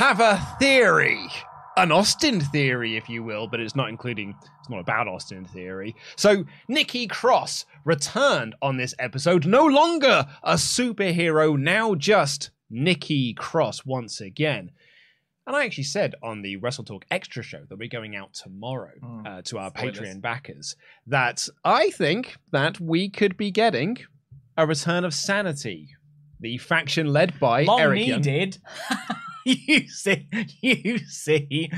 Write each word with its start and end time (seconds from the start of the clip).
Have 0.00 0.20
a 0.20 0.38
theory. 0.58 1.28
An 1.76 1.92
Austin 1.92 2.40
theory, 2.40 2.96
if 2.96 3.10
you 3.10 3.22
will, 3.22 3.46
but 3.46 3.60
it's 3.60 3.76
not 3.76 3.90
including, 3.90 4.34
it's 4.58 4.70
not 4.70 4.80
about 4.80 5.06
Austin 5.06 5.44
theory. 5.44 5.94
So, 6.16 6.46
Nikki 6.68 7.06
Cross 7.06 7.66
returned 7.84 8.54
on 8.62 8.78
this 8.78 8.94
episode, 8.98 9.44
no 9.44 9.66
longer 9.66 10.26
a 10.42 10.54
superhero, 10.54 11.58
now 11.58 11.94
just 11.94 12.50
Nikki 12.70 13.34
Cross 13.34 13.84
once 13.84 14.22
again. 14.22 14.70
And 15.46 15.54
I 15.54 15.66
actually 15.66 15.84
said 15.84 16.14
on 16.22 16.40
the 16.40 16.56
Wrestle 16.56 16.84
Talk 16.84 17.04
Extra 17.10 17.42
show 17.42 17.66
that 17.68 17.78
we're 17.78 17.88
going 17.88 18.16
out 18.16 18.32
tomorrow 18.32 18.94
uh, 19.26 19.42
to 19.42 19.58
our 19.58 19.68
Spoilers. 19.68 19.98
Patreon 19.98 20.22
backers 20.22 20.76
that 21.08 21.46
I 21.62 21.90
think 21.90 22.38
that 22.52 22.80
we 22.80 23.10
could 23.10 23.36
be 23.36 23.50
getting 23.50 23.98
a 24.56 24.66
return 24.66 25.04
of 25.04 25.12
sanity. 25.12 25.90
The 26.40 26.56
faction 26.56 27.12
led 27.12 27.38
by 27.38 27.64
Long 27.64 27.80
Eric 27.80 27.98
needed. 27.98 28.58
you 29.44 29.88
see, 29.88 30.28
you 30.60 30.98
see, 30.98 31.70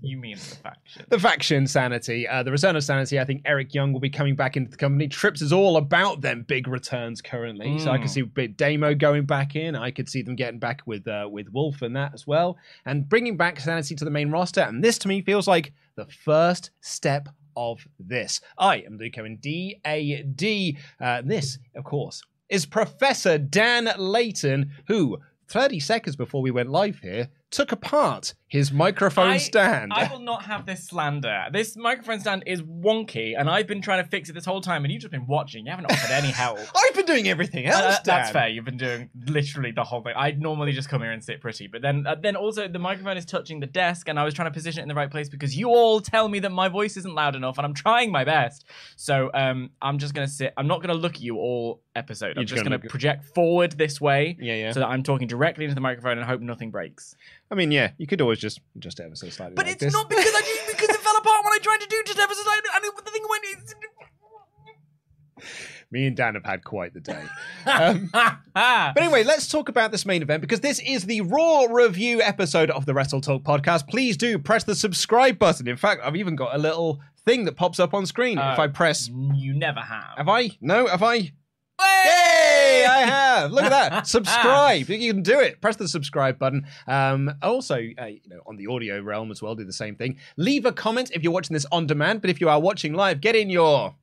you 0.00 0.16
mean 0.16 0.36
the 0.36 0.56
faction. 0.56 1.04
the 1.08 1.18
faction 1.18 1.66
sanity, 1.66 2.28
uh, 2.28 2.42
the 2.42 2.50
return 2.52 2.76
of 2.76 2.84
sanity. 2.84 3.18
I 3.18 3.24
think 3.24 3.42
Eric 3.44 3.74
Young 3.74 3.92
will 3.92 4.00
be 4.00 4.10
coming 4.10 4.36
back 4.36 4.56
into 4.56 4.70
the 4.70 4.76
company. 4.76 5.08
Trips 5.08 5.40
is 5.42 5.52
all 5.52 5.76
about 5.76 6.20
them 6.20 6.44
big 6.46 6.68
returns 6.68 7.20
currently, 7.22 7.78
so 7.78 7.90
I 7.90 7.98
can 7.98 8.06
Mm. 8.06 8.10
see 8.10 8.22
Big 8.22 8.56
Damo 8.56 8.94
going 8.94 9.24
back 9.24 9.56
in. 9.56 9.74
I 9.74 9.90
could 9.90 10.08
see 10.08 10.22
them 10.22 10.36
getting 10.36 10.58
back 10.58 10.82
with 10.86 11.06
uh, 11.08 11.28
with 11.30 11.48
Wolf 11.52 11.82
and 11.82 11.96
that 11.96 12.12
as 12.14 12.26
well, 12.26 12.56
and 12.86 13.08
bringing 13.08 13.36
back 13.36 13.58
sanity 13.60 13.94
to 13.96 14.04
the 14.04 14.10
main 14.10 14.30
roster. 14.30 14.60
And 14.62 14.82
this 14.84 14.98
to 14.98 15.08
me 15.08 15.22
feels 15.22 15.48
like 15.48 15.72
the 15.96 16.06
first 16.06 16.70
step 16.80 17.28
of 17.56 17.86
this. 17.98 18.40
I 18.58 18.78
am 18.78 18.98
Luke 18.98 19.16
Owen 19.18 19.36
D 19.40 19.80
A 19.86 20.22
D. 20.22 20.76
Uh, 21.00 21.22
This, 21.24 21.58
of 21.76 21.84
course, 21.84 22.20
is 22.48 22.66
Professor 22.66 23.38
Dan 23.38 23.88
Layton, 23.96 24.70
who. 24.88 25.18
30 25.54 25.78
seconds 25.78 26.16
before 26.16 26.42
we 26.42 26.50
went 26.50 26.68
live 26.68 26.98
here, 26.98 27.28
took 27.52 27.70
apart 27.70 28.34
his 28.54 28.70
microphone 28.70 29.30
I- 29.30 29.38
stand. 29.38 29.92
I 29.92 30.06
will 30.12 30.20
not 30.20 30.44
have 30.44 30.64
this 30.64 30.84
slander. 30.86 31.46
This 31.52 31.76
microphone 31.76 32.20
stand 32.20 32.44
is 32.46 32.62
wonky, 32.62 33.34
and 33.36 33.50
I've 33.50 33.66
been 33.66 33.82
trying 33.82 34.04
to 34.04 34.08
fix 34.08 34.28
it 34.30 34.34
this 34.34 34.44
whole 34.44 34.60
time, 34.60 34.84
and 34.84 34.92
you've 34.92 35.02
just 35.02 35.10
been 35.10 35.26
watching. 35.26 35.66
You 35.66 35.72
haven't 35.72 35.90
offered 35.90 36.12
any 36.12 36.28
help. 36.28 36.60
I've 36.76 36.94
been 36.94 37.04
doing 37.04 37.26
everything 37.26 37.66
else. 37.66 37.96
Uh, 37.96 37.98
that's 38.04 38.30
fair. 38.30 38.46
You've 38.46 38.64
been 38.64 38.76
doing 38.76 39.10
literally 39.26 39.72
the 39.72 39.82
whole 39.82 40.02
thing. 40.02 40.12
I 40.16 40.30
normally 40.30 40.70
just 40.70 40.88
come 40.88 41.02
here 41.02 41.10
and 41.10 41.20
sit 41.20 41.40
pretty, 41.40 41.66
but 41.66 41.82
then 41.82 42.06
uh, 42.06 42.14
then 42.14 42.36
also 42.36 42.68
the 42.68 42.78
microphone 42.78 43.16
is 43.16 43.24
touching 43.24 43.58
the 43.58 43.66
desk, 43.66 44.08
and 44.08 44.20
I 44.20 44.24
was 44.24 44.34
trying 44.34 44.46
to 44.46 44.54
position 44.54 44.78
it 44.78 44.82
in 44.82 44.88
the 44.88 44.94
right 44.94 45.10
place 45.10 45.28
because 45.28 45.56
you 45.56 45.70
all 45.70 45.98
tell 46.00 46.28
me 46.28 46.38
that 46.38 46.50
my 46.52 46.68
voice 46.68 46.96
isn't 46.96 47.12
loud 47.12 47.34
enough, 47.34 47.58
and 47.58 47.66
I'm 47.66 47.74
trying 47.74 48.12
my 48.12 48.22
best. 48.22 48.66
So 48.94 49.32
um, 49.34 49.70
I'm 49.82 49.98
just 49.98 50.14
gonna 50.14 50.28
sit. 50.28 50.54
I'm 50.56 50.68
not 50.68 50.80
gonna 50.80 50.94
look 50.94 51.16
at 51.16 51.22
you 51.22 51.38
all 51.38 51.82
episode. 51.96 52.30
I'm 52.30 52.34
You're 52.36 52.44
just, 52.44 52.54
just 52.54 52.64
gonna, 52.64 52.78
gonna 52.78 52.88
project 52.88 53.24
forward 53.34 53.72
this 53.72 54.00
way, 54.00 54.36
Yeah, 54.40 54.54
yeah. 54.54 54.72
so 54.72 54.78
that 54.80 54.86
I'm 54.88 55.02
talking 55.02 55.26
directly 55.26 55.64
into 55.64 55.74
the 55.74 55.80
microphone 55.80 56.18
and 56.18 56.26
hope 56.26 56.40
nothing 56.40 56.70
breaks. 56.70 57.16
I 57.54 57.56
mean, 57.56 57.70
yeah, 57.70 57.92
you 57.98 58.08
could 58.08 58.20
always 58.20 58.40
just 58.40 58.60
just 58.80 58.98
ever 58.98 59.14
so 59.14 59.28
slightly. 59.28 59.54
But 59.54 59.66
like 59.66 59.74
it's 59.74 59.84
this. 59.84 59.92
not 59.92 60.08
because 60.08 60.26
I 60.34 60.40
because 60.72 60.88
it 60.88 60.96
fell 61.00 61.16
apart 61.16 61.44
when 61.44 61.52
I 61.52 61.58
tried 61.62 61.78
to 61.82 61.86
do 61.86 62.02
just 62.04 62.18
ever 62.18 62.34
so 62.34 62.42
slightly, 62.42 62.68
and 62.74 62.84
it- 62.84 63.04
the 63.04 63.10
thing 63.12 63.22
went. 63.30 63.44
It's... 63.46 63.74
Me 65.92 66.06
and 66.06 66.16
Dan 66.16 66.34
have 66.34 66.44
had 66.44 66.64
quite 66.64 66.94
the 66.94 67.00
day. 67.00 67.22
Um, 67.66 68.10
but 68.54 68.96
anyway, 69.00 69.22
let's 69.22 69.46
talk 69.46 69.68
about 69.68 69.92
this 69.92 70.04
main 70.04 70.22
event 70.22 70.40
because 70.40 70.58
this 70.60 70.80
is 70.80 71.04
the 71.04 71.20
Raw 71.20 71.66
review 71.70 72.20
episode 72.20 72.70
of 72.70 72.86
the 72.86 72.94
Wrestle 72.94 73.20
Talk 73.20 73.44
podcast. 73.44 73.86
Please 73.88 74.16
do 74.16 74.36
press 74.40 74.64
the 74.64 74.74
subscribe 74.74 75.38
button. 75.38 75.68
In 75.68 75.76
fact, 75.76 76.00
I've 76.04 76.16
even 76.16 76.34
got 76.34 76.52
a 76.56 76.58
little 76.58 77.00
thing 77.24 77.44
that 77.44 77.54
pops 77.54 77.78
up 77.78 77.94
on 77.94 78.06
screen 78.06 78.38
if 78.38 78.58
Uh, 78.58 78.62
I 78.62 78.66
press. 78.66 79.08
You 79.08 79.54
never 79.54 79.78
have. 79.80 80.16
Have 80.16 80.28
I? 80.28 80.50
No, 80.60 80.88
have 80.88 81.02
I? 81.04 81.32
Hey, 81.80 82.86
I 82.88 83.00
have. 83.00 83.50
Look 83.52 83.64
at 83.64 83.70
that. 83.70 84.06
subscribe. 84.06 84.88
You 84.88 85.12
can 85.12 85.22
do 85.22 85.40
it. 85.40 85.60
Press 85.60 85.76
the 85.76 85.88
subscribe 85.88 86.38
button. 86.38 86.66
Um, 86.86 87.30
also, 87.42 87.74
uh, 87.76 88.06
you 88.06 88.20
know, 88.28 88.40
on 88.46 88.56
the 88.56 88.66
audio 88.68 89.00
realm 89.00 89.30
as 89.30 89.42
well, 89.42 89.54
do 89.54 89.64
the 89.64 89.72
same 89.72 89.96
thing. 89.96 90.18
Leave 90.36 90.66
a 90.66 90.72
comment 90.72 91.10
if 91.12 91.22
you're 91.22 91.32
watching 91.32 91.54
this 91.54 91.66
on 91.72 91.86
demand. 91.86 92.20
But 92.20 92.30
if 92.30 92.40
you 92.40 92.48
are 92.48 92.60
watching 92.60 92.94
live, 92.94 93.20
get 93.20 93.34
in 93.34 93.50
your 93.50 93.94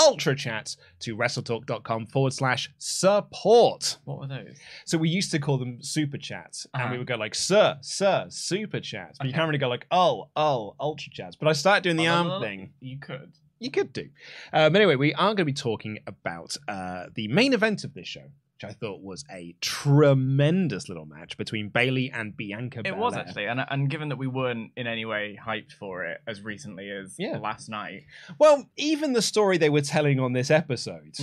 ultra 0.00 0.34
chats 0.34 0.76
to 0.98 1.16
wrestletalk.com 1.16 2.06
forward 2.06 2.32
slash 2.32 2.70
support. 2.78 3.96
What 4.04 4.18
were 4.18 4.26
those? 4.26 4.56
So 4.84 4.98
we 4.98 5.08
used 5.08 5.30
to 5.30 5.38
call 5.38 5.56
them 5.56 5.82
super 5.82 6.18
chats, 6.18 6.66
and 6.74 6.82
we 6.82 6.86
Uh-huh. 6.88 6.98
would 6.98 7.06
go 7.06 7.14
like, 7.16 7.34
sir, 7.34 7.78
sir, 7.80 8.26
super 8.28 8.80
chats. 8.80 9.18
But 9.18 9.28
you 9.28 9.32
can't 9.32 9.46
really 9.46 9.58
go 9.58 9.68
like, 9.68 9.86
oh, 9.92 10.28
oh, 10.36 10.74
ultra 10.80 11.10
chats. 11.12 11.36
But 11.36 11.48
I 11.48 11.52
started 11.52 11.84
doing 11.84 11.96
the 11.96 12.08
Oh, 12.08 12.12
arm 12.32 12.42
thing. 12.42 12.72
You 12.80 12.98
could. 12.98 13.32
You 13.58 13.70
could 13.70 13.92
do. 13.92 14.08
Um, 14.52 14.74
anyway, 14.76 14.96
we 14.96 15.14
are 15.14 15.28
going 15.28 15.36
to 15.38 15.44
be 15.44 15.52
talking 15.52 15.98
about 16.06 16.56
uh, 16.68 17.06
the 17.14 17.28
main 17.28 17.52
event 17.54 17.84
of 17.84 17.94
this 17.94 18.06
show, 18.08 18.22
which 18.56 18.64
I 18.64 18.72
thought 18.72 19.00
was 19.00 19.24
a 19.30 19.54
tremendous 19.60 20.88
little 20.88 21.06
match 21.06 21.36
between 21.36 21.68
Bayley 21.68 22.10
and 22.12 22.36
Bianca. 22.36 22.82
It 22.84 22.96
was 22.96 23.14
actually, 23.14 23.46
and 23.46 23.60
and 23.68 23.88
given 23.88 24.08
that 24.10 24.16
we 24.16 24.26
weren't 24.26 24.72
in 24.76 24.86
any 24.86 25.04
way 25.04 25.38
hyped 25.42 25.72
for 25.72 26.04
it 26.04 26.20
as 26.26 26.42
recently 26.42 26.90
as 26.90 27.14
Yeah. 27.18 27.38
last 27.38 27.68
night, 27.68 28.04
Well, 28.38 28.68
even 28.76 29.12
the 29.12 29.22
story 29.22 29.56
they 29.58 29.70
were 29.70 29.80
telling 29.82 30.20
on 30.20 30.32
this 30.32 30.50
episode, 30.50 31.16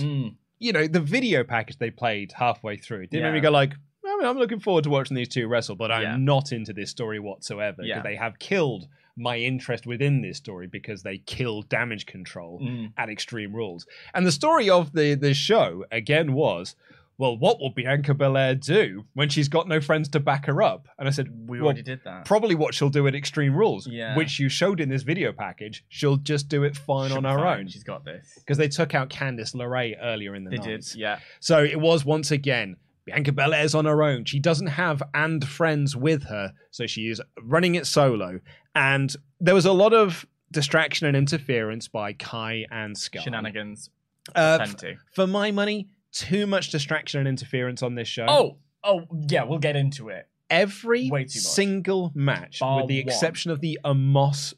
you 0.58 0.72
know, 0.72 0.86
the 0.86 1.00
video 1.00 1.44
package 1.44 1.78
they 1.78 1.90
played 1.90 2.32
halfway 2.32 2.76
through 2.76 3.08
did 3.08 3.22
make 3.22 3.34
me 3.34 3.40
go 3.40 3.50
like, 3.50 3.72
I 4.04 4.16
mean, 4.16 4.26
I'm 4.26 4.38
looking 4.38 4.60
forward 4.60 4.84
to 4.84 4.90
watching 4.90 5.16
these 5.16 5.28
two 5.28 5.46
wrestle, 5.48 5.74
but 5.76 5.90
I'm 5.92 6.02
Yeah. 6.02 6.16
not 6.16 6.52
into 6.52 6.72
this 6.72 6.90
story 6.90 7.18
whatsoever 7.20 7.82
Yeah. 7.82 8.00
they 8.02 8.16
have 8.16 8.38
killed 8.38 8.86
my 9.16 9.36
interest 9.36 9.86
within 9.86 10.22
this 10.22 10.38
story 10.38 10.66
because 10.66 11.02
they 11.02 11.18
kill 11.18 11.62
damage 11.62 12.06
control 12.06 12.60
Mm. 12.62 12.92
at 12.96 13.08
Extreme 13.10 13.54
Rules. 13.54 13.86
And 14.14 14.26
the 14.26 14.32
story 14.32 14.70
of 14.70 14.92
the 14.92 15.14
the 15.14 15.34
show 15.34 15.84
again 15.92 16.32
was, 16.32 16.74
well, 17.18 17.36
what 17.36 17.60
will 17.60 17.70
Bianca 17.70 18.14
Belair 18.14 18.54
do 18.54 19.04
when 19.12 19.28
she's 19.28 19.48
got 19.48 19.68
no 19.68 19.80
friends 19.82 20.08
to 20.08 20.18
back 20.18 20.46
her 20.46 20.62
up? 20.62 20.88
And 20.98 21.06
I 21.06 21.10
said, 21.10 21.28
we 21.46 21.58
well, 21.58 21.66
already 21.66 21.82
did 21.82 22.00
that. 22.04 22.24
Probably 22.24 22.54
what 22.54 22.74
she'll 22.74 22.88
do 22.88 23.06
at 23.06 23.14
Extreme 23.14 23.54
Rules, 23.54 23.86
Yeah. 23.86 24.16
which 24.16 24.40
you 24.40 24.48
showed 24.48 24.80
in 24.80 24.88
this 24.88 25.02
video 25.02 25.30
package. 25.32 25.84
She'll 25.88 26.16
just 26.16 26.48
do 26.48 26.64
it 26.64 26.74
fine 26.74 27.08
She'll 27.10 27.18
on 27.18 27.24
her 27.24 27.36
fine, 27.38 27.60
own 27.60 27.68
She's 27.68 27.84
got 27.84 28.04
this. 28.04 28.32
because 28.38 28.56
they 28.56 28.68
took 28.68 28.94
out 28.94 29.10
Candice 29.10 29.54
LeRae 29.54 29.94
earlier 30.02 30.34
in 30.34 30.44
the 30.44 30.50
They 30.50 30.56
night. 30.56 30.66
did, 30.66 30.94
yeah. 30.96 31.20
So 31.38 31.62
it 31.62 31.78
was 31.78 32.04
once 32.04 32.30
again 32.30 32.76
Bianca 33.04 33.32
Belair 33.32 33.48
Belair's 33.48 33.74
on 33.74 33.84
her 33.84 34.02
own. 34.02 34.24
She 34.24 34.38
doesn't 34.38 34.68
have 34.68 35.02
and 35.14 35.46
friends 35.46 35.96
with 35.96 36.24
her, 36.24 36.52
so 36.70 36.86
she 36.86 37.08
is 37.08 37.20
running 37.42 37.74
it 37.74 37.86
solo. 37.86 38.40
And 38.74 39.14
there 39.40 39.54
was 39.54 39.66
a 39.66 39.72
lot 39.72 39.92
of 39.92 40.24
distraction 40.50 41.06
and 41.06 41.16
interference 41.16 41.88
by 41.88 42.12
Kai 42.12 42.66
and 42.70 42.96
Sky. 42.96 43.20
Shenanigans. 43.20 43.90
Uh, 44.36 44.58
f- 44.60 44.76
for 45.14 45.26
my 45.26 45.50
money, 45.50 45.88
too 46.12 46.46
much 46.46 46.70
distraction 46.70 47.18
and 47.20 47.28
interference 47.28 47.82
on 47.82 47.94
this 47.96 48.06
show. 48.08 48.26
Oh, 48.28 48.58
oh, 48.84 49.06
yeah. 49.28 49.42
We'll 49.44 49.58
get 49.58 49.74
into 49.76 50.08
it. 50.10 50.28
every 50.48 51.10
Way 51.10 51.24
too 51.24 51.38
much. 51.38 51.44
single 51.44 52.12
match, 52.14 52.60
Bar 52.60 52.82
with 52.82 52.88
the 52.88 53.02
one. 53.02 53.08
exception 53.08 53.50
of 53.50 53.60
the 53.60 53.78
Omos 53.84 54.54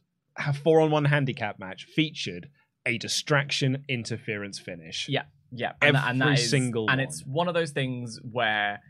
four 0.62 0.80
on 0.80 0.90
one 0.90 1.04
handicap 1.06 1.58
match, 1.58 1.84
featured 1.84 2.48
a 2.84 2.98
distraction 2.98 3.84
interference 3.88 4.58
finish. 4.58 5.08
Yeah, 5.08 5.22
yeah, 5.54 5.72
and, 5.80 5.94
that, 5.96 6.08
and 6.10 6.20
that 6.20 6.24
Every 6.26 6.34
is, 6.42 6.50
single 6.50 6.82
and 6.90 6.98
one. 6.98 7.00
it's 7.00 7.20
one 7.24 7.48
of 7.48 7.54
those 7.54 7.70
things 7.70 8.20
where 8.30 8.80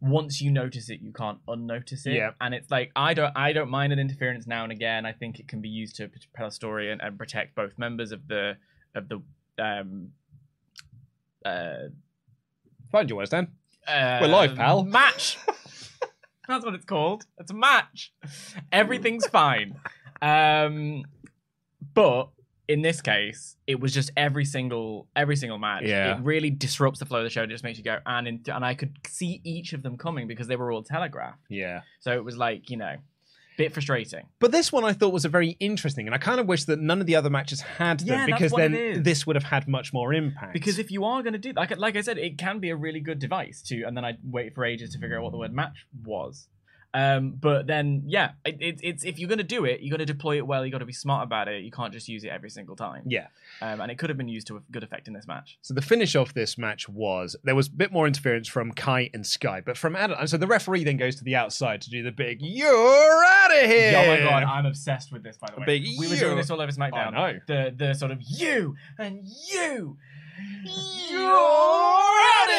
once 0.00 0.40
you 0.40 0.50
notice 0.50 0.88
it, 0.88 1.00
you 1.02 1.12
can't 1.12 1.38
unnotice 1.46 2.06
it. 2.06 2.14
Yeah. 2.14 2.30
and 2.40 2.54
it's 2.54 2.70
like 2.70 2.90
I 2.96 3.12
don't, 3.14 3.32
I 3.36 3.52
don't 3.52 3.68
mind 3.70 3.92
an 3.92 3.98
interference 3.98 4.46
now 4.46 4.62
and 4.62 4.72
again. 4.72 5.04
I 5.04 5.12
think 5.12 5.38
it 5.38 5.46
can 5.48 5.60
be 5.60 5.68
used 5.68 5.96
to 5.96 6.10
tell 6.34 6.46
a 6.46 6.50
story 6.50 6.90
and, 6.90 7.00
and 7.02 7.18
protect 7.18 7.54
both 7.54 7.78
members 7.78 8.10
of 8.12 8.26
the 8.26 8.56
of 8.94 9.08
the 9.08 9.20
um 9.62 10.12
uh, 11.44 11.88
Find 12.90 13.08
your 13.08 13.18
words, 13.18 13.30
Dan. 13.30 13.48
uh 13.86 14.18
We're 14.20 14.28
live, 14.28 14.54
pal. 14.56 14.84
Match. 14.84 15.38
That's 16.48 16.64
what 16.64 16.74
it's 16.74 16.84
called. 16.84 17.24
It's 17.38 17.50
a 17.50 17.54
match. 17.54 18.12
Everything's 18.72 19.26
fine. 19.40 19.78
Um, 20.20 21.04
but 21.94 22.30
in 22.70 22.82
this 22.82 23.00
case, 23.00 23.56
it 23.66 23.80
was 23.80 23.92
just 23.92 24.12
every 24.16 24.44
single 24.44 25.08
every 25.16 25.34
single 25.34 25.58
match. 25.58 25.82
Yeah. 25.84 26.16
It 26.16 26.22
really 26.22 26.50
disrupts 26.50 27.00
the 27.00 27.04
flow 27.04 27.18
of 27.18 27.24
the 27.24 27.30
show. 27.30 27.42
It 27.42 27.50
just 27.50 27.64
makes 27.64 27.78
you 27.78 27.84
go 27.84 27.98
and 28.06 28.28
in, 28.28 28.40
and 28.46 28.64
I 28.64 28.74
could 28.74 28.96
see 29.08 29.40
each 29.42 29.72
of 29.72 29.82
them 29.82 29.98
coming 29.98 30.28
because 30.28 30.46
they 30.46 30.54
were 30.54 30.70
all 30.70 30.84
telegraphed. 30.84 31.42
Yeah. 31.48 31.80
So 31.98 32.12
it 32.12 32.24
was 32.24 32.36
like 32.36 32.70
you 32.70 32.76
know, 32.76 32.94
bit 33.58 33.72
frustrating. 33.72 34.28
But 34.38 34.52
this 34.52 34.70
one 34.70 34.84
I 34.84 34.92
thought 34.92 35.12
was 35.12 35.24
a 35.24 35.28
very 35.28 35.56
interesting, 35.58 36.06
and 36.06 36.14
I 36.14 36.18
kind 36.18 36.38
of 36.38 36.46
wish 36.46 36.64
that 36.66 36.78
none 36.78 37.00
of 37.00 37.08
the 37.08 37.16
other 37.16 37.28
matches 37.28 37.60
had 37.60 37.98
them 38.00 38.06
Yeah, 38.08 38.26
because 38.26 38.52
then 38.52 39.02
this 39.02 39.26
would 39.26 39.34
have 39.34 39.44
had 39.44 39.66
much 39.66 39.92
more 39.92 40.14
impact. 40.14 40.52
Because 40.52 40.78
if 40.78 40.92
you 40.92 41.04
are 41.04 41.24
going 41.24 41.32
to 41.32 41.40
do 41.40 41.52
like 41.52 41.76
like 41.76 41.96
I 41.96 42.02
said, 42.02 42.18
it 42.18 42.38
can 42.38 42.60
be 42.60 42.70
a 42.70 42.76
really 42.76 43.00
good 43.00 43.18
device 43.18 43.62
to, 43.62 43.82
and 43.82 43.96
then 43.96 44.04
I 44.04 44.12
wait 44.22 44.54
for 44.54 44.64
ages 44.64 44.90
to 44.90 44.98
figure 45.00 45.18
out 45.18 45.24
what 45.24 45.32
the 45.32 45.38
word 45.38 45.52
match 45.52 45.86
was. 46.04 46.46
Um, 46.92 47.36
but 47.40 47.66
then 47.68 48.02
yeah, 48.06 48.32
it, 48.44 48.56
it, 48.60 48.80
it's 48.82 49.04
if 49.04 49.18
you're 49.18 49.28
going 49.28 49.38
to 49.38 49.44
do 49.44 49.64
it, 49.64 49.80
you 49.80 49.90
got 49.90 49.98
to 49.98 50.06
deploy 50.06 50.38
it 50.38 50.46
well. 50.46 50.64
You 50.66 50.72
got 50.72 50.78
to 50.78 50.84
be 50.86 50.92
smart 50.92 51.22
about 51.24 51.46
it. 51.46 51.62
You 51.62 51.70
can't 51.70 51.92
just 51.92 52.08
use 52.08 52.24
it 52.24 52.28
every 52.28 52.50
single 52.50 52.74
time. 52.74 53.04
yeah. 53.06 53.28
Um, 53.62 53.80
and 53.80 53.90
it 53.92 53.98
could 53.98 54.10
have 54.10 54.16
been 54.16 54.28
used 54.28 54.46
to 54.48 54.56
a 54.56 54.60
good 54.70 54.82
effect 54.82 55.06
in 55.06 55.14
this 55.14 55.26
match. 55.28 55.58
So 55.62 55.74
the 55.74 55.82
finish 55.82 56.16
of 56.16 56.34
this 56.34 56.56
match 56.58 56.88
was 56.88 57.36
there 57.44 57.54
was 57.54 57.68
a 57.68 57.72
bit 57.72 57.92
more 57.92 58.06
interference 58.06 58.48
from 58.48 58.72
Kai 58.72 59.10
and 59.14 59.26
Sky, 59.26 59.62
but 59.64 59.76
from 59.76 59.94
Adam. 59.94 60.26
So 60.26 60.36
the 60.36 60.46
referee 60.46 60.84
then 60.84 60.96
goes 60.96 61.16
to 61.16 61.24
the 61.24 61.36
outside 61.36 61.80
to 61.82 61.90
do 61.90 62.02
the 62.02 62.10
big 62.12 62.38
"You're 62.40 63.24
out 63.24 63.54
of 63.54 63.70
here!" 63.70 63.92
Oh 63.96 64.06
my 64.06 64.18
god, 64.18 64.42
I'm 64.44 64.66
obsessed 64.66 65.12
with 65.12 65.22
this. 65.22 65.36
By 65.36 65.48
the 65.54 65.60
way, 65.60 65.66
big 65.66 65.84
we 65.98 66.08
were 66.08 66.16
doing 66.16 66.36
this 66.36 66.50
all 66.50 66.60
over 66.60 66.72
SmackDown. 66.72 67.14
I 67.14 67.32
know. 67.32 67.38
the 67.46 67.74
the 67.76 67.94
sort 67.94 68.10
of 68.10 68.18
you 68.22 68.74
and 68.98 69.26
you. 69.52 69.96
You're. 71.10 72.09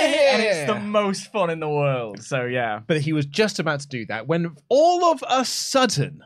And 0.02 0.42
it's 0.42 0.68
the 0.72 0.80
most 0.80 1.32
fun 1.32 1.50
in 1.50 1.60
the 1.60 1.70
world. 1.70 2.24
So 2.24 2.46
yeah. 2.46 2.80
But 2.86 3.02
he 3.02 3.14
was 3.14 3.26
just 3.26 3.60
about 3.60 3.82
to 3.82 3.88
do 3.88 4.06
that 4.08 4.28
when 4.28 4.56
all 4.70 5.06
of 5.06 5.24
a 5.30 5.46
sudden, 5.46 6.24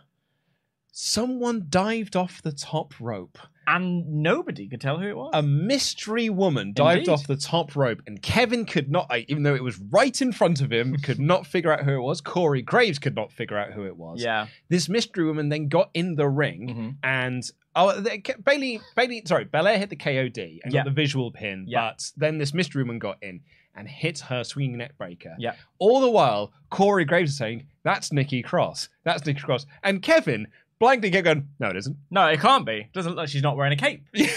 someone 0.92 1.66
dived 1.70 2.16
off 2.16 2.42
the 2.42 2.52
top 2.52 2.94
rope. 3.00 3.38
And 3.68 4.22
nobody 4.22 4.70
could 4.70 4.80
tell 4.80 5.00
who 5.00 5.08
it 5.08 5.18
was. 5.18 5.32
A 5.34 5.42
mystery 5.42 6.30
woman 6.30 6.72
dived 6.72 7.00
Indeed. 7.00 7.12
off 7.12 7.26
the 7.26 7.36
top 7.36 7.76
rope, 7.76 8.00
and 8.06 8.22
Kevin 8.22 8.64
could 8.64 8.92
not, 8.92 9.12
even 9.28 9.42
though 9.42 9.56
it 9.56 9.64
was 9.64 9.80
right 9.90 10.22
in 10.22 10.32
front 10.32 10.62
of 10.62 10.72
him, 10.72 10.96
could 10.98 11.20
not 11.20 11.48
figure 11.48 11.74
out 11.74 11.84
who 11.84 11.96
it 11.96 12.00
was. 12.02 12.22
Corey 12.22 12.62
Graves 12.62 13.00
could 13.00 13.16
not 13.16 13.32
figure 13.32 13.58
out 13.58 13.74
who 13.74 13.84
it 13.88 13.98
was. 13.98 14.22
yeah. 14.22 14.46
This 14.70 14.88
mystery 14.88 15.26
woman 15.26 15.50
then 15.50 15.68
got 15.68 15.90
in 15.96 16.14
the 16.14 16.30
ring, 16.30 16.68
Mhm. 16.70 16.96
and 17.04 17.44
oh, 17.76 18.00
the, 18.00 18.22
Bayley, 18.46 18.82
Bayley, 18.96 19.24
sorry, 19.26 19.46
Belair 19.46 19.80
hit 19.80 19.90
the 19.90 19.96
KOD 19.96 20.60
and 20.64 20.72
Yeah. 20.72 20.82
got 20.82 20.86
the 20.86 20.92
visual 20.92 21.32
pin, 21.32 21.66
Yeah. 21.68 21.90
but 21.90 22.12
then 22.18 22.38
this 22.38 22.54
mystery 22.54 22.84
woman 22.84 23.00
got 23.00 23.18
in 23.24 23.40
and 23.76 23.88
hits 23.88 24.22
her 24.22 24.44
swinging 24.44 24.78
neck 24.78 24.98
breaker. 24.98 25.36
Yeah. 25.38 25.56
All 25.80 26.00
the 26.02 26.10
while, 26.10 26.54
Corey 26.70 27.06
Graves 27.06 27.32
is 27.32 27.38
saying, 27.38 27.68
"That's 27.84 28.12
Nikki 28.12 28.42
Cross. 28.42 28.90
That's 29.04 29.26
Nikki 29.26 29.42
Cross," 29.42 29.66
and 29.84 30.02
Kevin 30.02 30.48
blankly 30.80 31.12
kept 31.12 31.26
going, 31.26 31.48
"No, 31.60 31.70
it 31.70 31.78
isn't." 31.78 31.98
No, 32.12 32.28
it 32.28 32.40
can't 32.40 32.66
be. 32.66 32.90
Doesn't 32.94 33.12
look 33.12 33.18
like 33.18 33.30
she's 33.30 33.44
not 33.44 33.58
wearing 33.58 33.74
a 33.74 33.78
cape. 33.78 34.04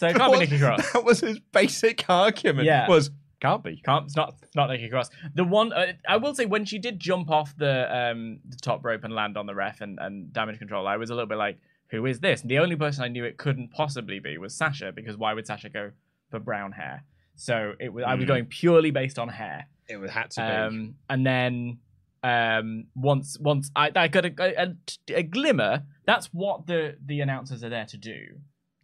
So 0.00 0.06
it 0.08 0.16
can't 0.16 0.32
be 0.32 0.38
Nikki 0.38 0.58
Cross. 0.58 0.92
That 0.94 1.04
was 1.04 1.20
his 1.20 1.38
basic 1.52 2.08
argument. 2.08 2.64
Yeah. 2.64 2.88
Was 2.88 3.10
can't 3.38 3.62
be. 3.62 3.76
Can't. 3.84 4.06
It's 4.06 4.16
not. 4.16 4.34
It's 4.42 4.56
not 4.56 4.70
Nikki 4.70 4.88
Cross. 4.88 5.10
The 5.34 5.44
one 5.44 5.74
uh, 5.74 5.92
I 6.08 6.16
will 6.16 6.34
say 6.34 6.46
when 6.46 6.64
she 6.64 6.78
did 6.78 6.98
jump 6.98 7.30
off 7.30 7.54
the 7.58 7.94
um 7.94 8.40
the 8.48 8.56
top 8.56 8.82
rope 8.82 9.04
and 9.04 9.14
land 9.14 9.36
on 9.36 9.44
the 9.44 9.54
ref 9.54 9.82
and, 9.82 9.98
and 10.00 10.32
damage 10.32 10.58
control, 10.58 10.86
I 10.86 10.96
was 10.96 11.10
a 11.10 11.14
little 11.14 11.28
bit 11.28 11.36
like, 11.36 11.58
who 11.88 12.06
is 12.06 12.20
this? 12.20 12.40
And 12.40 12.50
the 12.50 12.60
only 12.60 12.76
person 12.76 13.04
I 13.04 13.08
knew 13.08 13.24
it 13.24 13.36
couldn't 13.36 13.72
possibly 13.72 14.20
be 14.20 14.38
was 14.38 14.54
Sasha 14.54 14.90
because 14.90 15.18
why 15.18 15.34
would 15.34 15.46
Sasha 15.46 15.68
go 15.68 15.90
for 16.30 16.38
brown 16.38 16.72
hair? 16.72 17.04
So 17.40 17.72
it 17.80 17.90
was. 17.92 18.04
I 18.06 18.14
was 18.14 18.24
Mm. 18.24 18.28
going 18.28 18.44
purely 18.46 18.90
based 18.90 19.18
on 19.18 19.28
hair. 19.28 19.66
It 19.88 19.96
was 19.96 20.10
had 20.10 20.30
to 20.32 20.40
be. 20.40 20.46
Um, 20.46 20.94
and 21.08 21.26
then 21.26 21.78
um, 22.22 22.86
once 22.94 23.38
once 23.40 23.70
I, 23.74 23.90
I 23.96 24.08
got 24.08 24.26
a, 24.26 24.62
a, 24.62 24.74
a 25.14 25.22
glimmer. 25.22 25.84
That's 26.04 26.26
what 26.26 26.66
the 26.66 26.96
the 27.04 27.20
announcers 27.20 27.64
are 27.64 27.70
there 27.70 27.86
to 27.86 27.96
do, 27.96 28.18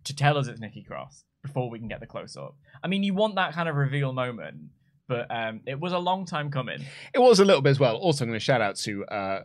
to 0.04 0.16
tell 0.16 0.38
us 0.38 0.48
it's 0.48 0.58
Nikki 0.60 0.82
Cross 0.82 1.24
before 1.42 1.68
we 1.70 1.78
can 1.78 1.88
get 1.88 2.00
the 2.00 2.06
close 2.06 2.36
up. 2.36 2.56
I 2.82 2.88
mean, 2.88 3.02
you 3.02 3.14
want 3.14 3.34
that 3.36 3.52
kind 3.52 3.68
of 3.68 3.76
reveal 3.76 4.12
moment, 4.12 4.56
but 5.06 5.30
um, 5.30 5.60
it 5.66 5.78
was 5.78 5.92
a 5.92 5.98
long 5.98 6.24
time 6.24 6.50
coming. 6.50 6.80
It 7.14 7.18
was 7.20 7.38
a 7.40 7.44
little 7.44 7.62
bit 7.62 7.70
as 7.70 7.78
well. 7.80 7.96
Also, 7.96 8.24
I'm 8.24 8.30
going 8.30 8.40
to 8.40 8.44
shout 8.44 8.60
out 8.62 8.76
to 8.76 9.04
uh, 9.04 9.40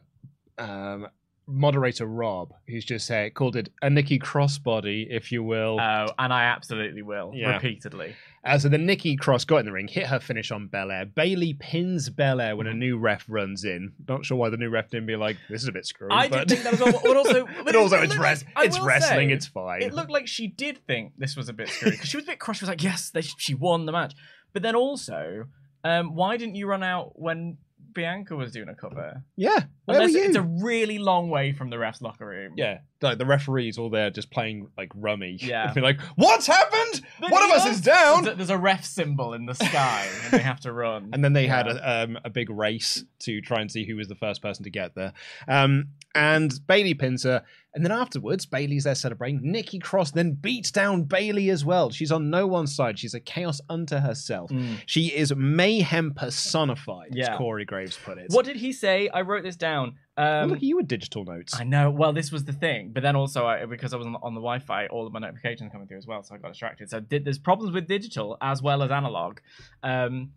um, 0.58 1.08
moderator 1.52 2.06
Rob, 2.06 2.54
who's 2.68 2.86
just 2.86 3.10
uh, 3.12 3.30
called 3.30 3.56
it 3.56 3.70
a 3.82 3.90
Nikki 3.90 4.18
crossbody, 4.20 5.06
if 5.10 5.32
you 5.32 5.44
will. 5.44 5.80
Oh, 5.80 6.08
and 6.18 6.34
I 6.34 6.44
absolutely 6.46 7.02
will 7.02 7.32
Yeah. 7.36 7.54
repeatedly. 7.54 8.16
Uh, 8.44 8.58
so 8.58 8.70
then 8.70 8.88
Nikki 8.88 9.16
Cross 9.18 9.46
got 9.46 9.58
in 9.58 9.66
the 9.68 9.72
ring, 9.72 9.88
hit 9.88 10.08
her 10.08 10.20
finish 10.20 10.50
on 10.52 10.68
Belair. 10.68 11.06
Bayley 11.06 11.54
pins 11.54 12.10
Belair 12.10 12.50
Mm-hmm. 12.52 12.58
when 12.58 12.68
a 12.68 12.74
new 12.74 12.98
ref 12.98 13.24
runs 13.28 13.64
in. 13.64 13.92
Not 14.08 14.26
sure 14.26 14.36
why 14.38 14.50
the 14.50 14.58
new 14.58 14.70
ref 14.70 14.90
didn't 14.90 15.06
be 15.06 15.16
like, 15.16 15.38
"This 15.50 15.62
is 15.62 15.68
a 15.68 15.72
bit 15.72 15.86
screwy." 15.86 16.12
I 16.12 16.28
but... 16.28 16.48
did 16.48 16.58
think 16.60 16.64
that 16.64 16.74
as 16.74 16.80
well, 16.94 17.02
but 17.04 17.18
also, 17.18 17.48
but 17.66 17.76
also, 17.76 17.98
it 18.00 18.06
it's, 18.06 18.18
res- 18.18 18.44
it's 18.58 18.80
wrestling. 18.80 19.30
say, 19.30 19.34
it's 19.36 19.46
fine. 19.46 19.84
It 19.84 19.94
looked 19.94 20.10
like 20.10 20.28
she 20.28 20.48
did 20.48 20.80
think 20.88 21.14
this 21.20 21.36
was 21.36 21.50
a 21.50 21.54
bit 21.54 21.70
screwy 21.70 21.92
because 21.92 22.10
she 22.10 22.18
was 22.18 22.24
a 22.26 22.30
bit 22.32 22.40
crushed. 22.40 22.60
She 22.62 22.66
was 22.66 22.70
like, 22.70 22.84
"Yes, 22.84 23.12
they, 23.12 23.22
she 23.22 23.54
won 23.54 23.86
the 23.86 23.92
match," 23.92 24.16
but 24.54 24.64
then 24.64 24.76
also, 24.76 25.46
um, 25.84 26.16
why 26.16 26.38
didn't 26.38 26.56
you 26.56 26.66
run 26.66 26.82
out 26.82 27.12
when 27.20 27.58
Bianca 27.94 28.36
was 28.36 28.52
doing 28.52 28.70
a 28.70 28.76
cover? 28.76 29.24
yeah. 29.36 29.64
Where 29.86 29.98
Unless 30.00 30.14
were 30.14 30.20
you? 30.20 30.26
it's 30.26 30.36
a 30.38 30.42
really 30.42 30.98
long 30.98 31.30
way 31.30 31.52
from 31.54 31.70
the 31.70 31.78
ref's 31.78 32.02
locker 32.02 32.26
room. 32.26 32.54
Yeah, 32.58 32.80
like 33.02 33.18
the 33.18 33.26
referees 33.26 33.78
all 33.78 33.90
there 33.90 34.10
just 34.10 34.32
playing 34.32 34.68
like 34.78 34.92
rummy. 34.96 35.38
Yeah. 35.42 35.74
be 35.74 35.82
like, 35.82 36.00
"What's 36.16 36.48
happened? 36.48 37.02
But 37.20 37.32
One 37.32 37.44
of 37.44 37.52
us 37.52 37.66
is 37.66 37.82
down." 37.82 38.24
There's 38.24 38.34
a, 38.34 38.38
there's 38.38 38.50
a 38.50 38.58
ref 38.58 38.86
symbol 38.86 39.34
in 39.34 39.46
the 39.46 39.54
sky, 39.56 40.08
and 40.24 40.32
they 40.34 40.44
have 40.44 40.60
to 40.62 40.72
run. 40.74 41.10
And 41.14 41.24
then 41.24 41.34
they 41.34 41.48
had 41.48 41.68
a, 41.68 42.04
um, 42.04 42.18
a 42.24 42.30
big 42.30 42.50
race 42.50 43.04
to 43.20 43.42
try 43.42 43.62
and 43.62 43.72
see 43.72 43.86
who 43.86 43.96
was 43.96 44.08
the 44.08 44.16
first 44.16 44.42
person 44.42 44.64
to 44.64 44.70
get 44.70 44.96
there. 44.96 45.14
Um, 45.48 45.90
and 46.16 46.52
Bayley 46.68 46.94
pins 46.94 47.24
her. 47.24 47.44
And 47.74 47.86
then 47.86 47.92
afterwards, 47.94 48.46
Bayley's 48.46 48.84
there 48.84 48.96
celebrating. 48.96 49.40
Nikki 49.44 49.80
Cross 49.80 50.12
then 50.12 50.34
beats 50.34 50.72
down 50.72 51.04
Bayley 51.04 51.50
as 51.50 51.64
well. 51.64 51.90
She's 51.90 52.12
on 52.12 52.30
no 52.30 52.46
one's 52.46 52.76
side. 52.76 53.00
She's 53.00 53.14
a 53.14 53.20
chaos 53.22 53.62
unto 53.70 53.96
herself. 53.98 54.50
Mm. 54.52 54.76
She 54.86 55.08
is 55.08 55.34
mayhem 55.34 56.14
personified, 56.14 57.10
Yeah. 57.14 57.32
as 57.32 57.38
Corey 57.38 57.64
Graves 57.64 57.98
put 58.04 58.18
it. 58.18 58.26
What 58.30 58.46
did 58.46 58.58
he 58.58 58.74
say? 58.74 59.08
I 59.10 59.22
wrote 59.22 59.44
this 59.44 59.56
down. 59.56 59.96
Um, 60.18 60.50
look 60.50 60.58
at 60.58 60.64
you 60.64 60.76
with 60.76 60.88
digital 60.88 61.24
notes. 61.24 61.56
I 61.58 61.64
know. 61.64 61.90
Well, 61.90 62.12
this 62.14 62.32
was 62.32 62.44
the 62.44 62.54
thing, 62.54 62.92
but 62.94 63.02
then 63.02 63.16
also 63.16 63.46
I, 63.46 63.66
because 63.66 63.94
I 63.94 63.98
was 63.98 64.06
on, 64.06 64.16
on 64.16 64.34
the 64.34 64.42
Wi-Fi, 64.42 64.88
all 64.88 65.08
of 65.08 65.14
my 65.14 65.20
notifications 65.20 65.72
coming 65.72 65.88
through 65.88 65.98
as 66.00 66.08
well, 66.08 66.22
so 66.24 66.36
I 66.36 66.38
got 66.38 66.50
distracted. 66.50 66.90
So 66.90 67.00
did, 67.00 67.24
there's 67.24 67.40
problems 67.40 67.74
with 67.74 67.88
digital 67.88 68.38
as 68.42 68.62
well 68.62 68.84
as 68.84 68.92
analog. 68.92 69.40
Um, 69.84 70.32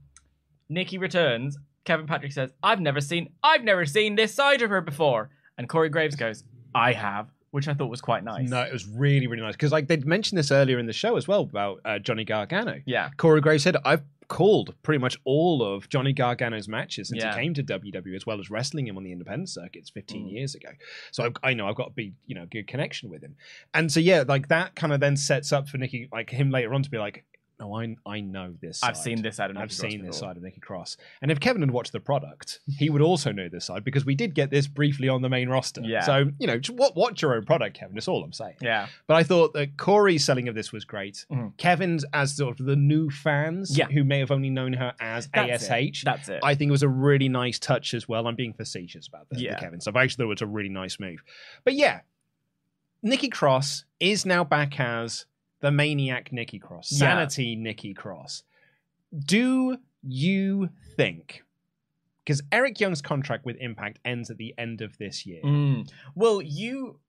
Nikki 0.69 0.99
returns. 0.99 1.59
Kevin 1.85 2.07
Patrick 2.07 2.33
says, 2.33 2.51
"I've 2.63 2.81
never 2.81 3.01
seen, 3.01 3.31
I've 3.43 3.65
never 3.65 3.85
seen 3.85 4.15
this 4.15 4.33
side 4.33 4.63
of 4.63 4.71
her 4.71 4.81
before," 4.81 5.31
and 5.59 5.69
Corey 5.69 5.91
Graves 5.91 6.17
goes, 6.17 6.45
"I 6.75 6.93
have," 6.93 7.29
which 7.51 7.69
I 7.69 7.75
thought 7.75 7.91
was 7.91 8.01
quite 8.01 8.25
nice. 8.25 8.49
No, 8.49 8.63
it 8.63 8.73
was 8.73 8.85
really, 8.89 9.27
really 9.29 9.43
nice. 9.43 9.55
Because 9.55 9.71
like 9.71 9.87
they'd 9.87 10.05
mentioned 10.05 10.39
this 10.39 10.51
earlier 10.51 10.79
in 10.81 10.87
the 10.87 10.93
show 10.93 11.17
as 11.17 11.29
well 11.29 11.43
about 11.43 11.81
uh, 11.85 12.01
Johnny 12.01 12.25
Gargano. 12.25 12.81
Yeah. 12.85 13.11
Corey 13.17 13.41
Graves 13.41 13.63
said, 13.63 13.77
I've 13.85 14.03
called 14.29 14.75
pretty 14.83 14.99
much 14.99 15.17
all 15.25 15.63
of 15.63 15.89
Johnny 15.89 16.13
Gargano's 16.13 16.69
matches 16.69 17.09
since 17.09 17.23
Yeah. 17.23 17.35
he 17.35 17.41
came 17.43 17.55
to 17.55 17.63
WWE, 17.63 18.15
as 18.17 18.27
well 18.27 18.41
as 18.41 18.51
wrestling 18.51 18.87
him 18.87 18.97
on 18.97 19.05
the 19.05 19.13
independent 19.13 19.49
circuits 19.49 19.91
15 19.91 20.27
Mm. 20.27 20.33
years 20.33 20.55
ago. 20.55 20.71
So 21.13 21.31
I, 21.43 21.51
I 21.51 21.55
know 21.55 21.69
I've 21.69 21.77
got 21.77 21.89
a 21.89 21.93
big, 21.95 22.15
you 22.27 22.35
know, 22.35 22.47
good 22.51 22.67
connection 22.67 23.11
with 23.11 23.23
him. 23.23 23.37
And 23.75 23.91
so 23.93 24.01
yeah, 24.01 24.25
like 24.27 24.49
that 24.49 24.75
kind 24.75 24.93
of 24.93 25.01
then 25.01 25.17
sets 25.17 25.53
up 25.53 25.69
for 25.69 25.79
Nikki, 25.79 26.09
like 26.13 26.31
him 26.31 26.51
later 26.51 26.75
on 26.75 26.83
to 26.83 26.91
be 26.91 26.99
like, 26.99 27.25
no, 27.61 27.75
I 27.77 27.97
I 28.07 28.21
know 28.21 28.55
this. 28.61 28.83
I've 28.83 28.97
side. 28.97 29.05
seen 29.05 29.23
this 29.23 29.37
side 29.37 29.51
of 29.51 29.57
I've 29.57 29.69
Cross 29.69 29.77
seen 29.77 30.03
this 30.05 30.17
before." 30.17 30.29
side 30.31 30.37
of 30.37 30.43
Nikki 30.43 30.61
Cross. 30.61 30.97
And 31.23 31.31
if 31.31 31.39
Kevin 31.41 31.63
had 31.63 31.71
watched 31.71 31.93
the 31.93 32.01
product, 32.01 32.61
he 32.79 32.91
would 32.91 33.01
also 33.03 33.31
know 33.33 33.49
this 33.49 33.65
side 33.67 33.85
because 33.85 34.05
we 34.05 34.15
did 34.15 34.35
get 34.35 34.51
this 34.51 34.67
briefly 34.67 35.09
on 35.09 35.23
the 35.23 35.29
main 35.29 35.49
roster. 35.49 35.81
Yeah. 35.85 36.01
So 36.03 36.31
you 36.39 36.47
know, 36.47 36.59
just 36.59 36.77
wa- 36.79 36.91
watch 36.97 37.23
your 37.23 37.35
own 37.37 37.45
product, 37.45 37.79
Kevin. 37.79 37.95
That's 37.95 38.09
all 38.09 38.25
I'm 38.25 38.33
saying. 38.33 38.57
Yeah. 38.61 38.89
But 39.07 39.17
I 39.17 39.23
thought 39.23 39.53
that 39.55 39.77
Corey's 39.77 40.25
selling 40.25 40.49
of 40.49 40.55
this 40.55 40.73
was 40.73 40.85
great. 40.85 41.27
Mhm. 41.31 41.57
Kevin's 41.57 42.05
as 42.13 42.37
sort 42.37 42.59
of 42.61 42.67
the 42.67 42.77
new 42.77 43.11
fans 43.11 43.77
Yeah. 43.77 43.87
who 43.87 44.05
may 44.05 44.19
have 44.19 44.31
only 44.31 44.51
known 44.51 44.73
her 44.75 44.93
as 45.01 45.29
That's 45.35 45.71
ASH. 45.71 46.03
It. 46.03 46.05
That's 46.05 46.29
it. 46.29 46.41
I 46.43 46.55
think 46.55 46.71
it 46.71 46.73
was 46.73 46.83
a 46.83 46.89
really 46.89 47.29
nice 47.29 47.59
touch 47.59 47.95
as 47.95 48.09
well. 48.09 48.27
I'm 48.27 48.35
being 48.37 48.53
facetious 48.53 49.07
about 49.07 49.29
the, 49.29 49.37
the 49.37 49.43
Yeah. 49.43 49.59
Kevin 49.61 49.81
stuff. 49.81 49.95
I 49.97 50.03
actually 50.03 50.25
thought 50.25 50.31
it 50.31 50.41
was 50.41 50.43
a 50.43 50.47
really 50.47 50.69
nice 50.69 50.99
move. 50.99 51.23
But 51.65 51.75
yeah, 51.75 52.01
Nikki 53.03 53.29
Cross 53.29 53.85
is 54.01 54.25
now 54.25 54.45
back 54.45 54.81
as 54.81 55.27
the 55.65 55.71
maniac 55.71 56.31
Nikki 56.31 56.59
Cross, 56.59 56.93
Yeah. 56.93 56.99
sanity 56.99 57.57
Nikki 57.57 57.95
Cross. 57.95 58.43
Do 59.19 59.79
you 60.03 60.69
think 60.95 61.43
because 62.23 62.43
Eric 62.53 62.81
Young's 62.81 63.01
contract 63.01 63.47
with 63.47 63.57
Impact 63.57 63.99
ends 64.05 64.31
at 64.31 64.37
the 64.37 64.55
end 64.59 64.81
of 64.83 64.97
this 64.99 65.27
year. 65.27 65.43
Mm. 65.43 65.91
Well, 66.15 66.43
you 66.43 67.01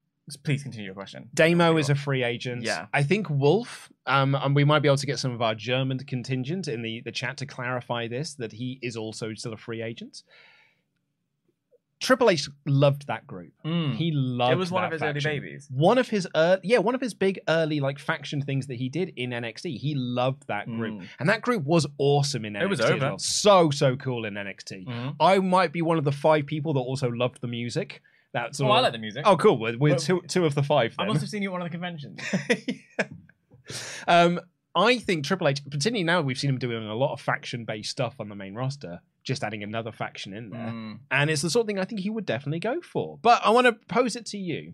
please 0.43 0.63
continue 0.63 0.85
your 0.85 0.95
question. 0.95 1.29
Damo 1.33 1.77
is 1.77 1.89
a 1.89 1.95
free 1.95 2.24
agent. 2.24 2.63
Yeah. 2.63 2.88
I 2.93 3.03
think 3.03 3.29
Wolf, 3.29 3.89
um, 4.05 4.35
and 4.35 4.55
we 4.55 4.63
might 4.63 4.79
be 4.79 4.88
able 4.88 4.97
to 4.97 5.05
get 5.05 5.19
some 5.19 5.31
of 5.31 5.41
our 5.41 5.55
German 5.55 6.00
contingent 6.00 6.67
in 6.67 6.81
the, 6.81 7.01
the 7.01 7.12
chat 7.12 7.38
to 7.38 7.45
clarify 7.45 8.07
this, 8.07 8.35
that 8.35 8.53
he 8.53 8.79
is 8.81 8.95
also 8.97 9.33
still 9.33 9.53
a 9.53 9.57
free 9.57 9.81
agent. 9.81 10.24
Triple 12.05 12.29
H 12.29 12.47
loved 12.65 13.07
that 13.07 13.25
group. 13.25 13.51
Mm. 13.65 13.95
He 13.95 14.12
loved 14.12 14.53
It 14.53 14.57
was 14.57 14.71
one 14.71 14.83
of 14.85 14.91
his 14.91 15.01
faction. 15.01 15.27
early 15.31 15.39
babies. 15.39 15.67
One 15.71 15.97
of 15.97 16.07
his 16.07 16.27
early, 16.35 16.59
yeah, 16.63 16.77
one 16.77 16.93
of 16.95 17.01
his 17.01 17.13
big 17.13 17.39
early 17.47 17.79
like 17.79 17.97
faction 18.00 18.41
things 18.41 18.67
that 18.67 18.75
he 18.75 18.89
did 18.89 19.12
in 19.15 19.31
NXT. 19.31 19.77
He 19.79 19.95
loved 19.95 20.47
that 20.47 20.67
group. 20.67 21.01
Mm. 21.01 21.07
And 21.19 21.29
that 21.29 21.41
group 21.41 21.63
was 21.63 21.88
awesome 21.97 22.45
in 22.45 22.53
NXT. 22.53 22.62
It 22.62 22.69
was 22.69 22.81
over. 22.81 23.00
well. 23.00 23.17
So, 23.19 23.69
so 23.71 23.95
cool 23.95 24.25
in 24.25 24.35
NXT. 24.35 24.85
Mhm. 24.85 25.15
I 25.19 25.39
might 25.39 25.71
be 25.74 25.81
one 25.81 25.97
of 25.97 26.03
the 26.03 26.12
five 26.12 26.45
people 26.45 26.74
that 26.74 26.79
also 26.81 27.09
loved 27.09 27.41
the 27.41 27.47
music. 27.47 28.01
That's 28.33 28.59
Oh, 28.62 28.65
all. 28.65 28.74
I 28.74 28.79
like 28.81 28.91
the 28.93 29.00
music. 29.00 29.24
Oh, 29.25 29.38
cool. 29.38 29.57
We're, 29.57 29.77
we're 29.77 29.91
Well, 29.91 30.00
two, 30.00 30.21
two 30.27 30.45
of 30.45 30.55
the 30.55 30.63
five. 30.63 30.93
I 31.00 31.05
must 31.05 31.21
have 31.21 31.29
seen 31.29 31.41
you 31.41 31.50
at 31.50 31.53
one 31.53 31.62
of 31.62 31.65
the 31.65 31.71
conventions. 31.71 32.19
um, 34.07 34.39
I 34.75 35.00
think 35.00 35.25
Triple 35.25 35.47
H, 35.47 35.63
particularly 35.63 36.03
now 36.03 36.21
we've 36.21 36.38
seen 36.38 36.50
him 36.50 36.59
doing 36.59 36.85
a 36.88 36.95
lot 36.95 37.13
of 37.13 37.21
faction-based 37.21 37.89
stuff 37.89 38.15
on 38.19 38.29
the 38.29 38.35
main 38.35 38.53
roster, 38.53 39.00
just 39.25 39.44
adding 39.44 39.63
another 39.63 39.91
faction 39.91 40.34
in 40.34 40.50
there, 40.51 40.67
Mm. 40.72 41.00
and 41.12 41.29
it's 41.29 41.41
the 41.41 41.50
sort 41.50 41.63
of 41.63 41.67
thing 41.67 41.79
I 41.79 41.84
think 41.84 42.00
he 42.01 42.10
would 42.10 42.25
definitely 42.25 42.60
go 42.62 42.79
for. 42.79 43.20
But 43.22 43.41
I 43.44 43.50
want 43.50 43.65
to 43.67 43.74
pose 43.74 44.15
it 44.15 44.25
to 44.27 44.38
you. 44.38 44.74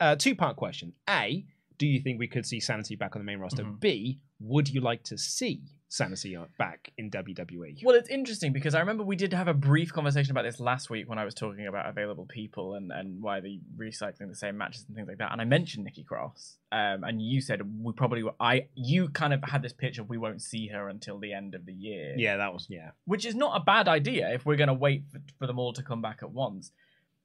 Uh, 0.00 0.16
two-part 0.16 0.56
question: 0.56 0.94
A, 1.08 1.46
do 1.78 1.86
you 1.86 2.00
think 2.00 2.18
we 2.18 2.26
could 2.26 2.44
see 2.46 2.58
Sanity 2.58 2.96
back 2.96 3.14
on 3.14 3.20
the 3.20 3.24
main 3.24 3.38
roster? 3.38 3.62
Mhm. 3.64 3.78
B, 3.80 4.18
would 4.40 4.68
you 4.68 4.80
like 4.80 5.04
to 5.04 5.16
see 5.18 5.62
Sanity 5.92 6.36
back 6.58 6.90
in? 6.96 7.10
WWE? 7.12 7.84
Well, 7.84 7.94
it's 7.94 8.08
interesting 8.08 8.52
because 8.52 8.74
I 8.74 8.80
remember 8.80 9.04
we 9.04 9.16
did 9.16 9.32
have 9.32 9.48
a 9.48 9.54
brief 9.54 9.92
conversation 9.92 10.30
about 10.30 10.44
this 10.44 10.58
last 10.58 10.90
week 10.90 11.08
when 11.08 11.18
I 11.18 11.24
was 11.24 11.34
talking 11.34 11.66
about 11.66 11.88
available 11.88 12.26
people 12.26 12.74
and, 12.74 12.90
and 12.90 13.22
why 13.22 13.40
they 13.40 13.60
recycling 13.76 14.28
the 14.28 14.34
same 14.34 14.56
matches 14.56 14.84
and 14.86 14.96
things 14.96 15.08
like 15.08 15.18
that. 15.18 15.32
And 15.32 15.40
I 15.40 15.44
mentioned 15.44 15.84
Nikki 15.84 16.02
Cross, 16.02 16.58
um, 16.72 17.04
and 17.04 17.20
you 17.20 17.40
said 17.40 17.60
we 17.82 17.92
probably 17.92 18.24
I 18.40 18.68
you 18.74 19.08
kind 19.10 19.32
of 19.32 19.42
had 19.44 19.62
this 19.62 19.72
pitch 19.72 19.98
of 19.98 20.08
we 20.08 20.18
won't 20.18 20.42
see 20.42 20.68
her 20.68 20.88
until 20.88 21.18
the 21.18 21.32
end 21.32 21.54
of 21.54 21.66
the 21.66 21.74
year. 21.74 22.14
yeah, 22.16 22.36
that 22.38 22.52
was 22.52 22.66
yeah. 22.68 22.90
which 23.04 23.26
is 23.26 23.34
not 23.34 23.60
a 23.60 23.64
bad 23.64 23.88
idea 23.88 24.32
if 24.32 24.46
we're 24.46 24.56
going 24.56 24.68
to 24.68 24.74
wait 24.74 25.04
for, 25.12 25.20
for 25.38 25.46
them 25.46 25.58
all 25.58 25.72
to 25.74 25.82
come 25.82 26.02
back 26.02 26.20
at 26.22 26.30
once. 26.30 26.72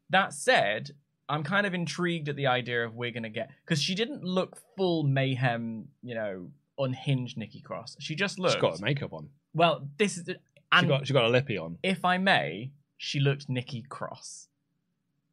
That 0.09 0.33
said, 0.33 0.91
I'm 1.29 1.43
kind 1.43 1.65
of 1.65 1.73
intrigued 1.73 2.29
at 2.29 2.35
the 2.35 2.47
idea 2.47 2.85
of 2.85 2.95
we're 2.95 3.11
going 3.11 3.23
to 3.23 3.29
get 3.29 3.49
because 3.65 3.81
she 3.81 3.95
didn't 3.95 4.23
look 4.23 4.57
full 4.75 5.03
mayhem, 5.03 5.89
you 6.01 6.15
know, 6.15 6.49
unhinged 6.77 7.37
Nikki 7.37 7.61
Cross. 7.61 7.97
She 7.99 8.15
just 8.15 8.39
looked 8.39 8.53
She's 8.53 8.61
got 8.61 8.79
her 8.79 8.85
makeup 8.85 9.13
on. 9.13 9.29
well. 9.53 9.87
This 9.97 10.17
is 10.17 10.25
She 10.27 10.85
got 10.85 11.07
she 11.07 11.13
got 11.13 11.25
a 11.25 11.29
lippy 11.29 11.57
on. 11.57 11.77
if 11.83 12.03
I 12.05 12.17
may, 12.17 12.71
she 12.97 13.19
looked 13.19 13.49
Nikki 13.49 13.83
Cross 13.87 14.47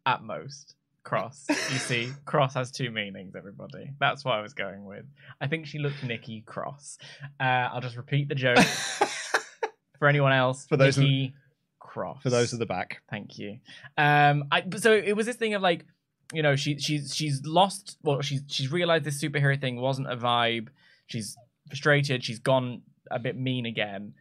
at 0.07 0.23
most. 0.23 0.75
Cross. 1.03 1.45
You 1.51 1.79
see, 1.79 2.13
cross 2.25 2.55
has 2.55 2.71
two 2.71 2.91
meanings, 2.91 3.35
everybody. 3.37 3.91
That's 4.01 4.25
what 4.25 4.37
I 4.37 4.41
was 4.41 4.55
going 4.55 4.87
with. 4.87 5.05
I 5.39 5.47
think 5.47 5.67
she 5.67 5.79
looked 5.79 6.03
Nikki 6.03 6.41
Cross. 6.47 6.97
Uh, 7.39 7.43
I'll 7.73 7.83
just 7.83 7.97
repeat 7.97 8.29
the 8.31 8.35
joke 8.35 8.59
for 9.99 10.09
anyone 10.09 10.33
else. 10.33 10.67
For 10.67 10.79
those 10.79 10.97
Nikki 10.97 11.35
Cross. 11.79 12.23
For 12.23 12.31
those 12.31 12.53
at 12.55 12.59
the 12.59 12.65
back, 12.67 13.03
Thank 13.11 13.39
you. 13.39 13.59
Um, 13.99 14.45
I 14.51 14.65
so 14.77 14.93
it 14.93 15.15
was 15.15 15.27
this 15.27 15.37
thing 15.37 15.53
of 15.53 15.61
like, 15.61 15.85
you 16.33 16.43
know, 16.43 16.57
she 16.57 16.79
she's 16.79 17.15
she's 17.15 17.45
lost. 17.45 17.99
Well, 18.03 18.23
she's 18.23 18.43
she's 18.49 18.73
realized 18.73 19.05
this 19.05 19.23
superhero 19.23 19.61
thing 19.61 19.77
wasn't 19.77 20.11
a 20.11 20.17
vibe. 20.17 20.69
She's 21.15 21.37
frustrated. 21.69 22.25
She's 22.25 22.41
gone 22.41 22.83
a 23.11 23.19
bit 23.19 23.37
mean 23.37 23.67
again. 23.67 24.15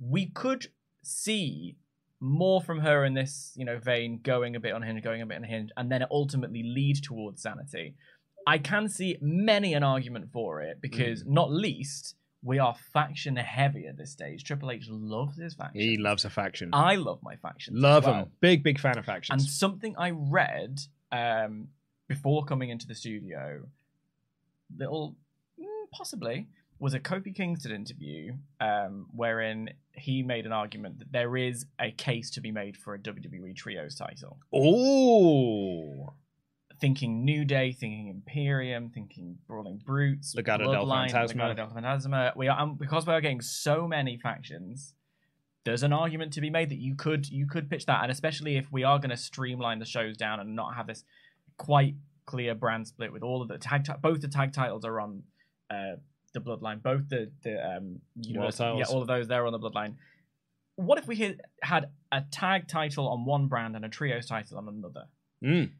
We 0.00 0.26
could 0.26 0.68
see 1.02 1.76
more 2.20 2.62
from 2.62 2.80
her 2.80 3.04
in 3.04 3.12
this, 3.12 3.52
you 3.54 3.64
know, 3.64 3.78
vein, 3.78 4.20
going 4.22 4.56
a 4.56 4.60
bit 4.60 4.74
unhinged, 4.74 5.04
going 5.04 5.20
a 5.20 5.26
bit 5.26 5.36
unhinged, 5.36 5.72
and 5.76 5.92
then 5.92 6.00
it 6.02 6.08
ultimately 6.10 6.62
lead 6.62 7.02
towards 7.02 7.42
sanity. 7.42 7.94
I 8.46 8.58
can 8.58 8.88
see 8.88 9.18
many 9.20 9.74
an 9.74 9.82
argument 9.82 10.30
for 10.32 10.62
it 10.62 10.80
because, 10.80 11.24
not 11.26 11.50
least, 11.50 12.14
we 12.42 12.58
are 12.58 12.74
faction 12.92 13.36
heavy 13.36 13.86
at 13.86 13.96
this 13.96 14.10
stage. 14.10 14.44
Triple 14.44 14.70
H 14.70 14.86
loves 14.88 15.38
his 15.38 15.54
faction. 15.54 15.80
he 15.80 15.96
loves 15.96 16.24
a 16.24 16.30
faction. 16.30 16.70
I 16.72 16.96
love 16.96 17.20
my 17.22 17.36
faction. 17.36 17.74
Love 17.78 18.04
well. 18.04 18.14
him. 18.14 18.30
Big 18.40 18.62
big 18.62 18.78
fan 18.78 18.98
of 18.98 19.04
factions. 19.04 19.42
And 19.42 19.50
something 19.50 19.94
I 19.98 20.10
read 20.10 20.80
um, 21.10 21.68
before 22.06 22.44
coming 22.44 22.68
into 22.68 22.86
the 22.86 22.94
studio, 22.94 23.62
little 24.76 25.10
mm, 25.10 25.14
possibly, 25.96 26.48
was 26.78 26.94
a 26.94 27.00
Kofi 27.00 27.34
Kingston 27.34 27.72
interview 27.72 28.34
um, 28.60 29.06
wherein 29.14 29.70
he 29.92 30.22
made 30.22 30.44
an 30.44 30.52
argument 30.52 30.98
that 30.98 31.12
there 31.12 31.36
is 31.36 31.66
a 31.80 31.92
case 31.92 32.30
to 32.32 32.40
be 32.40 32.50
made 32.50 32.76
for 32.76 32.94
a 32.94 32.98
WWE 32.98 33.54
Trios 33.56 33.94
title. 33.94 34.38
Oh, 34.52 36.14
Thinking 36.80 37.24
New 37.24 37.44
Day, 37.44 37.72
thinking 37.72 38.08
Imperium, 38.08 38.90
thinking 38.90 39.38
Brawling 39.46 39.80
Brutes, 39.84 40.34
Legado 40.34 40.70
del 40.70 40.86
Fantasma. 40.86 41.34
Legado 41.34 41.56
del 41.56 41.70
Fantasma. 41.70 42.36
We 42.36 42.48
are 42.48 42.60
um, 42.60 42.74
because 42.74 43.06
we 43.06 43.12
are 43.12 43.20
getting 43.20 43.40
so 43.40 43.86
many 43.86 44.18
factions. 44.18 44.94
There's 45.64 45.82
an 45.82 45.92
argument 45.92 46.32
to 46.34 46.42
be 46.42 46.50
made 46.50 46.68
that 46.70 46.78
you 46.78 46.96
could 46.96 47.28
you 47.28 47.46
could 47.46 47.70
pitch 47.70 47.86
that, 47.86 48.02
and 48.02 48.10
especially 48.10 48.56
if 48.56 48.70
we 48.72 48.82
are 48.82 48.98
going 48.98 49.10
to 49.10 49.16
streamline 49.16 49.78
the 49.78 49.86
shows 49.86 50.16
down 50.16 50.40
and 50.40 50.56
not 50.56 50.74
have 50.74 50.88
this 50.88 51.04
quite 51.56 51.94
clear 52.26 52.54
brand 52.54 52.88
split 52.88 53.12
with 53.12 53.22
all 53.22 53.40
of 53.40 53.48
the 53.48 53.58
tag, 53.58 53.84
ti- 53.84 53.92
both 54.02 54.20
the 54.20 54.28
tag 54.28 54.52
titles 54.52 54.84
are 54.84 55.00
on 55.00 55.22
uh, 55.70 55.96
the 56.32 56.40
Bloodline, 56.40 56.82
both 56.82 57.08
the 57.08 57.30
the 57.42 57.76
um, 57.76 58.00
universe, 58.20 58.60
yeah, 58.60 58.84
all 58.88 59.00
of 59.00 59.08
those 59.08 59.28
they're 59.28 59.46
on 59.46 59.52
the 59.52 59.58
Bloodline. 59.58 59.94
What 60.76 60.98
if 60.98 61.06
we 61.06 61.16
had, 61.16 61.40
had 61.62 61.90
a 62.10 62.22
tag 62.32 62.66
title 62.66 63.08
on 63.08 63.24
one 63.24 63.46
brand 63.46 63.76
and 63.76 63.84
a 63.84 63.88
trios 63.88 64.26
title 64.26 64.58
on 64.58 64.68
another? 64.68 65.06
Mm. 65.44 65.72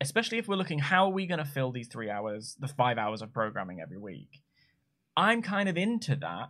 especially 0.00 0.38
if 0.38 0.48
we're 0.48 0.56
looking 0.56 0.80
how 0.80 1.04
are 1.04 1.12
we 1.12 1.26
going 1.26 1.38
to 1.38 1.44
fill 1.44 1.70
these 1.70 1.86
three 1.86 2.10
hours 2.10 2.56
the 2.58 2.66
five 2.66 2.98
hours 2.98 3.22
of 3.22 3.32
programming 3.32 3.80
every 3.80 3.98
week 3.98 4.40
i'm 5.16 5.40
kind 5.40 5.68
of 5.68 5.76
into 5.76 6.16
that 6.16 6.48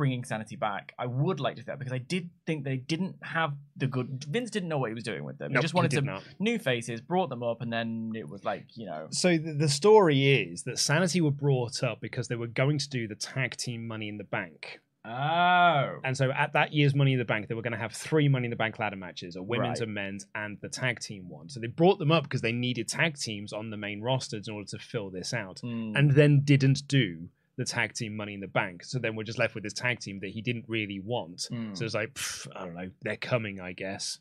bringing 0.00 0.24
sanity 0.24 0.56
back 0.56 0.84
i 0.98 1.06
would 1.06 1.40
like 1.40 1.56
to 1.56 1.62
do 1.62 1.66
that 1.66 1.78
because 1.78 1.92
i 1.92 1.98
did 1.98 2.30
think 2.46 2.64
they 2.64 2.76
didn't 2.92 3.16
have 3.22 3.52
the 3.76 3.86
good 3.86 4.24
vince 4.24 4.50
didn't 4.50 4.68
know 4.70 4.78
what 4.78 4.88
he 4.88 4.94
was 4.94 5.04
doing 5.04 5.24
with 5.24 5.36
them 5.38 5.52
Nope, 5.52 5.60
he 5.60 5.64
just 5.64 5.74
wanted 5.74 5.90
did 5.90 5.96
some 5.98 6.04
not. 6.06 6.22
new 6.38 6.58
faces 6.58 7.00
brought 7.00 7.28
them 7.28 7.42
up 7.42 7.60
and 7.60 7.70
then 7.72 8.12
it 8.16 8.26
was 8.28 8.42
like 8.44 8.64
you 8.74 8.86
know 8.86 9.08
So 9.10 9.28
the, 9.36 9.52
the 9.64 9.68
story 9.68 10.18
is 10.42 10.62
that 10.64 10.78
Sanity 10.78 11.20
were 11.20 11.30
brought 11.46 11.82
up 11.82 12.00
because 12.00 12.28
they 12.28 12.36
were 12.36 12.46
going 12.62 12.78
to 12.78 12.88
do 12.88 13.06
the 13.06 13.14
tag 13.14 13.56
team 13.56 13.86
Money 13.86 14.08
in 14.08 14.16
the 14.16 14.24
Bank, 14.38 14.80
oh 15.04 15.98
and 16.04 16.16
so 16.16 16.30
at 16.30 16.52
that 16.54 16.72
year's 16.72 16.94
Money 16.94 17.12
in 17.14 17.18
the 17.18 17.24
Bank, 17.24 17.48
they 17.48 17.54
were 17.54 17.62
going 17.62 17.72
to 17.72 17.78
have 17.86 17.92
three 17.92 18.28
Money 18.28 18.46
in 18.46 18.50
the 18.50 18.56
Bank 18.64 18.78
ladder 18.78 18.96
matches: 18.96 19.36
a 19.36 19.42
women's, 19.42 19.80
Right. 19.80 19.88
a 19.88 19.92
men's, 19.92 20.26
and 20.34 20.58
the 20.60 20.68
tag 20.68 21.00
team 21.00 21.28
one. 21.28 21.48
So 21.48 21.60
they 21.60 21.66
brought 21.66 21.98
them 21.98 22.12
up 22.12 22.24
because 22.24 22.40
they 22.42 22.52
needed 22.52 22.88
tag 22.88 23.16
teams 23.18 23.52
on 23.52 23.70
the 23.70 23.76
main 23.76 24.00
rosters 24.00 24.48
in 24.48 24.54
order 24.54 24.68
to 24.68 24.78
fill 24.78 25.10
this 25.10 25.32
out, 25.34 25.60
Mm. 25.64 25.98
and 25.98 26.10
then 26.12 26.40
didn't 26.44 26.86
do 26.88 27.28
the 27.60 27.64
tag 27.76 27.92
team 27.94 28.16
Money 28.16 28.34
in 28.34 28.40
the 28.40 28.48
Bank. 28.60 28.82
So 28.84 28.98
then 28.98 29.12
we're 29.16 29.24
just 29.32 29.38
left 29.38 29.54
with 29.54 29.64
this 29.64 29.74
tag 29.84 30.00
team 30.00 30.18
that 30.20 30.30
he 30.30 30.40
didn't 30.48 30.64
really 30.66 31.00
want. 31.00 31.40
Mm. 31.52 31.76
So 31.76 31.84
it's 31.84 31.94
like 31.94 32.14
pff, 32.14 32.48
I 32.56 32.64
don't 32.64 32.74
know, 32.74 32.90
they're 33.02 33.16
coming, 33.32 33.60
I 33.60 33.72
guess, 33.72 34.18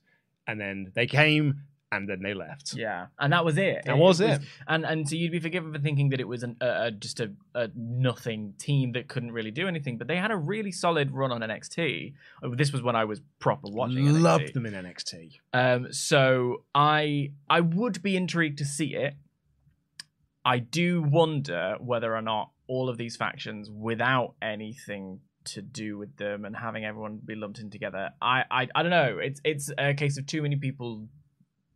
and 0.48 0.60
then 0.60 0.92
they 0.94 1.08
came, 1.08 1.62
and 1.92 2.08
then 2.08 2.22
they 2.22 2.36
left. 2.36 2.76
yeah 2.76 3.08
and 3.18 3.34
that 3.34 3.44
was 3.44 3.58
it 3.58 3.82
That 3.86 3.98
was 3.98 4.22
it. 4.22 4.40
and 4.68 4.86
and 4.86 5.10
so 5.10 5.16
you'd 5.16 5.32
be 5.32 5.40
forgiven 5.40 5.74
for 5.74 5.80
thinking 5.80 6.10
that 6.10 6.20
it 6.20 6.28
was 6.28 6.44
an, 6.44 6.56
uh, 6.62 6.92
just 6.92 7.20
a, 7.20 7.32
a 7.56 7.68
nothing 7.76 8.54
team 8.60 8.92
that 8.92 9.08
couldn't 9.08 9.32
really 9.32 9.50
do 9.50 9.68
anything 9.68 9.98
but 9.98 10.08
they 10.08 10.18
had 10.18 10.30
a 10.30 10.36
really 10.54 10.72
solid 10.72 11.08
run 11.12 11.32
on 11.32 11.42
nxt 11.42 12.14
Uh, 12.44 12.50
this 12.62 12.72
was 12.72 12.84
when 12.84 12.96
i 12.96 13.06
was 13.06 13.22
proper 13.40 13.68
watching 13.72 14.06
NXT. 14.06 14.22
Loved 14.22 14.54
them 14.54 14.66
in 14.68 14.74
NXT. 14.86 15.14
Um, 15.52 15.92
so 15.92 16.64
I 16.76 17.32
I 17.50 17.62
would 17.62 18.04
be 18.04 18.16
intrigued 18.16 18.60
to 18.60 18.66
see 18.66 18.94
it. 19.06 19.16
I 20.54 20.58
do 20.60 21.02
wonder 21.20 21.64
whether 21.80 22.10
or 22.16 22.22
not 22.22 22.46
all 22.68 22.88
of 22.90 22.98
these 22.98 23.16
factions, 23.24 23.70
without 23.90 24.30
anything 24.42 25.20
to 25.54 25.62
do 25.62 25.98
with 26.02 26.14
them 26.18 26.46
and 26.46 26.56
having 26.56 26.84
everyone 26.86 27.20
be 27.32 27.36
lumped 27.36 27.60
in 27.60 27.70
together, 27.70 28.04
I 28.22 28.38
I, 28.60 28.68
I 28.76 28.80
don't 28.84 28.92
know. 29.02 29.18
It's 29.28 29.40
it's 29.52 29.72
a 29.78 29.94
case 29.94 30.18
of 30.20 30.26
too 30.26 30.42
many 30.42 30.58
people, 30.68 31.08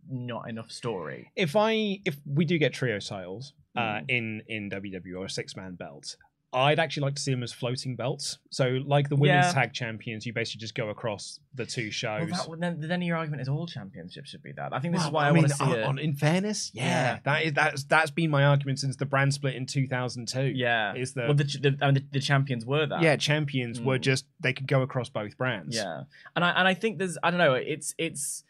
not 0.10 0.50
enough 0.50 0.70
story. 0.72 1.32
if 1.36 1.56
I 1.56 1.72
if 2.06 2.16
we 2.26 2.44
do 2.46 2.58
get 2.58 2.74
trio 2.74 3.00
titles 3.00 3.54
uh, 3.76 3.82
Mm. 3.82 4.06
in 4.18 4.26
in 4.56 4.62
WWE 4.70 5.16
or 5.18 5.28
six 5.30 5.56
man 5.56 5.74
belt, 5.76 6.08
I'd 6.54 6.80
actually 6.80 7.02
like 7.04 7.16
to 7.16 7.22
see 7.22 7.32
them 7.32 7.44
as 7.44 7.52
floating 7.52 7.96
belts. 7.96 8.38
So 8.52 8.80
like 8.86 9.10
the 9.10 9.16
women's 9.16 9.48
Yeah. 9.48 9.52
tag 9.54 9.74
champions, 9.74 10.26
you 10.26 10.34
basically 10.34 10.60
just 10.60 10.76
go 10.76 10.90
across 10.90 11.40
the 11.56 11.66
two 11.66 11.86
Well, 11.86 11.92
shows. 11.92 12.30
that, 12.30 12.48
would- 12.50 12.60
then, 12.62 12.80
then 12.80 13.02
your 13.02 13.18
argument 13.18 13.42
is 13.42 13.50
all 13.50 13.66
championships 13.68 14.30
should 14.30 14.44
be 14.44 14.52
that. 14.54 14.74
I 14.74 14.80
think 14.80 14.94
this 14.96 15.04
is 15.04 15.12
why 15.12 15.28
I, 15.28 15.32
mean, 15.32 15.44
want 15.44 15.50
to 15.50 15.56
see 15.58 15.64
on, 15.64 15.72
it. 15.80 15.84
on- 15.84 16.00
in 16.00 16.14
fairness, 16.14 16.72
yeah, 16.74 16.84
Yeah. 16.84 17.20
that 17.24 17.44
is 17.44 17.54
that's 17.54 17.84
that's 17.86 18.12
been 18.12 18.30
my 18.30 18.44
argument 18.44 18.80
since 18.80 18.96
the 18.96 19.06
brand 19.06 19.34
split 19.34 19.56
in 19.56 19.66
two 19.66 19.88
thousand 19.88 20.28
two. 20.28 20.46
yeah, 20.46 20.94
is 20.96 21.14
the 21.14 21.22
well, 21.22 21.34
the, 21.34 21.44
ch- 21.44 21.62
the, 21.62 21.78
I 21.82 21.86
mean, 21.88 21.96
the, 21.96 22.06
the 22.14 22.20
champions 22.20 22.66
were 22.66 22.86
that. 22.86 23.02
yeah 23.02 23.16
champions 23.16 23.82
were 23.82 23.98
Mm. 23.98 24.02
just 24.02 24.26
they 24.40 24.54
could 24.54 24.68
go 24.68 24.82
across 24.82 25.10
both 25.10 25.38
brands. 25.38 25.76
Yeah, 25.76 26.04
and 26.36 26.44
I 26.46 26.52
and 26.52 26.68
I 26.68 26.74
think 26.74 27.00
there's 27.00 27.18
I 27.24 27.30
don't 27.32 27.38
know 27.40 27.54
it's 27.54 27.94
it's 27.98 28.44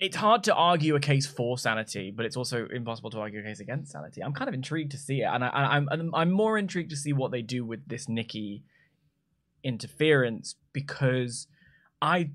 it's 0.00 0.16
hard 0.16 0.44
to 0.44 0.54
argue 0.54 0.94
a 0.94 1.00
case 1.00 1.26
for 1.26 1.58
sanity, 1.58 2.12
but 2.14 2.24
it's 2.24 2.36
also 2.36 2.66
impossible 2.68 3.10
to 3.10 3.18
argue 3.18 3.40
a 3.40 3.42
case 3.42 3.58
against 3.60 3.90
sanity. 3.92 4.22
I'm 4.22 4.32
kind 4.32 4.48
of 4.48 4.54
intrigued 4.54 4.92
to 4.92 4.98
see 4.98 5.22
it, 5.22 5.24
and 5.24 5.44
I, 5.44 5.48
I, 5.48 5.76
I'm 5.76 5.88
I'm 6.14 6.30
more 6.30 6.56
intrigued 6.56 6.90
to 6.90 6.96
see 6.96 7.12
what 7.12 7.32
they 7.32 7.42
do 7.42 7.64
with 7.64 7.88
this 7.88 8.08
Nikki 8.08 8.62
interference 9.64 10.54
because 10.72 11.46
I 12.00 12.30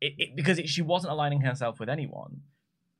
it, 0.00 0.14
it, 0.18 0.36
because 0.36 0.58
it, 0.58 0.68
she 0.68 0.82
wasn't 0.82 1.12
aligning 1.12 1.40
herself 1.42 1.80
with 1.80 1.88
anyone. 1.88 2.42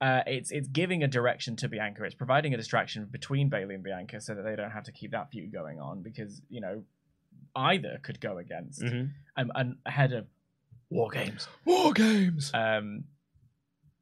Uh, 0.00 0.22
it's 0.26 0.50
it's 0.50 0.68
giving 0.68 1.02
a 1.02 1.08
direction 1.08 1.54
to 1.56 1.68
Bianca. 1.68 2.04
It's 2.04 2.14
providing 2.14 2.54
a 2.54 2.56
distraction 2.56 3.06
between 3.10 3.48
Bayley 3.48 3.74
and 3.74 3.84
Bianca 3.84 4.20
so 4.20 4.34
that 4.34 4.42
they 4.42 4.56
don't 4.56 4.70
have 4.70 4.84
to 4.84 4.92
keep 4.92 5.12
that 5.12 5.30
feud 5.30 5.52
going 5.52 5.78
on 5.80 6.02
because 6.02 6.42
you 6.48 6.60
know 6.60 6.82
either 7.54 8.00
could 8.02 8.20
go 8.20 8.38
against 8.38 8.82
Mhm. 8.82 9.10
um, 9.36 9.52
and 9.54 9.76
ahead 9.84 10.12
of 10.12 10.26
War 10.90 11.10
Games. 11.10 11.46
War 11.64 11.92
games. 11.92 12.50
Um, 12.54 13.04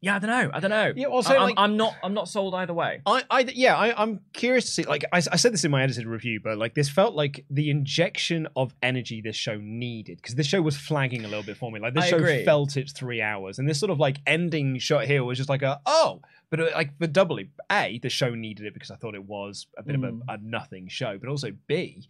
yeah, 0.03 0.17
I 0.17 0.19
don't 0.19 0.31
know. 0.31 0.51
I 0.55 0.61
don't 0.61 0.71
know. 0.71 0.93
Yeah, 0.97 1.07
also, 1.07 1.33
I, 1.35 1.37
am 1.37 1.43
like- 1.43 1.55
I'm 1.59 1.77
not. 1.77 1.95
I'm 2.03 2.15
not 2.15 2.29
sold 2.29 2.55
either 2.55 2.73
way. 2.73 3.03
I, 3.05 3.23
I, 3.31 3.41
yeah, 3.55 3.77
I, 3.77 4.03
I'm 4.03 4.21
curious 4.33 4.65
to 4.65 4.71
see. 4.71 4.83
Like, 4.85 5.05
I, 5.13 5.19
I 5.19 5.37
said 5.37 5.53
this 5.53 5.65
in 5.65 5.71
my 5.71 5.83
edited 5.83 6.07
review, 6.07 6.41
but 6.43 6.57
like, 6.57 6.75
this 6.75 6.89
felt 6.89 7.15
like 7.15 7.45
the 7.51 7.69
injection 7.71 8.49
of 8.57 8.75
energy 8.83 9.21
this 9.21 9.37
show 9.37 9.59
needed 9.61 10.17
because 10.17 10.35
this 10.37 10.47
show 10.47 10.63
was 10.63 10.77
flagging 10.77 11.25
a 11.25 11.29
little 11.29 11.43
bit 11.45 11.57
for 11.59 11.71
me. 11.71 11.81
Like, 11.81 11.95
this 11.95 12.05
I 12.05 12.09
show 12.11 12.17
agree. 12.17 12.45
felt 12.45 12.77
its 12.77 12.93
three 12.93 13.21
hours, 13.21 13.59
and 13.59 13.69
this 13.69 13.79
sort 13.79 13.91
of 13.91 13.99
like 13.99 14.19
ending 14.27 14.79
shot 14.79 15.05
here 15.05 15.23
was 15.23 15.37
just 15.37 15.51
like 15.51 15.63
a 15.63 15.81
oh, 15.85 16.23
but 16.49 16.61
uh, 16.61 16.69
like 16.75 16.97
for 16.99 17.07
doubly 17.07 17.51
a 17.71 17.99
the 18.03 18.09
show 18.09 18.35
needed 18.35 18.65
it 18.67 18.73
because 18.75 18.91
I 18.91 18.97
thought 18.97 19.15
it 19.15 19.25
was 19.25 19.67
a 19.77 19.83
bit 19.83 19.97
Mm. 20.01 20.09
of 20.09 20.23
a, 20.29 20.33
a 20.33 20.39
nothing 20.39 20.89
show, 20.89 21.19
but 21.19 21.29
also 21.29 21.53
b, 21.67 22.09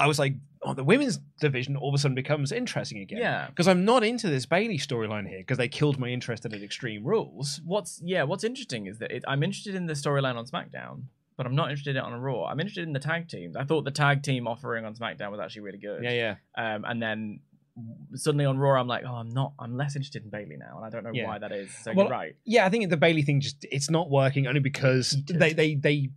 I 0.00 0.06
was 0.06 0.18
like, 0.18 0.34
oh, 0.62 0.74
the 0.74 0.82
women's 0.82 1.18
division 1.40 1.76
all 1.76 1.90
of 1.90 1.94
a 1.94 1.98
sudden 1.98 2.14
becomes 2.14 2.50
interesting 2.52 2.98
again. 3.00 3.18
Yeah. 3.18 3.46
because 3.48 3.68
I'm 3.68 3.84
not 3.84 4.02
into 4.02 4.28
this 4.28 4.46
Bayley 4.46 4.78
storyline 4.78 5.28
here 5.28 5.38
because 5.40 5.58
they 5.58 5.68
killed 5.68 5.98
my 5.98 6.08
interest 6.08 6.44
in 6.46 6.52
Extreme 6.54 7.04
Rules. 7.04 7.60
What's 7.64 8.00
yeah? 8.04 8.22
What's 8.24 8.42
interesting 8.44 8.86
is 8.86 8.98
that 8.98 9.10
it, 9.12 9.22
I'm 9.28 9.42
interested 9.42 9.74
in 9.74 9.86
the 9.86 9.92
storyline 9.92 10.36
on 10.36 10.46
SmackDown, 10.46 11.02
but 11.36 11.46
I'm 11.46 11.54
not 11.54 11.70
interested 11.70 11.96
in 11.96 11.96
it 11.98 12.02
on 12.02 12.18
Raw. 12.20 12.44
I'm 12.46 12.58
interested 12.60 12.84
in 12.86 12.92
the 12.94 12.98
tag 13.00 13.28
teams. 13.28 13.56
I 13.56 13.64
thought 13.64 13.84
the 13.84 13.90
tag 13.90 14.22
team 14.22 14.48
offering 14.48 14.84
on 14.86 14.94
SmackDown 14.94 15.30
was 15.30 15.40
actually 15.40 15.62
really 15.62 15.78
good. 15.78 16.02
Yeah, 16.02 16.36
yeah. 16.56 16.74
Um, 16.74 16.84
and 16.86 17.02
then 17.02 17.40
suddenly 18.14 18.44
on 18.44 18.58
Raw, 18.58 18.80
I'm 18.80 18.88
like, 18.88 19.04
oh, 19.06 19.14
I'm 19.14 19.30
not. 19.30 19.52
I'm 19.58 19.76
less 19.76 19.96
interested 19.96 20.24
in 20.24 20.30
Bayley 20.30 20.56
now, 20.58 20.76
and 20.78 20.84
I 20.86 20.90
don't 20.90 21.04
know 21.04 21.12
Yeah. 21.12 21.26
why 21.28 21.38
that 21.38 21.52
is. 21.52 21.70
So 21.82 21.92
Well, 21.94 22.06
you're 22.06 22.10
right. 22.10 22.36
Yeah, 22.44 22.66
I 22.66 22.68
think 22.68 22.88
the 22.90 22.96
Bayley 22.96 23.22
thing 23.22 23.40
just 23.40 23.64
it's 23.70 23.90
not 23.90 24.10
working 24.10 24.46
only 24.46 24.60
because 24.60 25.16
they 25.28 25.52
they 25.52 25.74
they 25.74 26.10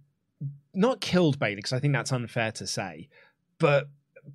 not 0.73 1.01
killed 1.01 1.37
Bayley 1.39 1.55
because 1.57 1.73
I 1.73 1.79
think 1.79 1.93
that's 1.93 2.11
unfair 2.11 2.51
to 2.53 2.65
say, 2.67 3.07
but 3.60 3.89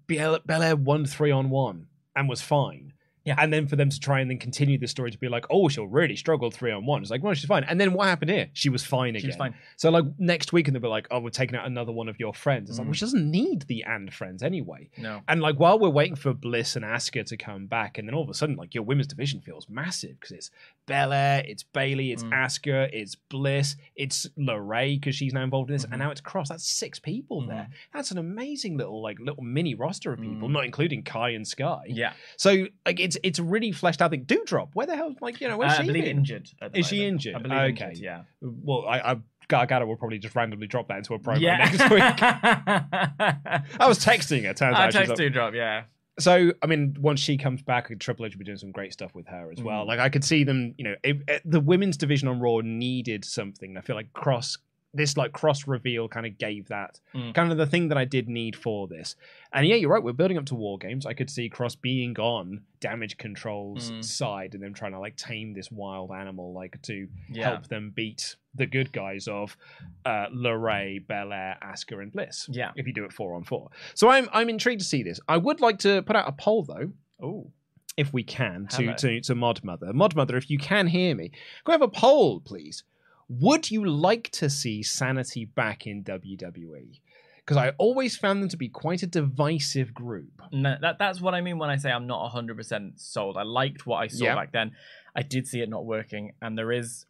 Bel 0.06 0.38
Belair 0.46 0.76
won 0.76 1.04
three 1.06 1.30
on 1.30 1.50
one 1.50 1.86
and 2.16 2.28
was 2.28 2.40
fine. 2.42 2.92
Yeah. 3.24 3.34
And 3.36 3.52
then 3.52 3.66
for 3.66 3.76
them 3.76 3.90
to 3.90 4.00
try 4.00 4.20
and 4.20 4.30
then 4.30 4.38
continue 4.38 4.78
the 4.78 4.86
story 4.88 5.10
to 5.10 5.18
be 5.18 5.28
like, 5.28 5.44
oh, 5.50 5.68
she'll 5.68 5.86
really 5.86 6.16
struggle 6.16 6.50
three 6.50 6.72
on 6.72 6.86
one. 6.86 7.02
It's 7.02 7.10
like, 7.10 7.22
well, 7.22 7.34
she's 7.34 7.44
fine. 7.44 7.62
And 7.64 7.78
then 7.78 7.92
what 7.92 8.06
happened 8.06 8.30
here? 8.30 8.48
She 8.54 8.70
was 8.70 8.82
fine 8.82 9.10
again. 9.10 9.20
She 9.20 9.26
was 9.26 9.36
fine. 9.36 9.54
So 9.76 9.90
like 9.90 10.06
next 10.18 10.54
week, 10.54 10.66
and 10.66 10.74
they'll 10.74 10.80
be 10.80 10.88
like, 10.88 11.08
oh, 11.10 11.20
we're 11.20 11.28
taking 11.28 11.54
out 11.54 11.66
another 11.66 11.92
one 11.92 12.08
of 12.08 12.18
your 12.18 12.32
friends. 12.32 12.70
It's 12.70 12.78
like, 12.78 12.86
Mm. 12.86 12.88
well, 12.88 12.94
she 12.94 13.00
doesn't 13.04 13.30
need 13.30 13.62
the 13.62 13.84
and 13.84 14.14
friends 14.14 14.42
anyway. 14.42 14.88
No. 14.96 15.20
And 15.28 15.42
like 15.42 15.56
while 15.60 15.78
we're 15.78 15.90
waiting 15.90 16.16
for 16.16 16.32
Bliss 16.32 16.74
and 16.74 16.86
Asuka 16.86 17.26
to 17.26 17.36
come 17.36 17.66
back, 17.66 17.98
and 17.98 18.08
then 18.08 18.14
all 18.14 18.22
of 18.22 18.30
a 18.30 18.34
sudden, 18.34 18.56
like 18.56 18.74
your 18.74 18.84
women's 18.84 19.08
division 19.08 19.42
feels 19.42 19.68
massive 19.68 20.18
because 20.18 20.30
it's 20.30 20.50
Belair, 20.88 21.44
it's 21.46 21.62
Bayley, 21.62 22.10
it's 22.10 22.24
Mm. 22.24 22.32
Asuka, 22.32 22.88
it's 22.92 23.14
Bliss, 23.14 23.76
it's 23.94 24.26
LeRae 24.38 24.96
because 24.98 25.14
she's 25.14 25.32
now 25.32 25.44
involved 25.44 25.70
in 25.70 25.74
this, 25.76 25.86
Mhm. 25.86 25.92
and 25.92 25.98
now 26.00 26.10
it's 26.10 26.20
Cross. 26.20 26.48
That's 26.48 26.66
six 26.68 26.98
people 26.98 27.42
Mhm. 27.42 27.48
there. 27.48 27.68
That's 27.94 28.10
an 28.10 28.18
amazing 28.18 28.76
little 28.76 29.00
like 29.02 29.18
little 29.20 29.44
mini 29.44 29.74
roster 29.74 30.12
of 30.12 30.20
people, 30.20 30.48
Mm. 30.48 30.52
not 30.52 30.64
including 30.64 31.02
Kai 31.04 31.30
and 31.30 31.46
Sky. 31.46 31.82
Yeah. 31.86 32.14
So 32.36 32.66
like 32.84 32.98
it's 32.98 33.16
it's 33.22 33.38
really 33.38 33.70
fleshed 33.70 34.02
out 34.02 34.10
thing. 34.10 34.24
Doudrop, 34.24 34.70
where 34.74 34.86
the 34.86 34.96
hell? 34.96 35.14
Like 35.20 35.40
you 35.40 35.46
know, 35.48 35.58
where's 35.58 35.72
Uh, 35.72 35.76
I 35.76 35.80
she 35.82 35.86
believe 35.86 36.04
been? 36.04 36.18
injured. 36.18 36.48
Is 36.74 36.86
she 36.88 37.04
injured? 37.04 37.34
I 37.36 37.38
believe 37.38 37.58
Okay. 37.74 37.84
injured, 37.90 37.98
yeah. 38.04 38.22
Well, 38.40 38.84
I. 38.88 38.98
I 39.12 39.16
Gargano 39.48 39.86
will 39.86 39.96
probably 39.96 40.18
just 40.18 40.36
randomly 40.36 40.66
drop 40.66 40.88
that 40.88 40.98
into 40.98 41.14
a 41.14 41.18
program 41.18 41.42
yeah. 41.42 41.56
next 41.56 41.88
week. 41.90 42.02
I 43.80 43.86
was 43.88 43.98
texting 43.98 44.44
her. 44.44 44.52
Turns 44.52 44.76
I 44.76 44.84
out 44.84 44.92
she's 44.92 44.98
text 44.98 45.12
up- 45.12 45.16
to 45.16 45.30
drop. 45.30 45.54
Yeah. 45.54 45.84
So 46.18 46.52
I 46.62 46.66
mean, 46.66 46.96
once 47.00 47.20
she 47.20 47.36
comes 47.36 47.62
back, 47.62 47.90
Triple 48.00 48.26
H 48.26 48.34
will 48.34 48.38
be 48.40 48.44
doing 48.44 48.58
some 48.58 48.72
great 48.72 48.92
stuff 48.92 49.14
with 49.14 49.26
her 49.28 49.50
as 49.52 49.62
well. 49.62 49.84
Mm. 49.84 49.88
Like 49.88 50.00
I 50.00 50.08
could 50.08 50.24
see 50.24 50.44
them, 50.44 50.74
you 50.78 50.84
know, 50.84 50.94
if, 51.04 51.18
if 51.28 51.42
the 51.44 51.60
women's 51.60 51.96
division 51.96 52.28
on 52.28 52.40
Raw 52.40 52.60
needed 52.62 53.24
something. 53.24 53.76
I 53.76 53.80
feel 53.80 53.96
like 53.96 54.12
Cross, 54.12 54.58
this 54.94 55.16
like 55.16 55.32
Cross 55.32 55.66
reveal, 55.68 56.08
kind 56.08 56.26
of 56.26 56.38
gave 56.38 56.68
that 56.68 56.98
Mm. 57.14 57.34
kind 57.34 57.52
of 57.52 57.58
the 57.58 57.66
thing 57.66 57.88
that 57.88 57.98
I 57.98 58.04
did 58.04 58.28
need 58.28 58.56
for 58.56 58.88
this. 58.88 59.16
And 59.52 59.66
yeah, 59.66 59.76
you're 59.76 59.90
right. 59.90 60.02
We're 60.02 60.12
building 60.12 60.38
up 60.38 60.46
to 60.46 60.54
War 60.54 60.78
Games. 60.78 61.06
I 61.06 61.12
could 61.14 61.30
see 61.30 61.48
Cross 61.48 61.76
being 61.76 62.18
on 62.18 62.62
Damage 62.80 63.16
Control's 63.18 63.90
Mm. 63.90 64.04
side 64.04 64.54
and 64.54 64.62
them 64.62 64.74
trying 64.74 64.92
to 64.92 64.98
like 64.98 65.16
tame 65.16 65.52
this 65.54 65.70
wild 65.70 66.10
animal, 66.10 66.52
like 66.52 66.80
to 66.82 67.08
Yeah. 67.30 67.50
help 67.50 67.68
them 67.68 67.92
beat 67.94 68.36
the 68.58 68.66
good 68.66 68.92
guys 68.92 69.26
of 69.28 69.56
uh, 70.04 70.26
LeRae, 70.34 71.06
Belair, 71.06 71.56
Asuka, 71.62 72.02
and 72.02 72.12
Bliss 72.12 72.46
Yeah. 72.50 72.72
if 72.76 72.86
you 72.86 72.92
do 72.92 73.04
it 73.04 73.12
four 73.12 73.34
on 73.34 73.44
four. 73.44 73.70
So 73.94 74.08
I'm 74.08 74.28
I'm 74.32 74.48
intrigued 74.48 74.80
to 74.80 74.86
see 74.86 75.02
this. 75.02 75.20
I 75.28 75.36
would 75.36 75.60
like 75.60 75.78
to 75.80 76.02
put 76.02 76.16
out 76.16 76.28
a 76.28 76.32
poll 76.32 76.64
though, 76.64 76.92
Oh. 77.22 77.50
if 77.96 78.12
we 78.12 78.22
can, 78.22 78.66
to 78.72 78.82
Hello. 78.82 78.94
to 78.96 79.20
to 79.22 79.34
Mod 79.34 79.64
Mother. 79.64 79.92
Mod 79.92 80.14
Mother, 80.14 80.36
if 80.36 80.50
you 80.50 80.58
can 80.58 80.86
hear 80.88 81.14
me, 81.14 81.30
go 81.64 81.72
have 81.72 81.82
a 81.82 81.88
poll, 81.88 82.40
please. 82.40 82.84
Would 83.28 83.70
you 83.70 83.84
like 83.84 84.30
to 84.32 84.48
see 84.48 84.82
Sanity 84.82 85.44
back 85.44 85.86
in 85.86 86.02
WWE? 86.02 87.00
Because 87.38 87.56
I 87.56 87.70
always 87.78 88.16
found 88.16 88.42
them 88.42 88.48
to 88.50 88.56
be 88.58 88.68
quite 88.68 89.02
a 89.02 89.06
divisive 89.06 89.92
group. 89.94 90.42
No, 90.52 90.76
that 90.80 90.98
that's 90.98 91.20
what 91.20 91.34
I 91.34 91.40
mean 91.40 91.58
when 91.58 91.70
I 91.70 91.76
say 91.76 91.90
I'm 91.90 92.06
not 92.06 92.30
100% 92.32 92.98
sold. 93.00 93.36
I 93.38 93.42
liked 93.42 93.86
what 93.86 93.96
I 93.98 94.06
saw 94.06 94.24
Yeah. 94.26 94.34
back 94.34 94.52
then. 94.52 94.72
I 95.16 95.22
did 95.22 95.46
see 95.46 95.60
it 95.60 95.68
not 95.68 95.84
working 95.86 96.32
and 96.42 96.56
there 96.58 96.72
is 96.72 97.06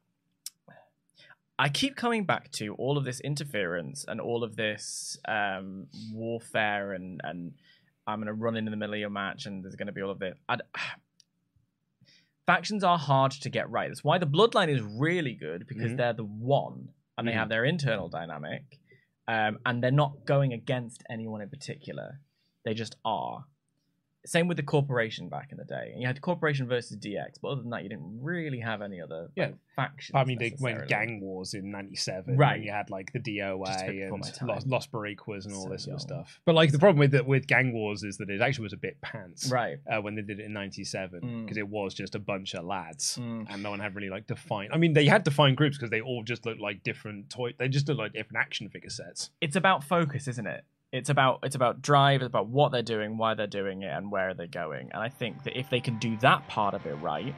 I 1.59 1.69
keep 1.69 1.97
coming 1.97 2.25
back 2.25 2.51
to 2.53 2.75
all 2.75 2.97
of 2.97 3.05
this 3.05 3.21
interference 3.21 4.05
and 4.07 4.21
all 4.21 4.45
of 4.45 4.55
this 4.57 5.19
um, 5.27 5.89
warfare 6.13 6.93
and 6.93 7.21
and 7.25 7.53
I'm 8.07 8.19
going 8.21 8.27
to 8.29 8.33
run 8.33 8.57
in 8.57 8.65
the 8.65 8.77
middle 8.77 8.95
of 8.95 9.01
your 9.01 9.11
match 9.11 9.45
and 9.47 9.63
there's 9.63 9.77
going 9.77 9.87
to 9.89 9.93
be 9.93 10.01
all 10.03 10.11
of 10.11 10.19
this. 10.19 10.37
I'd, 10.49 10.63
factions 12.47 12.83
are 12.83 12.97
hard 12.99 13.33
to 13.33 13.51
get 13.51 13.69
right. 13.71 13.89
That's 13.89 14.03
why 14.05 14.19
the 14.19 14.27
bloodline 14.27 14.69
is 14.69 14.81
really 14.83 15.35
good 15.35 15.67
because 15.67 15.93
Mhm. 15.93 15.97
they're 15.99 16.13
the 16.15 16.25
one 16.25 16.91
and 17.17 17.27
they 17.29 17.33
Mhm. 17.33 17.37
have 17.37 17.49
their 17.51 17.65
internal 17.65 18.09
dynamic 18.09 18.79
um, 19.27 19.59
and 19.67 19.83
they're 19.83 19.91
not 19.91 20.25
going 20.25 20.53
against 20.55 21.03
anyone 21.11 21.43
in 21.43 21.51
particular. 21.51 22.21
They 22.65 22.73
just 22.73 22.97
are. 23.05 23.45
Same 24.29 24.47
with 24.47 24.59
the 24.59 24.63
corporation 24.63 25.29
back 25.31 25.53
in 25.53 25.57
the 25.59 25.65
day. 25.65 25.95
You 25.97 26.07
had 26.07 26.21
corporation 26.21 26.69
versus 26.69 26.99
DX, 26.99 27.39
but 27.41 27.49
other 27.49 27.63
than 27.63 27.71
that, 27.71 27.83
you 27.83 27.89
didn't 27.89 28.21
really 28.23 28.61
have 28.61 28.83
any 28.83 29.01
other 29.01 29.31
Yeah. 29.35 29.53
factions. 29.75 30.15
I 30.15 30.25
mean, 30.25 30.39
they 30.39 30.55
went 30.61 30.87
gang 30.87 31.21
wars 31.21 31.55
in 31.55 31.71
'97, 31.71 32.37
Right. 32.37 32.57
And 32.57 32.65
you 32.65 32.71
had 32.71 32.91
like 32.91 33.11
the 33.13 33.21
DOA 33.21 33.67
Just 33.67 33.85
a 33.85 33.87
bit 33.87 33.95
before 34.11 34.15
and. 34.41 34.49
Los, 34.49 34.67
Los 34.67 34.87
Boricuas 34.87 35.47
and 35.47 35.55
all 35.55 35.65
So 35.65 35.69
this 35.71 35.85
sort 35.85 35.95
of 35.95 36.01
stuff. 36.03 36.41
But 36.45 36.55
like 36.55 36.73
the 36.73 36.79
problem 36.79 36.99
with 36.99 37.19
with 37.27 37.47
gang 37.47 37.73
wars 37.73 38.03
is 38.05 38.19
that 38.19 38.29
it 38.29 38.41
actually 38.43 38.65
was 38.65 38.73
a 38.75 38.77
bit 38.77 39.01
pants, 39.01 39.51
Right. 39.51 39.79
uh, 39.91 40.01
when 40.03 40.15
they 40.15 40.23
did 40.23 40.41
it 40.41 40.45
in 40.45 40.53
97 40.53 41.21
Mm. 41.23 41.43
because 41.45 41.57
it 41.57 41.69
was 41.69 41.95
just 41.95 42.15
a 42.15 42.19
bunch 42.19 42.55
of 42.55 42.65
lads 42.67 43.17
Mm. 43.21 43.47
and 43.49 43.63
no 43.63 43.71
one 43.71 43.81
had 43.81 43.95
really 43.95 44.11
like 44.11 44.27
defined 44.27 44.73
i 44.73 44.77
mean 44.77 44.93
they 44.93 45.07
had 45.07 45.23
defined 45.25 45.57
groups 45.57 45.77
because 45.79 45.91
they 45.91 46.01
all 46.03 46.23
just 46.23 46.45
looked 46.45 46.61
like 46.61 46.83
different 46.83 47.31
toy 47.31 47.53
they 47.59 47.69
just 47.69 47.89
looked 47.89 47.99
like 47.99 48.13
different 48.13 48.37
action 48.39 48.69
figure 48.69 48.91
sets 48.91 49.31
It's 49.41 49.57
about 49.57 49.83
focus, 49.85 50.29
isn't 50.29 50.47
it? 50.47 50.65
It's 50.91 51.11
about 51.11 51.41
it's 51.43 51.55
about 51.55 51.83
drive. 51.83 52.23
It's 52.23 52.29
about 52.29 52.49
what 52.49 52.73
they're 52.73 52.83
doing, 52.83 53.19
why 53.19 53.35
they're 53.35 53.47
doing 53.47 53.83
it, 53.83 53.93
and 53.93 54.11
where 54.11 54.33
they're 54.33 54.47
going. 54.47 54.91
And 54.95 55.03
I 55.03 55.11
think 55.11 55.45
that 55.45 55.59
if 55.59 55.69
they 55.69 55.81
can 55.81 55.99
do 55.99 56.17
that 56.19 56.47
part 56.49 56.73
of 56.73 56.87
it 56.87 56.95
right, 56.95 57.35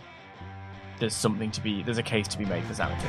there's 1.01 1.15
something 1.15 1.51
to 1.51 1.61
be 1.61 1.83
there's 1.83 1.99
a 1.99 2.03
case 2.03 2.29
to 2.29 2.39
be 2.39 2.45
made 2.45 2.65
for 2.65 2.75
sanity. 2.75 3.09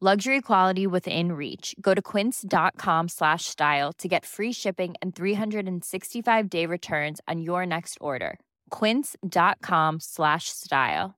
Luxury 0.00 0.40
quality 0.40 0.86
within 0.86 1.32
reach. 1.32 1.74
Go 1.80 1.92
to 1.92 2.00
quince.com 2.00 3.08
slash 3.08 3.46
style 3.46 3.92
to 3.94 4.06
get 4.06 4.24
free 4.24 4.52
shipping 4.52 4.94
and 5.02 5.12
365 5.12 6.48
day 6.48 6.66
returns 6.66 7.20
on 7.26 7.40
your 7.40 7.66
next 7.66 7.98
order. 8.00 8.38
Quince.com 8.70 9.98
slash 9.98 10.50
style. 10.50 11.16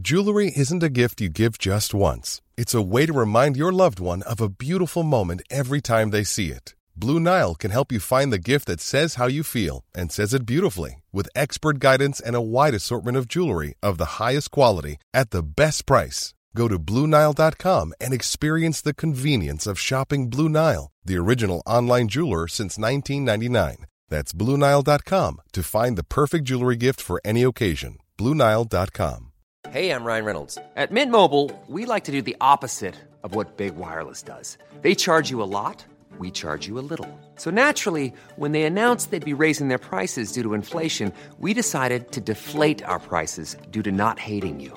Jewelry 0.00 0.50
isn't 0.56 0.82
a 0.82 0.88
gift 0.88 1.20
you 1.20 1.28
give 1.28 1.58
just 1.58 1.92
once. 1.92 2.40
It's 2.56 2.72
a 2.72 2.80
way 2.80 3.04
to 3.04 3.12
remind 3.12 3.58
your 3.58 3.70
loved 3.70 4.00
one 4.00 4.22
of 4.22 4.40
a 4.40 4.48
beautiful 4.48 5.02
moment 5.02 5.42
every 5.50 5.82
time 5.82 6.08
they 6.08 6.24
see 6.24 6.48
it. 6.48 6.74
Blue 6.96 7.20
Nile 7.20 7.54
can 7.54 7.70
help 7.70 7.92
you 7.92 8.00
find 8.00 8.32
the 8.32 8.38
gift 8.38 8.66
that 8.66 8.80
says 8.80 9.16
how 9.16 9.26
you 9.26 9.42
feel 9.42 9.84
and 9.94 10.10
says 10.10 10.32
it 10.32 10.46
beautifully 10.46 11.02
with 11.12 11.28
expert 11.34 11.78
guidance 11.80 12.18
and 12.18 12.34
a 12.34 12.40
wide 12.40 12.72
assortment 12.72 13.18
of 13.18 13.28
jewelry 13.28 13.74
of 13.82 13.98
the 13.98 14.22
highest 14.22 14.50
quality 14.50 14.96
at 15.12 15.32
the 15.32 15.42
best 15.42 15.84
price. 15.84 16.32
Go 16.54 16.68
to 16.68 16.78
BlueNile.com 16.78 17.94
and 18.00 18.12
experience 18.12 18.80
the 18.80 18.94
convenience 18.94 19.66
of 19.66 19.78
shopping 19.78 20.28
Blue 20.28 20.48
Nile, 20.48 20.90
the 21.04 21.16
original 21.16 21.62
online 21.66 22.08
jeweler 22.08 22.48
since 22.48 22.78
1999. 22.78 23.86
That's 24.08 24.32
BlueNile.com 24.32 25.40
to 25.52 25.62
find 25.62 25.96
the 25.96 26.04
perfect 26.04 26.44
jewelry 26.44 26.76
gift 26.76 27.00
for 27.00 27.20
any 27.24 27.42
occasion. 27.42 27.98
BlueNile.com. 28.18 29.32
Hey, 29.70 29.90
I'm 29.90 30.04
Ryan 30.04 30.24
Reynolds. 30.24 30.58
At 30.76 30.90
Mint 30.90 31.10
Mobile, 31.10 31.50
we 31.68 31.86
like 31.86 32.04
to 32.04 32.12
do 32.12 32.20
the 32.20 32.36
opposite 32.40 32.96
of 33.22 33.34
what 33.34 33.56
Big 33.56 33.76
Wireless 33.76 34.22
does. 34.22 34.58
They 34.82 34.94
charge 34.94 35.30
you 35.30 35.40
a 35.40 35.44
lot, 35.44 35.84
we 36.18 36.30
charge 36.30 36.66
you 36.66 36.78
a 36.78 36.84
little. 36.84 37.08
So 37.36 37.50
naturally, 37.50 38.12
when 38.36 38.52
they 38.52 38.64
announced 38.64 39.10
they'd 39.10 39.24
be 39.24 39.32
raising 39.32 39.68
their 39.68 39.78
prices 39.78 40.32
due 40.32 40.42
to 40.42 40.54
inflation, 40.54 41.12
we 41.38 41.54
decided 41.54 42.10
to 42.12 42.20
deflate 42.20 42.84
our 42.84 42.98
prices 42.98 43.56
due 43.70 43.82
to 43.84 43.92
not 43.92 44.18
hating 44.18 44.60
you. 44.60 44.76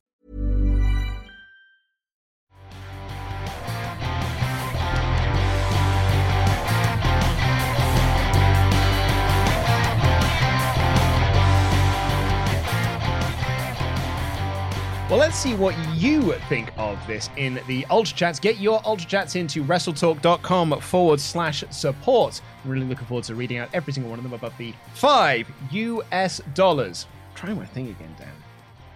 Well, 15.11 15.19
let's 15.19 15.35
see 15.35 15.53
what 15.55 15.75
you 15.93 16.31
think 16.47 16.71
of 16.77 16.97
this 17.05 17.29
in 17.35 17.59
the 17.67 17.85
Ultra 17.89 18.15
Chats. 18.15 18.39
Get 18.39 18.59
your 18.59 18.79
Ultra 18.85 19.09
Chats 19.09 19.35
into 19.35 19.61
WrestleTalk.com 19.61 20.79
forward 20.79 21.19
slash 21.19 21.65
support. 21.69 22.39
I'm 22.63 22.71
really 22.71 22.85
looking 22.85 23.05
forward 23.07 23.25
to 23.25 23.35
reading 23.35 23.57
out 23.57 23.67
every 23.73 23.91
single 23.91 24.09
one 24.09 24.19
of 24.19 24.23
them 24.23 24.31
above 24.31 24.57
the 24.57 24.73
five 24.93 25.51
US 25.71 26.39
dollars. 26.53 27.07
Try 27.35 27.53
my 27.53 27.65
thing 27.65 27.89
again, 27.89 28.15
Dan. 28.17 28.29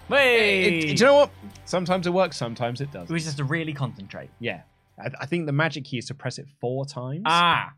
Wait, 0.08 0.64
It- 0.68 0.74
it- 0.74 0.82
do 0.96 1.04
you 1.04 1.06
know 1.06 1.16
what? 1.16 1.32
Sometimes 1.66 2.08
it 2.08 2.12
works, 2.12 2.38
sometimes 2.38 2.80
it 2.80 2.94
doesn't. 2.94 3.14
we 3.14 3.20
just 3.20 3.32
have 3.32 3.36
to 3.38 3.44
really 3.44 3.74
concentrate. 3.74 4.30
Yeah. 4.40 4.62
I, 4.98 5.10
I 5.20 5.26
think 5.26 5.48
the 5.48 5.52
magic 5.52 5.84
key 5.84 5.98
is 5.98 6.06
to 6.06 6.14
press 6.14 6.38
it 6.38 6.46
four 6.62 6.86
times. 6.86 7.24
Ah, 7.26 7.74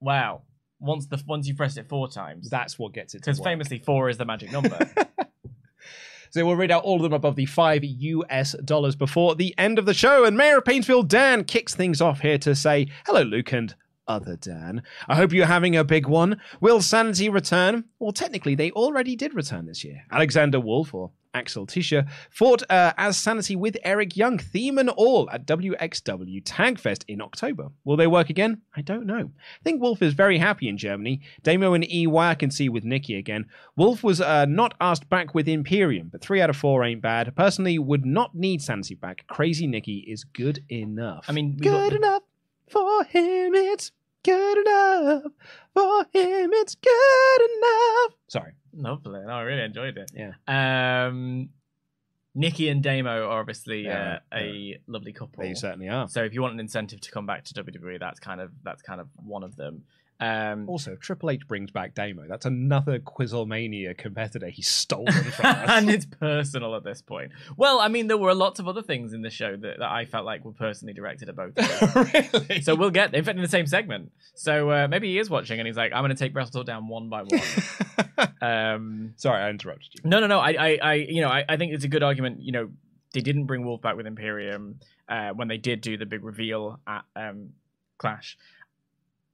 wow. 0.00 0.42
Once 0.78 1.06
the 1.06 1.20
once 1.26 1.48
you 1.48 1.56
press 1.56 1.76
it 1.76 1.88
four 1.88 2.08
times, 2.08 2.48
That's 2.48 2.78
what 2.78 2.92
gets 2.92 3.16
it 3.16 3.22
because 3.22 3.40
famously 3.40 3.80
four 3.80 4.08
is 4.08 4.18
the 4.18 4.24
magic 4.24 4.52
number. 4.52 4.78
So 6.32 6.46
we'll 6.46 6.56
read 6.56 6.70
out 6.70 6.84
all 6.84 6.96
of 6.96 7.02
them 7.02 7.12
above 7.12 7.36
the 7.36 7.44
five 7.44 7.84
US 7.84 8.54
dollars 8.64 8.96
before 8.96 9.34
the 9.34 9.54
end 9.58 9.78
of 9.78 9.84
the 9.84 9.92
show. 9.92 10.24
And 10.24 10.34
Mayor 10.34 10.58
of 10.58 10.64
Painesville 10.64 11.02
Dan 11.02 11.44
kicks 11.44 11.74
things 11.74 12.00
off 12.00 12.20
here 12.20 12.38
to 12.38 12.54
say, 12.54 12.88
Hello, 13.04 13.20
Luke 13.20 13.52
and 13.52 13.74
other 14.08 14.36
Dan. 14.36 14.82
I 15.08 15.16
hope 15.16 15.34
you're 15.34 15.44
having 15.44 15.76
a 15.76 15.84
big 15.84 16.06
one. 16.06 16.40
Will 16.58 16.80
Sanity 16.80 17.28
return? 17.28 17.84
Well, 17.98 18.12
technically, 18.12 18.54
they 18.54 18.70
already 18.70 19.14
did 19.14 19.34
return 19.34 19.66
this 19.66 19.84
year. 19.84 20.04
Alexander 20.10 20.58
Wolf, 20.58 20.94
or 20.94 21.10
Axel 21.34 21.66
Tischer, 21.66 22.06
fought 22.30 22.62
uh, 22.70 22.92
as 22.96 23.16
Sanity 23.16 23.56
with 23.56 23.76
Eric 23.84 24.16
Young, 24.16 24.38
theme 24.38 24.78
and 24.78 24.90
all, 24.90 25.30
at 25.30 25.46
WXW 25.46 26.42
Tagfest 26.44 27.04
in 27.08 27.20
October. 27.20 27.68
Will 27.84 27.96
they 27.96 28.06
work 28.06 28.30
again? 28.30 28.62
I 28.76 28.82
don't 28.82 29.06
know. 29.06 29.30
I 29.38 29.62
think 29.64 29.80
Wolf 29.80 30.02
is 30.02 30.14
very 30.14 30.38
happy 30.38 30.68
in 30.68 30.76
Germany. 30.76 31.20
Damo 31.42 31.74
and 31.74 31.84
EY 31.84 32.06
I 32.16 32.34
can 32.34 32.50
see 32.50 32.68
with 32.68 32.84
Nikki 32.84 33.16
again. 33.16 33.46
Wolf 33.76 34.02
was 34.02 34.20
uh, 34.20 34.44
not 34.46 34.74
asked 34.80 35.08
back 35.08 35.34
with 35.34 35.48
Imperium, 35.48 36.08
but 36.08 36.20
three 36.20 36.40
out 36.40 36.50
of 36.50 36.56
four 36.56 36.84
ain't 36.84 37.02
bad. 37.02 37.34
Personally, 37.34 37.78
would 37.78 38.04
not 38.04 38.34
need 38.34 38.62
Sanity 38.62 38.94
back. 38.94 39.26
Crazy 39.26 39.66
Nikki 39.66 39.98
is 39.98 40.24
good 40.24 40.64
enough. 40.68 41.24
I 41.28 41.32
mean, 41.32 41.56
got 41.56 41.90
good 41.90 41.96
enough 41.96 42.22
for 42.68 43.04
him. 43.04 43.54
It's 43.54 43.92
good 44.24 44.58
enough 44.58 45.22
for 45.74 46.00
him. 46.12 46.50
It's 46.52 46.74
good 46.74 47.40
enough. 47.56 48.18
Sorry. 48.28 48.52
Lovely. 48.74 49.20
No, 49.24 49.32
I 49.32 49.42
really 49.42 49.62
enjoyed 49.62 49.98
it. 49.98 50.10
Yeah. 50.14 50.32
Um, 51.06 51.50
Nikki 52.34 52.68
and 52.68 52.82
Damo 52.82 53.28
are 53.28 53.40
obviously 53.40 53.84
Yeah, 53.84 54.20
uh, 54.32 54.36
a 54.38 54.78
lovely 54.86 55.12
couple. 55.12 55.42
They 55.42 55.54
certainly 55.54 55.88
are. 55.88 56.08
So 56.08 56.24
if 56.24 56.32
you 56.32 56.40
want 56.40 56.54
an 56.54 56.60
incentive 56.60 57.00
to 57.02 57.10
come 57.10 57.26
back 57.26 57.44
to 57.44 57.54
WWE, 57.54 58.00
that's 58.00 58.20
kind 58.20 58.40
of 58.40 58.50
that's 58.62 58.82
kind 58.82 59.00
of 59.00 59.08
one 59.16 59.42
of 59.42 59.56
them. 59.56 59.82
Um, 60.22 60.68
Also, 60.68 60.94
Triple 60.94 61.30
H 61.30 61.48
brings 61.48 61.72
back 61.72 61.94
Damo, 61.94 62.28
that's 62.28 62.46
another 62.46 63.00
Quizzlemania 63.00 63.98
competitor 63.98 64.46
he's 64.46 64.68
stolen 64.68 65.12
from 65.12 65.46
us. 65.46 65.68
and 65.68 65.90
it's 65.90 66.06
personal 66.06 66.76
at 66.76 66.84
this 66.84 67.02
point. 67.02 67.32
Well, 67.56 67.80
I 67.80 67.88
mean, 67.88 68.06
there 68.06 68.16
were 68.16 68.32
lots 68.32 68.60
of 68.60 68.68
other 68.68 68.82
things 68.82 69.14
in 69.14 69.22
the 69.22 69.30
show 69.30 69.56
that, 69.56 69.80
that 69.80 69.90
I 69.90 70.04
felt 70.04 70.24
like 70.24 70.44
were 70.44 70.52
personally 70.52 70.94
directed 70.94 71.28
at 71.28 71.34
both 71.34 71.58
of 71.58 71.94
them. 71.94 72.30
really? 72.32 72.62
so 72.62 72.76
we'll 72.76 72.90
get 72.90 73.12
in 73.14 73.24
fact 73.24 73.36
in 73.36 73.42
the 73.42 73.48
same 73.48 73.66
segment. 73.66 74.12
So 74.36 74.70
uh, 74.70 74.86
maybe 74.86 75.08
he 75.08 75.18
is 75.18 75.28
watching 75.28 75.58
and 75.58 75.66
he's 75.66 75.76
like, 75.76 75.92
I'm 75.92 76.02
going 76.02 76.14
to 76.14 76.16
take 76.16 76.36
Wrestle 76.36 76.52
Talk 76.52 76.66
down 76.66 76.86
one 76.86 77.08
by 77.08 77.24
one. 77.24 78.28
um, 78.40 79.14
Sorry, 79.16 79.42
I 79.42 79.50
interrupted 79.50 79.92
you. 79.92 80.08
no, 80.08 80.20
no, 80.20 80.28
no. 80.28 80.38
I, 80.38 80.50
I, 80.52 80.78
I 80.80 80.94
you 80.94 81.20
know, 81.20 81.30
I, 81.30 81.44
I 81.48 81.56
think 81.56 81.72
it's 81.72 81.84
a 81.84 81.88
good 81.88 82.04
argument. 82.04 82.40
You 82.42 82.52
know, 82.52 82.70
they 83.12 83.22
didn't 83.22 83.46
bring 83.46 83.64
Wolf 83.64 83.82
back 83.82 83.96
with 83.96 84.06
Imperium 84.06 84.78
uh, 85.08 85.30
when 85.30 85.48
they 85.48 85.58
did 85.58 85.80
do 85.80 85.96
the 85.96 86.06
big 86.06 86.22
reveal 86.24 86.78
at 86.86 87.04
um, 87.16 87.50
Clash. 87.98 88.36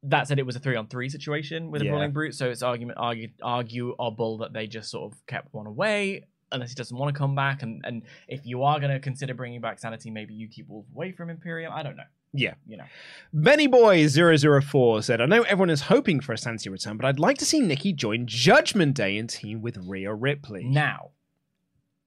That 0.05 0.29
said, 0.29 0.39
it 0.39 0.47
was 0.47 0.55
a 0.55 0.61
three-on-three 0.61 1.09
situation 1.09 1.71
with 1.71 1.83
a 1.83 1.87
Yeah. 1.87 1.91
Brawling 1.91 2.13
Brute, 2.13 2.35
so 2.35 2.49
it's 2.49 2.63
argument 2.63 2.99
argue, 3.01 3.31
arguable 3.43 4.39
that 4.39 4.53
they 4.53 4.67
just 4.67 4.91
sort 4.91 5.13
of 5.13 5.27
kept 5.27 5.53
one 5.53 5.67
away 5.67 6.25
unless 6.53 6.71
he 6.71 6.75
doesn't 6.77 6.97
want 6.97 7.15
to 7.15 7.19
come 7.19 7.35
back. 7.35 7.63
And 7.63 7.83
and 7.85 8.03
if 8.29 8.47
you 8.47 8.63
are 8.63 8.79
going 8.79 8.93
to 8.93 9.01
consider 9.01 9.35
bringing 9.35 9.61
back 9.61 9.79
Sanity, 9.79 10.11
maybe 10.11 10.35
you 10.35 10.49
keep 10.49 10.69
Wolf 10.69 10.87
away 10.95 11.13
from 11.13 11.31
Imperium. 11.31 11.73
I 11.75 11.83
don't 11.83 11.97
know. 11.97 12.05
Yeah. 12.33 12.55
You 12.67 12.77
know, 12.77 12.85
Benny 13.33 13.67
Boy 13.67 14.07
004 14.07 15.03
said, 15.03 15.21
I 15.21 15.27
know 15.27 15.43
everyone 15.43 15.71
is 15.71 15.81
hoping 15.83 16.21
for 16.21 16.33
a 16.33 16.39
Sanity 16.39 16.71
return, 16.71 16.97
but 16.97 17.07
I'd 17.07 17.19
like 17.19 17.39
to 17.39 17.45
see 17.45 17.61
Nikki 17.61 17.93
join 17.93 18.27
Judgment 18.27 18.95
Day 18.95 19.17
and 19.17 19.29
team 19.29 19.63
with 19.63 19.79
Rhea 19.79 20.13
Ripley. 20.13 20.65
Now, 20.65 21.11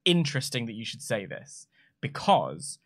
interesting 0.05 0.67
that 0.67 0.73
you 0.73 0.85
should 0.85 1.01
say 1.01 1.25
this 1.25 1.67
because, 2.01 2.79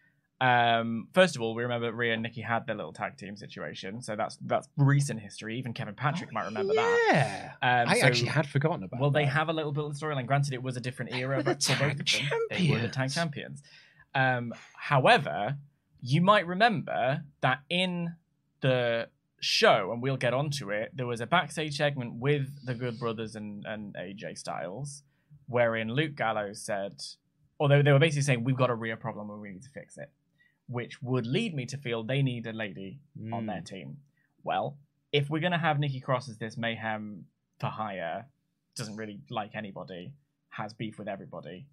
um, 0.45 1.07
first 1.13 1.35
of 1.35 1.41
all, 1.41 1.55
we 1.55 1.63
remember 1.63 1.91
Rhea 1.91 2.13
and 2.13 2.21
Nikki 2.21 2.41
had 2.41 2.67
their 2.67 2.75
little 2.75 2.93
tag 2.93 3.17
team 3.17 3.35
situation, 3.35 4.01
so 4.01 4.15
that's 4.15 4.37
that's 4.41 4.67
recent 4.77 5.19
history. 5.19 5.57
Even 5.57 5.73
Kevin 5.73 5.95
Patrick 5.95 6.31
might 6.31 6.45
remember 6.45 6.73
that. 6.75 7.09
Yeah. 7.11 7.81
Um, 7.81 7.89
I 7.89 7.99
so- 7.99 8.05
actually 8.05 8.29
had 8.29 8.47
forgotten 8.47 8.83
about 8.83 8.99
Well, 8.99 9.11
they 9.11 9.25
have 9.25 9.49
a 9.49 9.53
little 9.53 9.71
bit 9.71 9.85
of 9.85 9.93
storyline. 9.93 10.27
Granted, 10.27 10.53
it 10.53 10.61
was 10.61 10.77
a 10.77 10.81
different 10.81 11.13
era 11.15 11.37
were 11.37 11.43
but 11.43 11.59
the 11.61 11.73
for 11.73 11.83
both 11.83 11.99
of 11.99 12.05
tag 12.05 12.29
them. 12.29 12.39
They 12.51 12.69
were 12.69 12.79
the 12.79 12.89
tag 12.89 13.11
champions. 13.11 13.61
champions. 13.61 13.63
Um, 14.13 14.53
however, 14.75 15.57
you 16.01 16.21
might 16.21 16.45
remember 16.45 17.23
that 17.41 17.59
in 17.69 18.15
the 18.61 19.09
show, 19.39 19.91
and 19.91 20.01
we'll 20.01 20.17
get 20.17 20.33
onto 20.33 20.71
it, 20.71 20.91
there 20.93 21.07
was 21.07 21.21
a 21.21 21.27
backstage 21.27 21.77
segment 21.77 22.15
with 22.15 22.65
the 22.65 22.73
Good 22.73 22.99
Brothers 22.99 23.35
and, 23.35 23.65
and 23.65 23.95
AJ 23.95 24.37
Styles, 24.37 25.03
wherein 25.47 25.89
Luke 25.91 26.15
Gallows 26.15 26.61
said, 26.61 27.01
although 27.59 27.81
they 27.81 27.91
were 27.91 27.99
basically 27.99 28.23
saying, 28.23 28.43
We've 28.43 28.55
got 28.55 28.69
a 28.69 28.75
real 28.75 28.95
problem 28.95 29.29
and 29.29 29.41
we 29.41 29.49
need 29.51 29.63
to 29.63 29.69
fix 29.69 29.97
it, 29.97 30.11
which 30.67 31.01
would 31.01 31.27
lead 31.27 31.53
me 31.53 31.65
to 31.67 31.77
feel 31.77 32.03
they 32.03 32.21
need 32.21 32.47
a 32.47 32.53
lady 32.53 32.99
on 33.31 33.45
their 33.45 33.59
hmm. 33.59 33.63
team. 33.63 33.97
Well, 34.43 34.77
if 35.11 35.29
we're 35.29 35.39
going 35.39 35.51
to 35.51 35.57
have 35.57 35.79
Nikki 35.79 35.99
Cross 35.99 36.29
as 36.29 36.37
this 36.37 36.57
mayhem 36.57 37.25
for 37.59 37.67
hire, 37.67 38.25
doesn't 38.75 38.97
really 38.97 39.19
like 39.29 39.55
anybody, 39.55 40.13
has 40.49 40.73
beef 40.73 40.99
with 40.99 41.07
everybody. 41.07 41.65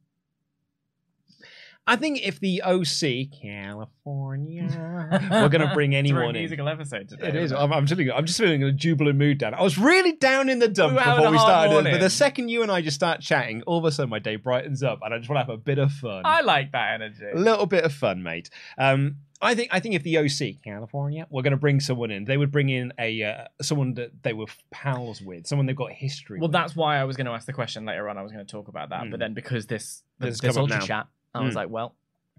I 1.85 1.97
think 1.97 2.25
if 2.25 2.39
the 2.39 2.63
OC 2.63 3.41
California, 3.43 4.69
we're 5.31 5.49
bring 5.49 5.63
It's 5.63 5.65
a 5.65 5.75
very 5.75 5.97
anyone 6.23 6.37
in. 6.37 6.43
musical 6.43 6.69
episode 6.69 7.09
today. 7.09 7.29
It 7.29 7.35
is. 7.35 7.53
I'm, 7.53 7.73
I'm 7.73 7.87
feeling. 7.89 8.11
I'm 8.11 8.25
just 8.25 8.39
feeling 8.39 8.63
a 8.63 8.71
jubilant 8.71 9.19
mood 9.19 9.39
down. 9.39 9.55
I 9.55 9.63
was 9.63 9.77
really 9.79 10.13
down 10.13 10.49
in 10.49 10.61
the 10.61 10.69
dumps 10.69 10.93
We 10.93 10.99
before 11.13 11.31
we 11.31 11.39
started, 11.39 11.73
morning. 11.73 11.93
but 11.95 12.01
the 12.01 12.09
second 12.11 12.51
you 12.51 12.63
and 12.63 12.71
I 12.71 12.83
just 12.83 12.95
start 12.95 13.21
chatting, 13.21 13.63
all 13.63 13.79
of 13.79 13.85
a 13.85 13.91
sudden 13.91 14.11
my 14.11 14.21
day 14.21 14.37
brightens 14.37 14.83
up, 14.85 15.01
and 15.03 15.13
I 15.13 15.19
just 15.19 15.29
want 15.29 15.39
to 15.45 15.53
have 15.53 15.55
a 15.55 15.57
bit 15.63 15.79
of 15.79 15.91
fun. 15.93 16.23
I 16.25 16.43
like 16.43 16.71
that 16.73 16.95
energy. 16.95 17.25
a 17.35 17.37
little 17.39 17.67
bit 17.67 17.85
of 17.85 17.93
fun, 17.93 18.23
mate. 18.23 18.49
Um, 18.79 19.17
I 19.41 19.57
think. 19.57 19.71
I 19.73 19.81
think 19.81 19.97
if 19.97 20.05
the 20.05 20.19
OC 20.19 20.63
California 20.63 21.27
were 21.31 21.43
going 21.43 21.51
to 21.51 21.57
bring 21.57 21.81
someone 21.81 22.13
in, 22.13 22.27
they 22.27 22.37
would 22.37 22.53
bring 22.53 22.69
in 22.69 22.93
a 22.99 23.25
uh, 23.25 23.45
someone 23.61 23.95
that 23.95 24.23
they 24.23 24.33
were 24.35 24.47
pals 24.71 25.21
with, 25.21 25.49
someone 25.49 25.67
they've 25.67 25.75
got 25.75 25.91
history. 25.91 26.39
Well, 26.39 26.47
with. 26.47 26.53
that's 26.53 26.77
why 26.77 26.99
I 26.99 27.05
was 27.05 27.17
going 27.17 27.27
to 27.27 27.33
ask 27.33 27.47
the 27.47 27.53
question 27.53 27.85
later 27.85 28.09
on. 28.09 28.17
I 28.19 28.23
was 28.23 28.31
going 28.31 28.47
to 28.47 28.51
talk 28.51 28.69
about 28.69 28.91
that, 28.91 29.03
Mm. 29.03 29.11
but 29.11 29.19
then 29.19 29.35
because 29.35 29.67
this 29.67 30.05
This 30.21 30.41
this, 30.41 30.57
ultra 30.57 30.79
now. 30.79 30.85
chat, 30.87 31.07
I 31.35 31.41
was 31.43 31.53
Mm. 31.55 31.57
like, 31.57 31.71
well, 31.71 31.95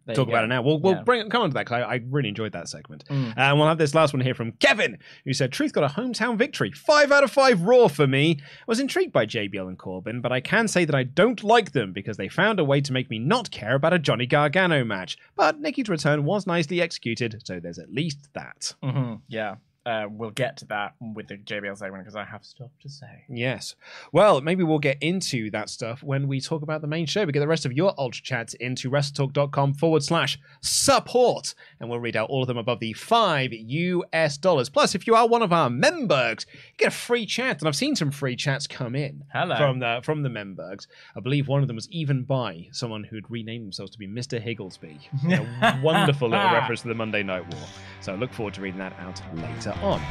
there 0.06 0.15
talk 0.15 0.27
about 0.27 0.43
it 0.43 0.47
now. 0.47 0.62
We'll, 0.62 0.79
we'll 0.82 0.95
Yeah. 0.95 1.03
bring 1.03 1.29
come 1.29 1.43
on 1.43 1.49
to 1.49 1.53
that 1.53 1.65
because 1.65 1.82
I, 1.82 1.93
I 1.95 2.01
really 2.10 2.27
enjoyed 2.27 2.51
that 2.51 2.67
segment. 2.67 3.06
Mm. 3.06 3.29
Uh, 3.29 3.34
and 3.38 3.58
we'll 3.58 3.69
have 3.69 3.77
this 3.77 3.95
last 3.95 4.12
one 4.13 4.19
here 4.21 4.34
from 4.34 4.51
Kevin, 4.53 4.97
who 5.23 5.32
said, 5.34 5.53
Truth 5.53 5.71
got 5.71 5.86
a 5.86 5.93
hometown 5.93 6.38
victory. 6.38 6.71
Five 6.73 7.12
out 7.13 7.23
of 7.23 7.32
five 7.32 7.62
Raw 7.62 7.88
for 7.88 8.06
me. 8.06 8.38
I 8.41 8.43
was 8.67 8.82
intrigued 8.82 9.13
by 9.13 9.25
JBL 9.25 9.67
and 9.69 9.79
Corbin, 9.79 10.19
but 10.19 10.34
I 10.34 10.41
can 10.41 10.67
say 10.67 10.84
that 10.84 10.93
I 10.95 11.03
don't 11.03 11.41
like 11.41 11.71
them 11.71 11.93
because 11.93 12.17
they 12.17 12.27
found 12.27 12.60
a 12.60 12.65
way 12.65 12.82
to 12.82 12.91
make 12.91 13.10
me 13.10 13.17
not 13.17 13.49
care 13.49 13.75
about 13.75 13.93
a 13.93 13.99
Johnny 13.99 14.25
Gargano 14.25 14.84
match. 14.84 15.17
But 15.38 15.62
Nikki's 15.62 15.88
return 15.88 16.25
was 16.25 16.45
nicely 16.45 16.82
executed, 16.82 17.41
so 17.45 17.62
there's 17.62 17.79
at 17.79 17.93
least 17.93 18.27
that. 18.34 18.73
Mhm, 18.84 19.21
Yeah, 19.29 19.56
uh, 19.86 20.06
we'll 20.10 20.32
get 20.32 20.58
to 20.58 20.65
that 20.65 20.93
with 21.02 21.28
the 21.28 21.38
JBL 21.38 21.78
segment 21.78 22.04
because 22.04 22.15
I 22.15 22.24
have 22.24 22.46
stuff 22.46 22.69
to 22.82 22.89
say. 22.89 23.26
Yes. 23.28 23.76
Well, 24.13 24.39
maybe 24.39 24.63
we'll 24.63 24.80
get 24.80 24.98
into 25.02 25.52
that 25.52 25.69
stuff 25.69 26.02
when 26.02 26.28
we 26.28 26.39
talk 26.39 26.62
about 26.62 26.82
the 26.82 26.88
main 26.88 27.06
show. 27.06 27.26
We 27.26 27.34
get 27.34 27.41
the 27.41 27.48
rest 27.48 27.65
of 27.65 27.74
your 27.74 27.93
Ultra 27.98 28.24
Chats 28.24 28.54
into 28.56 28.89
WrestleTalk.com 28.89 29.74
forward 29.74 30.04
slash 30.04 30.39
support. 30.62 31.54
And 31.80 31.89
we'll 31.89 32.00
read 32.00 32.15
out 32.15 32.30
all 32.30 32.41
of 32.41 32.48
them 32.48 32.58
above 32.58 32.80
the 32.80 32.93
five 32.93 33.52
US 33.52 34.38
dollars. 34.38 34.69
Plus, 34.69 34.96
if 34.96 35.06
you 35.06 35.15
are 35.15 35.28
one 35.28 35.41
of 35.41 35.52
our 35.52 35.69
members, 35.69 36.46
you 36.52 36.78
get 36.78 36.88
a 36.88 36.91
free 36.91 37.26
chat. 37.26 37.60
And 37.60 37.67
I've 37.67 37.76
seen 37.76 37.98
some 37.98 38.12
free 38.12 38.38
chats 38.38 38.67
come 38.67 38.96
in 38.96 39.26
Hello. 39.34 39.58
from 39.58 39.80
the 39.80 40.00
from 40.04 40.24
the 40.24 40.30
members. 40.30 40.88
I 41.15 41.19
believe 41.19 41.50
one 41.50 41.62
of 41.62 41.67
them 41.67 41.76
was 41.76 41.89
even 41.89 42.24
by 42.24 42.67
someone 42.72 43.04
who'd 43.04 43.30
renamed 43.30 43.65
themselves 43.65 43.91
to 43.91 44.00
be 44.00 44.08
Mr. 44.08 44.41
Higglesby. 44.41 45.00
a 45.30 45.80
wonderful 45.84 46.30
little 46.30 46.46
reference 46.54 46.84
to 46.84 46.88
the 46.88 46.96
Monday 46.96 47.24
Night 47.24 47.46
War. 47.54 47.63
So 48.00 48.13
I 48.13 48.15
look 48.15 48.32
forward 48.32 48.54
to 48.54 48.62
reading 48.62 48.80
that 48.80 48.98
out 49.00 49.22
later 49.36 49.72
on. 49.81 50.01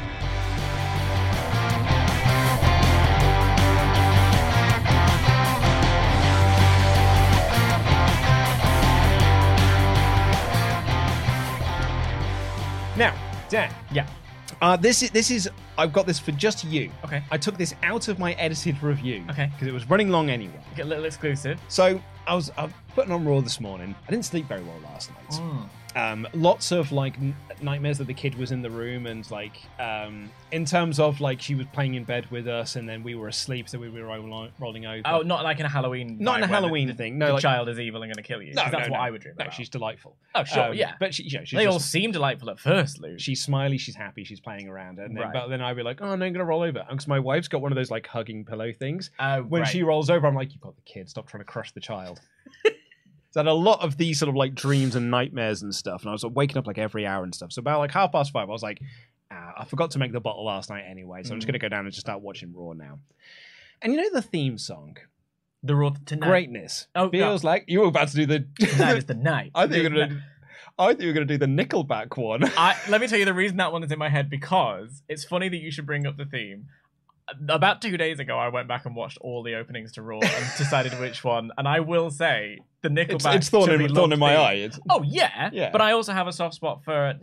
Now, 12.95 13.15
Dan, 13.49 13.73
Yeah. 13.91 14.05
uh, 14.61 14.75
this 14.75 15.01
is 15.01 15.09
this 15.09 15.31
is 15.31 15.49
I've 15.79 15.91
got 15.91 16.05
this 16.05 16.19
for 16.19 16.31
just 16.31 16.63
you. 16.63 16.91
Okay. 17.03 17.23
I 17.31 17.37
took 17.39 17.57
this 17.57 17.73
out 17.81 18.07
of 18.07 18.19
my 18.19 18.33
edited 18.33 18.81
review. 18.83 19.23
Okay. 19.31 19.49
Because 19.51 19.67
it 19.67 19.73
was 19.73 19.89
running 19.89 20.09
long 20.09 20.29
anyway. 20.29 20.61
Get 20.75 20.85
a 20.85 20.89
little 20.89 21.05
exclusive. 21.05 21.59
So 21.69 21.99
I 22.27 22.35
was 22.35 22.51
I 22.55 22.65
was 22.65 22.73
putting 22.93 23.11
on 23.11 23.25
Raw 23.25 23.41
this 23.41 23.59
morning. 23.59 23.95
I 24.07 24.11
didn't 24.11 24.25
sleep 24.25 24.45
very 24.47 24.61
well 24.61 24.77
last 24.83 25.09
night. 25.09 25.41
Mm. 25.41 25.67
Um, 25.95 26.27
lots 26.33 26.71
of 26.71 26.91
like 26.91 27.15
n- 27.19 27.35
nightmares 27.61 27.99
that 27.99 28.07
the 28.07 28.13
kid 28.13 28.35
was 28.35 28.51
in 28.51 28.61
the 28.61 28.69
room, 28.69 29.05
and 29.05 29.29
like 29.29 29.57
um, 29.79 30.29
in 30.51 30.65
terms 30.65 30.99
of 30.99 31.21
like 31.21 31.39
she 31.41 31.53
was 31.55 31.67
playing 31.73 31.93
in 31.93 32.03
bed 32.03 32.29
with 32.31 32.47
us, 32.47 32.75
and 32.75 32.89
then 32.89 33.03
we 33.03 33.13
were 33.15 33.27
asleep, 33.27 33.69
so 33.69 33.77
we 33.77 33.89
were 33.89 34.03
roll- 34.03 34.49
rolling 34.59 34.85
over. 34.87 35.01
Oh, 35.05 35.21
not 35.21 35.43
like 35.43 35.59
in 35.59 35.65
a 35.65 35.69
Halloween. 35.69 36.17
Not 36.19 36.37
in 36.39 36.43
a 36.43 36.47
Halloween 36.47 36.87
the, 36.87 36.93
thing, 36.95 37.17
no, 37.17 37.27
the 37.27 37.33
like- 37.33 37.41
child 37.41 37.69
is 37.69 37.79
evil 37.79 38.01
and 38.01 38.09
going 38.11 38.23
to 38.23 38.27
kill 38.27 38.41
you. 38.41 38.53
no, 38.53 38.63
that's 38.71 38.87
no. 38.87 38.93
what 38.93 39.01
I 39.01 39.11
would 39.11 39.21
dream 39.21 39.35
No, 39.37 39.43
about. 39.45 39.53
she's 39.53 39.69
delightful. 39.69 40.15
Oh, 40.35 40.43
sure, 40.43 40.69
Um, 40.69 40.73
yeah. 40.73 40.93
But 40.99 41.13
she, 41.13 41.23
you 41.23 41.37
know, 41.37 41.43
she's 41.45 41.57
they 41.57 41.67
all 41.67 41.79
seem 41.79 42.11
delightful 42.11 42.49
at 42.49 42.59
first, 42.59 42.99
Luke. 42.99 43.19
she's 43.19 43.43
smiley, 43.43 43.77
she's 43.77 43.95
happy, 43.95 44.23
she's 44.23 44.39
playing 44.39 44.67
around, 44.67 44.97
and 44.99 45.15
then, 45.15 45.23
Right. 45.25 45.33
but 45.33 45.47
then 45.49 45.61
I'd 45.61 45.75
be 45.75 45.83
like, 45.83 46.01
oh 46.01 46.15
no, 46.15 46.25
I'm 46.25 46.33
gonna 46.33 46.43
roll 46.45 46.63
over, 46.63 46.83
because 46.89 47.07
my 47.07 47.19
wife's 47.19 47.47
got 47.47 47.61
one 47.61 47.71
of 47.71 47.75
those 47.75 47.91
like 47.91 48.07
hugging 48.07 48.45
pillow 48.45 48.71
things. 48.73 49.11
Oh, 49.19 49.43
when 49.43 49.61
right. 49.61 49.71
she 49.71 49.83
rolls 49.83 50.09
over, 50.09 50.25
I'm 50.25 50.33
like, 50.35 50.53
you've 50.53 50.61
got 50.61 50.75
the 50.75 50.81
kid, 50.81 51.07
stop 51.09 51.27
trying 51.27 51.41
to 51.41 51.45
crush 51.45 51.71
the 51.71 51.79
child. 51.81 52.19
so 53.33 53.41
I 53.41 53.43
had 53.43 53.49
a 53.49 53.53
lot 53.53 53.81
of 53.81 53.97
these 53.97 54.17
sort 54.19 54.29
of 54.29 54.35
like 54.35 54.55
dreams 54.55 54.95
and 54.95 55.11
nightmares 55.11 55.61
and 55.63 55.73
stuff, 55.75 56.03
and 56.03 56.09
I 56.09 56.13
was 56.13 56.23
like, 56.23 56.35
waking 56.35 56.57
up 56.57 56.67
like 56.67 56.77
every 56.77 57.05
hour 57.05 57.23
and 57.23 57.33
stuff. 57.35 57.51
So 57.51 57.59
about 57.59 57.79
like 57.79 57.91
half 57.91 58.11
past 58.13 58.31
five, 58.31 58.47
I 58.47 58.51
was 58.51 58.63
like, 58.63 58.79
ah, 59.31 59.53
I 59.57 59.65
forgot 59.65 59.91
to 59.91 59.99
make 59.99 60.11
the 60.13 60.21
bottle 60.21 60.45
last 60.45 60.69
night 60.69 60.83
anyway, 60.89 61.23
so 61.23 61.33
I'm 61.33 61.39
just 61.39 61.47
Mm. 61.47 61.51
gonna 61.53 61.59
go 61.59 61.69
down 61.69 61.85
and 61.85 61.91
just 61.93 62.05
start 62.05 62.21
watching 62.21 62.53
Raw 62.55 62.73
now. 62.73 62.99
And 63.81 63.91
you 63.91 63.99
know 64.01 64.09
the 64.13 64.21
theme 64.21 64.57
song, 64.57 64.95
the 65.63 65.75
raw 65.75 65.91
tonight. 66.05 66.27
greatness, 66.27 66.87
Oh, 66.95 67.09
feels 67.09 67.43
like 67.43 67.65
you 67.67 67.81
were 67.81 67.87
about 67.87 68.07
to 68.09 68.15
do 68.15 68.25
the. 68.25 68.47
Tonight 68.65 68.97
is 68.97 69.05
the 69.05 69.13
night. 69.15 69.51
I 69.55 69.67
think 69.67 69.81
you're 69.83 69.89
gonna. 69.91 70.23
I 70.79 70.87
think 70.87 71.01
you 71.01 71.07
were 71.07 71.13
gonna 71.13 71.25
do 71.25 71.37
the 71.37 71.45
Nickelback 71.45 72.17
one. 72.17 72.43
I, 72.57 72.75
let 72.89 72.99
me 73.01 73.07
tell 73.07 73.19
you 73.19 73.25
the 73.25 73.33
reason 73.33 73.57
that 73.57 73.71
one 73.71 73.83
is 73.83 73.91
in 73.91 73.99
my 73.99 74.09
head 74.09 74.29
because 74.29 75.03
it's 75.09 75.23
funny 75.23 75.49
that 75.49 75.57
you 75.57 75.69
should 75.71 75.85
bring 75.85 76.05
up 76.07 76.17
the 76.17 76.25
theme. 76.25 76.67
About 77.47 77.81
two 77.81 77.95
days 77.97 78.19
ago, 78.19 78.37
I 78.37 78.49
went 78.49 78.67
back 78.67 78.85
and 78.85 78.95
watched 78.95 79.17
all 79.21 79.43
the 79.43 79.55
openings 79.55 79.91
to 79.93 80.01
Raw 80.01 80.19
and 80.21 80.45
decided 80.57 80.99
which 80.99 81.23
one. 81.23 81.51
And 81.57 81.67
I 81.67 81.79
will 81.79 82.09
say 82.11 82.59
the 82.83 82.89
it's, 83.01 83.25
Nickelback. 83.25 83.35
it's 83.35 83.49
thorn 83.49 83.69
to 83.69 83.85
in, 83.85 83.95
thorn 83.95 84.11
in 84.11 84.19
my 84.19 84.35
eye. 84.35 84.53
It's, 84.53 84.79
Oh 84.89 85.01
yeah, 85.03 85.49
Yeah. 85.53 85.71
But 85.71 85.81
I 85.81 85.93
also 85.93 86.11
have 86.11 86.27
a 86.27 86.33
soft 86.33 86.55
spot 86.55 86.83
for. 86.83 87.13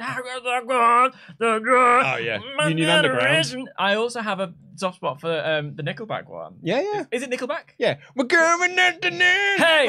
Oh, 2.05 2.17
yeah. 2.17 2.41
Union 2.67 2.89
Underground. 2.89 3.71
I 3.79 3.95
also 3.95 4.21
have 4.21 4.41
a 4.41 4.55
soft 4.77 4.97
spot 4.97 5.21
for 5.21 5.45
um, 5.45 5.77
the 5.77 5.83
Nickelback 5.83 6.29
one. 6.29 6.55
yeah, 6.63 6.81
yeah. 6.81 7.05
Is 7.13 7.23
it 7.23 7.31
Nickelback? 7.31 7.75
Yeah. 7.79 7.99
We're 8.17 8.25
going 8.25 8.75
the 8.75 9.11
Hey! 9.61 9.87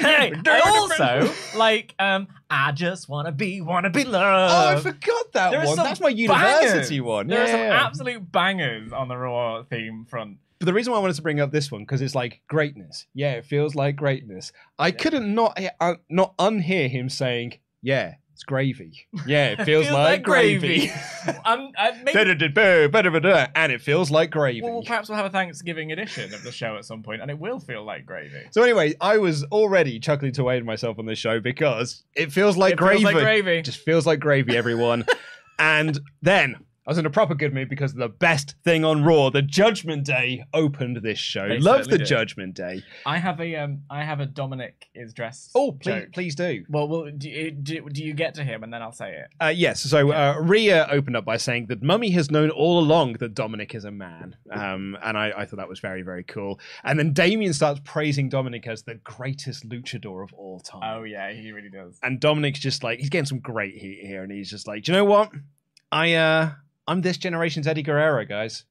Hey, 0.00 0.32
I 0.46 0.60
also 0.60 1.32
like 1.56 1.94
um 1.98 2.26
I 2.50 2.72
just 2.72 3.08
wanna 3.08 3.32
be 3.32 3.60
wanna 3.60 3.90
be 3.90 4.04
loved. 4.04 4.52
Oh. 4.52 4.76
I 4.76 4.80
forgot 4.80 5.32
that 5.32 5.50
There 5.52 5.64
one. 5.64 5.76
That's 5.76 6.00
my 6.00 6.08
university 6.08 6.98
bangers. 6.98 7.02
one. 7.02 7.26
There 7.28 7.38
yeah, 7.38 7.44
are 7.44 7.50
some 7.52 7.86
absolute 7.86 8.32
bangers 8.32 8.92
on 8.92 9.08
the 9.08 9.16
Raw 9.16 9.62
theme 9.62 10.06
front. 10.08 10.38
But 10.58 10.66
the 10.66 10.72
reason 10.72 10.92
why 10.92 10.98
I 10.98 11.02
wanted 11.02 11.16
to 11.16 11.22
bring 11.22 11.40
up 11.40 11.50
this 11.52 11.70
one 11.72 11.82
because 11.82 12.00
it's 12.00 12.14
like 12.14 12.40
greatness. 12.48 13.06
Yeah, 13.14 13.32
it 13.32 13.44
feels 13.44 13.74
like 13.74 13.96
greatness. 13.96 14.52
I 14.78 14.90
couldn't 14.92 15.34
not 15.34 15.58
uh, 15.80 15.94
not 16.08 16.36
unhear 16.38 16.88
him 16.88 17.08
saying, 17.08 17.58
"Yeah, 17.82 18.14
it's 18.32 18.44
gravy." 18.44 19.06
Yeah, 19.26 19.48
it 19.58 19.62
feels, 19.64 19.90
like, 19.90 20.22
gravy. 20.22 20.90
um, 21.44 21.70
uh, 21.78 21.92
maybe, 22.04 22.12
Da-da-da-da, 22.48 23.46
and 23.54 23.72
it 23.72 23.80
feels 23.82 24.10
like 24.10 24.30
gravy. 24.30 24.62
well, 24.62 24.82
perhaps 24.82 25.08
we'll 25.08 25.16
have 25.16 25.26
a 25.26 25.30
Thanksgiving 25.30 25.92
edition 25.92 26.32
of 26.32 26.42
the 26.42 26.52
show 26.52 26.76
at 26.76 26.84
some 26.84 27.02
point, 27.02 27.20
and 27.22 27.30
it 27.30 27.38
will 27.38 27.58
feel 27.60 27.84
like 27.84 28.06
gravy. 28.06 28.42
So 28.52 28.62
anyway, 28.62 28.94
I 29.00 29.18
was 29.18 29.44
already 29.44 29.98
chuckling 29.98 30.32
to 30.32 30.42
away 30.42 30.58
to 30.58 30.64
myself 30.64 30.98
on 30.98 31.06
this 31.06 31.18
show 31.18 31.40
because 31.40 32.04
it 32.14 32.32
feels 32.32 32.56
like 32.56 32.74
It 32.74 32.78
feels 32.78 33.02
gravy. 33.02 33.04
like 33.04 33.14
gravy. 33.24 33.58
It 33.58 33.64
just 33.64 33.78
feels 33.80 34.06
like 34.06 34.20
gravy, 34.20 34.56
everyone. 34.56 35.04
and 35.58 35.98
then 36.22 36.56
I 36.86 36.90
was 36.90 36.98
in 36.98 37.06
a 37.06 37.10
proper 37.10 37.34
good 37.34 37.54
mood 37.54 37.70
because 37.70 37.94
the 37.94 38.10
best 38.10 38.56
thing 38.62 38.84
on 38.84 39.02
Raw, 39.04 39.30
the 39.30 39.40
Judgment 39.40 40.04
Day, 40.04 40.44
opened 40.52 40.98
this 41.02 41.18
show. 41.18 41.48
They 41.48 41.58
Love 41.58 41.88
the 41.88 41.96
did. 41.96 42.06
Judgment 42.06 42.54
Day. 42.54 42.82
I 43.06 43.16
have 43.16 43.40
a 43.40 43.56
um, 43.56 43.80
I 43.88 44.04
have 44.04 44.20
a 44.20 44.26
Dominik 44.26 44.72
is 44.94 45.14
dressed. 45.14 45.52
Oh, 45.54 45.72
please, 45.72 46.02
joke. 46.02 46.12
please 46.12 46.34
do. 46.34 46.64
Well, 46.68 46.86
well, 46.88 47.10
do, 47.10 47.30
you- 47.30 47.50
do, 47.52 47.88
do 47.88 48.04
you 48.04 48.12
get 48.12 48.34
to 48.34 48.44
him 48.44 48.62
and 48.62 48.72
then 48.72 48.82
I'll 48.82 48.92
say 48.92 49.12
it? 49.14 49.26
Uh, 49.42 49.48
yes, 49.48 49.80
so 49.80 50.12
uh, 50.12 50.36
Rhea 50.42 50.86
opened 50.90 51.16
up 51.16 51.24
by 51.24 51.38
saying 51.38 51.66
that 51.68 51.82
Mummy 51.82 52.10
has 52.10 52.30
known 52.30 52.50
all 52.50 52.78
along 52.78 53.14
that 53.14 53.34
Dominik 53.34 53.74
is 53.74 53.84
a 53.86 53.90
man. 53.90 54.36
Um, 54.50 54.98
and 55.02 55.16
I, 55.16 55.32
I 55.34 55.46
thought 55.46 55.56
that 55.56 55.68
was 55.68 55.80
very, 55.80 56.02
very 56.02 56.22
cool. 56.24 56.60
And 56.84 56.98
then 56.98 57.14
Damian 57.14 57.54
starts 57.54 57.80
praising 57.84 58.28
Dominik 58.28 58.66
as 58.66 58.82
the 58.82 58.96
greatest 58.96 59.66
luchador 59.68 60.22
of 60.22 60.34
all 60.34 60.60
time. 60.60 60.82
Oh 60.84 61.04
yeah, 61.04 61.32
he 61.32 61.50
really 61.52 61.70
does. 61.70 61.98
and 62.02 62.20
Dominik's 62.20 62.58
just 62.60 62.84
like 62.84 62.98
he's 63.00 63.08
getting 63.08 63.24
some 63.24 63.40
great 63.40 63.74
heat 63.74 64.00
here, 64.02 64.22
and 64.22 64.30
he's 64.30 64.50
just 64.50 64.66
like, 64.68 64.84
do 64.84 64.92
you 64.92 64.98
know 64.98 65.04
what? 65.06 65.30
I 65.90 66.14
uh, 66.14 66.50
I'm 66.86 67.00
this 67.00 67.16
generation's 67.16 67.66
Eddie 67.66 67.82
Guerrero, 67.82 68.24
guys. 68.24 68.64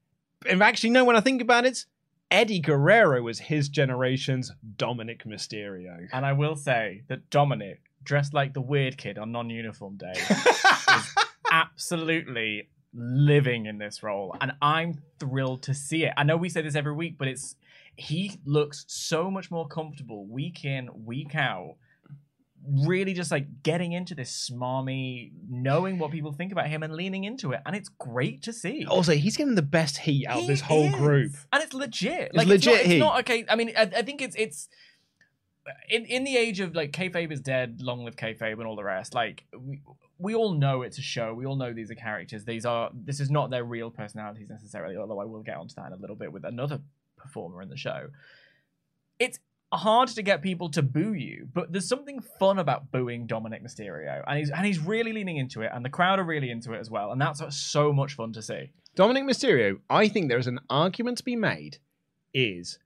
And 0.48 0.62
actually, 0.62 0.90
no, 0.90 1.04
when 1.04 1.16
I 1.16 1.20
think 1.20 1.40
about 1.42 1.64
it, 1.64 1.84
Eddie 2.30 2.60
Guerrero 2.60 3.22
was 3.22 3.38
his 3.38 3.68
generation's 3.68 4.52
Dominik 4.76 5.26
Mysterio. 5.26 6.08
And 6.12 6.24
I 6.24 6.32
will 6.32 6.56
say 6.56 7.02
that 7.08 7.30
Dominik, 7.30 7.78
dressed 8.02 8.34
like 8.34 8.52
the 8.54 8.60
weird 8.60 8.96
kid 8.98 9.18
on 9.18 9.32
non-uniform 9.32 9.96
day, 9.96 10.12
is 10.30 11.14
absolutely 11.50 12.68
living 12.94 13.66
in 13.66 13.78
this 13.78 14.02
role, 14.02 14.36
and 14.40 14.52
I'm 14.62 15.02
thrilled 15.18 15.62
to 15.64 15.74
see 15.74 16.04
it. 16.04 16.12
I 16.16 16.22
know 16.22 16.36
we 16.36 16.48
say 16.48 16.62
this 16.62 16.76
every 16.76 16.92
week, 16.92 17.18
but 17.18 17.28
it's 17.28 17.56
he 17.96 18.40
looks 18.44 18.84
so 18.88 19.30
much 19.30 19.50
more 19.50 19.66
comfortable 19.66 20.26
week 20.26 20.64
in, 20.64 20.88
week 21.04 21.34
out. 21.34 21.76
Really, 22.66 23.12
just 23.12 23.30
like 23.30 23.62
getting 23.62 23.92
into 23.92 24.14
this 24.14 24.48
smarmy, 24.50 25.32
knowing 25.50 25.98
what 25.98 26.10
people 26.10 26.32
think 26.32 26.50
about 26.50 26.66
him 26.68 26.82
and 26.82 26.94
leaning 26.94 27.24
into 27.24 27.52
it, 27.52 27.60
and 27.66 27.76
it's 27.76 27.90
great 27.90 28.42
to 28.44 28.52
see. 28.54 28.86
also, 28.86 29.12
he's 29.12 29.36
getting 29.36 29.54
the 29.54 29.60
best 29.62 29.98
heat 29.98 30.26
out 30.26 30.36
of 30.36 30.42
He 30.42 30.46
this 30.48 30.62
whole 30.62 30.84
is. 30.86 30.94
group. 30.94 31.32
and 31.52 31.62
it's 31.62 31.74
legit. 31.74 32.28
It's 32.28 32.36
Like 32.36 32.46
legit 32.46 32.72
It's 32.72 32.76
not, 32.78 32.86
heat. 32.86 32.92
it's 32.96 33.00
not 33.00 33.18
okay. 33.20 33.44
I 33.50 33.56
mean, 33.56 33.72
I, 33.76 33.82
I 33.82 34.02
think 34.02 34.22
it's 34.22 34.34
it's 34.36 34.68
in 35.90 36.04
in 36.06 36.24
the 36.24 36.36
age 36.38 36.60
of 36.60 36.74
like 36.74 36.92
kayfabe 36.92 37.30
is 37.32 37.40
dead, 37.40 37.82
long 37.82 38.04
live 38.04 38.16
kayfabe, 38.16 38.52
and 38.54 38.64
all 38.66 38.76
the 38.76 38.84
rest. 38.84 39.14
Like 39.14 39.44
we 39.58 39.82
we 40.18 40.34
all 40.34 40.54
know 40.54 40.80
it's 40.82 40.96
a 40.98 41.02
show. 41.02 41.34
We 41.34 41.44
all 41.44 41.56
know 41.56 41.72
these 41.74 41.90
are 41.90 41.94
characters. 41.96 42.44
These 42.46 42.64
are 42.64 42.90
this 42.94 43.20
is 43.20 43.30
not 43.30 43.50
their 43.50 43.64
real 43.64 43.90
personalities 43.90 44.48
necessarily. 44.48 44.96
Although 44.96 45.20
I 45.20 45.24
will 45.26 45.42
get 45.42 45.56
onto 45.58 45.74
that 45.74 45.88
in 45.88 45.92
a 45.92 45.96
little 45.96 46.16
bit 46.16 46.32
with 46.32 46.44
another 46.44 46.80
performer 47.18 47.60
in 47.60 47.68
the 47.68 47.76
show. 47.76 48.08
It's 49.18 49.38
hard 49.78 50.08
to 50.10 50.22
get 50.22 50.42
people 50.42 50.68
to 50.70 50.82
boo 50.82 51.12
you, 51.14 51.48
but 51.52 51.72
there's 51.72 51.88
something 51.88 52.20
fun 52.38 52.58
about 52.58 52.90
booing 52.92 53.26
Dominik 53.26 53.62
Mysterio, 53.62 54.22
and 54.26 54.38
he's 54.38 54.50
and 54.50 54.64
he's 54.66 54.78
really 54.78 55.12
leaning 55.12 55.36
into 55.36 55.62
it, 55.62 55.70
and 55.74 55.84
the 55.84 55.90
crowd 55.90 56.18
are 56.18 56.24
really 56.24 56.50
into 56.50 56.72
it 56.72 56.78
as 56.80 56.90
well, 56.90 57.12
and 57.12 57.20
that's 57.20 57.42
so 57.56 57.92
much 57.92 58.14
fun 58.14 58.32
to 58.32 58.42
see. 58.42 58.70
Dominik 58.96 59.24
Mysterio, 59.24 59.78
I 59.90 60.08
think 60.08 60.28
there 60.28 60.38
is 60.38 60.46
an 60.46 60.60
argument 60.70 61.18
to 61.18 61.24
be 61.24 61.36
made, 61.36 61.78
is 62.32 62.78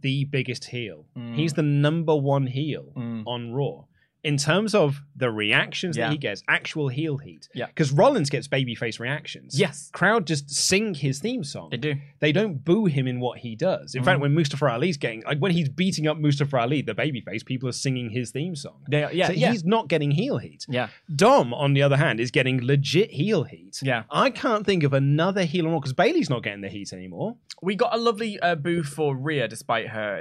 the 0.00 0.24
biggest 0.24 0.64
heel. 0.64 1.06
Mm. 1.16 1.36
He's 1.36 1.52
the 1.52 1.62
number 1.62 2.14
one 2.16 2.46
heel 2.48 2.92
Mm. 2.96 3.22
on 3.26 3.52
Raw. 3.52 3.84
In 4.24 4.38
terms 4.38 4.74
of 4.74 5.02
the 5.14 5.30
reactions 5.30 5.96
Yeah. 5.96 6.06
that 6.06 6.12
he 6.12 6.18
gets, 6.18 6.42
actual 6.48 6.88
heel 6.88 7.18
heat. 7.18 7.48
Yeah. 7.54 7.66
Because 7.66 7.92
Rollins 7.92 8.30
gets 8.30 8.48
babyface 8.48 8.98
reactions. 8.98 9.58
Yes. 9.58 9.90
Crowd 9.92 10.26
just 10.26 10.50
sing 10.50 10.94
his 10.94 11.18
theme 11.20 11.44
song. 11.44 11.68
They 11.70 11.76
do. 11.76 11.94
They 12.20 12.32
don't 12.32 12.64
boo 12.64 12.86
him 12.86 13.06
in 13.06 13.20
what 13.20 13.38
he 13.40 13.54
does. 13.54 13.94
In 13.94 14.00
Mm. 14.02 14.04
fact, 14.06 14.20
when 14.20 14.34
Mustafa 14.34 14.66
Ali's 14.72 14.96
getting, 14.96 15.22
like 15.24 15.38
when 15.38 15.52
he's 15.52 15.68
beating 15.68 16.08
up 16.08 16.16
Mustafa 16.18 16.56
Ali, 16.58 16.80
the 16.82 16.94
babyface, 16.94 17.44
people 17.44 17.68
are 17.68 17.72
singing 17.72 18.10
his 18.10 18.30
theme 18.30 18.56
song. 18.56 18.82
They, 18.88 19.00
yeah, 19.12 19.26
so 19.28 19.32
yeah, 19.34 19.50
he's 19.52 19.64
not 19.64 19.88
getting 19.88 20.10
heel 20.10 20.38
heat. 20.38 20.64
yeah. 20.68 20.88
Dom, 21.14 21.52
on 21.52 21.74
the 21.74 21.82
other 21.82 21.98
hand, 21.98 22.18
is 22.18 22.30
getting 22.30 22.64
legit 22.66 23.10
heel 23.10 23.44
heat. 23.44 23.78
Yeah. 23.82 24.04
I 24.10 24.30
can't 24.30 24.64
think 24.64 24.82
of 24.84 24.92
another 24.94 25.44
heel 25.44 25.66
on 25.66 25.72
Raw 25.72 25.80
because 25.80 25.92
Bayley's 25.92 26.30
not 26.30 26.42
getting 26.42 26.62
the 26.62 26.68
heat 26.70 26.92
anymore. 26.94 27.36
We 27.62 27.76
got 27.76 27.94
a 27.94 27.98
lovely 27.98 28.40
uh, 28.40 28.54
boo 28.54 28.82
for 28.82 29.14
Rhea, 29.16 29.48
despite 29.48 29.88
her 29.88 30.16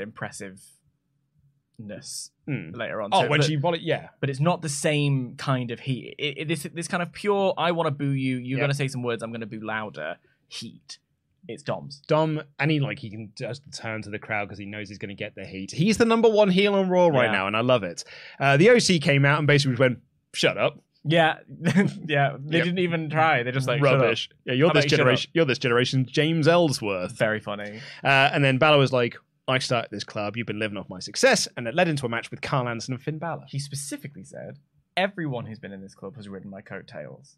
impressiveness 1.80 2.32
Hmm. 2.48 2.72
later 2.78 3.02
on. 3.02 3.10
Oh, 3.14 3.22
So- 3.24 3.30
when 3.30 3.40
but- 3.40 3.46
she 3.48 3.86
yeah. 3.86 4.10
but 4.20 4.30
it's 4.30 4.40
not 4.40 4.62
the 4.62 4.70
same 4.70 5.36
kind 5.38 5.72
of 5.72 5.80
heat. 5.82 6.16
It, 6.18 6.38
it- 6.40 6.48
this 6.48 6.64
this 6.74 6.88
kind 6.88 7.02
of 7.02 7.12
pure. 7.14 7.54
I 7.58 7.72
want 7.72 7.88
to 7.88 7.92
boo 7.92 8.12
you. 8.12 8.38
You're 8.38 8.58
Yeah. 8.60 8.64
gonna 8.64 8.74
say 8.74 8.88
some 8.88 9.04
words. 9.04 9.24
I'm 9.24 9.32
gonna 9.32 9.46
boo 9.46 9.62
louder. 9.62 10.18
Heat. 10.50 11.00
It's 11.48 11.62
Dom's. 11.64 12.00
Dom, 12.08 12.42
and 12.60 12.72
he 12.72 12.80
like 12.80 13.00
he 13.00 13.10
can 13.10 13.32
just 13.38 13.64
turn 13.78 14.02
to 14.04 14.10
the 14.10 14.20
crowd 14.20 14.46
because 14.48 14.60
he 14.60 14.66
knows 14.66 14.88
he's 14.88 14.98
going 14.98 15.10
to 15.10 15.16
get 15.16 15.36
the 15.36 15.46
heat. 15.46 15.72
He's 15.72 15.98
the 15.98 16.06
number 16.06 16.30
one 16.30 16.50
heel 16.50 16.74
on 16.74 16.88
Raw 16.88 17.08
right 17.08 17.26
Yeah. 17.26 17.32
now, 17.34 17.48
and 17.48 17.58
I 17.58 17.60
love 17.60 17.84
it. 17.84 18.06
Uh, 18.40 18.56
the 18.56 18.70
OC 18.70 18.98
came 19.02 19.26
out 19.26 19.40
and 19.40 19.48
basically 19.48 19.76
went, 19.76 20.00
"Shut 20.34 20.58
up, 20.58 20.82
Yeah, 21.04 21.40
yeah. 22.08 22.38
They 22.40 22.58
Yep. 22.60 22.66
didn't 22.66 22.80
even 22.80 23.10
try. 23.10 23.44
They're 23.44 23.52
just 23.52 23.68
like 23.68 23.82
rubbish. 23.82 24.30
Yeah, 24.46 24.54
you're 24.54 24.70
How 24.70 24.74
this 24.74 24.86
generation. 24.86 25.32
You're 25.34 25.44
this 25.44 25.60
generation, 25.60 26.06
James 26.10 26.48
Ellsworth." 26.48 27.18
Very 27.18 27.42
funny. 27.42 27.82
Uh, 28.02 28.30
and 28.32 28.42
then 28.42 28.58
Balor 28.58 28.78
was 28.78 28.94
like, 28.94 29.18
"I 29.48 29.58
started 29.60 29.92
this 29.92 30.04
club. 30.04 30.38
You've 30.38 30.48
been 30.48 30.60
living 30.60 30.78
off 30.78 30.90
my 30.90 31.00
success," 31.00 31.48
and 31.58 31.68
it 31.68 31.76
led 31.76 31.88
into 31.88 32.06
a 32.06 32.10
match 32.10 32.32
with 32.32 32.42
Karl 32.42 32.68
Anderson 32.68 32.94
and 32.94 33.04
Finn 33.04 33.18
Balor. 33.20 33.46
He 33.48 33.60
specifically 33.60 34.24
said, 34.24 34.60
"Everyone 34.98 35.46
who's 35.46 35.60
been 35.60 35.74
in 35.74 35.82
this 35.82 35.96
club 35.96 36.16
has 36.16 36.30
ridden 36.30 36.50
my 36.50 36.62
coattails." 36.62 37.38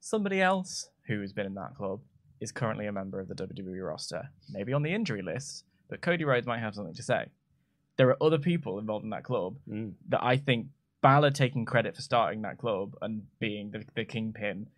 Somebody 0.00 0.40
else 0.40 0.88
who 1.06 1.20
has 1.20 1.32
been 1.32 1.46
in 1.46 1.54
that 1.54 1.74
club 1.76 2.00
is 2.40 2.52
currently 2.52 2.86
a 2.86 2.92
member 2.92 3.20
of 3.20 3.28
the 3.28 3.34
WWE 3.34 3.80
roster, 3.86 4.30
maybe 4.50 4.72
on 4.72 4.82
the 4.82 4.92
injury 4.94 5.20
list, 5.22 5.64
but 5.90 6.00
Cody 6.00 6.24
Rhodes 6.24 6.46
might 6.46 6.60
have 6.60 6.74
something 6.74 6.94
to 6.94 7.02
say. 7.02 7.26
There 7.96 8.08
are 8.08 8.22
other 8.22 8.38
people 8.38 8.78
involved 8.78 9.04
in 9.04 9.10
that 9.10 9.24
club 9.24 9.56
Mm. 9.68 9.92
that 10.08 10.22
I 10.22 10.38
think 10.38 10.68
Balor 11.02 11.32
taking 11.32 11.66
credit 11.66 11.96
for 11.96 12.02
starting 12.02 12.42
that 12.42 12.56
club 12.58 12.94
and 13.02 13.26
being 13.38 13.70
the, 13.72 13.84
the 13.94 14.04
kingpin 14.06 14.68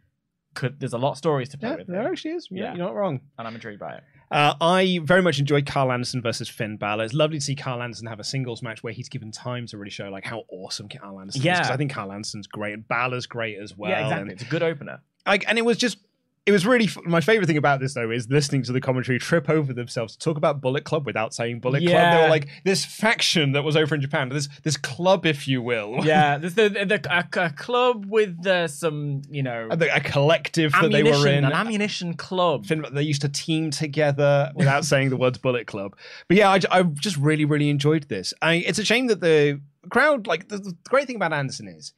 could. 0.54 0.80
There's 0.80 0.92
a 0.92 0.98
lot 0.98 1.12
of 1.12 1.18
stories 1.18 1.48
to 1.50 1.58
play 1.58 1.70
Yeah, 1.70 1.76
with, 1.76 1.86
there 1.86 2.08
actually 2.10 2.32
is. 2.32 2.48
Yeah, 2.50 2.62
Yeah. 2.64 2.74
you're 2.74 2.86
not 2.86 2.94
wrong. 2.96 3.20
and 3.38 3.46
I'm 3.46 3.54
intrigued 3.54 3.78
by 3.80 3.94
it. 3.96 4.04
Uh, 4.32 4.54
I 4.60 5.00
very 5.04 5.22
much 5.22 5.38
enjoyed 5.38 5.66
Karl 5.66 5.92
Anderson 5.92 6.22
versus 6.22 6.48
Finn 6.48 6.76
Balor. 6.76 7.04
It's 7.04 7.14
lovely 7.14 7.38
to 7.38 7.44
see 7.44 7.54
Karl 7.54 7.82
Anderson 7.82 8.06
have 8.06 8.18
a 8.20 8.24
singles 8.24 8.62
match 8.62 8.82
where 8.82 8.92
he's 8.92 9.08
given 9.08 9.30
time 9.30 9.66
to 9.66 9.78
really 9.78 9.90
show 9.90 10.08
like 10.08 10.24
how 10.24 10.44
awesome 10.48 10.88
Karl 10.88 11.20
Anderson 11.20 11.40
is. 11.40 11.44
Yeah. 11.44 11.58
'Cause 11.60 11.70
I 11.70 11.76
think 11.76 11.92
Karl 11.92 12.10
Anderson's 12.12 12.46
great 12.46 12.72
and 12.74 12.88
Balor's 12.88 13.26
great 13.26 13.58
as 13.58 13.76
well. 13.76 13.90
yeah, 13.90 14.00
exactly. 14.04 14.22
And, 14.22 14.30
It's 14.32 14.42
a 14.42 14.46
good 14.46 14.62
opener. 14.62 15.00
like, 15.26 15.44
and 15.48 15.58
it 15.58 15.64
was 15.64 15.76
just. 15.76 15.98
It 16.44 16.50
was 16.50 16.66
really 16.66 16.86
f- 16.86 16.98
my 17.04 17.20
favorite 17.20 17.46
thing 17.46 17.56
about 17.56 17.78
this 17.78 17.94
though 17.94 18.10
is 18.10 18.28
listening 18.28 18.64
to 18.64 18.72
the 18.72 18.80
commentary 18.80 19.20
trip 19.20 19.48
over 19.48 19.72
themselves 19.72 20.16
to 20.16 20.18
talk 20.18 20.36
about 20.36 20.60
Bullet 20.60 20.82
Club 20.82 21.06
without 21.06 21.32
saying 21.32 21.60
Bullet 21.60 21.82
Club. 21.84 22.16
They 22.16 22.22
were 22.24 22.28
like 22.28 22.48
this 22.64 22.84
faction 22.84 23.52
that 23.52 23.62
was 23.62 23.76
over 23.76 23.94
in 23.94 24.00
Japan, 24.00 24.28
this 24.28 24.48
this 24.64 24.76
club, 24.76 25.24
if 25.24 25.46
you 25.46 25.62
will, 25.62 26.00
Yeah, 26.04 26.38
there's 26.38 26.54
the, 26.54 26.68
the, 26.68 27.00
a, 27.08 27.44
a 27.44 27.50
club 27.50 28.06
with 28.06 28.44
uh, 28.44 28.66
some, 28.66 29.22
you 29.30 29.44
know, 29.44 29.68
a, 29.70 29.96
a 29.96 30.00
collective 30.00 30.72
that 30.72 30.90
they 30.90 31.04
were 31.04 31.28
in. 31.28 31.44
an 31.44 31.52
ammunition 31.52 32.14
club. 32.14 32.66
They 32.66 33.02
used 33.02 33.22
to 33.22 33.28
team 33.28 33.70
together 33.70 34.50
without 34.56 34.84
saying 34.92 35.10
the 35.10 35.16
words 35.16 35.38
Bullet 35.38 35.68
Club. 35.68 35.96
But 36.26 36.38
yeah, 36.38 36.50
I, 36.50 36.60
I 36.72 36.82
just 36.82 37.18
really, 37.18 37.44
really 37.44 37.70
enjoyed 37.70 38.08
this. 38.08 38.34
I, 38.42 38.54
it's 38.54 38.80
a 38.80 38.84
shame 38.84 39.06
that 39.06 39.20
the 39.20 39.60
crowd, 39.90 40.26
like 40.26 40.48
the, 40.48 40.58
the 40.58 40.76
great 40.88 41.06
thing 41.06 41.16
about 41.16 41.32
Anderson 41.32 41.68
is, 41.68 41.92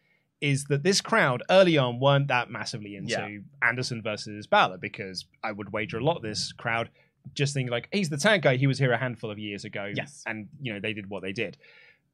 is 0.45 0.65
that 0.65 0.83
this 0.83 1.01
crowd 1.01 1.43
early 1.49 1.79
on 1.79 1.99
weren't 1.99 2.29
that 2.29 2.51
massively 2.51 2.97
into 2.97 3.13
Yeah. 3.13 3.39
Anderson 3.67 4.03
versus 4.03 4.47
Balor 4.47 4.79
because 4.79 5.25
I 5.43 5.53
would 5.53 5.73
wager 5.73 5.99
a 5.99 6.05
lot 6.05 6.17
of 6.17 6.23
this 6.23 6.53
crowd 6.53 6.91
just 7.33 7.55
think 7.55 7.71
like 7.71 7.89
he's 7.91 8.11
the 8.11 8.19
tag 8.19 8.43
guy. 8.43 8.57
He 8.57 8.67
was 8.67 8.79
here 8.79 8.93
a 8.93 8.99
handful 8.99 9.31
of 9.31 9.39
years 9.39 9.65
ago. 9.65 9.91
Yes. 9.95 10.23
and 10.27 10.49
you 10.61 10.73
know 10.75 10.81
they 10.81 10.93
did 10.93 11.09
what 11.09 11.23
they 11.23 11.33
did. 11.33 11.57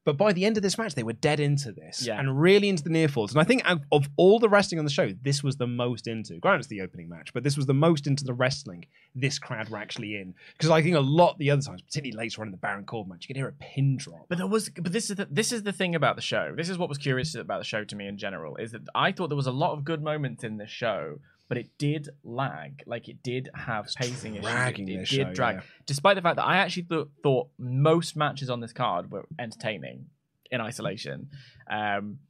But 0.05 0.17
by 0.17 0.33
the 0.33 0.47
end 0.47 0.57
of 0.57 0.63
this 0.63 0.79
match, 0.79 0.95
they 0.95 1.03
were 1.03 1.13
dead 1.13 1.41
into 1.41 1.73
this 1.73 2.07
Yeah. 2.07 2.19
and 2.19 2.41
really 2.41 2.71
into 2.71 2.83
the 2.83 2.89
near 2.91 3.07
falls. 3.07 3.33
And 3.33 3.41
I 3.41 3.45
think 3.45 3.69
of- 3.71 3.85
of 3.93 4.09
all 4.17 4.39
the 4.39 4.49
wrestling 4.49 4.79
on 4.79 4.87
the 4.87 4.91
show, 4.91 5.13
this 5.23 5.43
was 5.43 5.57
the 5.57 5.67
most 5.67 6.07
into. 6.07 6.39
Granted, 6.39 6.61
it's 6.61 6.69
the 6.69 6.81
opening 6.81 7.09
match, 7.09 7.35
but 7.35 7.43
this 7.45 7.57
was 7.57 7.67
the 7.67 7.75
most 7.75 8.07
into 8.07 8.25
the 8.25 8.33
wrestling 8.33 8.87
this 9.15 9.39
crowd 9.39 9.69
were 9.69 9.77
actually 9.77 10.17
in. 10.17 10.35
Because 10.53 10.71
I 10.71 10.83
think 10.83 10.97
a 10.97 11.01
lot 11.01 11.37
the 11.39 11.51
other 11.51 11.61
times, 11.63 11.83
particularly 11.83 12.17
later 12.17 12.41
on 12.41 12.49
in 12.49 12.53
the 12.53 12.57
Baron 12.57 12.87
Corbin 12.87 13.11
match, 13.11 13.25
you 13.25 13.27
could 13.29 13.37
hear 13.37 13.49
a 13.49 13.53
pin 13.53 13.99
drop. 13.99 14.27
But 14.29 14.39
there 14.39 14.47
was, 14.47 14.71
but 14.71 14.93
this 14.93 15.11
is 15.11 15.17
the, 15.17 15.29
this 15.31 15.53
is 15.53 15.65
the 15.65 15.73
thing 15.73 15.95
about 15.95 16.17
the 16.17 16.23
show. 16.23 16.55
This 16.57 16.71
is 16.71 16.79
what 16.79 16.89
was 16.89 16.97
curious 16.99 17.35
about 17.35 17.59
the 17.59 17.65
show 17.65 17.85
to 17.85 17.95
me 17.97 18.07
in 18.07 18.17
general 18.17 18.57
is 18.57 18.73
that 18.73 18.83
I 18.95 19.13
thought 19.13 19.29
there 19.29 19.37
was 19.37 19.47
a 19.47 19.53
lot 19.53 19.73
of 19.75 19.85
good 19.85 20.03
moments 20.03 20.45
in 20.45 20.57
this 20.57 20.71
show, 20.71 21.19
but 21.51 21.59
it 21.59 21.69
did 21.79 22.09
lag. 22.25 22.83
Like 22.87 23.09
it 23.09 23.23
did 23.23 23.51
have 23.55 23.89
pacing 23.97 24.37
issues. 24.37 24.49
It, 24.55 24.79
it 24.79 24.87
did 24.87 25.07
show, 25.09 25.35
drag, 25.35 25.57
yeah. 25.57 25.63
despite 25.85 26.15
the 26.17 26.23
fact 26.23 26.37
that 26.37 26.47
I 26.47 26.57
actually 26.59 26.85
th- 26.85 27.09
thought 27.25 27.49
most 27.59 28.15
matches 28.17 28.49
on 28.49 28.61
this 28.61 28.73
card 28.73 29.11
were 29.11 29.27
entertaining 29.39 30.07
in 30.51 30.61
isolation. 30.61 31.29
Um, 31.69 32.21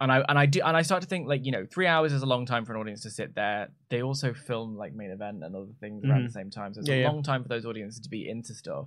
and 0.00 0.10
I 0.10 0.24
and 0.28 0.38
I 0.38 0.46
do 0.46 0.62
and 0.64 0.74
I 0.76 0.82
start 0.82 1.02
to 1.02 1.08
think 1.08 1.28
like 1.28 1.44
you 1.44 1.52
know 1.52 1.64
three 1.70 1.86
hours 1.86 2.12
is 2.12 2.22
a 2.22 2.26
long 2.26 2.44
time 2.46 2.64
for 2.64 2.72
an 2.74 2.80
audience 2.80 3.02
to 3.02 3.10
sit 3.10 3.34
there. 3.34 3.68
They 3.90 4.02
also 4.02 4.32
film 4.32 4.74
like 4.76 4.94
main 4.94 5.10
event 5.10 5.44
and 5.44 5.54
other 5.54 5.66
things 5.78 6.02
around 6.04 6.22
Mhm. 6.22 6.26
the 6.28 6.32
same 6.32 6.50
time, 6.50 6.72
so 6.74 6.80
it's 6.80 6.88
Yeah, 6.88 6.94
a 6.96 7.00
yeah. 7.02 7.10
long 7.10 7.22
time 7.22 7.42
for 7.42 7.48
those 7.48 7.64
audiences 7.66 8.00
to 8.00 8.08
be 8.08 8.28
into 8.28 8.54
stuff. 8.54 8.86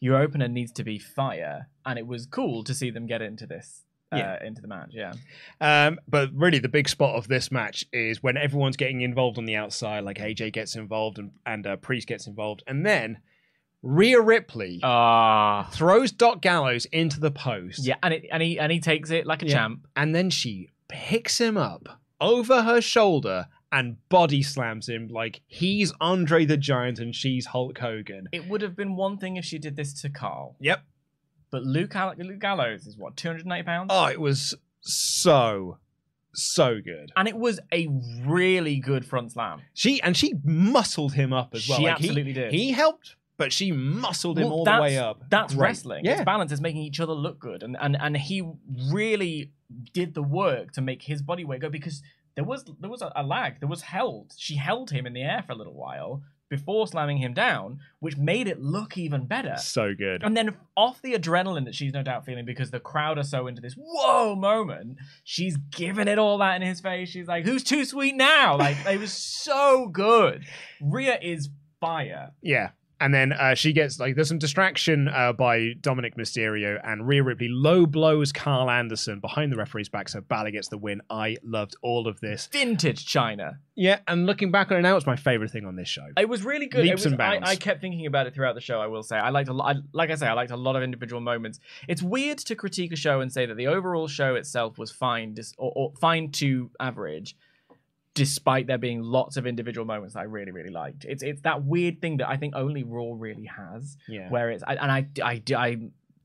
Your 0.00 0.16
opener 0.18 0.48
needs 0.48 0.72
to 0.72 0.84
be 0.84 0.98
fire, 0.98 1.68
and 1.86 1.98
it 1.98 2.06
was 2.06 2.26
cool 2.26 2.64
to 2.64 2.74
see 2.74 2.90
them 2.90 3.06
get 3.06 3.22
into 3.22 3.46
this, 3.46 3.84
uh, 4.12 4.16
Yeah. 4.16 4.44
into 4.44 4.60
the 4.62 4.68
match. 4.68 4.90
Yeah, 4.92 5.12
Um, 5.60 5.98
but 6.08 6.30
really, 6.34 6.58
the 6.58 6.68
big 6.68 6.88
spot 6.88 7.16
of 7.16 7.28
this 7.28 7.50
match 7.50 7.84
is 7.92 8.22
when 8.22 8.36
everyone's 8.36 8.76
getting 8.76 9.00
involved 9.02 9.38
on 9.38 9.44
the 9.44 9.56
outside, 9.56 10.04
like 10.04 10.18
AJ 10.18 10.52
gets 10.52 10.76
involved 10.76 11.18
and, 11.18 11.30
and 11.46 11.66
uh, 11.66 11.76
Priest 11.76 12.06
gets 12.08 12.26
involved, 12.26 12.62
and 12.66 12.84
then 12.84 13.18
Rhea 13.82 14.20
Ripley 14.20 14.80
ah, 14.82 15.68
throws 15.72 16.12
Doc 16.12 16.42
Gallows 16.42 16.84
into 16.86 17.18
the 17.18 17.30
post. 17.30 17.86
yeah, 17.86 17.96
and 18.02 18.12
it 18.12 18.26
and 18.30 18.42
he 18.42 18.58
and 18.58 18.70
he 18.70 18.78
takes 18.80 19.10
it 19.10 19.26
like 19.26 19.42
a 19.42 19.46
Yeah. 19.46 19.54
champ. 19.54 19.86
and 19.96 20.14
then 20.14 20.28
she 20.30 20.68
picks 20.88 21.40
him 21.40 21.56
up 21.56 22.00
over 22.20 22.62
her 22.62 22.80
shoulder 22.82 23.46
and 23.72 23.96
body 24.10 24.42
slams 24.42 24.88
him 24.88 25.06
like 25.08 25.40
he's 25.46 25.92
Andre 26.00 26.44
the 26.44 26.56
Giant 26.58 26.98
and 26.98 27.14
she's 27.14 27.46
Hulk 27.46 27.78
Hogan. 27.78 28.28
It 28.32 28.48
would 28.48 28.60
have 28.60 28.76
been 28.76 28.96
one 28.96 29.16
thing 29.16 29.36
if 29.36 29.44
she 29.46 29.58
did 29.58 29.76
this 29.76 29.94
to 30.02 30.10
Karl, 30.10 30.56
Yep. 30.60 30.82
But 31.50 31.62
Luke, 31.64 31.94
Al- 31.96 32.14
Luke 32.16 32.38
Gallows 32.38 32.86
is 32.86 32.96
what 32.96 33.16
two 33.16 33.28
hundred 33.28 33.44
and 33.44 33.52
eighty 33.52 33.62
pounds. 33.64 33.88
Oh, 33.92 34.06
it 34.06 34.20
was 34.20 34.54
so 34.80 35.78
so 36.32 36.80
good. 36.80 37.10
and 37.16 37.26
it 37.26 37.36
was 37.36 37.58
a 37.72 37.88
really 38.24 38.76
good 38.78 39.04
front 39.04 39.32
slam. 39.32 39.60
She 39.74 40.00
and 40.02 40.16
she 40.16 40.34
muscled 40.44 41.14
him 41.14 41.32
up 41.32 41.54
as 41.54 41.68
well. 41.68 41.78
She 41.78 41.84
Like, 41.86 41.98
he- 41.98 42.08
absolutely 42.08 42.32
did. 42.32 42.52
He 42.52 42.70
helped, 42.70 43.16
but 43.36 43.52
she 43.52 43.72
muscled 43.72 44.38
him 44.38 44.44
Well, 44.44 44.52
all 44.58 44.64
the 44.64 44.78
way 44.80 44.96
up. 44.98 45.24
That's 45.28 45.54
Great. 45.54 45.62
wrestling. 45.68 46.04
Yeah. 46.04 46.12
It's 46.12 46.24
balance. 46.24 46.52
It's 46.52 46.60
making 46.60 46.82
each 46.82 47.00
other 47.00 47.12
look 47.12 47.40
good, 47.40 47.62
and 47.62 47.76
and 47.80 47.96
and 48.00 48.16
he 48.16 48.48
really 48.92 49.50
did 49.92 50.14
the 50.14 50.22
work 50.22 50.72
to 50.72 50.80
make 50.80 51.02
his 51.02 51.20
body 51.22 51.44
weight 51.44 51.60
go 51.60 51.68
because 51.68 52.02
there 52.36 52.44
was 52.44 52.64
there 52.80 52.90
was 52.90 53.02
a, 53.02 53.12
a 53.16 53.24
lag. 53.24 53.58
There 53.60 53.68
was 53.68 53.82
held. 53.82 54.32
She 54.36 54.54
held 54.56 54.90
him 54.90 55.06
in 55.06 55.12
the 55.14 55.22
air 55.22 55.42
for 55.44 55.52
a 55.52 55.56
little 55.56 55.74
while 55.74 56.22
before 56.50 56.86
slamming 56.86 57.18
him 57.18 57.32
down, 57.32 57.78
which 58.00 58.16
made 58.16 58.48
it 58.48 58.60
look 58.60 58.98
even 58.98 59.24
better. 59.24 59.56
So 59.56 59.94
good. 59.94 60.22
And 60.22 60.36
then 60.36 60.56
off 60.76 61.00
the 61.00 61.14
adrenaline 61.14 61.64
that 61.64 61.74
she's 61.74 61.94
no 61.94 62.02
doubt 62.02 62.26
feeling 62.26 62.44
because 62.44 62.70
the 62.70 62.80
crowd 62.80 63.16
are 63.18 63.22
so 63.22 63.46
into 63.46 63.62
this 63.62 63.74
whoa 63.74 64.34
moment, 64.34 64.98
she's 65.24 65.56
giving 65.56 66.08
it 66.08 66.18
all 66.18 66.38
that 66.38 66.60
in 66.60 66.66
his 66.66 66.80
face. 66.80 67.08
She's 67.08 67.28
like, 67.28 67.44
"Who's 67.44 67.62
too 67.62 67.84
sweet 67.84 68.16
now?" 68.16 68.58
Like 68.58 68.76
it 68.84 69.00
was 69.00 69.12
so 69.12 69.88
good. 69.88 70.44
Rhea 70.82 71.18
is 71.22 71.48
fire. 71.80 72.32
Yeah. 72.42 72.70
And 73.00 73.14
then 73.14 73.32
uh, 73.32 73.54
she 73.54 73.72
gets 73.72 73.98
like 73.98 74.14
there's 74.14 74.28
some 74.28 74.38
distraction 74.38 75.08
uh, 75.08 75.32
by 75.32 75.72
Dominik 75.80 76.16
Mysterio 76.16 76.78
and 76.84 77.08
Rhea 77.08 77.22
Ripley 77.22 77.48
low 77.48 77.86
blows 77.86 78.30
Karl 78.30 78.70
Anderson 78.70 79.20
behind 79.20 79.50
the 79.50 79.56
referee's 79.56 79.88
back, 79.88 80.08
so 80.10 80.20
Balor 80.20 80.50
gets 80.50 80.68
the 80.68 80.76
win. 80.76 81.00
I 81.08 81.38
loved 81.42 81.76
all 81.82 82.06
of 82.06 82.20
this. 82.20 82.46
Vintage 82.52 83.06
Chyna. 83.06 83.56
Yeah, 83.74 84.00
and 84.06 84.26
looking 84.26 84.50
back 84.50 84.70
on 84.70 84.76
it 84.76 84.82
now, 84.82 84.96
it's 84.96 85.06
my 85.06 85.16
favorite 85.16 85.50
thing 85.50 85.64
on 85.64 85.76
this 85.76 85.88
show. 85.88 86.06
It 86.18 86.28
was 86.28 86.44
really 86.44 86.66
good. 86.66 86.84
Leaps 86.84 87.04
was, 87.04 87.06
and 87.06 87.16
bounds. 87.16 87.48
I, 87.48 87.52
I 87.52 87.56
kept 87.56 87.80
thinking 87.80 88.04
about 88.04 88.26
it 88.26 88.34
throughout 88.34 88.54
the 88.54 88.60
show. 88.60 88.78
I 88.78 88.86
will 88.86 89.02
say, 89.02 89.16
I 89.16 89.30
liked 89.30 89.48
a 89.48 89.54
lot. 89.54 89.76
I, 89.76 89.80
like 89.92 90.10
I 90.10 90.16
say, 90.16 90.26
I 90.26 90.34
liked 90.34 90.50
a 90.50 90.56
lot 90.56 90.76
of 90.76 90.82
individual 90.82 91.22
moments. 91.22 91.58
It's 91.88 92.02
weird 92.02 92.36
to 92.38 92.54
critique 92.54 92.92
a 92.92 92.96
show 92.96 93.20
and 93.20 93.32
say 93.32 93.46
that 93.46 93.56
the 93.56 93.68
overall 93.68 94.08
show 94.08 94.34
itself 94.34 94.76
was 94.76 94.90
fine, 94.90 95.32
dis, 95.32 95.54
or, 95.56 95.72
or 95.74 95.92
fine 95.98 96.30
to 96.32 96.70
average, 96.78 97.36
despite 98.14 98.66
there 98.66 98.78
being 98.78 99.02
lots 99.02 99.36
of 99.36 99.46
individual 99.46 99.86
moments 99.86 100.14
that 100.14 100.20
I 100.20 100.24
really, 100.24 100.52
really 100.52 100.70
liked. 100.70 101.04
It's 101.04 101.22
it's 101.22 101.42
that 101.42 101.64
weird 101.64 102.00
thing 102.00 102.16
that 102.18 102.28
I 102.28 102.36
think 102.36 102.54
only 102.56 102.82
Raw 102.82 103.12
really 103.16 103.46
has, 103.46 103.96
Yeah. 104.08 104.28
where 104.30 104.50
it's 104.50 104.64
I, 104.66 104.74
and 104.74 104.90
I 104.90 105.06
I 105.22 105.42
I 105.56 105.78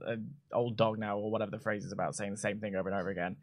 an 0.07 0.33
old 0.53 0.75
dog 0.77 0.99
now, 0.99 1.17
or 1.17 1.31
whatever 1.31 1.51
the 1.51 1.59
phrase 1.59 1.85
is 1.85 1.91
about 1.91 2.15
saying 2.15 2.31
the 2.31 2.37
same 2.37 2.59
thing 2.59 2.75
over 2.75 2.89
and 2.89 2.97
over 2.99 3.09
again. 3.09 3.37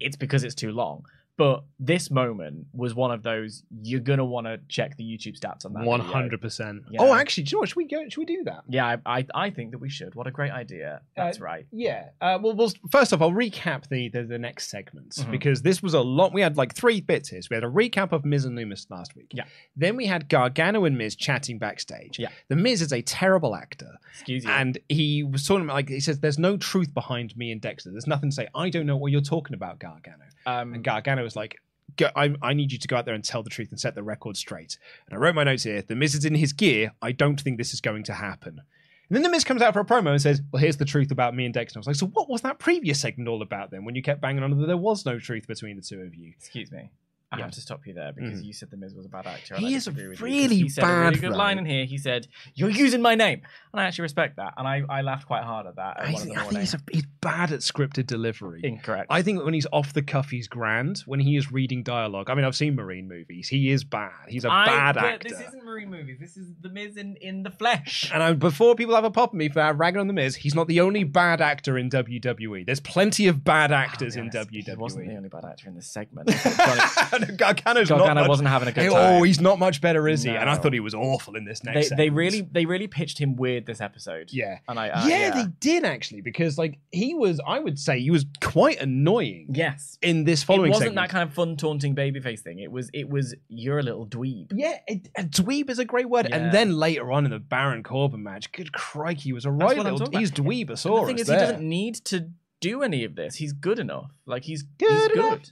It's 0.00 0.16
because 0.16 0.42
it's 0.44 0.54
too 0.54 0.72
long. 0.72 1.04
But 1.38 1.64
this 1.80 2.10
moment 2.10 2.66
was 2.74 2.94
one 2.94 3.10
of 3.10 3.22
those 3.22 3.64
you're 3.82 4.00
gonna 4.00 4.24
want 4.24 4.46
to 4.46 4.60
check 4.68 4.96
the 4.98 5.02
YouTube 5.02 5.38
stats 5.40 5.64
on 5.64 5.72
that. 5.72 6.00
Hundred 6.02 6.40
percent. 6.42 6.82
Oh, 6.98 7.14
actually, 7.14 7.44
do 7.44 7.50
you 7.50 7.56
know 7.56 7.60
what? 7.60 7.68
Should 7.70 7.76
we 7.76 7.86
go? 7.86 8.02
Should 8.08 8.18
we 8.18 8.24
do 8.26 8.44
that? 8.44 8.64
Yeah, 8.68 8.96
I, 9.06 9.18
I 9.20 9.26
I 9.34 9.50
think 9.50 9.70
that 9.70 9.78
we 9.78 9.88
should. 9.88 10.14
What 10.14 10.26
a 10.26 10.30
great 10.30 10.52
idea. 10.52 11.00
That's 11.16 11.40
Uh, 11.40 11.44
right. 11.44 11.66
Yeah. 11.72 12.10
Uh, 12.20 12.38
well, 12.40 12.54
well, 12.54 12.70
first 12.90 13.12
off, 13.14 13.22
I'll 13.22 13.30
recap 13.32 13.88
the 13.88 14.08
the, 14.10 14.24
the 14.24 14.38
next 14.38 14.68
segments 14.68 15.24
Mhm. 15.24 15.30
because 15.30 15.62
this 15.62 15.82
was 15.82 15.94
a 15.94 16.02
lot. 16.02 16.34
We 16.34 16.42
had 16.42 16.56
like 16.58 16.74
three 16.74 17.00
bits 17.00 17.30
here. 17.30 17.40
So 17.40 17.48
we 17.50 17.54
had 17.56 17.64
a 17.64 17.68
recap 17.68 18.12
of 18.12 18.24
Miz 18.26 18.44
and 18.44 18.56
Lumis 18.56 18.90
last 18.90 19.16
week. 19.16 19.30
Yeah. 19.32 19.44
Then 19.74 19.96
we 19.96 20.04
had 20.06 20.28
Gargano 20.28 20.84
and 20.84 20.98
Miz 20.98 21.16
chatting 21.16 21.58
backstage. 21.58 22.18
Yeah. 22.18 22.28
The 22.48 22.56
Miz 22.56 22.82
is 22.82 22.92
a 22.92 23.00
terrible 23.02 23.56
actor, 23.56 23.98
Excuse 24.12 24.44
you. 24.44 24.50
and 24.50 24.76
he 24.90 25.22
was 25.22 25.46
talking 25.46 25.64
about 25.64 25.74
like 25.74 25.88
he 25.88 25.98
says, 26.00 26.20
"There's 26.20 26.38
no 26.38 26.58
truth 26.58 26.92
behind 26.92 27.34
me 27.38 27.50
and 27.52 27.60
Dexter. 27.60 27.90
There's 27.90 28.06
nothing 28.06 28.28
to 28.30 28.34
say. 28.36 28.48
I 28.54 28.68
don't 28.68 28.84
know 28.86 28.98
what 28.98 29.10
you're 29.12 29.22
talking 29.22 29.54
about, 29.54 29.78
Gargano." 29.78 30.24
um, 30.44 30.74
And 30.74 30.82
Gargano 30.84 31.22
was 31.32 31.36
like, 31.36 31.56
Go, 31.96 32.08
I, 32.16 32.34
I 32.40 32.54
need 32.54 32.72
you 32.72 32.78
to 32.78 32.88
go 32.88 32.96
out 32.96 33.04
there 33.04 33.14
and 33.14 33.22
tell 33.22 33.42
the 33.42 33.50
truth 33.50 33.70
and 33.70 33.78
set 33.78 33.94
the 33.94 34.02
record 34.02 34.36
straight. 34.36 34.78
And 35.06 35.14
I 35.14 35.20
wrote 35.20 35.34
my 35.34 35.44
notes 35.44 35.64
here. 35.64 35.82
The 35.82 35.94
Miz 35.94 36.14
is 36.14 36.24
in 36.24 36.34
his 36.34 36.54
gear. 36.54 36.92
I 37.02 37.12
don't 37.12 37.38
think 37.38 37.58
this 37.58 37.74
is 37.74 37.82
going 37.82 38.04
to 38.04 38.14
happen. 38.14 38.62
And 39.08 39.16
then 39.16 39.22
the 39.22 39.28
Miz 39.28 39.44
comes 39.44 39.60
out 39.60 39.74
for 39.74 39.80
a 39.80 39.84
promo 39.84 40.10
and 40.10 40.22
says, 40.22 40.40
Well, 40.50 40.60
here's 40.60 40.78
the 40.78 40.86
truth 40.86 41.10
about 41.10 41.34
me 41.34 41.44
and 41.44 41.52
Dexter. 41.52 41.78
I 41.78 41.80
was 41.80 41.86
like, 41.86 41.96
So 41.96 42.06
what 42.06 42.30
was 42.30 42.40
that 42.42 42.58
previous 42.58 43.00
segment 43.00 43.28
all 43.28 43.42
about 43.42 43.70
then 43.70 43.84
when 43.84 43.94
you 43.94 44.02
kept 44.02 44.22
banging 44.22 44.42
on 44.42 44.58
that 44.58 44.66
there 44.66 44.76
was 44.76 45.04
no 45.04 45.18
truth 45.18 45.46
between 45.46 45.76
the 45.76 45.82
two 45.82 46.00
of 46.00 46.14
you? 46.14 46.32
Excuse 46.38 46.72
me. 46.72 46.90
I 47.32 47.38
Yeah. 47.38 47.44
have 47.44 47.52
to 47.54 47.60
stop 47.62 47.86
you 47.86 47.94
there 47.94 48.12
because 48.12 48.40
Mhm. 48.42 48.44
you 48.46 48.52
said 48.52 48.70
the 48.70 48.76
Miz 48.76 48.94
was 48.94 49.06
a 49.06 49.08
bad 49.08 49.26
actor. 49.26 49.56
He 49.56 49.74
is 49.74 49.86
with 49.88 49.96
you, 49.98 50.10
he 50.48 50.68
said 50.68 50.84
a 50.84 50.86
really 51.00 51.16
good 51.18 51.32
though. 51.32 51.36
line 51.36 51.58
in 51.58 51.64
here. 51.66 51.84
He 51.86 51.96
said, 51.98 52.28
"You're 52.54 52.70
using 52.70 53.00
my 53.00 53.14
name," 53.14 53.40
and 53.72 53.80
I 53.80 53.84
actually 53.84 54.02
respect 54.02 54.36
that. 54.36 54.54
And 54.58 54.68
I, 54.68 54.82
I 54.88 55.00
laughed 55.00 55.26
quite 55.26 55.42
hard 55.42 55.66
at 55.66 55.76
that. 55.76 55.98
At 55.98 56.06
I 56.08 56.12
think, 56.12 56.36
I 56.36 56.44
think 56.44 56.60
he's, 56.60 56.74
a, 56.74 56.78
he's 56.92 57.06
bad 57.22 57.50
at 57.52 57.60
scripted 57.60 58.06
delivery. 58.06 58.60
Incorrect. 58.62 59.06
I 59.10 59.22
think 59.22 59.42
when 59.44 59.54
he's 59.54 59.66
off 59.72 59.92
the 59.94 60.02
cuff, 60.02 60.28
he's 60.30 60.46
grand. 60.46 60.98
When 61.06 61.20
he 61.20 61.36
is 61.36 61.50
reading 61.50 61.82
dialogue, 61.82 62.28
I 62.28 62.34
mean, 62.34 62.44
I've 62.44 62.54
seen 62.56 62.74
Marine 62.74 63.08
movies. 63.08 63.48
He 63.48 63.70
is 63.70 63.82
bad. 63.82 64.10
He's 64.28 64.44
a 64.44 64.50
I- 64.52 64.66
bad 64.66 64.96
actor. 64.98 65.28
This 65.30 65.40
isn't 65.40 65.64
marine 65.64 65.90
movies. 65.90 66.18
This 66.20 66.36
is 66.36 66.52
the 66.60 66.68
Miz 66.68 66.96
in, 66.98 67.16
in 67.16 67.42
the 67.44 67.50
flesh. 67.50 68.10
And 68.12 68.22
I, 68.22 68.32
before 68.34 68.74
people 68.74 68.94
have 68.94 69.04
a 69.04 69.10
pop 69.10 69.30
at 69.30 69.34
me 69.34 69.48
for 69.48 69.72
ragging 69.72 70.00
on 70.00 70.06
the 70.06 70.12
Miz, 70.12 70.36
he's 70.36 70.54
not 70.54 70.68
the 70.68 70.80
only 70.80 71.04
bad 71.04 71.40
actor 71.40 71.78
in 71.78 71.88
WWE. 71.88 72.64
There's 72.66 72.80
plenty 72.80 73.26
of 73.28 73.42
bad 73.44 73.72
actors 73.72 74.16
in 74.16 74.28
WWE. 74.30 74.64
He 74.64 74.74
wasn't 74.76 75.08
the 75.08 75.16
only 75.16 75.28
bad 75.30 75.44
actor 75.44 75.68
in 75.68 75.74
this 75.74 75.86
segment. 75.90 76.28
Gargano's 77.36 77.88
Gargano 77.88 78.20
much- 78.20 78.28
wasn't 78.28 78.48
having 78.48 78.68
a 78.68 78.72
good 78.72 78.90
time. 78.90 79.20
Oh, 79.20 79.22
he's 79.22 79.40
not 79.40 79.58
much 79.58 79.80
better, 79.80 80.08
is 80.08 80.22
he? 80.22 80.30
And 80.30 80.48
I 80.48 80.56
thought 80.56 80.72
he 80.72 80.80
was 80.80 80.94
awful 80.94 81.36
in 81.36 81.44
this 81.44 81.60
they, 81.60 81.72
next. 81.72 81.90
they 81.90 81.96
segment. 81.96 82.16
really 82.16 82.40
they 82.42 82.66
really 82.66 82.86
pitched 82.86 83.18
him 83.18 83.36
weird 83.36 83.66
this 83.66 83.80
episode. 83.80 84.30
Yeah. 84.32 84.58
and 84.68 84.78
I 84.78 84.88
uh, 84.90 85.06
yeah, 85.06 85.30
they 85.30 85.46
did 85.60 85.84
actually 85.84 86.20
because 86.20 86.58
like 86.58 86.78
he 86.90 87.14
was, 87.14 87.40
I 87.46 87.58
would 87.58 87.78
say 87.78 88.00
he 88.00 88.10
was 88.10 88.24
quite 88.42 88.80
annoying 88.80 89.46
yes. 89.50 89.98
in 90.02 90.24
this 90.24 90.42
It 90.42 90.46
following 90.46 90.70
wasn't 90.70 90.88
segment. 90.90 91.08
that 91.08 91.10
kind 91.10 91.28
of 91.28 91.34
fun 91.34 91.56
taunting 91.56 91.94
babyface 91.94 92.40
thing. 92.40 92.58
It 92.58 92.70
was 92.70 92.90
it 92.92 93.08
was 93.08 93.34
you're 93.48 93.78
a 93.78 93.82
little 93.82 94.06
dweeb. 94.06 94.52
Yeah, 94.54 94.78
it, 94.86 95.08
a 95.16 95.22
dweeb 95.22 95.70
is 95.70 95.78
a 95.78 95.84
great 95.84 96.08
word. 96.08 96.26
Yeah. 96.28 96.36
And 96.36 96.52
then 96.52 96.72
later 96.76 97.10
on 97.12 97.24
in 97.24 97.30
the 97.30 97.38
Baron 97.38 97.82
Corbin 97.82 98.22
match, 98.22 98.52
good 98.52 98.72
crikey, 98.72 99.20
he 99.22 99.32
was 99.32 99.44
a 99.44 99.50
right 99.50 99.76
little. 99.76 99.98
He's 100.18 100.30
about. 100.30 100.44
dweebosaurus. 100.46 101.00
the 101.00 101.06
thing 101.06 101.18
is, 101.18 101.26
there. 101.26 101.38
he 101.38 101.44
doesn't 101.52 101.68
need 101.68 101.94
to 102.06 102.30
do 102.60 102.82
any 102.82 103.04
of 103.04 103.16
this. 103.16 103.36
He's 103.36 103.52
good 103.52 103.78
enough. 103.78 104.10
Like 104.26 104.44
he's 104.44 104.62
Good 104.62 104.90
he's 104.90 105.18
enough. 105.18 105.38
good. 105.40 105.50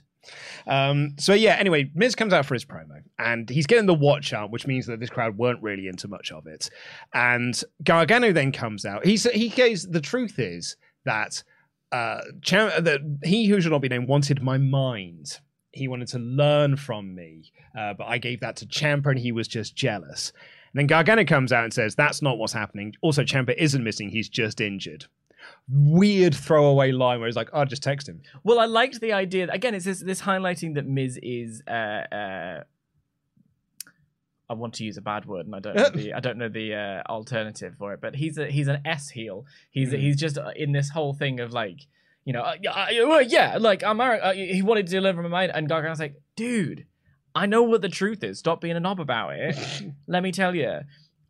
Um, 0.67 1.15
so 1.17 1.33
yeah, 1.33 1.55
anyway, 1.55 1.89
Miz 1.93 2.15
comes 2.15 2.33
out 2.33 2.45
for 2.45 2.53
his 2.53 2.65
promo, 2.65 3.01
and 3.17 3.49
he's 3.49 3.67
getting 3.67 3.85
the 3.85 3.93
watch 3.93 4.33
out, 4.33 4.51
which 4.51 4.67
means 4.67 4.85
that 4.87 4.99
this 4.99 5.09
crowd 5.09 5.37
weren't 5.37 5.61
really 5.61 5.87
into 5.87 6.07
much 6.07 6.31
of 6.31 6.47
it. 6.47 6.69
And 7.13 7.61
Gargano 7.83 8.31
then 8.31 8.51
comes 8.51 8.85
out. 8.85 9.05
He 9.05 9.15
he 9.15 9.49
goes. 9.49 9.87
The 9.87 10.01
truth 10.01 10.39
is 10.39 10.75
that 11.05 11.43
uh, 11.91 12.21
that 12.41 13.19
he 13.23 13.45
who 13.45 13.59
shall 13.61 13.71
not 13.71 13.81
be 13.81 13.89
named 13.89 14.07
wanted 14.07 14.41
my 14.41 14.57
mind. 14.57 15.39
He 15.73 15.87
wanted 15.87 16.09
to 16.09 16.19
learn 16.19 16.75
from 16.75 17.15
me, 17.15 17.51
uh, 17.77 17.93
but 17.93 18.05
I 18.05 18.17
gave 18.17 18.41
that 18.41 18.57
to 18.57 18.65
Ciampa, 18.65 19.07
and 19.07 19.19
he 19.19 19.31
was 19.31 19.47
just 19.47 19.75
jealous. 19.75 20.33
And 20.73 20.79
then 20.79 20.87
Gargano 20.87 21.23
comes 21.25 21.53
out 21.53 21.63
and 21.63 21.73
says, 21.73 21.95
"That's 21.95 22.21
not 22.21 22.37
what's 22.37 22.53
happening. 22.53 22.93
Also, 23.01 23.23
Ciampa 23.23 23.55
isn't 23.57 23.83
missing; 23.83 24.09
he's 24.09 24.29
just 24.29 24.61
injured." 24.61 25.05
Weird 25.69 26.35
throwaway 26.35 26.91
line 26.91 27.19
where 27.19 27.27
he's 27.27 27.35
like, 27.35 27.49
"I'll 27.53 27.65
just 27.65 27.83
text 27.83 28.07
him." 28.09 28.21
Well, 28.43 28.59
I 28.59 28.65
liked 28.65 28.99
the 28.99 29.13
idea. 29.13 29.47
Again, 29.51 29.73
it's 29.75 29.85
this, 29.85 30.01
this 30.01 30.21
highlighting 30.21 30.75
that 30.75 30.85
Miz 30.85 31.17
is. 31.23 31.61
Uh, 31.67 31.71
uh, 31.71 32.63
I 34.49 34.53
want 34.53 34.73
to 34.75 34.83
use 34.83 34.97
a 34.97 35.01
bad 35.01 35.25
word, 35.25 35.45
and 35.45 35.55
I 35.55 35.59
don't 35.59 35.75
know 35.75 35.89
the 35.89 36.13
I 36.17 36.19
don't 36.19 36.37
know 36.37 36.49
the 36.49 36.75
uh, 36.75 37.11
alternative 37.11 37.75
for 37.77 37.93
it. 37.93 38.01
But 38.01 38.15
he's 38.15 38.37
a 38.37 38.47
he's 38.47 38.67
an 38.67 38.81
S 38.85 39.09
heel. 39.09 39.45
He's 39.69 39.89
Mm. 39.93 39.99
he's 39.99 40.17
just 40.19 40.37
in 40.55 40.71
this 40.73 40.89
whole 40.89 41.13
thing 41.13 41.39
of 41.39 41.53
like, 41.53 41.87
you 42.25 42.33
know, 42.33 42.41
uh, 42.41 42.55
yeah, 42.61 42.71
uh, 42.71 43.19
yeah, 43.19 43.57
like 43.59 43.83
I'm. 43.83 44.01
Uh, 44.01 44.33
he 44.33 44.61
wanted 44.61 44.87
to 44.87 44.91
deliver 44.91 45.21
my 45.23 45.29
mind, 45.29 45.51
and 45.55 45.69
Gargano's 45.69 45.99
like, 46.01 46.19
dude, 46.35 46.85
I 47.33 47.45
know 47.45 47.63
what 47.63 47.81
the 47.81 47.89
truth 47.89 48.23
is. 48.25 48.39
Stop 48.39 48.59
being 48.59 48.75
a 48.75 48.79
knob 48.81 48.99
about 48.99 49.35
it. 49.35 49.55
Let 50.07 50.21
me 50.21 50.31
tell 50.33 50.53
you. 50.53 50.81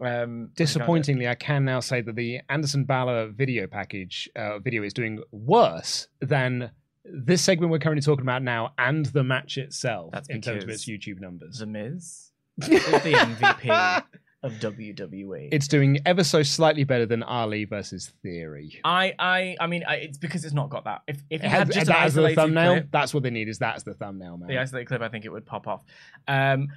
Um, 0.01 0.49
Disappointingly, 0.55 1.27
I 1.27 1.35
can 1.35 1.63
now 1.65 1.79
say 1.79 2.01
that 2.01 2.15
the 2.15 2.41
Anderson 2.49 2.85
Balor 2.85 3.29
video 3.29 3.67
package 3.67 4.29
uh, 4.35 4.59
video 4.59 4.83
is 4.83 4.93
doing 4.93 5.21
worse 5.31 6.07
than 6.21 6.71
this 7.05 7.41
segment 7.41 7.71
we're 7.71 7.79
currently 7.79 8.01
talking 8.01 8.23
about 8.23 8.43
now 8.43 8.73
and 8.77 9.05
the 9.07 9.23
match 9.23 9.57
itself 9.57 10.11
That's 10.13 10.29
in 10.29 10.41
terms 10.41 10.63
of 10.63 10.69
its 10.69 10.85
YouTube 10.85 11.19
numbers. 11.19 11.59
The 11.59 11.65
Miz 11.65 12.31
is 12.61 12.67
the 12.67 13.13
MVP 13.13 14.03
of 14.43 14.53
WWE. 14.53 15.49
It's 15.51 15.67
doing 15.67 15.99
ever 16.05 16.23
so 16.23 16.41
slightly 16.43 16.83
better 16.83 17.05
than 17.05 17.21
Ali 17.23 17.65
versus 17.65 18.11
Theory. 18.23 18.79
I, 18.83 19.13
I, 19.19 19.55
I 19.59 19.67
mean, 19.67 19.83
I, 19.87 19.95
it's 19.97 20.17
because 20.17 20.45
it's 20.45 20.53
not 20.53 20.69
got 20.69 20.85
that. 20.85 21.01
If 21.07 21.17
if 21.29 21.41
It 21.41 21.43
you 21.43 21.49
has, 21.49 21.59
had 21.59 21.71
just 21.73 21.87
that 21.87 22.05
as 22.05 22.13
the 22.15 22.33
thumbnail. 22.33 22.73
clip, 22.73 22.91
That's 22.91 23.13
what 23.13 23.23
they 23.23 23.29
need. 23.29 23.49
Is 23.49 23.59
that's 23.59 23.83
the 23.83 23.93
thumbnail, 23.93 24.37
man. 24.37 24.47
the 24.49 24.57
isolated 24.57 24.87
clip, 24.87 25.01
I 25.01 25.09
think 25.09 25.25
it 25.25 25.31
would 25.31 25.45
pop 25.45 25.67
off. 25.67 25.83
Um, 26.27 26.69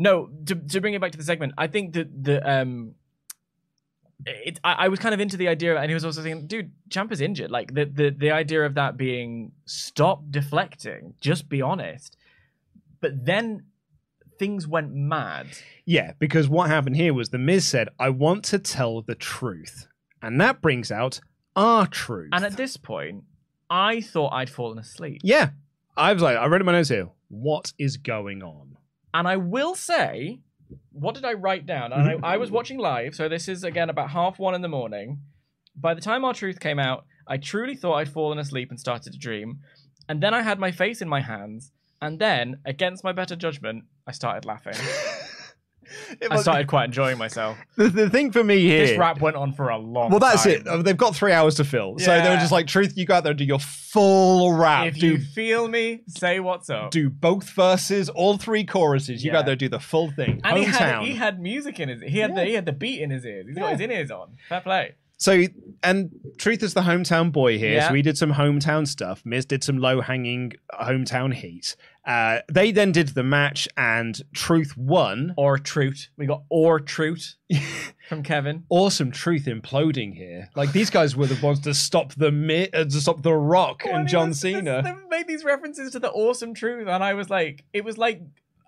no, 0.00 0.30
to 0.46 0.54
to 0.54 0.80
bring 0.80 0.94
it 0.94 1.00
back 1.02 1.12
to 1.12 1.18
the 1.18 1.24
segment, 1.24 1.52
I 1.58 1.66
think 1.66 1.92
that 1.92 2.24
the 2.24 2.50
um, 2.50 2.94
it, 4.24 4.58
I, 4.64 4.72
I 4.72 4.88
was 4.88 4.98
kind 4.98 5.12
of 5.12 5.20
into 5.20 5.36
the 5.36 5.46
idea, 5.48 5.78
and 5.78 5.90
he 5.90 5.94
was 5.94 6.06
also 6.06 6.22
saying, 6.22 6.46
dude, 6.46 6.72
Ciampa's 6.88 7.20
injured. 7.20 7.50
Like 7.50 7.74
the 7.74 7.84
the 7.84 8.08
the 8.10 8.30
idea 8.30 8.64
of 8.64 8.74
that 8.74 8.96
being 8.96 9.52
stop 9.66 10.22
deflecting, 10.30 11.14
just 11.20 11.50
be 11.50 11.60
honest. 11.60 12.16
But 13.02 13.26
then 13.26 13.64
things 14.38 14.66
went 14.66 14.94
mad. 14.94 15.48
Yeah, 15.84 16.12
because 16.18 16.48
what 16.48 16.70
happened 16.70 16.96
here 16.96 17.12
was 17.12 17.28
the 17.28 17.38
Miz 17.38 17.66
said, 17.66 17.90
"I 17.98 18.08
want 18.08 18.42
to 18.46 18.58
tell 18.58 19.02
the 19.02 19.14
truth," 19.14 19.86
and 20.22 20.40
that 20.40 20.62
brings 20.62 20.90
out 20.90 21.20
R-Truth. 21.54 22.30
And 22.32 22.46
at 22.46 22.56
this 22.56 22.78
point, 22.78 23.24
I 23.68 24.00
thought 24.00 24.32
I'd 24.32 24.48
fallen 24.48 24.78
asleep. 24.78 25.20
yeah, 25.22 25.50
I 25.94 26.14
was 26.14 26.22
like, 26.22 26.38
I 26.38 26.46
read 26.46 26.62
in 26.62 26.66
my 26.66 26.72
notes 26.72 26.88
here. 26.88 27.10
What 27.28 27.74
is 27.78 27.98
going 27.98 28.42
on? 28.42 28.78
And 29.12 29.26
I 29.26 29.36
will 29.36 29.74
say, 29.74 30.40
what 30.92 31.14
did 31.14 31.24
I 31.24 31.32
write 31.32 31.66
down? 31.66 31.92
I, 31.92 32.16
I 32.22 32.36
was 32.36 32.50
watching 32.50 32.78
live, 32.78 33.14
so 33.14 33.28
this 33.28 33.48
is 33.48 33.64
again 33.64 33.90
about 33.90 34.10
half 34.10 34.38
one 34.38 34.54
in 34.54 34.62
the 34.62 34.68
morning. 34.68 35.18
By 35.74 35.94
the 35.94 36.00
time 36.00 36.24
R-Truth 36.24 36.60
came 36.60 36.78
out, 36.78 37.06
I 37.26 37.36
truly 37.36 37.74
thought 37.74 37.94
I'd 37.94 38.12
fallen 38.12 38.38
asleep 38.38 38.70
and 38.70 38.78
started 38.78 39.12
to 39.12 39.18
dream. 39.18 39.60
And 40.08 40.22
then 40.22 40.34
I 40.34 40.42
had 40.42 40.58
my 40.58 40.70
face 40.72 41.00
in 41.00 41.08
my 41.08 41.20
hands, 41.20 41.72
and 42.02 42.18
then, 42.18 42.60
against 42.64 43.04
my 43.04 43.12
better 43.12 43.36
judgment, 43.36 43.84
I 44.06 44.12
started 44.12 44.44
laughing. 44.44 44.74
I 46.30 46.40
started 46.40 46.66
quite 46.68 46.84
enjoying 46.86 47.18
myself. 47.18 47.56
The, 47.76 47.88
the 47.88 48.10
thing 48.10 48.30
for 48.30 48.44
me 48.44 48.60
here. 48.60 48.86
This 48.86 48.98
rap 48.98 49.20
went 49.20 49.36
on 49.36 49.52
for 49.54 49.70
a 49.70 49.78
long 49.78 50.10
well, 50.10 50.18
that's 50.18 50.42
time. 50.42 50.52
it. 50.52 50.66
Uh, 50.68 50.82
They've 50.82 50.96
got 50.96 51.16
three 51.16 51.32
hours 51.32 51.54
to 51.54 51.64
fill, 51.64 51.98
so 51.98 52.06
they 52.20 52.28
were 52.28 52.36
just 52.36 52.52
like, 52.52 52.66
"Truth, 52.66 52.92
you 52.98 53.06
go 53.06 53.14
out 53.14 53.24
there 53.24 53.30
and 53.30 53.38
do 53.38 53.44
your 53.44 53.58
full 53.58 54.52
rap. 54.52 54.86
If 54.88 54.98
do 54.98 55.06
you 55.06 55.18
feel 55.18 55.66
me, 55.68 56.02
say 56.06 56.40
what's 56.40 56.68
up. 56.68 56.90
do 56.90 57.08
both 57.10 57.48
verses, 57.50 58.08
all 58.10 58.36
three 58.36 58.64
choruses. 58.64 59.24
You 59.24 59.30
go 59.30 59.36
Yeah. 59.36 59.40
out 59.40 59.46
there, 59.46 59.56
do 59.56 59.68
the 59.68 59.80
full 59.80 60.10
thing. 60.10 60.40
and 60.44 60.58
he 60.58 60.64
had, 60.64 60.96
Hometown. 60.96 61.06
he 61.06 61.14
had 61.14 61.40
music 61.40 61.80
in 61.80 61.88
his 61.88 62.02
he 62.02 62.18
had 62.18 62.34
the 62.36 62.44
he 62.44 62.52
had 62.54 62.66
the 62.66 62.72
beat 62.72 63.00
in 63.00 63.10
his 63.10 63.24
ears. 63.24 63.46
He's 63.48 63.56
got 63.56 63.72
his 63.72 63.80
in 63.80 63.90
ears 63.90 64.10
on. 64.10 64.36
Fair 64.48 64.60
play. 64.60 64.94
So, 65.16 65.44
and 65.82 66.10
Truth 66.38 66.62
is 66.62 66.72
the 66.72 66.80
hometown 66.80 67.30
boy 67.30 67.58
here. 67.58 67.74
Yeah. 67.74 67.88
So 67.88 67.94
he 67.94 68.00
did 68.00 68.16
some 68.16 68.32
hometown 68.32 68.86
stuff. 68.88 69.20
Miz 69.26 69.44
did 69.44 69.62
some 69.62 69.76
low 69.76 70.00
hanging 70.00 70.54
hometown 70.80 71.34
heat. 71.34 71.76
Uh, 72.06 72.38
they 72.50 72.72
then 72.72 72.92
did 72.92 73.08
the 73.08 73.22
match, 73.22 73.68
and 73.76 74.20
Truth 74.34 74.76
won. 74.76 75.34
Or 75.36 75.58
truth. 75.58 76.08
We 76.16 76.26
got 76.26 76.42
or 76.48 76.80
truth 76.80 77.36
from 78.08 78.22
Kevin. 78.22 78.64
Awesome 78.70 79.10
Truth 79.10 79.44
imploding 79.44 80.14
here. 80.14 80.48
Like 80.56 80.72
these 80.72 80.88
guys 80.90 81.14
were 81.14 81.26
the 81.26 81.38
ones 81.44 81.60
to 81.60 81.74
stop 81.74 82.14
the 82.14 82.32
Mi- 82.32 82.70
uh, 82.72 82.84
to 82.84 83.00
stop 83.00 83.22
the 83.22 83.34
Rock 83.34 83.82
Well, 83.84 83.96
and 83.96 84.08
John 84.08 84.28
was- 84.28 84.40
Cena. 84.40 84.82
They 84.82 84.94
made 85.16 85.28
these 85.28 85.44
references 85.44 85.92
to 85.92 85.98
the 85.98 86.10
awesome 86.10 86.54
truth, 86.54 86.88
and 86.88 87.04
I 87.04 87.14
was 87.14 87.28
like, 87.28 87.64
it 87.72 87.84
was 87.84 87.98
like 87.98 88.22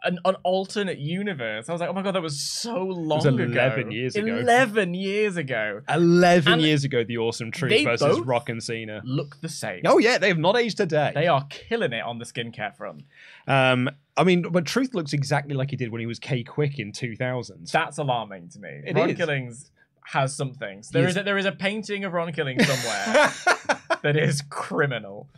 an, 0.04 0.18
an 0.24 0.36
alternate 0.42 0.98
universe. 0.98 1.68
I 1.68 1.72
was 1.72 1.80
like, 1.80 1.90
oh 1.90 1.92
my 1.92 2.02
god, 2.02 2.14
that 2.14 2.22
was 2.22 2.40
so 2.40 2.82
long 2.82 3.18
was 3.18 3.26
11 3.26 3.52
ago. 3.52 3.90
years 3.90 4.16
ago. 4.16 4.36
Eleven 4.38 4.94
years 4.94 5.36
ago. 5.36 5.82
Eleven 5.88 6.54
And 6.54 6.62
years 6.62 6.84
ago, 6.84 7.04
the 7.04 7.18
Awesome 7.18 7.50
Truth 7.50 7.84
versus 7.84 8.20
Rock 8.20 8.48
and 8.48 8.62
Cena. 8.62 9.02
Look 9.04 9.40
the 9.40 9.48
same. 9.48 9.82
Oh 9.84 9.98
yeah, 9.98 10.18
they 10.18 10.28
have 10.28 10.38
not 10.38 10.56
aged 10.56 10.80
a 10.80 10.86
day. 10.86 11.12
They 11.14 11.26
are 11.26 11.44
killing 11.50 11.92
it 11.92 12.02
on 12.02 12.18
the 12.18 12.24
skincare 12.24 12.76
front. 12.76 13.04
Um, 13.46 13.88
I 14.16 14.24
mean, 14.24 14.42
but 14.42 14.66
Truth 14.66 14.94
looks 14.94 15.12
exactly 15.12 15.54
like 15.54 15.70
he 15.70 15.76
did 15.76 15.90
when 15.90 16.00
he 16.00 16.06
was 16.06 16.18
K-Kwik 16.18 16.78
in 16.78 16.92
2000. 16.92 17.66
That's 17.72 17.98
alarming 17.98 18.50
to 18.50 18.58
me. 18.60 18.82
It 18.86 18.94
Ron 18.94 19.10
is. 19.10 19.16
Killings. 19.16 19.71
Has 20.04 20.34
some 20.34 20.52
things. 20.54 20.90
There 20.90 21.06
is 21.06 21.16
a, 21.16 21.22
there 21.22 21.38
is 21.38 21.46
a 21.46 21.52
painting 21.52 22.04
of 22.04 22.12
Ron 22.12 22.32
Killing 22.32 22.58
somewhere 22.62 23.32
that 24.02 24.16
is 24.16 24.42
criminal. 24.50 25.28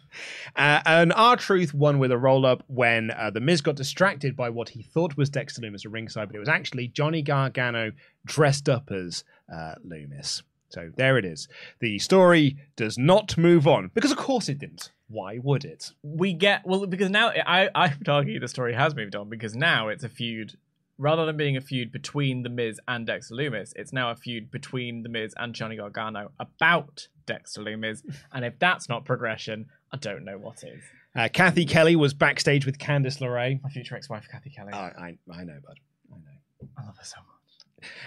Uh, 0.56 0.80
and 0.86 1.12
R-Truth 1.12 1.74
won 1.74 1.98
with 1.98 2.10
a 2.10 2.18
roll 2.18 2.46
up 2.46 2.64
when 2.66 3.10
uh, 3.10 3.30
the 3.30 3.40
Miz 3.40 3.60
got 3.60 3.76
distracted 3.76 4.36
by 4.36 4.50
what 4.50 4.70
he 4.70 4.82
thought 4.82 5.16
was 5.16 5.28
Dexter 5.30 5.60
Lumis 5.62 5.84
at 5.84 5.92
ringside, 5.92 6.28
but 6.28 6.36
it 6.36 6.40
was 6.40 6.48
actually 6.48 6.88
Johnny 6.88 7.22
Gargano 7.22 7.92
dressed 8.24 8.68
up 8.68 8.90
as 8.90 9.22
uh, 9.52 9.74
Lumis. 9.86 10.42
So 10.70 10.90
there 10.96 11.18
it 11.18 11.24
is. 11.24 11.46
The 11.78 11.98
story 12.00 12.56
does 12.74 12.98
not 12.98 13.38
move 13.38 13.68
on 13.68 13.90
because, 13.94 14.10
of 14.10 14.16
course, 14.16 14.48
it 14.48 14.58
didn't. 14.58 14.90
Why 15.08 15.38
would 15.38 15.64
it? 15.64 15.92
we 16.02 16.32
get 16.32 16.66
well 16.66 16.86
because 16.86 17.10
now 17.10 17.28
I 17.28 17.68
I 17.74 17.94
would 17.96 18.08
argue 18.08 18.40
the 18.40 18.48
story 18.48 18.74
has 18.74 18.96
moved 18.96 19.14
on 19.14 19.28
because 19.28 19.54
now 19.54 19.88
it's 19.88 20.02
a 20.02 20.08
feud 20.08 20.56
rather 20.98 21.26
than 21.26 21.36
being 21.36 21.56
a 21.56 21.60
feud 21.60 21.92
between 21.92 22.42
the 22.42 22.48
Miz 22.48 22.80
and 22.88 23.06
Dexter 23.06 23.34
Lumis, 23.34 23.72
it's 23.76 23.92
now 23.92 24.10
a 24.10 24.16
feud 24.16 24.50
between 24.50 25.02
the 25.02 25.08
Miz 25.08 25.34
and 25.36 25.54
Johnny 25.54 25.76
Gargano 25.76 26.32
about 26.38 27.08
Dexter 27.26 27.62
Lumis, 27.62 28.02
and 28.32 28.44
if 28.44 28.58
that's 28.58 28.88
not 28.88 29.04
progression, 29.04 29.66
I 29.92 29.96
don't 29.96 30.24
know 30.24 30.38
what 30.38 30.62
is. 30.64 30.82
Uh, 31.16 31.28
Cathy 31.32 31.64
Kelley 31.64 31.94
was 31.94 32.12
backstage 32.12 32.66
with 32.66 32.78
Candice 32.78 33.20
LeRae. 33.20 33.62
My 33.62 33.70
future 33.70 33.94
ex-wife 33.96 34.26
Cathy 34.30 34.50
Kelley. 34.50 34.72
I, 34.72 34.78
I, 34.78 35.18
I 35.32 35.44
know, 35.44 35.58
bud. 35.64 35.78
I 36.12 36.16
know. 36.16 36.68
I 36.76 36.86
love 36.86 36.96
her 36.96 37.04
so 37.04 37.18
much. 37.18 37.33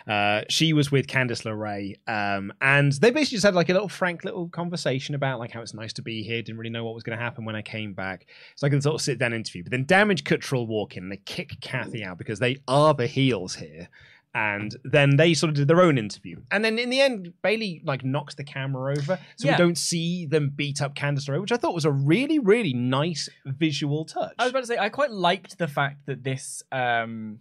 Uh, 0.07 0.41
she 0.49 0.73
was 0.73 0.91
with 0.91 1.07
Candice 1.07 1.43
LeRae, 1.43 1.95
um, 2.07 2.51
and 2.61 2.91
they 2.93 3.11
basically 3.11 3.35
just 3.37 3.45
had 3.45 3.55
like 3.55 3.69
a 3.69 3.73
little 3.73 3.89
frank 3.89 4.23
little 4.23 4.49
conversation 4.49 5.15
about 5.15 5.39
like 5.39 5.51
how 5.51 5.61
it's 5.61 5.73
nice 5.73 5.93
to 5.93 6.01
be 6.01 6.23
here. 6.23 6.41
Didn't 6.41 6.57
really 6.59 6.69
know 6.69 6.85
what 6.85 6.93
was 6.95 7.03
going 7.03 7.17
to 7.17 7.23
happen 7.23 7.45
when 7.45 7.55
I 7.55 7.61
came 7.61 7.93
back. 7.93 8.27
It's 8.53 8.63
like 8.63 8.73
a 8.73 8.81
sort 8.81 8.95
of 8.95 9.01
sit 9.01 9.19
down 9.19 9.33
interview. 9.33 9.63
But 9.63 9.71
then 9.71 9.85
Damage 9.85 10.23
Control 10.23 10.67
walk 10.67 10.97
in 10.97 11.03
and 11.03 11.11
they 11.11 11.17
kick 11.25 11.59
Cathy 11.61 12.03
out 12.03 12.17
because 12.17 12.39
they 12.39 12.57
are 12.67 12.93
the 12.93 13.07
heels 13.07 13.55
here. 13.55 13.89
And 14.35 14.75
then 14.83 15.15
they 15.15 15.33
sort 15.33 15.49
of 15.49 15.55
did 15.55 15.67
their 15.67 15.81
own 15.81 15.97
interview. 15.97 16.41
And 16.51 16.63
then 16.63 16.77
in 16.77 16.91
the 16.91 17.01
end, 17.01 17.33
Bayley 17.41 17.81
like 17.83 18.03
knocks 18.05 18.35
the 18.35 18.43
camera 18.43 18.91
over, 18.95 19.17
so 19.35 19.47
Yeah. 19.47 19.53
we 19.53 19.57
don't 19.57 19.77
see 19.77 20.27
them 20.27 20.51
beat 20.55 20.79
up 20.79 20.93
Candice 20.93 21.27
LeRae, 21.27 21.41
which 21.41 21.51
I 21.51 21.57
thought 21.57 21.73
was 21.73 21.85
a 21.85 21.91
really, 21.91 22.37
really 22.37 22.73
nice 22.73 23.29
visual 23.45 24.05
touch. 24.05 24.35
I 24.37 24.43
was 24.43 24.51
about 24.51 24.59
to 24.59 24.67
say 24.67 24.77
I 24.77 24.89
quite 24.89 25.09
liked 25.11 25.57
the 25.57 25.67
fact 25.67 26.05
that 26.05 26.23
this 26.23 26.61
um 26.71 27.39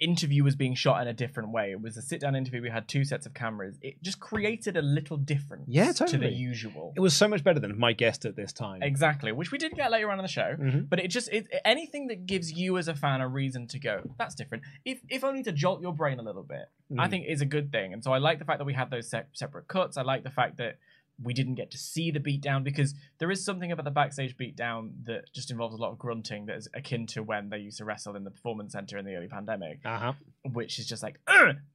interview 0.00 0.42
was 0.42 0.56
being 0.56 0.74
shot 0.74 1.00
in 1.02 1.08
a 1.08 1.12
different 1.12 1.50
way. 1.50 1.70
It 1.72 1.80
was 1.80 1.96
a 1.96 2.02
sit 2.02 2.20
down 2.20 2.34
interview. 2.34 2.62
We 2.62 2.70
had 2.70 2.88
two 2.88 3.04
sets 3.04 3.26
of 3.26 3.34
cameras. 3.34 3.76
It 3.82 4.02
just 4.02 4.18
created 4.18 4.76
a 4.76 4.82
little 4.82 5.16
difference 5.16 5.64
Yeah, 5.68 5.92
to 5.92 6.16
the 6.18 6.30
usual. 6.30 6.92
it 6.96 7.00
was 7.00 7.14
so 7.14 7.28
much 7.28 7.44
better 7.44 7.60
than 7.60 7.78
my 7.78 7.92
guest 7.92 8.24
at 8.24 8.34
this 8.34 8.52
time. 8.52 8.82
Exactly, 8.82 9.30
which 9.32 9.52
we 9.52 9.58
did 9.58 9.72
get 9.74 9.90
later 9.90 10.10
on 10.10 10.18
in 10.18 10.22
the 10.22 10.28
show. 10.28 10.56
Mhm. 10.58 10.88
But 10.88 11.00
it 11.00 11.08
just 11.08 11.28
it, 11.30 11.48
anything 11.64 12.06
that 12.08 12.26
gives 12.26 12.52
you 12.52 12.78
as 12.78 12.88
a 12.88 12.94
fan 12.94 13.20
a 13.20 13.28
reason 13.28 13.66
to 13.68 13.78
go. 13.78 14.14
That's 14.18 14.34
different. 14.34 14.64
If 14.84 15.00
if 15.08 15.22
only 15.22 15.42
to 15.44 15.52
jolt 15.52 15.82
your 15.82 15.92
brain 15.92 16.18
a 16.18 16.22
little 16.22 16.42
bit. 16.44 16.68
I 16.98 17.06
Mm. 17.06 17.10
think 17.10 17.26
is 17.28 17.40
a 17.40 17.46
good 17.46 17.70
thing. 17.70 17.92
And 17.92 18.02
so 18.02 18.12
I 18.12 18.18
like 18.18 18.38
the 18.40 18.44
fact 18.44 18.58
that 18.58 18.64
we 18.64 18.72
had 18.74 18.90
those 18.90 19.08
se- 19.08 19.24
separate 19.34 19.68
cuts. 19.68 19.96
I 19.96 20.02
like 20.02 20.24
the 20.24 20.30
fact 20.30 20.56
that 20.56 20.76
we 21.22 21.34
didn't 21.34 21.54
get 21.56 21.70
to 21.70 21.78
see 21.78 22.10
the 22.10 22.20
beatdown 22.20 22.64
because 22.64 22.94
there 23.18 23.30
is 23.30 23.44
something 23.44 23.70
about 23.72 23.84
the 23.84 23.90
backstage 23.90 24.36
beatdown 24.36 24.90
that 25.04 25.30
just 25.34 25.50
involves 25.50 25.74
a 25.74 25.78
lot 25.78 25.90
of 25.92 25.98
grunting 25.98 26.46
that 26.46 26.56
is 26.56 26.68
akin 26.74 27.06
to 27.08 27.22
when 27.22 27.50
they 27.50 27.58
used 27.58 27.78
to 27.78 27.84
wrestle 27.84 28.16
in 28.16 28.24
the 28.24 28.30
performance 28.30 28.72
center 28.72 28.96
in 28.98 29.04
the 29.04 29.14
early 29.14 29.28
pandemic, 29.28 29.80
Uh-huh. 29.84 30.12
which 30.52 30.78
is 30.78 30.86
just 30.86 31.02
like 31.02 31.18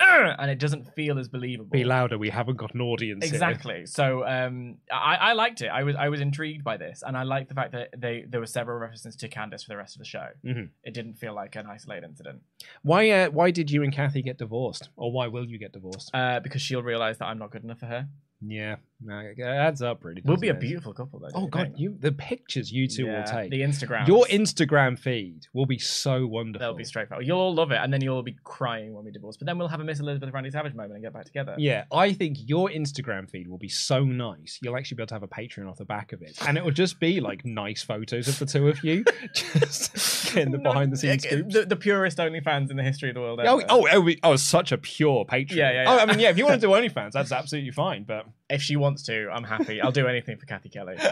and 0.10 0.50
it 0.52 0.60
doesn't 0.60 0.94
feel 0.96 1.20
as 1.20 1.28
believable. 1.28 1.70
Be 1.72 1.84
louder. 1.84 2.18
We 2.18 2.30
haven't 2.30 2.58
got 2.58 2.74
an 2.74 2.82
audience. 2.82 3.24
here. 3.26 3.34
Exactly. 3.34 3.86
So 3.86 4.26
um, 4.26 4.78
I, 4.92 5.16
I 5.16 5.34
liked 5.34 5.62
it. 5.62 5.68
I 5.68 5.84
was 5.84 5.96
I 5.96 6.10
was 6.10 6.22
intrigued 6.22 6.64
by 6.64 6.78
this, 6.78 7.04
and 7.06 7.18
I 7.18 7.24
liked 7.24 7.50
the 7.50 7.56
fact 7.56 7.72
that 7.74 7.90
they 7.98 8.26
there 8.28 8.40
were 8.40 8.46
several 8.46 8.78
references 8.80 9.16
to 9.18 9.30
Candice 9.30 9.64
for 9.64 9.70
the 9.70 9.78
rest 9.78 9.96
of 9.96 10.00
the 10.00 10.06
show. 10.06 10.28
Mhm. 10.46 10.70
It 10.84 10.94
didn't 10.94 11.16
feel 11.16 11.34
like 11.36 11.56
an 11.56 11.66
isolated 11.68 12.06
incident 12.06 12.42
Why? 12.84 13.10
Uh, 13.10 13.30
why 13.30 13.52
did 13.52 13.70
you 13.72 13.84
and 13.84 13.94
Cathy 13.94 14.22
get 14.22 14.38
divorced, 14.38 14.90
or 14.96 15.12
why 15.12 15.28
will 15.28 15.46
you 15.46 15.58
get 15.60 15.72
divorced? 15.74 16.10
uh, 16.14 16.40
because 16.40 16.62
she'll 16.62 16.84
realize 16.84 17.18
that 17.20 17.26
I'm 17.26 17.38
not 17.40 17.52
good 17.52 17.64
enough 17.64 17.80
for 17.80 17.86
her. 17.88 18.08
yeah, 18.42 18.76
no, 19.02 19.20
it 19.20 19.40
adds 19.42 19.82
up 19.82 20.04
really. 20.06 20.22
Good. 20.22 20.28
We'll 20.28 20.38
be 20.38 20.50
a 20.50 20.54
it? 20.54 20.60
beautiful 20.60 20.94
couple, 20.94 21.20
though. 21.20 21.30
Oh 21.36 21.48
god, 21.48 21.74
you 21.78 21.96
the 22.00 22.12
pictures 22.12 22.72
you 22.72 22.88
two 22.88 23.06
Yeah, 23.06 23.18
will 23.20 23.24
take. 23.26 23.52
the 23.52 23.62
Instagram. 23.62 24.08
Your 24.08 24.26
Instagram 24.26 24.98
feed 24.98 25.48
will 25.54 25.66
be 25.66 25.78
so 25.78 26.26
wonderful. 26.26 26.66
They'll 26.68 26.78
be 26.78 26.84
straight 26.86 27.10
forward. 27.10 27.28
You'll 27.28 27.40
all 27.40 27.54
love 27.54 27.72
it, 27.72 27.78
and 27.82 27.92
then 27.94 28.02
you'll 28.02 28.16
all 28.16 28.24
be 28.24 28.38
crying 28.44 28.94
when 28.94 29.04
we 29.06 29.12
divorce. 29.12 29.38
But 29.38 29.48
then 29.48 29.58
we'll 29.58 29.68
have 29.68 29.80
a 29.80 29.84
Miss 29.84 30.00
Elizabeth 30.00 30.32
Randy 30.34 30.50
Savage 30.52 30.74
moment 30.74 30.94
and 30.94 31.04
get 31.04 31.14
back 31.14 31.26
together. 31.26 31.56
Yeah, 31.58 31.84
I 31.92 32.14
think 32.14 32.38
your 32.48 32.70
Instagram 32.70 33.30
feed 33.30 33.48
will 33.48 33.58
be 33.58 33.68
so 33.70 34.04
nice. 34.04 34.60
You'll 34.62 34.78
actually 34.78 34.96
be 34.96 35.02
able 35.04 35.08
to 35.10 35.16
have 35.16 35.24
a 35.24 35.28
Patreon 35.28 35.70
off 35.70 35.78
the 35.78 35.86
back 35.86 36.14
of 36.14 36.22
it, 36.22 36.38
and 36.48 36.58
it 36.58 36.64
will 36.64 36.72
just 36.72 37.00
be 37.00 37.20
like 37.20 37.46
nice 37.46 37.84
photos 37.84 38.28
of 38.28 38.40
the 38.40 38.46
two 38.46 38.70
of 38.70 38.84
you, 38.84 39.04
just 39.34 40.36
in 40.36 40.52
the 40.52 40.58
No, 40.58 40.72
behind 40.72 40.92
the 40.92 40.98
scenes 40.98 41.24
scoops. 41.24 41.54
The, 41.54 41.66
the 41.66 41.76
purest 41.76 42.18
OnlyFans 42.18 42.72
in 42.72 42.78
the 42.78 42.84
history 42.84 43.10
of 43.10 43.16
the 43.16 43.22
world. 43.22 43.40
Oh, 43.44 43.60
ever. 43.60 43.66
oh, 43.70 43.88
oh, 43.92 44.02
we- 44.02 44.20
oh, 44.24 44.36
such 44.36 44.72
a 44.72 44.78
pure 44.78 45.26
Patreon. 45.26 45.56
Yeah, 45.56 45.72
yeah, 45.72 45.86
Oh, 45.88 45.96
yeah. 45.98 46.02
I 46.02 46.06
mean, 46.06 46.20
yeah, 46.20 46.30
if 46.30 46.38
you 46.38 46.46
want 46.46 46.62
to 46.62 46.68
do 46.68 46.72
OnlyFans, 46.74 47.12
that's 47.12 47.32
absolutely 47.32 47.72
fine. 47.72 48.04
But 48.04 48.26
If 48.50 48.62
she 48.62 48.76
wants 48.76 49.04
to, 49.04 49.30
I'm 49.32 49.44
happy. 49.44 49.82
I'll 49.82 49.92
do 49.92 50.08
anything 50.08 50.38
for 50.38 50.46
Cathy 50.46 50.70
Kelley. 50.70 50.98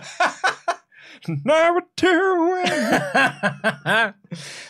Number 1.28 1.82
two. 1.96 2.64
uh, 2.66 4.12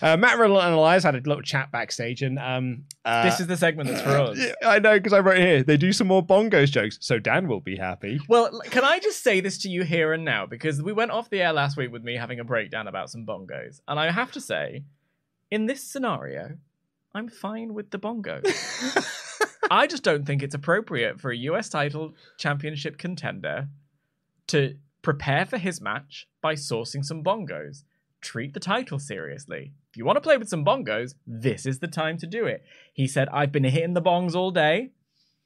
Matt 0.02 0.38
Riddle 0.38 0.62
and 0.62 0.74
Elias 0.74 1.04
had 1.04 1.16
a 1.16 1.20
little 1.20 1.42
chat 1.42 1.72
backstage, 1.72 2.22
and 2.22 2.38
um, 2.40 2.84
uh, 3.06 3.24
this 3.24 3.40
is 3.40 3.48
the 3.48 3.58
segment 3.58 3.90
that's 3.90 4.02
for 4.02 4.18
us. 4.18 4.40
I 4.64 4.80
know 4.80 4.98
because 4.98 5.14
I 5.14 5.20
wrote 5.20 5.38
here 5.38 5.64
they 5.64 5.78
do 5.78 5.94
some 5.94 6.08
more 6.08 6.26
bongos 6.26 6.72
jokes, 6.72 6.98
so 7.02 7.20
Dan 7.20 7.48
will 7.48 7.62
be 7.62 7.76
happy. 7.76 8.20
Well, 8.28 8.62
can 8.70 8.84
I 8.84 9.00
just 9.00 9.24
say 9.24 9.40
this 9.42 9.58
to 9.60 9.70
you 9.70 9.84
here 9.84 10.14
and 10.14 10.26
now? 10.26 10.46
Because 10.46 10.82
we 10.82 10.94
went 10.94 11.12
off 11.12 11.30
the 11.30 11.42
air 11.42 11.54
last 11.54 11.78
week 11.78 11.92
with 11.92 12.04
me 12.04 12.16
having 12.16 12.40
a 12.40 12.44
breakdown 12.44 12.88
about 12.88 13.10
some 13.10 13.26
bongos. 13.26 13.82
And 13.88 14.00
I 14.00 14.12
have 14.12 14.32
to 14.34 14.42
say, 14.42 14.84
in 15.50 15.66
this 15.66 15.84
scenario, 15.84 16.58
I'm 17.14 17.30
fine 17.30 17.74
with 17.74 17.92
the 17.92 17.98
bongo. 17.98 18.42
I 19.72 19.88
just 19.88 20.04
don't 20.04 20.26
think 20.26 20.44
it's 20.44 20.56
appropriate 20.56 21.20
for 21.20 21.32
a 21.32 21.38
US 21.38 21.70
title 21.70 22.14
championship 22.38 22.98
contender 22.98 23.70
to 24.48 24.76
prepare 25.02 25.46
for 25.46 25.58
his 25.58 25.80
match 25.80 26.28
by 26.42 26.56
sourcing 26.56 27.04
some 27.04 27.24
bongos. 27.24 27.84
Treat 28.22 28.54
the 28.54 28.60
title 28.60 29.00
seriously. 29.00 29.74
If 29.92 29.98
you 29.98 30.06
want 30.06 30.18
to 30.18 30.22
play 30.22 30.38
with 30.38 30.50
some 30.50 30.66
bongos, 30.66 31.14
this 31.28 31.66
is 31.66 31.80
the 31.80 31.88
time 31.88 32.18
to 32.18 32.28
do 32.28 32.46
it. 32.46 32.64
He 32.94 33.08
said, 33.08 33.30
I've 33.30 33.52
been 33.52 33.64
hitting 33.64 33.94
the 33.94 34.02
bongs 34.02 34.34
all 34.34 34.52
day. 34.52 34.92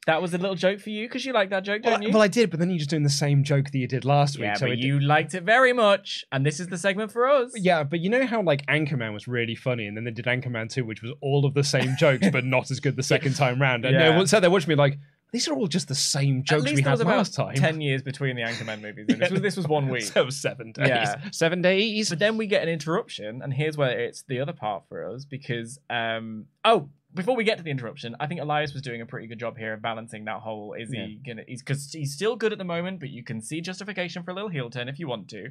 That 0.08 0.22
was 0.22 0.32
a 0.32 0.38
little 0.38 0.56
joke 0.56 0.80
for 0.80 0.88
you 0.88 1.06
because 1.06 1.24
you 1.26 1.32
like 1.34 1.50
that 1.50 1.64
joke, 1.64 1.82
Well, 1.84 1.92
don't 1.94 2.02
you? 2.02 2.10
well, 2.12 2.22
I 2.22 2.28
did, 2.28 2.48
but 2.50 2.58
then 2.58 2.70
you're 2.70 2.78
just 2.78 2.88
doing 2.88 3.02
the 3.02 3.10
same 3.10 3.44
joke 3.44 3.66
that 3.70 3.78
you 3.78 3.86
did 3.86 4.04
last 4.06 4.36
week. 4.38 4.44
Yeah, 4.46 4.54
so 4.54 4.66
but 4.66 4.72
it- 4.72 4.78
you 4.78 4.98
liked 5.00 5.34
it 5.34 5.42
very 5.44 5.74
much, 5.74 6.24
and 6.32 6.44
this 6.46 6.58
is 6.60 6.68
the 6.68 6.78
segment 6.78 7.12
for 7.12 7.28
us. 7.28 7.52
Yeah, 7.54 7.82
but 7.84 8.00
you 8.00 8.08
know 8.08 8.26
how 8.26 8.40
like 8.42 8.64
Anchorman 8.66 9.12
was 9.12 9.28
really 9.28 9.54
funny, 9.54 9.86
and 9.86 9.96
then 9.96 10.04
they 10.04 10.10
did 10.10 10.24
Anchorman 10.24 10.72
2, 10.72 10.84
which 10.84 11.02
was 11.02 11.12
all 11.20 11.44
of 11.44 11.52
the 11.54 11.62
same 11.62 11.94
jokes, 11.98 12.26
but 12.32 12.44
not 12.44 12.70
as 12.70 12.80
good 12.80 12.96
the 12.96 13.02
second 13.14 13.36
time 13.36 13.60
round. 13.60 13.84
And 13.84 13.94
Yeah. 13.94 14.18
they 14.18 14.24
sat 14.26 14.40
there 14.40 14.50
watching 14.50 14.70
me 14.70 14.74
like, 14.76 14.98
these 15.30 15.46
are 15.46 15.52
all 15.52 15.66
just 15.66 15.88
the 15.88 15.94
same 15.94 16.42
jokes 16.42 16.64
we 16.72 16.80
had 16.80 16.90
was 16.92 17.00
about 17.02 17.18
last 17.18 17.34
time. 17.34 17.54
ten 17.54 17.82
years 17.82 18.00
between 18.00 18.34
the 18.34 18.40
Anchorman 18.40 18.80
movies. 18.80 19.04
and 19.10 19.20
This 19.20 19.30
was 19.30 19.42
this 19.42 19.56
was 19.58 19.68
one 19.68 19.88
week. 19.90 20.04
so 20.04 20.22
it 20.22 20.24
was 20.24 20.40
seven 20.40 20.72
days. 20.72 20.88
Yeah. 20.88 21.16
Seven 21.32 21.60
days. 21.60 22.08
But 22.08 22.18
then 22.18 22.38
we 22.38 22.46
get 22.46 22.62
an 22.62 22.70
interruption, 22.70 23.42
and 23.42 23.52
here's 23.52 23.76
where 23.76 23.90
it's 23.90 24.22
the 24.22 24.40
other 24.40 24.54
part 24.54 24.84
for 24.88 25.04
us 25.12 25.26
because 25.26 25.78
um 25.90 26.46
oh 26.64 26.88
before 27.18 27.34
we 27.34 27.42
get 27.42 27.58
to 27.58 27.64
the 27.64 27.70
interruption, 27.70 28.14
I 28.20 28.28
think 28.28 28.40
Elias 28.40 28.72
was 28.72 28.80
doing 28.80 29.00
a 29.00 29.06
pretty 29.06 29.26
good 29.26 29.40
job 29.40 29.58
here 29.58 29.72
of 29.72 29.82
balancing 29.82 30.24
that 30.26 30.38
whole 30.38 30.74
is 30.74 30.88
he 30.90 31.20
gonna 31.26 31.42
he's 31.48 31.62
because 31.62 31.92
he's 31.92 32.14
still 32.14 32.36
good 32.36 32.52
at 32.52 32.58
the 32.58 32.64
moment, 32.64 33.00
but 33.00 33.10
you 33.10 33.24
can 33.24 33.42
see 33.42 33.60
justification 33.60 34.22
for 34.22 34.30
a 34.30 34.34
little 34.34 34.48
heel 34.48 34.70
turn 34.70 34.88
if 34.88 35.00
you 35.00 35.08
want 35.08 35.28
to. 35.30 35.50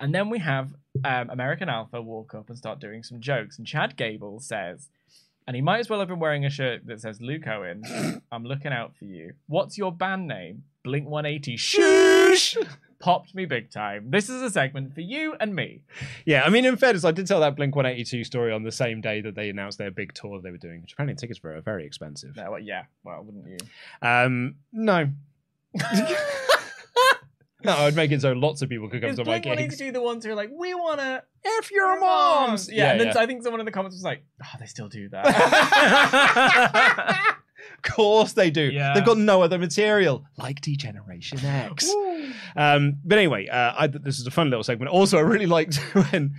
And 0.00 0.14
then 0.14 0.30
we 0.30 0.38
have 0.38 0.72
um, 1.04 1.28
American 1.28 1.68
Alpha 1.68 2.00
walk 2.00 2.34
up 2.34 2.48
and 2.48 2.56
start 2.56 2.80
doing 2.80 3.02
some 3.02 3.20
jokes, 3.20 3.58
and 3.58 3.66
Chad 3.66 3.94
Gable 3.96 4.40
says, 4.40 4.88
and 5.46 5.54
he 5.54 5.60
might 5.60 5.80
as 5.80 5.90
well 5.90 5.98
have 5.98 6.08
been 6.08 6.18
wearing 6.18 6.46
a 6.46 6.50
shirt 6.50 6.86
that 6.86 7.02
says 7.02 7.20
Luke 7.20 7.46
Owen, 7.46 7.82
I'm 8.32 8.44
looking 8.44 8.72
out 8.72 8.96
for 8.96 9.04
you. 9.04 9.34
What's 9.48 9.76
your 9.76 9.92
band 9.92 10.26
name? 10.26 10.64
Blink 10.82 11.06
180. 11.06 11.56
Shoosh! 11.56 12.56
Popped 13.02 13.34
me 13.34 13.46
big 13.46 13.68
time. 13.68 14.10
This 14.10 14.28
is 14.28 14.40
a 14.42 14.48
segment 14.48 14.94
for 14.94 15.00
you 15.00 15.34
and 15.40 15.56
me. 15.56 15.82
Yeah, 16.24 16.44
I 16.44 16.50
mean, 16.50 16.64
in 16.64 16.76
fairness, 16.76 17.04
I 17.04 17.10
did 17.10 17.26
tell 17.26 17.40
that 17.40 17.56
Blink 17.56 17.74
182 17.74 18.22
story 18.22 18.52
on 18.52 18.62
the 18.62 18.70
same 18.70 19.00
day 19.00 19.20
that 19.22 19.34
they 19.34 19.48
announced 19.48 19.78
their 19.78 19.90
big 19.90 20.14
tour 20.14 20.40
they 20.40 20.52
were 20.52 20.56
doing, 20.56 20.82
which 20.82 20.92
apparently 20.92 21.16
tickets 21.16 21.42
were 21.42 21.60
very 21.62 21.84
expensive. 21.84 22.36
No, 22.36 22.52
well, 22.52 22.60
yeah, 22.60 22.84
well, 23.02 23.24
wouldn't 23.24 23.48
you? 23.48 23.58
Um, 24.08 24.54
no. 24.72 25.08
no, 27.64 27.72
I'd 27.72 27.96
make 27.96 28.12
it 28.12 28.20
so 28.20 28.34
lots 28.34 28.62
of 28.62 28.68
people 28.68 28.88
could 28.88 29.02
come 29.02 29.16
to 29.16 29.24
my 29.24 29.40
gigs. 29.40 29.46
Blink. 29.46 29.70
182 29.72 29.90
the 29.90 30.00
ones 30.00 30.24
who 30.24 30.30
are 30.30 30.36
like, 30.36 30.50
we 30.56 30.72
want 30.72 31.00
to 31.00 31.24
F 31.58 31.72
your 31.72 31.98
moms! 31.98 32.70
Yeah, 32.70 32.92
and 32.92 33.00
then 33.00 33.08
yeah. 33.08 33.18
I 33.18 33.26
think 33.26 33.42
someone 33.42 33.58
in 33.58 33.66
the 33.66 33.72
comments 33.72 33.96
was 33.96 34.04
like, 34.04 34.22
oh, 34.44 34.56
they 34.60 34.66
still 34.66 34.88
do 34.88 35.08
that. 35.08 35.26
Of 37.84 37.94
course 37.94 38.32
they 38.32 38.50
do. 38.50 38.62
Yeah. 38.62 38.94
They've 38.94 39.04
got 39.04 39.18
no 39.18 39.42
other 39.42 39.58
material, 39.58 40.24
like 40.36 40.60
D-Generation 40.60 41.44
X. 41.44 41.92
um, 42.56 42.98
but 43.04 43.18
anyway, 43.18 43.48
uh, 43.48 43.74
I, 43.76 43.86
this 43.86 44.18
is 44.18 44.26
a 44.26 44.30
fun 44.30 44.50
little 44.50 44.64
segment. 44.64 44.90
Also, 44.90 45.18
I 45.18 45.22
really 45.22 45.46
liked 45.46 45.76
when 45.92 46.34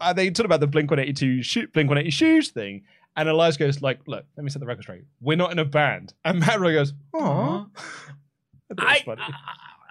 uh, 0.00 0.12
they 0.12 0.30
talked 0.30 0.46
about 0.46 0.60
the 0.60 0.66
Blink 0.66 0.90
182 0.90 1.42
shoe, 1.42 1.68
Blink 1.68 1.88
180 1.88 2.10
shoes 2.10 2.50
thing. 2.50 2.84
And 3.16 3.28
Elias 3.28 3.56
goes 3.56 3.82
like, 3.82 4.00
"Look, 4.06 4.24
let 4.36 4.44
me 4.44 4.50
set 4.50 4.60
the 4.60 4.66
record 4.66 4.82
straight. 4.82 5.04
We're 5.20 5.36
not 5.36 5.50
in 5.50 5.58
a 5.58 5.64
band." 5.64 6.14
And 6.24 6.38
Matt 6.38 6.60
really 6.60 6.74
goes, 6.74 6.92
"Aw." 7.14 7.66
I 8.70 8.74
thought 8.74 8.78
it 8.78 8.80
was 8.80 8.86
I, 8.86 9.02
funny. 9.04 9.22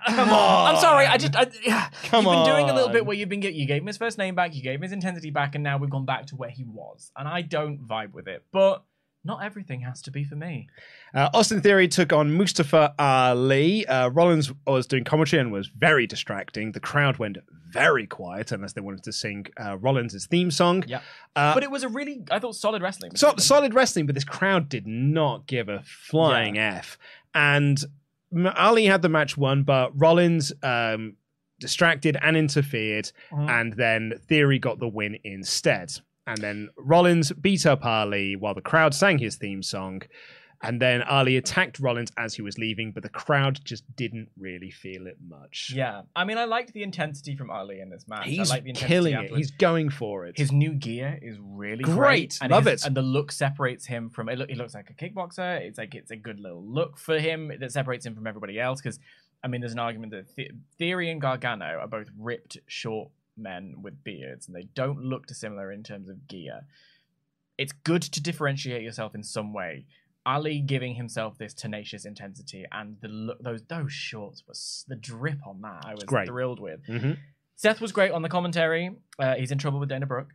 Come 0.07 0.30
on. 0.30 0.75
I'm 0.75 0.82
sorry. 0.82 1.05
I 1.05 1.17
just, 1.17 1.36
I, 1.36 1.47
yeah. 1.63 1.89
Come 2.05 2.25
you've 2.25 2.34
been 2.34 2.45
doing 2.45 2.69
a 2.69 2.73
little 2.73 2.89
bit 2.89 3.05
where 3.05 3.15
you've 3.15 3.30
been, 3.30 3.41
you 3.41 3.65
gave 3.65 3.82
him 3.82 3.88
his 3.88 3.97
first 3.97 4.17
name 4.17 4.36
back, 4.36 4.55
you 4.55 4.61
gave 4.61 4.75
him 4.75 4.84
his 4.84 4.91
intensity 4.91 5.32
back, 5.32 5.55
and 5.55 5.63
now 5.63 5.78
we've 5.78 5.89
gone 5.89 6.05
back 6.05 6.28
to 6.28 6.36
where 6.36 6.49
he 6.49 6.63
was. 6.63 7.11
And 7.17 7.28
I 7.28 7.41
don't 7.41 7.86
vibe 7.86 8.13
with 8.13 8.28
it. 8.28 8.43
But 8.51 8.84
Not 9.28 9.43
everything 9.43 9.82
has 9.82 10.01
to 10.03 10.11
be 10.11 10.23
for 10.23 10.36
me. 10.36 10.69
Uh, 11.13 11.30
Austin 11.34 11.61
Theory 11.61 11.88
took 11.88 12.11
on 12.13 12.32
Mustafa 12.34 12.95
Ali. 12.97 13.86
Uh, 13.86 14.07
Rollins 14.07 14.51
was 14.65 14.88
doing 14.88 15.03
commentary 15.03 15.41
and 15.41 15.51
was 15.51 15.67
very 15.67 16.07
distracting. 16.07 16.71
The 16.71 16.80
crowd 16.80 17.17
went 17.17 17.38
very 17.69 18.07
quiet 18.07 18.53
unless 18.53 18.71
they 18.73 18.82
wanted 18.82 19.03
to 19.03 19.11
sing 19.11 19.45
uh, 19.59 19.78
Rollins' 19.78 20.25
theme 20.28 20.49
song. 20.49 20.84
Yeah. 20.88 21.01
Uh, 21.36 21.53
but 21.53 21.61
it 21.63 21.69
was 21.69 21.84
a 21.84 21.89
really, 21.89 22.23
I 22.32 22.39
thought, 22.39 22.55
solid 22.55 22.82
wrestling. 22.82 23.15
so, 23.17 23.34
solid 23.38 23.73
wrestling, 23.73 24.05
but 24.05 24.15
this 24.15 24.23
crowd 24.23 24.69
did 24.69 24.88
not 24.88 25.45
give 25.45 25.67
a 25.67 25.84
flying 25.86 26.57
F. 26.57 26.97
And 27.36 27.84
Ali 28.55 28.86
had 28.86 29.01
the 29.01 29.09
match 29.09 29.38
won, 29.38 29.63
but 29.63 29.91
Rollins 29.93 30.53
um, 30.63 31.17
distracted 31.59 32.17
and 32.21 32.38
interfered, 32.38 33.11
Mhm. 33.32 33.49
and 33.49 33.73
then 33.73 34.13
Theory 34.28 34.59
got 34.59 34.80
the 34.80 34.88
win 34.88 35.17
instead. 35.23 35.91
And 36.28 36.38
then 36.39 36.69
Rollins 36.78 37.32
beat 37.32 37.65
up 37.65 37.86
Ali 37.86 38.36
while 38.36 38.53
the 38.53 38.61
crowd 38.61 38.93
sang 38.93 39.17
his 39.19 39.36
theme 39.38 39.63
song. 39.63 40.01
And 40.63 40.82
then 40.82 41.03
Ali 41.03 41.38
attacked 41.38 41.80
Rollins 41.80 42.11
as 42.17 42.34
he 42.34 42.41
was 42.41 42.57
leaving, 42.57 42.91
but 42.91 43.03
the 43.03 43.09
crowd 43.09 43.59
just 43.63 43.84
didn't 43.95 44.30
really 44.39 44.71
feel 44.71 45.05
it 45.05 45.17
much. 45.30 45.71
Yeah. 45.75 46.01
I 46.15 46.23
mean, 46.25 46.39
I 46.39 46.45
liked 46.45 46.73
the 46.73 46.82
intensity 46.82 47.36
from 47.36 47.51
Ali 47.51 47.80
in 47.80 47.91
this 47.91 48.07
match. 48.07 48.25
He's 48.25 48.49
I 48.49 48.55
like 48.55 48.63
the 48.63 48.69
intensity 48.71 48.88
killing 48.91 49.13
it. 49.13 49.17
afterwards. 49.17 49.38
He's 49.38 49.51
going 49.51 49.89
for 49.91 50.25
it. 50.25 50.36
His 50.36 50.51
new 50.51 50.71
gear 50.73 51.19
is 51.21 51.38
really 51.39 51.84
Great. 51.84 51.95
great. 51.95 52.39
And 52.41 52.51
Love 52.51 52.65
his- 52.65 52.82
it. 52.82 52.88
And 52.88 52.97
the 52.97 53.03
look 53.03 53.32
separates 53.32 53.86
him 53.86 54.09
from. 54.09 54.30
It, 54.30 54.39
look, 54.39 54.49
he 54.49 54.55
looks 54.55 54.73
like 54.73 54.89
a 54.89 54.93
kickboxer. 54.95 55.61
It's 55.61 55.78
like 55.78 55.93
it's 55.93 56.09
a 56.09 56.15
good 56.15 56.39
little 56.39 56.63
look 56.65 56.97
for 56.97 57.19
him 57.19 57.51
that 57.59 57.71
separates 57.71 58.03
him 58.03 58.15
from 58.15 58.25
everybody 58.25 58.59
else. 58.59 58.82
Because 58.82 58.99
I 59.43 59.47
mean, 59.49 59.61
there's 59.61 59.73
an 59.73 59.80
argument 59.80 60.11
that 60.13 60.36
the- 60.36 60.49
Theory 60.80 61.11
and 61.11 61.21
Gargano 61.21 61.65
are 61.80 61.88
both 61.88 62.07
ripped, 62.17 62.57
short 62.65 63.11
men 63.38 63.76
with 63.82 64.04
beards, 64.04 64.48
and 64.48 64.56
they 64.56 64.68
don't 64.76 65.02
look 65.02 65.28
dissimilar 65.28 65.72
in 65.72 65.84
terms 65.84 66.10
of 66.10 66.28
gear. 66.28 66.62
It's 67.58 67.72
good 67.72 68.02
to 68.04 68.22
differentiate 68.22 68.84
yourself 68.84 69.16
in 69.16 69.24
some 69.24 69.54
way. 69.54 69.86
Ali 70.26 70.60
giving 70.60 70.96
himself 70.96 71.38
this 71.38 71.54
tenacious 71.54 72.04
intensity 72.06 72.66
and 72.72 72.98
the 73.02 73.08
look, 73.08 73.40
those 73.42 73.62
those 73.70 73.94
shorts 73.94 74.44
was 74.48 74.84
the 74.88 74.96
drip 74.96 75.40
on 75.48 75.62
that. 75.62 75.84
I 75.86 75.94
was 75.96 76.04
great. 76.04 76.28
thrilled 76.28 76.60
with. 76.60 76.86
Mhm. 76.86 77.18
Seth 77.56 77.80
was 77.82 77.92
great 77.92 78.12
on 78.12 78.22
the 78.22 78.30
commentary. 78.30 78.96
Uh, 79.18 79.36
he's 79.36 79.52
in 79.52 79.58
trouble 79.58 79.80
with 79.80 79.90
Dana 79.90 80.06
Brooke. 80.06 80.34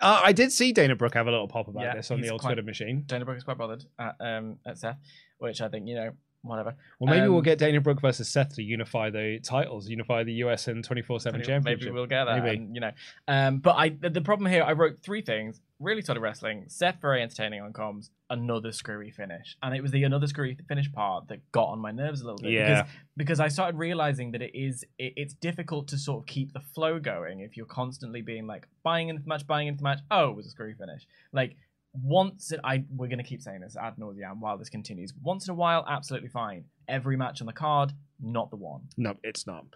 Uh, 0.00 0.20
I 0.22 0.32
did 0.32 0.52
see 0.52 0.72
Dana 0.72 0.94
Brooke 0.94 1.14
have 1.14 1.26
a 1.26 1.30
little 1.30 1.48
pop 1.48 1.66
about 1.66 1.82
Yeah, 1.82 1.94
this 1.96 2.10
on 2.12 2.20
the 2.20 2.28
old 2.30 2.40
quite- 2.42 2.50
Twitter 2.50 2.62
machine. 2.62 3.02
Dana 3.06 3.24
Brooke 3.24 3.38
is 3.38 3.44
quite 3.44 3.58
bothered 3.58 3.84
at 3.98 4.14
um 4.20 4.58
at 4.66 4.78
Seth, 4.78 4.98
which 5.38 5.60
I 5.62 5.68
think 5.68 5.88
you 5.88 5.94
know 5.96 6.10
whatever. 6.42 6.74
Well, 6.98 7.12
maybe 7.14 7.28
we'll 7.28 7.38
Um, 7.38 7.42
get 7.44 7.58
Dana 7.58 7.80
Brooke 7.80 8.00
versus 8.00 8.28
Seth 8.28 8.54
to 8.56 8.62
unify 8.62 9.10
the 9.10 9.40
titles, 9.42 9.88
unify 9.88 10.24
the 10.24 10.34
US 10.44 10.68
and 10.68 10.84
24 10.84 11.20
7 11.20 11.38
maybe, 11.38 11.46
championship. 11.46 11.84
maybe 11.86 11.94
we'll 11.94 12.06
get 12.06 12.24
that. 12.24 12.42
Maybe. 12.44 12.56
and, 12.56 12.74
you 12.74 12.80
know, 12.80 12.92
um, 13.26 13.58
but 13.58 13.72
I 13.76 13.90
the, 13.90 14.10
the 14.10 14.20
problem 14.20 14.50
here 14.50 14.62
I 14.62 14.72
wrote 14.72 14.98
three 15.00 15.22
things. 15.22 15.60
Really 15.80 16.02
solid 16.02 16.20
wrestling. 16.20 16.64
Seth 16.66 17.00
very 17.00 17.22
entertaining 17.22 17.60
on 17.62 17.72
comms. 17.72 18.10
Another 18.30 18.72
screwy 18.72 19.10
finish, 19.12 19.56
and 19.62 19.74
it 19.76 19.80
was 19.80 19.92
the 19.92 20.02
another 20.02 20.26
screwy 20.26 20.56
finish 20.66 20.90
part 20.90 21.28
that 21.28 21.38
got 21.52 21.66
on 21.68 21.78
my 21.78 21.92
nerves 21.92 22.20
a 22.20 22.24
little 22.24 22.38
bit. 22.40 22.50
Yeah. 22.50 22.82
Because, 22.82 22.92
because 23.16 23.40
I 23.40 23.46
started 23.48 23.78
realizing 23.78 24.32
that 24.32 24.42
it 24.42 24.50
is 24.58 24.84
it, 24.98 25.12
it's 25.16 25.34
difficult 25.34 25.86
to 25.88 25.98
sort 25.98 26.22
of 26.22 26.26
keep 26.26 26.52
the 26.52 26.60
flow 26.60 26.98
going 26.98 27.40
if 27.40 27.56
you're 27.56 27.64
constantly 27.66 28.22
being 28.22 28.46
like 28.48 28.66
buying 28.82 29.08
into 29.08 29.22
the 29.22 29.28
match, 29.28 29.46
buying 29.46 29.68
into 29.68 29.78
the 29.78 29.84
match. 29.84 30.00
Oh, 30.10 30.30
it 30.30 30.36
was 30.36 30.46
a 30.46 30.50
screwy 30.50 30.74
finish. 30.74 31.06
Like 31.32 31.56
once 32.02 32.52
it, 32.52 32.60
I 32.64 32.84
we're 32.94 33.08
gonna 33.08 33.22
keep 33.22 33.42
saying 33.42 33.60
this 33.60 33.76
ad 33.76 33.98
nauseam 33.98 34.40
while 34.40 34.58
this 34.58 34.68
continues. 34.68 35.12
Once 35.22 35.46
in 35.46 35.52
a 35.52 35.54
while, 35.54 35.84
absolutely 35.88 36.28
fine. 36.28 36.64
Every 36.88 37.16
match 37.16 37.40
on 37.40 37.46
the 37.46 37.52
card, 37.52 37.92
not 38.20 38.50
the 38.50 38.56
one. 38.56 38.82
No, 38.96 39.14
it's 39.22 39.46
not. 39.46 39.66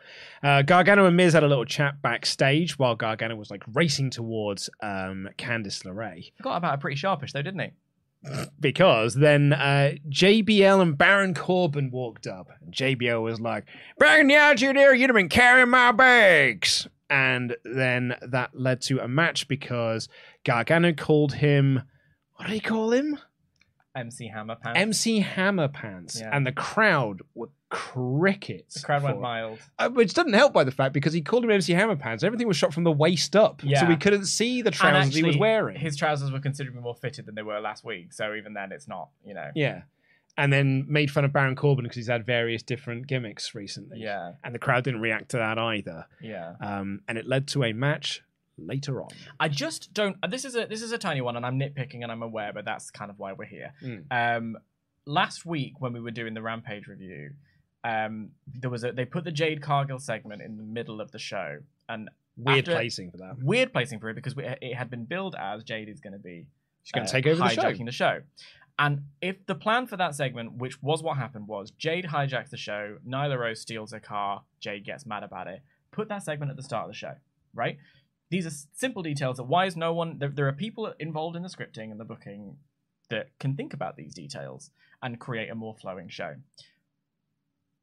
Uh, 0.43 0.63
Gargano 0.63 1.07
and 1.07 1.17
Miz 1.17 1.35
had 1.35 1.45
a 1.45 1.49
little 1.49 1.65
chat 1.65 2.01
backstage 2.03 2.79
while 2.79 2.95
Gargano 2.95 3.37
was 3.37 3.51
like 3.51 3.63
racing 3.73 4.11
towards 4.11 4.71
um, 4.83 5.29
Candice 5.39 5.85
LeRae. 5.85 6.33
Forgot 6.37 6.57
about 6.57 6.75
a 6.75 6.79
pretty 6.79 6.97
sharpish 6.97 7.33
though, 7.33 7.43
didn't 7.43 7.61
he? 7.61 7.71
Because 8.61 9.15
then 9.15 9.53
uh, 9.53 9.93
JBL 10.09 10.81
and 10.81 10.97
Baron 10.97 11.35
Corbin 11.35 11.91
walked 11.91 12.27
up. 12.27 12.49
And 12.61 12.73
JBL 12.73 13.21
was 13.21 13.41
like, 13.41 13.65
Baron, 13.99 14.29
the 14.29 14.37
attitude 14.37 14.77
here, 14.77 14.95
you'd 14.95 15.11
have 15.11 15.17
been 15.17 15.29
carrying 15.29 15.71
my 15.71 15.91
bags. 15.91 16.87
And 17.11 17.57
then 17.65 18.15
that 18.23 18.51
led 18.55 18.81
to 18.83 19.01
a 19.01 19.09
match 19.09 19.49
because 19.49 20.09
Gargano 20.45 20.93
called 20.93 21.35
him, 21.35 21.83
what 22.43 22.49
do 22.49 22.55
he 22.55 22.61
call 22.61 22.93
him? 22.93 23.19
MC 23.95 24.27
Hammer 24.29 24.57
Pants. 24.57 24.79
MC 24.81 25.21
Hammer 25.21 25.69
Pants. 25.69 26.19
Yeah. 26.21 26.31
And 26.33 26.45
the 26.47 26.53
crowd 26.53 27.21
were 27.35 27.51
crickets. 27.69 28.75
the 28.75 28.87
crowd 28.87 29.03
went 29.03 29.21
mild. 29.21 29.59
Uh, 29.79 29.91
which 29.91 30.15
doesn't 30.15 30.33
help 30.33 30.53
by 30.53 30.65
the 30.65 30.71
fact 30.71 30.93
because 30.93 31.13
he 31.13 31.21
called 31.21 31.45
him 31.45 31.51
MC 31.51 31.73
Hammer 31.73 31.95
Pants. 31.95 32.25
Everything 32.25 32.49
was 32.49 32.57
shot 32.57 32.75
from 32.75 32.85
the 32.85 32.91
waist 32.93 33.37
up, 33.37 33.61
so 33.63 33.87
we 33.87 33.97
couldn't 33.97 34.27
see 34.27 34.61
the 34.61 34.71
trousers 34.73 35.15
he 35.15 35.23
was 35.23 35.37
wearing. 35.37 35.79
His 35.79 35.97
trousers 35.97 36.33
were 36.33 36.41
considerably 36.41 36.83
more 36.83 36.97
fitted 36.97 37.27
than 37.27 37.35
they 37.35 37.43
were 37.43 37.61
last 37.61 37.85
week, 37.85 38.13
so 38.13 38.35
even 38.35 38.55
then 38.55 38.73
it's 38.73 38.89
not, 38.89 39.11
you 39.25 39.35
know. 39.35 39.51
Yeah, 39.55 39.83
and 40.37 40.53
then 40.53 40.87
made 40.89 41.11
fun 41.11 41.25
of 41.25 41.33
Baron 41.33 41.55
Corbin 41.55 41.85
because 41.85 41.97
he's 41.97 42.09
had 42.09 42.25
various 42.25 42.63
different 42.63 43.07
gimmicks 43.07 43.55
recently. 43.55 44.01
Yeah. 44.01 44.33
and 44.43 44.55
the 44.55 44.59
crowd 44.59 44.85
didn't 44.85 45.01
react 45.01 45.31
to 45.31 45.37
that 45.37 45.59
either. 45.59 46.07
Yeah. 46.21 46.55
Um, 46.61 47.01
and 47.07 47.19
it 47.19 47.27
led 47.27 47.49
to 47.49 47.65
a 47.65 47.73
match 47.73 48.23
later 48.59 49.03
on. 49.03 49.09
I 49.41 49.49
just 49.49 49.93
don't. 49.95 50.17
uh, 50.23 50.27
This 50.27 50.45
is 50.45 50.55
a 50.57 50.67
this 50.67 50.83
is 50.83 50.93
a 50.93 50.99
tiny 50.99 51.21
one, 51.21 51.37
and 51.37 51.45
I'm 51.47 51.59
nitpicking, 51.59 52.03
and 52.03 52.11
I'm 52.13 52.23
aware, 52.23 52.53
but 52.53 52.65
that's 52.65 52.91
kind 52.91 53.11
of 53.11 53.19
why 53.19 53.33
we're 53.33 53.45
here. 53.47 53.73
Mm. 53.83 54.05
Um, 54.11 54.57
last 55.07 55.45
week 55.45 55.81
when 55.81 55.93
we 55.93 56.01
were 56.01 56.11
doing 56.11 56.35
the 56.35 56.43
Rampage 56.43 56.87
review, 56.87 57.31
um, 57.85 58.31
there 58.47 58.71
was 58.71 58.85
a 58.85 58.93
they 58.93 59.05
put 59.05 59.25
the 59.25 59.33
Jade 59.33 59.63
Cargill 59.63 59.99
segment 59.99 60.43
in 60.43 60.57
the 60.57 60.63
middle 60.63 61.01
of 61.01 61.11
the 61.13 61.19
show, 61.19 61.59
and 61.89 62.09
Weird 62.37 62.61
after- 62.61 62.75
placing 62.77 63.11
for 63.11 63.19
that. 63.19 63.43
Weird 63.43 63.73
placing 63.73 64.01
for 64.01 64.09
it 64.09 64.15
because 64.15 64.35
we, 64.35 64.45
it 64.45 64.75
had 64.75 64.89
been 64.91 65.05
billed 65.05 65.35
as 65.39 65.65
Jade 65.65 65.89
is 65.89 66.01
going 66.01 66.15
to 66.15 66.19
be 66.19 66.47
She's 66.83 66.93
going 66.93 67.05
uh, 67.05 67.07
to 67.07 67.13
take 67.13 67.27
over 67.27 67.41
the 67.41 67.49
show. 67.51 67.63
hijacking 67.63 67.85
the 67.87 67.93
show. 67.93 68.21
And 68.79 69.03
if 69.21 69.45
the 69.45 69.55
plan 69.55 69.87
for 69.87 69.99
that 69.99 70.15
segment, 70.15 70.55
which 70.55 70.83
was 70.83 71.03
what 71.03 71.19
happened, 71.19 71.47
was 71.47 71.73
Jade 71.73 72.07
hijacks 72.07 72.49
the 72.49 72.57
show, 72.57 72.97
Nyla 73.07 73.39
Rose 73.39 73.61
steals 73.61 73.93
her 73.93 74.01
car, 74.01 74.43
Jade 74.61 74.85
gets 74.87 75.05
mad 75.05 75.23
about 75.23 75.47
it, 75.47 75.61
put 75.91 76.09
that 76.09 76.23
segment 76.23 76.51
at 76.51 76.57
the 76.57 76.63
start 76.63 76.85
of 76.87 76.91
the 76.91 76.97
show, 76.97 77.13
right? 77.55 77.77
These 78.33 78.47
are 78.47 78.67
simple 78.73 79.03
details 79.03 79.37
that 79.37 79.43
why 79.43 79.67
is 79.67 79.77
no 79.77 79.93
one, 79.93 80.17
there, 80.19 80.31
there 80.31 80.49
are 80.49 80.55
people 80.55 80.95
involved 80.99 81.37
in 81.37 81.43
the 81.43 81.51
scripting 81.51 81.91
and 81.91 82.01
the 82.01 82.05
booking 82.07 82.57
that 83.11 83.29
can 83.39 83.55
think 83.55 83.75
about 83.75 83.99
these 83.99 84.15
details 84.15 84.71
and 85.03 85.21
create 85.21 85.51
a 85.51 85.55
more 85.55 85.75
flowing 85.75 86.09
show. 86.09 86.37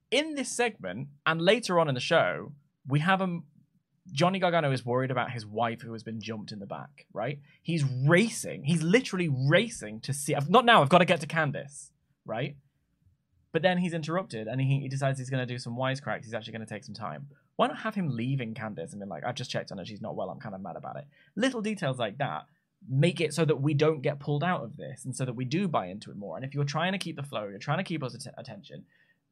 In 0.09 0.33
this 0.33 0.49
segment, 0.49 1.09
and 1.23 1.39
later 1.39 1.79
on 1.79 1.87
in 1.87 1.93
the 1.93 2.01
show, 2.01 2.53
we 2.87 2.99
have 2.99 3.21
a 3.21 3.41
Johnny 4.11 4.39
Gargano 4.39 4.71
is 4.71 4.83
worried 4.83 5.11
about 5.11 5.29
his 5.29 5.45
wife 5.45 5.81
who 5.81 5.93
has 5.93 6.01
been 6.01 6.19
jumped 6.19 6.51
in 6.51 6.57
the 6.57 6.65
back, 6.65 7.05
right? 7.13 7.39
He's 7.61 7.83
racing. 7.83 8.63
He's 8.63 8.81
literally 8.81 9.29
racing 9.29 9.99
to 9.99 10.13
see. 10.13 10.35
Not 10.47 10.65
now, 10.65 10.81
I've 10.81 10.89
got 10.89 10.97
to 10.97 11.05
get 11.05 11.21
to 11.21 11.27
Candice, 11.27 11.91
right? 12.25 12.55
But 13.51 13.63
then 13.63 13.79
he's 13.79 13.93
interrupted 13.93 14.47
and 14.47 14.61
he, 14.61 14.81
he 14.81 14.87
decides 14.87 15.17
he's 15.17 15.29
going 15.29 15.45
to 15.45 15.51
do 15.51 15.57
some 15.57 15.75
wisecracks. 15.75 16.25
He's 16.25 16.33
actually 16.33 16.53
going 16.53 16.65
to 16.65 16.71
take 16.71 16.83
some 16.83 16.93
time. 16.93 17.27
Why 17.55 17.67
not 17.67 17.79
have 17.79 17.95
him 17.95 18.15
leaving 18.15 18.53
Candice 18.53 18.91
and 18.91 19.01
be 19.01 19.07
like, 19.07 19.23
I've 19.25 19.35
just 19.35 19.49
checked 19.49 19.71
on 19.71 19.79
her. 19.79 19.85
She's 19.85 20.01
not 20.01 20.15
well. 20.15 20.29
I'm 20.29 20.39
kind 20.39 20.53
of 20.53 20.61
mad 20.61 20.75
about 20.75 20.97
it. 20.97 21.05
Little 21.35 21.61
details 21.61 21.97
like 21.97 22.19
that 22.19 22.45
make 22.87 23.19
it 23.19 23.33
so 23.33 23.45
that 23.45 23.61
we 23.61 23.73
don't 23.73 24.01
get 24.01 24.19
pulled 24.19 24.43
out 24.43 24.63
of 24.63 24.77
this 24.77 25.03
and 25.03 25.15
so 25.15 25.25
that 25.25 25.35
we 25.35 25.45
do 25.45 25.67
buy 25.67 25.87
into 25.87 26.11
it 26.11 26.17
more. 26.17 26.35
And 26.37 26.45
if 26.45 26.53
you're 26.53 26.63
trying 26.63 26.93
to 26.93 26.97
keep 26.97 27.15
the 27.15 27.23
flow, 27.23 27.47
you're 27.47 27.59
trying 27.59 27.79
to 27.79 27.83
keep 27.83 28.03
us 28.03 28.15
att- 28.15 28.33
attention, 28.37 28.85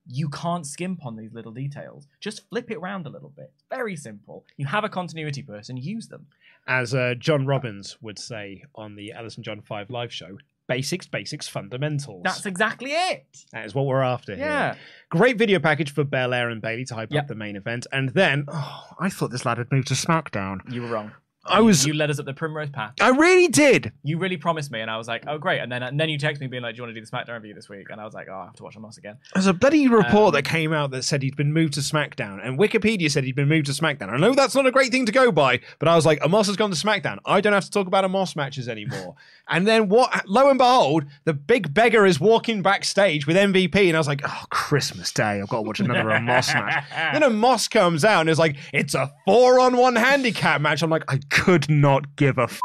you 0.09 0.29
can't 0.29 0.65
skimp 0.65 1.05
on 1.05 1.15
these 1.15 1.33
little 1.33 1.51
details. 1.51 2.07
Just 2.19 2.47
flip 2.49 2.71
it 2.71 2.77
around 2.77 3.05
a 3.05 3.09
little 3.09 3.29
bit. 3.35 3.51
Very 3.69 3.95
simple. 3.95 4.45
You 4.57 4.65
have 4.65 4.83
a 4.83 4.89
continuity 4.89 5.43
person, 5.43 5.77
use 5.77 6.07
them. 6.07 6.27
As 6.67 6.93
uh, 6.93 7.15
John 7.17 7.45
Robbins 7.45 7.97
would 8.01 8.19
say 8.19 8.63
on 8.75 8.95
the 8.95 9.13
Elis 9.13 9.35
and 9.35 9.45
John 9.45 9.61
5 9.61 9.89
live 9.89 10.13
show, 10.13 10.37
basics, 10.67 11.07
basics, 11.07 11.47
fundamentals. 11.47 12.21
That's 12.23 12.45
exactly 12.45 12.91
it. 12.91 13.25
That 13.51 13.65
is 13.65 13.73
what 13.73 13.85
we're 13.85 14.01
after 14.01 14.35
here. 14.35 14.45
Yeah. 14.45 14.75
Great 15.09 15.37
video 15.37 15.59
package 15.59 15.91
for 15.93 16.03
Belair 16.03 16.49
and 16.49 16.61
Bayley 16.61 16.85
to 16.85 16.95
hype 16.95 17.11
Yep. 17.11 17.23
up 17.23 17.27
the 17.27 17.35
main 17.35 17.55
event. 17.55 17.87
And 17.91 18.09
then, 18.09 18.45
oh, 18.47 18.83
I 18.99 19.09
thought 19.09 19.31
this 19.31 19.45
lad 19.45 19.57
had 19.57 19.71
moved 19.71 19.87
to 19.89 19.93
SmackDown. 19.93 20.59
You 20.71 20.81
were 20.83 20.89
wrong. 20.89 21.11
I 21.49 21.61
was. 21.61 21.85
You 21.85 21.93
led 21.93 22.09
us 22.09 22.19
up 22.19 22.25
the 22.25 22.33
primrose 22.33 22.69
path. 22.69 22.93
I 23.01 23.09
really 23.09 23.47
did. 23.47 23.91
You 24.03 24.17
really 24.17 24.37
promised 24.37 24.71
me, 24.71 24.81
and 24.81 24.89
I 24.91 24.97
was 24.97 25.07
like, 25.07 25.23
"Oh, 25.27 25.37
great!" 25.37 25.59
And 25.59 25.71
then, 25.71 25.83
and 25.83 25.99
then 25.99 26.09
you 26.09 26.17
text 26.17 26.41
me 26.41 26.47
being 26.47 26.63
like, 26.63 26.75
"Do 26.75 26.79
you 26.79 26.83
want 26.83 26.95
to 26.95 26.99
do 26.99 27.05
the 27.05 27.11
SmackDown 27.11 27.35
review 27.35 27.53
this 27.53 27.69
week?" 27.69 27.87
And 27.89 27.99
I 28.01 28.05
was 28.05 28.13
like, 28.13 28.27
"Oh, 28.29 28.39
I 28.39 28.45
have 28.45 28.55
to 28.55 28.63
watch 28.63 28.75
Omos 28.77 28.97
again." 28.97 29.17
There's 29.33 29.47
a 29.47 29.53
bloody 29.53 29.87
report 29.87 30.29
Um, 30.29 30.31
that 30.33 30.43
came 30.45 30.73
out 30.73 30.91
that 30.91 31.03
said 31.03 31.21
he'd 31.23 31.35
been 31.35 31.53
moved 31.53 31.73
to 31.75 31.79
SmackDown, 31.81 32.45
and 32.45 32.57
Wikipedia 32.59 33.09
said 33.11 33.23
he'd 33.23 33.35
been 33.35 33.47
moved 33.47 33.67
to 33.67 33.71
SmackDown. 33.71 34.09
I 34.09 34.17
know 34.17 34.33
that's 34.33 34.55
not 34.55 34.65
a 34.65 34.71
great 34.71 34.91
thing 34.91 35.05
to 35.05 35.11
go 35.11 35.31
by, 35.31 35.59
but 35.79 35.87
I 35.87 35.95
was 35.95 36.05
like, 36.05 36.19
Omos 36.19 36.47
has 36.47 36.55
gone 36.55 36.71
to 36.71 36.75
SmackDown. 36.77 37.17
I 37.25 37.41
don't 37.41 37.53
have 37.53 37.65
to 37.65 37.71
talk 37.71 37.87
about 37.87 38.03
Omos 38.03 38.35
matches 38.35 38.67
anymore. 38.69 39.15
and 39.47 39.65
then 39.67 39.89
what? 39.89 40.27
Lo 40.27 40.49
and 40.49 40.57
behold, 40.57 41.05
the 41.25 41.33
big 41.33 41.73
beggar 41.73 42.05
is 42.05 42.19
walking 42.19 42.61
backstage 42.61 43.25
with 43.27 43.35
MVP, 43.37 43.87
and 43.87 43.95
I 43.95 43.99
was 43.99 44.07
like, 44.07 44.21
oh, 44.25 44.43
Christmas 44.49 45.11
Day, 45.11 45.41
I've 45.41 45.49
got 45.49 45.57
to 45.57 45.61
watch 45.63 45.79
another 45.79 46.03
Omos 46.09 46.53
match. 46.53 46.83
Then 47.13 47.21
Omos 47.21 47.69
comes 47.69 48.03
out 48.03 48.21
and 48.21 48.29
is 48.29 48.39
like, 48.39 48.57
it's 48.73 48.93
a 48.95 49.11
four-on-one 49.25 49.95
handicap 49.95 50.61
match. 50.61 50.81
I'm 50.81 50.89
like, 50.89 51.03
I 51.07 51.19
could 51.37 51.69
not 51.69 52.15
give 52.15 52.37
a. 52.37 52.43
F- 52.43 52.59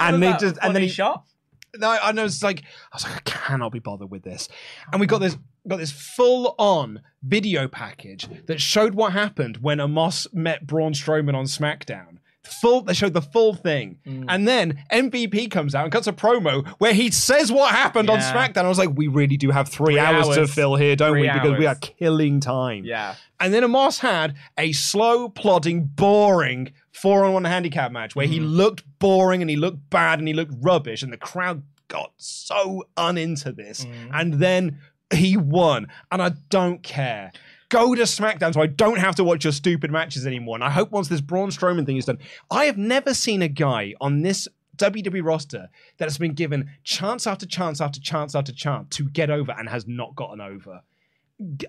and 0.00 0.22
they 0.22 0.32
just 0.32 0.56
and 0.62 0.74
then 0.74 0.82
he 0.82 0.88
shot. 0.88 1.24
no, 1.76 1.90
I 1.90 2.12
know 2.12 2.24
it's 2.24 2.42
like 2.42 2.62
I 2.92 2.96
was 2.96 3.04
like, 3.04 3.16
I 3.16 3.20
cannot 3.20 3.72
be 3.72 3.78
bothered 3.78 4.10
with 4.10 4.22
this. 4.22 4.48
And 4.92 5.00
we 5.00 5.06
got 5.06 5.18
this 5.18 5.36
got 5.66 5.78
this 5.78 5.92
full 5.92 6.54
on 6.58 7.02
video 7.22 7.68
package 7.68 8.28
that 8.46 8.60
showed 8.60 8.94
what 8.94 9.12
happened 9.12 9.58
when 9.58 9.78
Omos 9.78 10.32
met 10.32 10.66
Braun 10.66 10.92
Strowman 10.92 11.34
on 11.34 11.44
SmackDown. 11.44 12.17
Full, 12.44 12.80
they 12.82 12.94
showed 12.94 13.12
the 13.12 13.20
full 13.20 13.52
thing, 13.54 13.98
Mm. 14.06 14.24
and 14.28 14.48
then 14.48 14.82
MVP 14.90 15.50
comes 15.50 15.74
out 15.74 15.84
and 15.84 15.92
cuts 15.92 16.06
a 16.06 16.12
promo 16.12 16.66
where 16.78 16.94
he 16.94 17.10
says 17.10 17.52
what 17.52 17.72
happened 17.74 18.08
on 18.08 18.20
SmackDown. 18.20 18.64
I 18.64 18.68
was 18.68 18.78
like, 18.78 18.90
we 18.94 19.06
really 19.06 19.36
do 19.36 19.50
have 19.50 19.68
three, 19.68 19.94
Three 19.94 19.98
hours, 19.98 20.28
to 20.36 20.46
fill 20.46 20.76
here, 20.76 20.96
don't 20.96 21.12
we? 21.12 21.28
Three 21.28 21.32
Because 21.40 21.58
we 21.58 21.66
are 21.66 21.74
killing 21.74 22.40
time. 22.40 22.84
Yeah. 22.84 23.16
And 23.38 23.52
then 23.52 23.64
Omos 23.64 23.98
had 23.98 24.34
a 24.56 24.72
slow, 24.72 25.28
plodding, 25.28 25.84
boring 25.94 26.72
four 26.90 27.24
on 27.24 27.32
one 27.34 27.44
handicap 27.44 27.92
match 27.92 28.16
where 28.16 28.26
Mm. 28.26 28.30
he 28.30 28.40
looked 28.40 28.82
boring 28.98 29.40
and 29.42 29.50
he 29.50 29.56
looked 29.56 29.90
bad 29.90 30.18
and 30.18 30.26
he 30.26 30.34
looked 30.34 30.54
rubbish, 30.60 31.02
and 31.02 31.12
the 31.12 31.16
crowd 31.18 31.62
got 31.88 32.12
so 32.16 32.84
uninto 32.96 33.54
this. 33.54 33.84
Mm. 33.84 33.90
And 34.12 34.34
then 34.34 34.78
he 35.12 35.36
won, 35.36 35.86
and 36.10 36.20
I 36.22 36.30
don't 36.50 36.82
care. 36.82 37.32
Go 37.70 37.94
to 37.94 38.02
SmackDown 38.02 38.54
so 38.54 38.62
I 38.62 38.66
don't 38.66 38.98
have 38.98 39.14
to 39.16 39.24
watch 39.24 39.44
your 39.44 39.52
stupid 39.52 39.90
matches 39.90 40.26
anymore. 40.26 40.56
And 40.56 40.64
I 40.64 40.70
hope 40.70 40.90
once 40.90 41.08
this 41.08 41.20
Braun 41.20 41.50
Strowman 41.50 41.84
thing 41.84 41.98
is 41.98 42.06
done, 42.06 42.18
I 42.50 42.64
have 42.64 42.78
never 42.78 43.12
seen 43.12 43.42
a 43.42 43.48
guy 43.48 43.94
on 44.00 44.22
this 44.22 44.48
WWE 44.78 45.24
roster 45.24 45.68
that 45.98 46.06
has 46.06 46.18
been 46.18 46.32
given 46.32 46.70
chance 46.82 47.26
after 47.26 47.46
chance 47.46 47.80
after 47.80 48.00
chance 48.00 48.34
after 48.34 48.52
chance 48.52 48.96
to 48.96 49.08
get 49.08 49.28
over 49.30 49.52
and 49.52 49.68
has 49.68 49.86
not 49.86 50.14
gotten 50.14 50.40
over. 50.40 50.82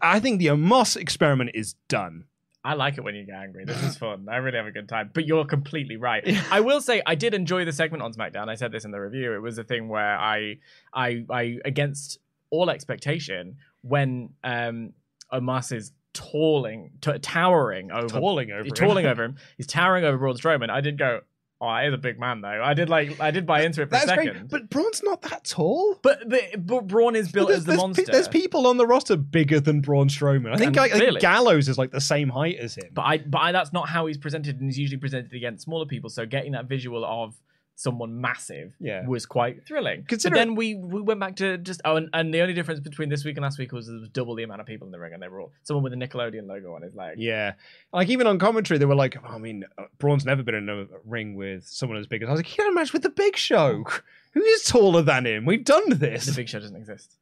I 0.02 0.20
think 0.20 0.40
the 0.40 0.48
Omos 0.48 0.96
experiment 0.96 1.52
is 1.54 1.76
done. 1.88 2.26
I 2.64 2.74
like 2.74 2.98
it 2.98 3.04
when 3.04 3.16
you 3.16 3.26
get 3.26 3.36
angry. 3.36 3.66
This 3.66 3.82
is 3.84 3.98
fun. 3.98 4.28
I 4.30 4.38
really 4.38 4.58
have 4.58 4.68
a 4.68 4.72
good 4.72 4.90
time. 4.90 5.12
But 5.14 5.26
you're 5.26 5.46
completely 5.46 5.98
right. 5.98 6.24
I 6.52 6.60
will 6.60 6.82
say 6.82 7.02
I 7.06 7.16
did 7.16 7.34
enjoy 7.34 7.66
the 7.66 7.72
segment 7.72 8.04
on 8.04 8.14
SmackDown. 8.14 8.50
I 8.50 8.56
said 8.56 8.72
this 8.72 8.86
in 8.86 8.92
the 8.92 9.00
review. 9.00 9.34
It 9.34 9.42
was 9.42 9.58
a 9.58 9.64
thing 9.64 9.88
where 9.88 10.18
I, 10.18 10.58
I, 10.94 11.26
I 11.30 11.60
against 11.66 12.20
all 12.50 12.70
expectation, 12.70 13.58
when 13.82 14.30
um, 14.44 14.94
Omos 15.34 15.72
is 15.76 15.92
tolling, 16.14 16.92
t- 17.02 17.18
towering 17.20 17.92
over, 17.92 18.08
Towering 18.08 18.52
over 18.52 18.62
him. 18.66 18.72
towering 18.74 19.06
over 19.06 19.24
him. 19.26 19.36
He's 19.58 19.68
towering 19.68 20.04
over 20.06 20.18
Braun 20.18 20.36
Strowman. 20.36 20.70
I 20.70 20.82
did 20.82 20.98
go. 20.98 21.22
Oh, 21.62 21.76
he's 21.84 21.94
a 21.94 21.98
big 21.98 22.18
man 22.18 22.40
though. 22.40 22.64
I 22.64 22.74
did 22.74 22.88
like 22.88 23.20
I 23.20 23.32
did 23.32 23.46
buy 23.46 23.64
into 23.64 23.82
it 23.82 23.90
for 23.90 23.96
a 23.98 24.00
second. 24.00 24.32
great. 24.32 24.48
But 24.50 24.70
Braun's 24.70 25.04
not 25.04 25.22
that 25.24 25.44
tall. 25.44 26.00
But 26.02 26.30
but, 26.30 26.42
but 26.66 26.88
Braun 26.88 27.18
is 27.18 27.30
built 27.34 27.52
as 27.52 27.66
the 27.66 27.72
there's 27.72 27.78
pe- 27.78 27.82
monster. 27.82 28.06
there's 28.06 28.28
people 28.30 28.66
on 28.66 28.78
the 28.78 28.88
roster 28.88 29.18
bigger 29.18 29.60
than 29.60 29.82
Braun 29.82 30.08
Strowman. 30.08 30.54
I 30.54 30.58
think, 30.58 30.78
like, 30.78 30.92
I 30.92 30.94
think 30.94 31.02
clearly. 31.04 31.20
Gallows 31.20 31.68
is 31.68 31.78
like 31.78 31.92
the 31.92 32.00
same 32.00 32.30
height 32.30 32.56
as 32.60 32.76
him. 32.76 32.92
But 32.94 33.02
I, 33.02 33.18
but 33.18 33.40
I, 33.40 33.52
that's 33.52 33.74
not 33.74 33.90
how 33.90 34.06
he's 34.06 34.18
presented, 34.18 34.62
and 34.62 34.70
he's 34.70 34.80
usually 34.80 35.00
presented 35.00 35.34
against 35.34 35.66
smaller 35.66 35.86
people. 35.86 36.10
So 36.10 36.26
getting 36.26 36.54
that 36.54 36.66
visual 36.66 37.04
of 37.04 37.36
someone 37.80 38.20
massive 38.20 38.74
Yeah. 38.82 39.08
was 39.08 39.26
quite 39.26 39.66
thrilling. 39.66 40.04
Consider- 40.04 40.36
but 40.36 40.40
then 40.40 40.56
we 40.56 40.76
we 40.76 41.00
went 41.02 41.22
back 41.22 41.38
to 41.38 41.58
just 41.58 41.80
oh, 41.86 41.96
and, 41.96 42.10
and 42.12 42.34
the 42.34 42.42
only 42.42 42.54
difference 42.54 42.82
between 42.82 43.08
this 43.08 43.24
week 43.24 43.38
and 43.38 43.44
last 43.44 43.58
week 43.58 43.72
was 43.72 43.88
there 43.88 43.96
was 43.98 44.10
double 44.10 44.36
the 44.36 44.44
amount 44.44 44.60
of 44.60 44.68
people 44.68 44.86
in 44.86 44.92
the 44.92 45.00
ring, 45.00 45.14
and 45.14 45.24
they 45.24 45.30
were 45.30 45.40
all 45.40 45.54
someone 45.64 45.84
with 45.84 45.94
a 45.94 45.96
Nickelodeon 45.96 46.46
logo 46.46 46.76
on 46.76 46.82
his 46.82 46.94
leg. 46.94 47.16
Yeah. 47.18 47.54
Like 47.94 48.10
even 48.10 48.28
on 48.28 48.38
commentary, 48.38 48.78
they 48.80 48.86
were 48.86 48.96
like, 48.96 49.16
I 49.24 49.38
mean, 49.38 49.64
uh, 49.78 49.84
Braun's 49.98 50.26
never 50.26 50.44
been 50.44 50.56
in 50.56 50.68
a 50.70 50.86
ring 51.06 51.36
with 51.36 51.66
someone 51.66 51.98
as 51.98 52.06
big 52.08 52.22
as 52.22 52.28
I 52.28 52.32
was 52.34 52.40
like, 52.40 52.48
he 52.48 52.62
had 52.62 52.70
a 52.70 52.74
match 52.74 52.92
with 52.92 53.04
the 53.04 53.10
Big 53.10 53.38
Show. 53.38 53.86
Who 54.34 54.44
is 54.44 54.64
taller 54.64 55.02
than 55.02 55.26
him? 55.26 55.46
We've 55.46 55.66
done 55.66 55.90
this. 55.90 56.28
The. 56.28 56.34
Big 56.34 56.50
Show 56.50 56.60
doesn't 56.60 56.76
exist. 56.76 57.18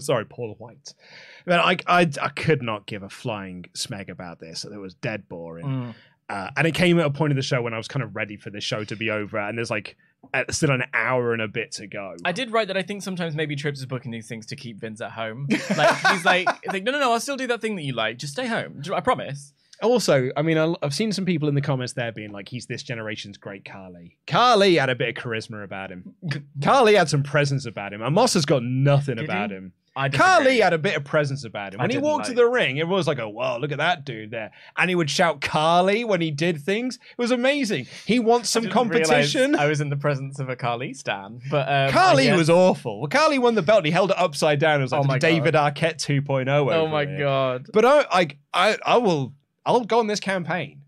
Sorry, 0.04 0.26
Paul 0.26 0.54
White. 0.58 0.92
But 1.46 1.60
I, 1.60 1.78
I, 1.86 2.10
I 2.20 2.28
could 2.28 2.62
not 2.62 2.84
give 2.84 3.02
a 3.02 3.08
flying 3.08 3.64
smeg 3.74 4.10
about 4.10 4.40
this. 4.40 4.64
It 4.66 4.76
was 4.76 4.92
dead 4.94 5.26
boring. 5.28 5.64
Mm. 5.66 5.94
Uh, 6.28 6.48
and 6.56 6.66
it 6.66 6.74
came 6.74 6.98
at 6.98 7.04
a 7.06 7.10
point 7.10 7.32
of 7.32 7.36
the 7.36 7.42
show 7.42 7.60
when 7.60 7.74
I 7.74 7.76
was 7.76 7.86
kind 7.88 8.02
of 8.02 8.16
ready 8.16 8.36
for 8.36 8.50
the 8.50 8.60
show 8.60 8.82
to 8.84 8.96
be 8.96 9.10
over, 9.10 9.38
and 9.38 9.58
there's 9.58 9.70
like 9.70 9.96
uh, 10.32 10.44
still 10.50 10.70
an 10.70 10.84
hour 10.94 11.32
and 11.34 11.42
a 11.42 11.48
bit 11.48 11.72
to 11.72 11.86
go. 11.86 12.16
I 12.24 12.32
did 12.32 12.50
write 12.50 12.68
that 12.68 12.76
I 12.78 12.82
think 12.82 13.02
sometimes 13.02 13.34
maybe 13.34 13.56
Trips 13.56 13.78
is 13.80 13.86
booking 13.86 14.10
these 14.10 14.26
things 14.26 14.46
to 14.46 14.56
keep 14.56 14.80
Vince 14.80 15.00
at 15.02 15.10
home. 15.12 15.46
Like 15.76 15.96
he's 16.12 16.24
like, 16.24 16.48
he's 16.62 16.72
like, 16.72 16.82
no, 16.84 16.92
no, 16.92 17.00
no, 17.00 17.12
I'll 17.12 17.20
still 17.20 17.36
do 17.36 17.46
that 17.48 17.60
thing 17.60 17.76
that 17.76 17.82
you 17.82 17.92
like. 17.94 18.16
Just 18.18 18.32
stay 18.32 18.46
home. 18.46 18.80
I 18.92 19.00
promise. 19.00 19.52
Also, 19.82 20.30
I 20.36 20.42
mean, 20.42 20.56
I- 20.56 20.74
I've 20.82 20.94
seen 20.94 21.12
some 21.12 21.24
people 21.26 21.48
in 21.48 21.54
the 21.54 21.60
comments 21.60 21.92
there 21.94 22.12
being 22.12 22.30
like, 22.32 22.48
he's 22.48 22.66
this 22.66 22.82
generation's 22.82 23.36
great 23.36 23.64
Khali. 23.64 24.16
Khali 24.26 24.76
had 24.76 24.88
a 24.88 24.94
bit 24.94 25.16
of 25.18 25.22
charisma 25.22 25.62
about 25.64 25.90
him. 25.90 26.14
Khali 26.62 26.94
had 26.94 27.08
some 27.10 27.22
presence 27.22 27.66
about 27.66 27.92
him. 27.92 28.00
Omos 28.00 28.34
has 28.34 28.46
got 28.46 28.62
nothing 28.62 29.16
Did 29.16 29.24
about 29.24 29.50
he? 29.50 29.56
him. 29.56 29.72
I 29.96 30.08
Khali 30.08 30.58
had 30.58 30.72
a 30.72 30.78
bit 30.78 30.96
of 30.96 31.04
presence 31.04 31.44
about 31.44 31.74
him. 31.74 31.80
I 31.80 31.84
When 31.84 31.90
he 31.90 31.98
walked 31.98 32.26
to 32.26 32.32
the 32.32 32.46
ring, 32.46 32.80
everyone 32.80 32.96
was 32.96 33.06
like, 33.06 33.20
oh, 33.20 33.28
wow, 33.28 33.58
look 33.58 33.70
at 33.70 33.78
that 33.78 34.04
dude 34.04 34.32
there. 34.32 34.50
And 34.76 34.88
he 34.88 34.96
would 34.96 35.08
shout 35.08 35.40
Khali 35.40 36.04
when 36.04 36.20
he 36.20 36.32
did 36.32 36.60
things. 36.60 36.96
It 36.96 37.18
was 37.18 37.30
amazing. 37.30 37.86
He 38.04 38.18
wants 38.18 38.50
some 38.50 38.66
I 38.66 38.70
competition. 38.70 39.54
I 39.54 39.66
was 39.66 39.80
in 39.80 39.90
the 39.90 39.96
presence 39.96 40.40
of 40.40 40.48
a 40.48 40.56
Khali 40.56 40.94
stan, 40.94 41.40
but 41.50 41.68
um, 41.68 41.90
Khali 41.90 42.24
guess- 42.24 42.36
was 42.36 42.50
awful. 42.50 43.00
Well, 43.00 43.08
Khali 43.08 43.38
won 43.38 43.54
the 43.54 43.62
belt 43.62 43.78
and 43.78 43.86
he 43.86 43.92
held 43.92 44.10
it 44.10 44.18
upside 44.18 44.58
down. 44.58 44.80
It 44.80 44.84
was 44.84 44.92
like 44.92 45.08
Oh 45.08 45.18
David 45.18 45.54
Arquette 45.54 45.98
2.0. 45.98 46.48
Oh 46.48 46.88
my 46.88 47.04
god. 47.04 47.66
But 47.72 47.84
I, 47.84 48.06
I, 48.10 48.28
I, 48.52 48.78
I 48.84 48.96
will, 48.98 49.32
I'll 49.64 49.84
go 49.84 50.00
on 50.00 50.08
this 50.08 50.20
campaign. 50.20 50.80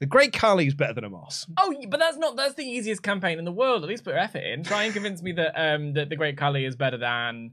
The 0.00 0.06
great 0.06 0.32
Khali 0.32 0.66
is 0.66 0.74
better 0.74 0.92
than 0.92 1.04
Omos. 1.04 1.46
Oh, 1.56 1.74
but 1.88 2.00
that's 2.00 2.16
not 2.18 2.36
that's 2.36 2.54
the 2.54 2.64
easiest 2.64 3.02
campaign 3.02 3.38
in 3.38 3.44
the 3.44 3.52
world. 3.52 3.82
At 3.84 3.88
least 3.88 4.04
put 4.04 4.10
your 4.10 4.18
effort 4.18 4.42
in. 4.42 4.62
Try 4.64 4.84
and 4.84 4.92
convince 4.92 5.22
me 5.22 5.32
that 5.32 5.52
um 5.56 5.92
that 5.94 6.08
the 6.08 6.16
Great 6.16 6.36
Khali 6.36 6.64
is 6.64 6.76
better 6.76 6.98
than 6.98 7.52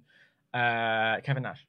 uh 0.53 1.21
Kevin 1.21 1.43
Nash. 1.43 1.65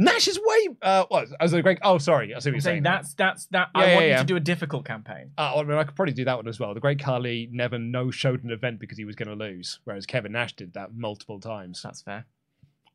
Nash 0.00 0.28
is 0.28 0.38
way, 0.40 0.68
uh, 0.80 1.06
what, 1.08 1.26
as 1.40 1.52
a 1.52 1.60
great, 1.60 1.80
oh, 1.82 1.98
sorry. 1.98 2.32
I 2.32 2.38
see 2.38 2.50
what 2.50 2.54
you're 2.54 2.60
saying 2.60 2.74
saying. 2.74 2.82
that's 2.84 3.14
that's 3.14 3.46
that. 3.46 3.70
Yeah, 3.74 3.80
I 3.80 3.86
yeah, 3.86 3.94
want 3.94 4.06
yeah. 4.06 4.12
you 4.12 4.18
to 4.18 4.24
do 4.26 4.36
a 4.36 4.40
difficult 4.40 4.84
campaign. 4.84 5.32
Uh, 5.36 5.56
I 5.56 5.62
mean, 5.64 5.76
I 5.76 5.82
could 5.82 5.96
probably 5.96 6.14
do 6.14 6.24
that 6.24 6.36
one 6.36 6.46
as 6.46 6.60
well. 6.60 6.72
The 6.72 6.78
great 6.78 7.02
Khali 7.02 7.48
never 7.50 7.80
no 7.80 8.12
showed 8.12 8.44
an 8.44 8.52
event 8.52 8.78
because 8.78 8.96
he 8.96 9.04
was 9.04 9.16
going 9.16 9.28
to 9.28 9.34
lose, 9.34 9.80
whereas 9.82 10.06
Kevin 10.06 10.32
Nash 10.32 10.54
did 10.54 10.74
that 10.74 10.94
multiple 10.94 11.40
times. 11.40 11.82
That's 11.82 12.00
fair. 12.00 12.26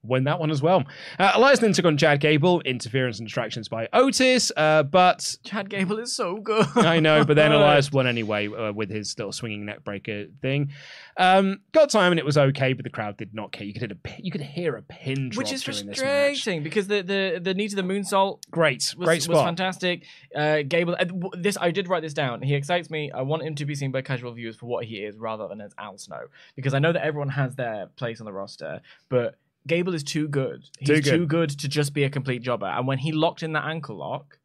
Win 0.03 0.25
that 0.25 0.39
one 0.39 0.51
as 0.51 0.61
well. 0.61 0.83
Uh, 1.17 1.31
Elias 1.35 1.59
then 1.59 1.71
took 1.71 1.85
on 1.85 1.97
Chad 1.97 2.19
Gable, 2.19 2.59
interference 2.61 3.19
and 3.19 3.27
distractions 3.27 3.69
by 3.69 3.87
Otis, 3.93 4.51
uh, 4.57 4.83
but 4.83 5.37
Chad 5.43 5.69
Gable 5.69 5.97
is 5.99 6.13
so 6.13 6.37
good. 6.37 6.67
I 6.75 6.99
know, 6.99 7.23
but 7.23 7.35
then 7.35 7.51
Elias 7.53 7.91
won 7.91 8.05
anyway 8.05 8.47
uh, 8.47 8.73
with 8.73 8.89
his 8.89 9.17
little 9.17 9.31
swinging 9.31 9.65
neck 9.65 9.83
breaker 9.83 10.25
thing. 10.41 10.71
Um, 11.15 11.61
got 11.71 11.89
time 11.89 12.11
and 12.11 12.19
it 12.19 12.25
was 12.25 12.37
okay, 12.37 12.73
but 12.73 12.83
the 12.83 12.89
crowd 12.89 13.17
did 13.17 13.33
not 13.33 13.51
care. 13.51 13.65
You 13.65 13.73
could 13.73 13.81
hear 13.81 13.91
a, 13.91 14.21
you 14.21 14.31
could 14.31 14.41
hear 14.41 14.75
a 14.75 14.81
pin 14.81 15.29
drop 15.29 15.37
Which 15.37 15.53
is 15.53 15.63
frustrating 15.63 16.63
because 16.63 16.87
the 16.87 17.01
the 17.01 17.39
the 17.41 17.53
knee 17.53 17.67
to 17.69 17.75
the 17.75 17.81
moonsault 17.81 18.41
Great, 18.51 18.93
was, 18.97 19.05
great 19.05 19.27
was 19.27 19.39
fantastic. 19.39 20.05
Uh, 20.35 20.63
Gable, 20.67 20.95
uh, 20.99 21.05
this 21.37 21.57
I 21.59 21.71
did 21.71 21.87
write 21.87 22.01
this 22.01 22.13
down. 22.13 22.41
He 22.41 22.55
excites 22.55 22.89
me. 22.89 23.11
I 23.11 23.21
want 23.21 23.43
him 23.43 23.55
to 23.55 23.65
be 23.65 23.75
seen 23.75 23.91
by 23.91 24.01
casual 24.01 24.33
viewers 24.33 24.55
for 24.55 24.65
what 24.65 24.85
he 24.85 24.97
is, 24.97 25.17
rather 25.17 25.47
than 25.47 25.61
as 25.61 25.73
Al 25.77 25.97
Snow, 25.97 26.25
because 26.55 26.73
I 26.73 26.79
know 26.79 26.91
that 26.91 27.05
everyone 27.05 27.29
has 27.29 27.55
their 27.55 27.87
place 27.95 28.19
on 28.19 28.25
the 28.25 28.33
roster, 28.33 28.81
but 29.09 29.37
Gable 29.67 29.93
is 29.93 30.03
too 30.03 30.27
good. 30.27 30.63
He's 30.79 30.87
Too 30.89 31.01
too 31.01 31.17
good. 31.25 31.29
good. 31.29 31.59
to 31.59 31.67
just 31.67 31.93
be 31.93 32.03
a 32.03 32.09
complete 32.09 32.41
jobber. 32.41 32.65
And 32.67 32.85
when 32.87 32.97
he 32.97 33.11
locked 33.11 33.43
in 33.43 33.53
that 33.53 33.65
ankle 33.65 33.97
lock, 33.97 34.39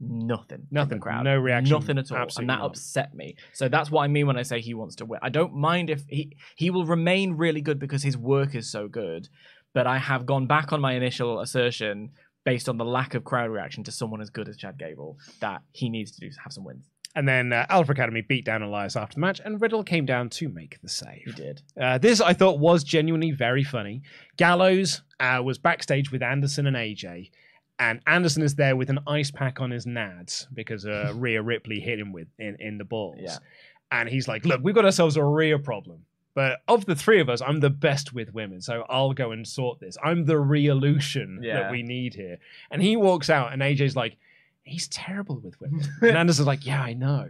nothing, 0.00 0.66
Nothing. 0.70 1.00
crowd, 1.00 1.24
No 1.24 1.36
reaction. 1.36 1.70
nothing 1.72 1.98
at 1.98 2.10
all, 2.12 2.18
Absolutely 2.18 2.42
and 2.44 2.50
that 2.50 2.62
not. 2.62 2.70
upset 2.70 3.14
me. 3.14 3.36
So 3.52 3.68
that's 3.68 3.90
what 3.90 4.02
I 4.02 4.08
mean 4.08 4.26
when 4.26 4.36
I 4.38 4.42
say 4.42 4.60
he 4.60 4.74
wants 4.74 4.96
to 4.96 5.06
win. 5.06 5.20
I 5.22 5.28
don't 5.30 5.54
mind 5.54 5.90
if 5.90 6.04
he 6.08 6.36
he 6.56 6.70
will 6.70 6.84
remain 6.84 7.32
really 7.32 7.60
good 7.60 7.78
because 7.78 8.02
his 8.02 8.16
work 8.16 8.54
is 8.54 8.70
so 8.70 8.88
good. 8.88 9.28
But 9.74 9.86
I 9.86 9.98
have 9.98 10.24
gone 10.26 10.46
back 10.46 10.72
on 10.72 10.80
my 10.80 10.92
initial 10.94 11.40
assertion 11.40 12.10
based 12.44 12.68
on 12.68 12.78
the 12.78 12.84
lack 12.84 13.14
of 13.14 13.24
crowd 13.24 13.50
reaction 13.50 13.84
to 13.84 13.92
someone 13.92 14.20
as 14.20 14.30
good 14.30 14.48
as 14.48 14.56
Chad 14.56 14.78
Gable 14.78 15.18
that 15.40 15.62
he 15.72 15.90
needs 15.90 16.10
to 16.12 16.20
do 16.20 16.30
have 16.42 16.52
some 16.52 16.64
wins. 16.64 16.84
And 17.14 17.26
then 17.26 17.52
uh, 17.52 17.66
Alpha 17.68 17.92
Academy 17.92 18.20
beat 18.20 18.44
down 18.44 18.62
Elias 18.62 18.94
after 18.94 19.14
the 19.14 19.20
match, 19.20 19.40
and 19.44 19.60
Riddle 19.60 19.82
came 19.82 20.04
down 20.06 20.28
to 20.30 20.48
make 20.48 20.80
the 20.82 20.88
save. 20.88 21.22
He 21.24 21.32
did. 21.32 21.62
Uh, 21.80 21.98
this 21.98 22.20
I 22.20 22.32
thought 22.32 22.58
was 22.58 22.84
genuinely 22.84 23.30
very 23.30 23.64
funny. 23.64 24.02
Gallows 24.36 25.02
uh, 25.18 25.40
was 25.42 25.58
backstage 25.58 26.12
with 26.12 26.22
Anderson 26.22 26.66
and 26.66 26.76
AJ, 26.76 27.30
and 27.78 28.00
Anderson 28.06 28.42
is 28.42 28.54
there 28.54 28.76
with 28.76 28.90
an 28.90 29.00
ice 29.06 29.30
pack 29.30 29.60
on 29.60 29.70
his 29.70 29.86
nads 29.86 30.46
because 30.52 30.86
uh, 30.86 31.12
Rhea 31.16 31.42
Ripley 31.42 31.80
hit 31.80 31.98
him 31.98 32.12
with 32.12 32.28
in, 32.38 32.56
in 32.60 32.78
the 32.78 32.84
balls. 32.84 33.20
Yeah. 33.20 33.38
And 33.90 34.08
he's 34.08 34.28
like, 34.28 34.44
"Look, 34.44 34.60
we've 34.62 34.74
got 34.74 34.84
ourselves 34.84 35.16
a 35.16 35.24
Rhea 35.24 35.58
problem." 35.58 36.04
But 36.34 36.60
of 36.68 36.86
the 36.86 36.94
three 36.94 37.20
of 37.20 37.28
us, 37.28 37.40
I'm 37.40 37.58
the 37.58 37.70
best 37.70 38.12
with 38.12 38.32
women, 38.32 38.60
so 38.60 38.84
I'll 38.88 39.12
go 39.12 39.32
and 39.32 39.44
sort 39.44 39.80
this. 39.80 39.96
I'm 40.04 40.24
the 40.24 40.38
Rhea-lution 40.38 41.38
that 41.54 41.72
we 41.72 41.82
need 41.82 42.14
here. 42.14 42.38
And 42.70 42.80
he 42.80 42.94
walks 42.94 43.28
out, 43.28 43.52
and 43.52 43.60
AJ's 43.60 43.96
like, 43.96 44.16
he's 44.68 44.88
terrible 44.88 45.38
with 45.40 45.60
women. 45.60 45.82
and 46.02 46.16
Anderson's 46.16 46.46
like, 46.46 46.64
yeah, 46.66 46.82
I 46.82 46.92
know. 46.94 47.28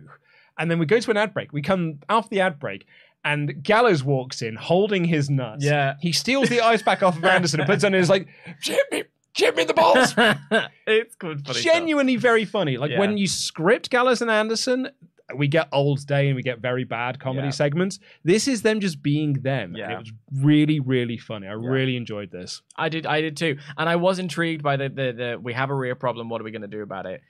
And 0.59 0.71
then 0.71 0.79
we 0.79 0.87
go 0.87 0.99
to 1.01 1.11
an 1.11 1.17
ad 1.17 1.33
break. 1.33 1.53
We 1.53 1.63
come 1.63 2.01
off 2.09 2.29
the 2.31 2.41
ad 2.41 2.59
break, 2.59 2.87
and 3.25 3.63
Gallows 3.63 4.03
walks 4.03 4.43
in 4.43 4.57
holding 4.57 5.05
his 5.05 5.31
nuts. 5.31 5.65
Yeah. 5.65 5.95
He 6.01 6.13
steals 6.13 6.49
the 6.49 6.61
ice 6.61 6.83
back 6.83 7.03
off 7.03 7.17
of 7.17 7.25
Anderson 7.37 7.61
and 7.61 7.69
puts 7.69 7.85
it 7.85 7.87
on 7.87 7.95
and 7.95 8.03
is 8.03 8.11
like, 8.11 8.29
Jimmy, 8.61 8.81
me, 8.91 9.03
chip 9.35 9.55
me 9.57 9.63
in 9.63 9.69
the 9.69 9.75
balls. 9.75 10.15
it's 10.87 11.15
good. 11.15 11.47
Funny 11.47 11.61
stuff. 11.61 11.73
Genuinely 11.75 12.17
very 12.17 12.45
funny. 12.45 12.77
Like 12.77 12.91
Yeah. 12.91 12.99
when 12.99 13.17
you 13.19 13.27
script 13.29 13.91
Gallows 13.91 14.21
and 14.21 14.31
Anderson, 14.31 14.89
we 15.37 15.47
get 15.49 15.69
old 15.73 16.07
day 16.07 16.29
and 16.29 16.37
we 16.37 16.43
get 16.43 16.59
very 16.61 16.85
bad 16.85 17.21
comedy 17.21 17.49
Yeah. 17.49 17.51
segments. 17.53 17.99
This 18.25 18.49
is 18.49 18.63
them 18.63 18.81
just 18.81 19.03
being 19.03 19.35
them. 19.35 19.75
Yeah. 19.77 19.93
it 19.93 19.99
was 19.99 20.13
really, 20.35 20.81
really 20.81 21.19
funny. 21.19 21.47
I 21.47 21.53
really 21.53 21.97
enjoyed 21.97 22.31
this. 22.31 22.63
I 22.77 22.89
did. 22.89 23.05
I 23.07 23.21
did 23.21 23.37
too, 23.37 23.59
and 23.77 23.89
I 23.89 23.97
was 23.97 24.19
intrigued 24.19 24.63
by 24.63 24.77
the 24.77 24.89
the, 24.89 25.13
the 25.13 25.39
we 25.41 25.53
have 25.53 25.71
a 25.71 25.75
Rhea 25.75 25.95
problem. 25.97 26.29
What 26.29 26.41
are 26.41 26.45
we 26.45 26.51
going 26.51 26.63
to 26.63 26.69
do 26.69 26.83
about 26.83 27.07
it? 27.07 27.21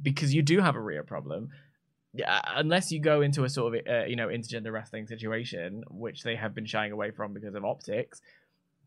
Because 0.00 0.34
you 0.34 0.42
do 0.42 0.60
have 0.60 0.74
a 0.76 0.80
Rhea 0.80 1.02
problem. 1.04 1.50
Yeah, 2.12 2.40
unless 2.54 2.90
you 2.90 2.98
go 2.98 3.20
into 3.20 3.44
a 3.44 3.48
sort 3.48 3.74
of 3.76 3.86
uh, 3.86 4.04
you 4.06 4.16
know 4.16 4.28
intergender 4.28 4.72
wrestling 4.72 5.06
situation, 5.06 5.84
which 5.90 6.22
they 6.22 6.34
have 6.36 6.54
been 6.54 6.66
shying 6.66 6.90
away 6.92 7.10
from 7.10 7.32
because 7.34 7.54
of 7.54 7.64
optics, 7.64 8.22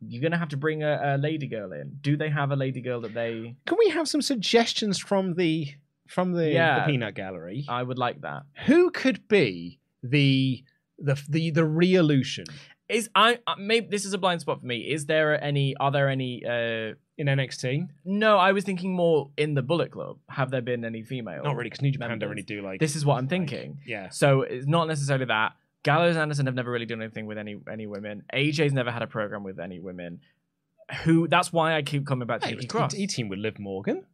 you're 0.01 0.22
going 0.22 0.32
to 0.32 0.38
have 0.38 0.49
to 0.49 0.57
bring 0.57 0.84
a, 0.84 1.16
a 1.16 1.18
lady 1.18 1.47
girl 1.47 1.72
in. 1.72 1.99
Do 2.01 2.18
they 2.18 2.30
have 2.30 2.51
a 2.51 2.55
lady 2.55 2.82
girl 2.82 3.01
that 3.01 3.14
they? 3.14 3.55
Can 3.66 3.78
we 3.78 3.89
have 3.91 4.07
some 4.10 4.22
suggestions 4.22 4.97
from 4.97 5.36
the 5.36 5.68
from 6.10 6.34
the, 6.34 6.51
Yeah. 6.51 6.80
the 6.86 6.91
Peanut 6.91 7.16
Gallery. 7.16 7.66
I 7.70 7.82
would 7.84 7.97
like 7.97 8.22
that. 8.22 8.43
Who 8.66 8.91
could 8.91 9.28
be 9.28 9.80
the 10.03 10.64
the 10.97 11.16
the 11.30 11.51
the 11.51 11.64
re-illusion 11.66 12.45
Is 12.89 13.10
I 13.16 13.39
uh, 13.47 13.55
maybe 13.57 13.88
this 13.89 14.03
is 14.05 14.14
a 14.14 14.18
blind 14.18 14.41
spot 14.41 14.60
for 14.62 14.66
me. 14.66 14.78
Is 14.95 15.05
there 15.05 15.41
any? 15.43 15.76
Are 15.80 15.91
there 15.91 16.10
any? 16.10 16.43
uh 16.45 16.95
in 17.20 17.28
NXT? 17.28 17.88
No, 18.05 18.38
I 18.38 18.53
was 18.53 18.64
thinking 18.64 18.93
more 18.95 19.30
in 19.36 19.53
the 19.53 19.62
Bullet 19.62 19.91
Club. 19.91 20.18
Have 20.30 20.51
there 20.51 20.62
been 20.62 20.86
any 20.86 21.03
female? 21.03 21.43
Not 21.43 21.57
really, 21.57 21.70
because 21.70 21.82
New 21.82 21.91
Japan 21.91 22.18
don't 22.18 22.30
really 22.30 22.43
do 22.43 22.62
like. 22.62 22.80
This 22.80 22.95
is 22.95 23.05
what 23.05 23.16
I'm 23.18 23.26
like- 23.26 23.30
thinking. 23.30 23.80
yeah. 23.86 24.07
So 24.10 24.41
it's 24.43 24.66
not 24.66 24.88
necessarily 24.88 25.26
that. 25.26 25.51
Gallows 25.84 26.16
and 26.16 26.22
Anderson 26.24 26.45
have 26.45 26.55
never 26.55 26.72
really 26.72 26.86
done 26.86 27.01
anything 27.01 27.26
with 27.26 27.38
any 27.38 27.57
any 27.72 27.88
women. 27.88 28.24
AJ's 28.34 28.72
never 28.74 28.89
had 28.91 29.01
a 29.01 29.07
program 29.07 29.43
with 29.43 29.60
any 29.60 29.80
women. 29.82 30.22
Who? 31.03 31.28
That's 31.28 31.51
why 31.53 31.76
I 31.76 31.82
keep 31.84 32.05
coming 32.07 32.26
back 32.28 32.39
to 32.41 32.47
Hey, 32.47 32.55
Nikki 32.55 32.68
Cross. 32.68 32.95
E 32.95 33.05
team 33.05 33.28
with 33.30 33.39
Liv 33.39 33.60
Morgan 33.60 34.05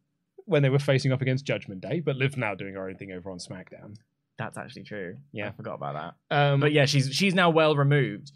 when 0.46 0.62
they 0.62 0.68
were 0.70 0.78
facing 0.78 1.12
up 1.12 1.20
against 1.22 1.44
Judgment 1.44 1.80
Day, 1.80 2.00
but 2.00 2.16
Liv's 2.16 2.36
now 2.36 2.54
doing 2.54 2.74
her 2.74 2.88
own 2.88 2.96
thing 2.96 3.12
over 3.12 3.30
on 3.30 3.38
SmackDown. 3.38 3.96
That's 4.38 4.56
actually 4.58 4.84
true. 4.84 5.16
Yeah. 5.32 5.48
I 5.48 5.52
forgot 5.52 5.74
about 5.74 6.14
that. 6.30 6.36
Um, 6.36 6.60
But 6.60 6.72
yeah, 6.72 6.86
she's 6.86 7.12
she's 7.14 7.34
now 7.34 7.50
well 7.50 7.76
removed. 7.76 8.32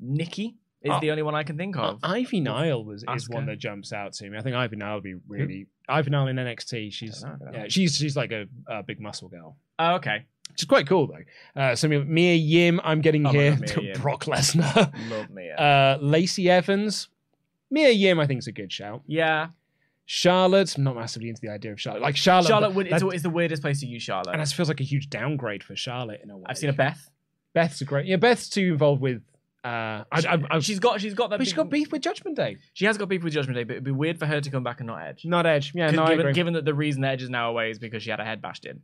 Nikki 0.00 0.56
is 0.82 0.90
Uh, 0.92 1.00
the 1.00 1.10
only 1.10 1.22
one 1.22 1.34
I 1.34 1.42
can 1.44 1.56
think 1.56 1.76
Uh, 1.76 1.82
of. 1.92 2.00
Ivy 2.02 2.40
Nile 2.40 2.84
was 2.84 3.04
is 3.14 3.28
one 3.28 3.46
that 3.46 3.58
jumps 3.58 3.92
out 3.92 4.12
to 4.14 4.28
me. 4.30 4.36
I 4.38 4.40
think 4.42 4.56
Ivy 4.56 4.76
Nile 4.76 4.94
would 4.94 5.02
be 5.04 5.14
really 5.28 5.66
Ivy 5.88 6.10
Nile 6.10 6.28
in 6.28 6.36
NXT. 6.36 6.92
She's 6.92 7.20
Don't 7.20 7.30
know, 7.32 7.36
don't 7.46 7.52
know. 7.54 7.58
yeah, 7.60 7.64
she's 7.68 7.96
she's 7.96 8.16
like 8.16 8.32
a, 8.32 8.46
a 8.68 8.82
big 8.82 9.00
muscle 9.00 9.28
girl. 9.28 9.56
Oh, 9.78 9.94
okay. 9.96 10.24
Which 10.48 10.62
is 10.62 10.68
quite 10.68 10.86
cool 10.86 11.06
though. 11.08 11.60
Uh, 11.60 11.74
so 11.74 11.88
Mia 11.88 12.34
Yim, 12.34 12.80
I'm 12.84 13.00
getting 13.00 13.26
Oh 13.26 13.30
here. 13.30 13.52
God, 13.56 13.60
Mia 13.82 13.92
Yim. 13.92 14.00
Brock 14.00 14.24
Lesnar, 14.26 14.92
Love 15.10 15.30
me. 15.30 15.50
uh, 15.56 15.96
Lacey 15.98 16.48
Evans, 16.50 17.08
Mia 17.70 17.90
Yim. 17.90 18.20
I 18.20 18.26
think 18.26 18.38
is 18.38 18.46
a 18.48 18.52
good 18.52 18.70
shout. 18.72 19.02
yeah. 19.06 19.48
Charlotte, 20.06 20.76
I'm 20.76 20.84
not 20.84 20.96
massively 20.96 21.28
into 21.28 21.40
the 21.40 21.48
idea 21.48 21.72
of 21.72 21.80
Charlotte. 21.80 22.02
Like 22.02 22.16
Charlotte, 22.16 22.48
Charlotte 22.48 22.74
would, 22.74 22.88
it's, 22.88 23.22
the 23.22 23.30
weirdest 23.30 23.62
place 23.62 23.80
to 23.80 23.86
use 23.86 24.02
Charlotte. 24.02 24.32
and 24.32 24.40
that 24.40 24.48
feels 24.48 24.68
like 24.68 24.80
a 24.80 24.84
huge 24.84 25.08
downgrade 25.08 25.62
for 25.62 25.76
Charlotte 25.76 26.20
in 26.22 26.30
a 26.30 26.36
way. 26.36 26.44
I've 26.46 26.58
seen 26.58 26.70
a 26.70 26.74
Beth. 26.74 27.08
Beth's 27.54 27.80
a 27.80 27.84
great. 27.84 28.06
Yeah, 28.06 28.16
Beth's 28.16 28.48
too 28.48 28.72
involved 28.72 29.00
with. 29.00 29.22
Uh, 29.64 30.02
I, 30.10 30.22
I, 30.28 30.38
I, 30.50 30.58
she's 30.58 30.80
got 30.80 31.00
she's 31.00 31.14
got 31.14 31.30
that. 31.30 31.38
but 31.38 31.46
she's 31.46 31.54
got 31.54 31.70
beef 31.70 31.92
with 31.92 32.02
Judgment 32.02 32.36
Day. 32.36 32.56
She 32.72 32.84
has 32.86 32.98
got 32.98 33.08
beef 33.08 33.22
with 33.22 33.32
Judgment 33.32 33.56
Day, 33.56 33.62
but 33.62 33.72
it'd 33.74 33.84
be 33.84 33.92
weird 33.92 34.18
for 34.18 34.26
her 34.26 34.40
to 34.40 34.50
come 34.50 34.64
back 34.64 34.80
and 34.80 34.88
not 34.88 35.00
Edge. 35.00 35.24
Not 35.24 35.46
Edge. 35.46 35.72
Yeah, 35.72 35.92
no, 35.92 36.02
I 36.02 36.08
given, 36.08 36.20
agree. 36.20 36.32
given 36.32 36.52
that 36.54 36.64
the 36.64 36.74
reason 36.74 37.04
Edge 37.04 37.22
is 37.22 37.30
now 37.30 37.48
away 37.48 37.70
is 37.70 37.78
because 37.78 38.02
she 38.02 38.10
had 38.10 38.18
a 38.18 38.24
head 38.24 38.42
bashed 38.42 38.64
in. 38.64 38.80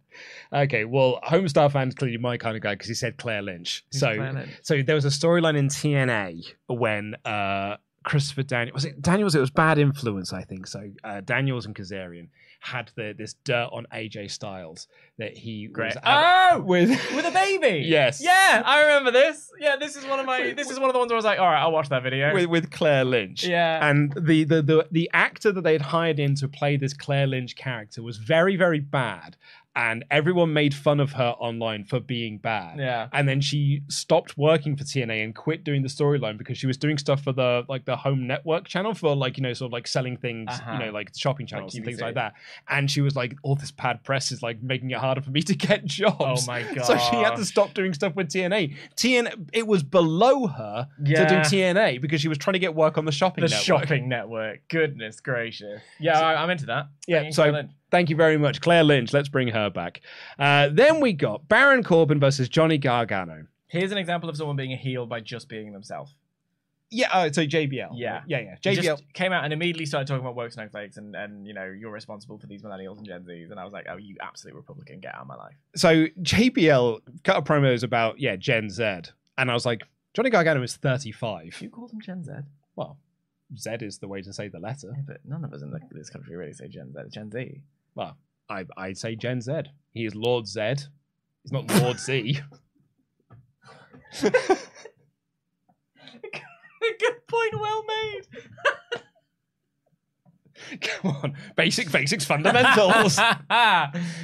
Okay, 0.53 0.85
well, 0.85 1.19
Homestar 1.27 1.73
fans 1.73 1.97
clearly 1.97 2.19
my 2.19 2.37
kind 2.37 2.55
of 2.57 2.63
guy 2.63 2.75
because 2.75 2.87
he 2.87 2.95
said 2.95 3.17
Claire 3.17 3.43
Lynch. 3.43 3.85
So, 3.91 4.15
Claire 4.15 4.33
Lynch? 4.33 4.51
so 4.63 4.81
there 4.83 4.95
was 4.95 5.05
a 5.05 5.09
storyline 5.09 5.57
in 5.57 5.67
TNA 5.67 6.55
when 6.69 7.17
uh, 7.25 7.79
Christopher 8.05 8.43
Daniels 8.43 8.75
was 8.75 8.85
it 8.85 9.03
Daniels? 9.03 9.35
It 9.35 9.41
was 9.41 9.51
Bad 9.51 9.79
Influence, 9.79 10.33
I 10.33 10.43
think. 10.43 10.67
So 10.67 10.91
uh, 11.05 11.21
Daniels 11.21 11.67
and 11.67 11.75
Kazarian 11.75 12.29
had 12.61 12.91
the 12.97 13.15
this 13.17 13.35
dirt 13.45 13.69
on 13.73 13.87
AJ 13.93 14.31
Styles 14.31 14.89
that 15.19 15.37
he 15.37 15.67
Great. 15.67 15.95
was 15.95 16.03
Oh, 16.05 16.61
with 16.65 16.89
with 17.15 17.27
a 17.27 17.31
baby. 17.31 17.85
Yes. 17.87 18.21
Yeah, 18.23 18.63
I 18.65 18.83
remember 18.83 19.11
this. 19.11 19.51
Yeah, 19.61 19.77
this 19.77 19.97
is 19.97 20.05
one 20.07 20.21
of 20.21 20.27
my. 20.27 20.53
This 20.55 20.71
is 20.71 20.79
one 20.81 20.89
of 20.89 20.95
the 20.95 20.99
ones 20.99 21.11
where 21.11 21.17
I 21.17 21.19
was 21.19 21.25
like, 21.25 21.39
all 21.39 21.47
right, 21.47 21.61
I'll 21.61 21.73
watch 21.73 21.89
that 21.91 22.03
video. 22.03 22.33
with, 22.33 22.47
with 22.47 22.71
Claire 22.71 23.05
Lynch. 23.05 23.45
Yeah. 23.45 23.89
And 23.89 24.13
the, 24.15 24.45
the 24.45 24.63
the 24.63 24.89
the 24.91 25.11
actor 25.13 25.53
that 25.53 25.63
they'd 25.63 25.83
hired 25.83 26.19
in 26.19 26.35
to 26.37 26.49
play 26.49 26.77
this 26.77 26.95
Claire 26.95 27.27
Lynch 27.27 27.57
character 27.57 28.03
was 28.03 28.17
very 28.17 28.57
very 28.57 28.81
bad, 28.81 29.37
and 29.77 30.05
everyone 30.11 30.53
made 30.53 30.75
fun 30.75 30.99
of 30.99 31.13
her 31.13 31.35
online 31.39 31.85
for 31.85 32.01
being 32.01 32.39
bad. 32.39 32.79
Yeah. 32.81 33.09
And 33.13 33.29
then 33.29 33.41
she 33.41 33.83
stopped 33.89 34.37
working 34.37 34.77
for 34.77 34.83
TNA 34.83 35.23
and 35.23 35.35
quit 35.35 35.63
doing 35.63 35.83
the 35.83 35.89
storyline 35.89 36.37
because 36.37 36.59
she 36.59 36.67
was 36.67 36.77
doing 36.77 36.99
stuff 36.99 37.23
for 37.23 37.33
the 37.33 37.65
like 37.69 37.85
the 37.85 37.95
home 37.97 38.27
network 38.27 38.67
channel 38.67 38.93
for 38.95 39.15
like 39.15 39.37
you 39.37 39.43
know 39.45 39.53
sort 39.53 39.69
of 39.69 39.73
like 39.73 39.87
selling 39.87 40.17
things 40.17 40.49
Uh-huh. 40.51 40.73
you 40.73 40.79
know 40.87 40.91
like 40.91 41.11
shopping 41.17 41.47
channels 41.47 41.75
and 41.77 41.85
things 41.85 42.01
like 42.01 42.15
that. 42.17 42.33
And 42.69 42.91
she 42.91 43.01
was 43.01 43.15
like, 43.15 43.37
all 43.45 43.55
this 43.55 43.71
bad 43.71 44.03
press 44.03 44.33
is 44.33 44.43
like 44.43 44.61
making 44.63 44.91
it 44.91 44.99
harder 44.99 45.21
for 45.21 45.31
me 45.31 45.43
to 45.43 45.55
get 45.55 45.85
jobs. 46.01 46.17
Oh 46.19 46.47
my 46.47 46.63
god. 46.75 46.85
So 46.85 46.97
she 46.99 47.17
had 47.17 47.37
to 47.37 47.45
stop 47.45 47.73
doing 47.75 47.95
stuff 47.95 48.17
with 48.17 48.29
TNA. 48.31 48.75
TNA 48.97 49.49
it 49.53 49.67
was 49.69 49.85
below 49.85 50.49
her 50.49 50.89
to 50.99 51.05
do 51.05 51.15
TNA 51.15 52.01
because 52.01 52.21
she 52.21 52.29
was 52.29 52.39
trying 52.39 52.55
to 52.55 52.59
get 52.59 52.75
work 52.75 52.99
on 52.99 53.05
the 53.05 53.13
shopping 53.13 53.43
the 53.45 53.49
network. 53.51 53.65
shopping 53.65 54.09
network. 54.09 54.69
Goodness 54.69 55.21
gracious. 55.21 55.81
Yeah, 56.01 56.19
I, 56.19 56.43
I'm 56.43 56.51
into 56.51 56.67
that. 56.67 56.89
Yeah, 57.07 57.31
so. 57.31 57.63
Thank 57.91 58.11
you 58.11 58.17
very 58.17 58.39
much, 58.39 58.61
Claire 58.61 58.85
Lynch. 58.85 59.13
Let's 59.13 59.29
bring 59.29 59.49
her 59.49 59.71
back. 59.71 60.01
Uh, 60.39 60.69
then 60.71 61.01
we 61.01 61.13
got 61.13 61.49
Baron 61.49 61.83
Corbin 61.83 62.21
versus 62.21 62.49
Johnny 62.49 62.79
Gargano. 62.79 63.47
here's 63.69 63.93
an 63.93 63.99
example 63.99 64.29
of 64.29 64.37
someone 64.37 64.57
being 64.57 64.73
a 64.73 64.77
heel 64.77 65.07
by 65.07 65.21
just 65.21 65.49
being 65.49 65.73
themselves. 65.73 66.15
Yeah, 66.91 67.11
uh, 67.13 67.31
so 67.31 67.43
JBL. 67.43 67.91
Yeah. 67.95 68.23
yeah, 68.27 68.41
yeah. 68.41 68.57
JBL. 68.63 68.83
just 68.83 69.13
came 69.13 69.33
out 69.33 69.45
and 69.45 69.53
immediately 69.53 69.85
started 69.85 70.07
talking 70.07 70.23
about 70.23 70.35
woke 70.35 70.53
snowflakes 70.53 70.97
and, 70.97 71.15
and 71.15 71.47
you 71.47 71.53
know 71.53 71.65
you're 71.65 71.91
responsible 71.91 72.39
for 72.39 72.47
these 72.47 72.63
millennials 72.63 72.97
and 72.97 73.07
Gen 73.07 73.25
Zs 73.25 73.51
and 73.51 73.61
I 73.61 73.65
was 73.65 73.75
like, 73.75 73.87
oh, 73.91 73.97
you 73.99 74.17
absolute 74.23 74.55
Republican, 74.55 75.01
get 75.01 75.15
out 75.15 75.21
of 75.23 75.27
my 75.27 75.37
life. 75.37 75.55
So 75.77 76.07
JBL 76.23 77.01
cut 77.25 77.37
a 77.37 77.43
promos 77.43 77.83
about 77.83 78.19
yeah 78.19 78.37
Gen 78.37 78.71
Z, 78.71 78.83
and 79.37 79.51
I 79.51 79.55
was 79.55 79.67
like, 79.67 79.83
Johnny 80.15 80.31
Gargano 80.31 80.63
is 80.63 80.77
thirty-five. 80.77 81.59
You 81.61 81.69
call 81.69 81.89
them 81.89 82.01
Gen 82.01 82.25
Z? 82.25 82.33
Well, 82.75 82.97
Z 83.57 83.71
is 83.83 83.99
the 83.99 84.09
way 84.09 84.23
to 84.23 84.33
say 84.33 84.49
the 84.49 84.59
letter. 84.59 84.93
Yeah, 84.95 85.03
but 85.07 85.19
none 85.27 85.45
of 85.45 85.53
us 85.53 85.61
in 85.61 85.71
the, 85.71 85.81
this 85.91 86.09
country 86.09 86.37
really 86.37 86.55
say 86.55 86.69
Gen 86.69 86.95
Z. 86.95 87.01
Gen 87.11 87.31
Z. 87.31 87.61
Well, 87.99 88.17
I 88.49 88.65
I 88.77 88.93
say 88.95 89.17
Gen 89.17 89.41
Z. 89.43 89.53
He 89.93 90.07
is 90.07 90.15
Lord 90.15 90.47
Z. 90.47 90.61
He's 91.43 91.51
not 91.53 91.69
Lord 91.83 91.99
Z. 91.99 92.41
Good 97.01 97.27
point, 97.29 97.61
well 97.61 97.85
made. 97.85 98.23
Come 100.81 101.17
on, 101.23 101.35
basic 101.57 101.91
basics, 101.93 102.25
fundamentals. 102.25 103.19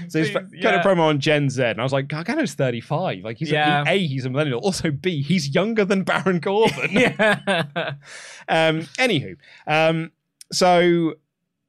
So 0.08 0.18
he's 0.20 0.30
Please, 0.30 0.32
cut 0.34 0.48
yeah. 0.52 0.80
a 0.80 0.84
promo 0.84 1.00
on 1.00 1.18
Gen 1.20 1.48
Z, 1.50 1.62
and 1.62 1.80
I 1.80 1.82
was 1.82 1.92
like, 1.92 2.06
Gargano's 2.08 2.54
35. 2.54 3.24
Like, 3.24 3.38
he's 3.38 3.50
Yeah. 3.50 3.84
a, 3.86 3.92
a, 3.94 4.06
he's 4.06 4.24
a 4.24 4.30
millennial. 4.30 4.60
Also, 4.60 4.90
B, 4.90 5.22
he's 5.22 5.54
younger 5.54 5.84
than 5.84 6.02
Baron 6.04 6.40
Corbin. 6.40 6.90
yeah. 6.92 7.94
Um, 8.48 8.82
anywho, 8.98 9.36
um, 9.66 10.12
so 10.52 11.14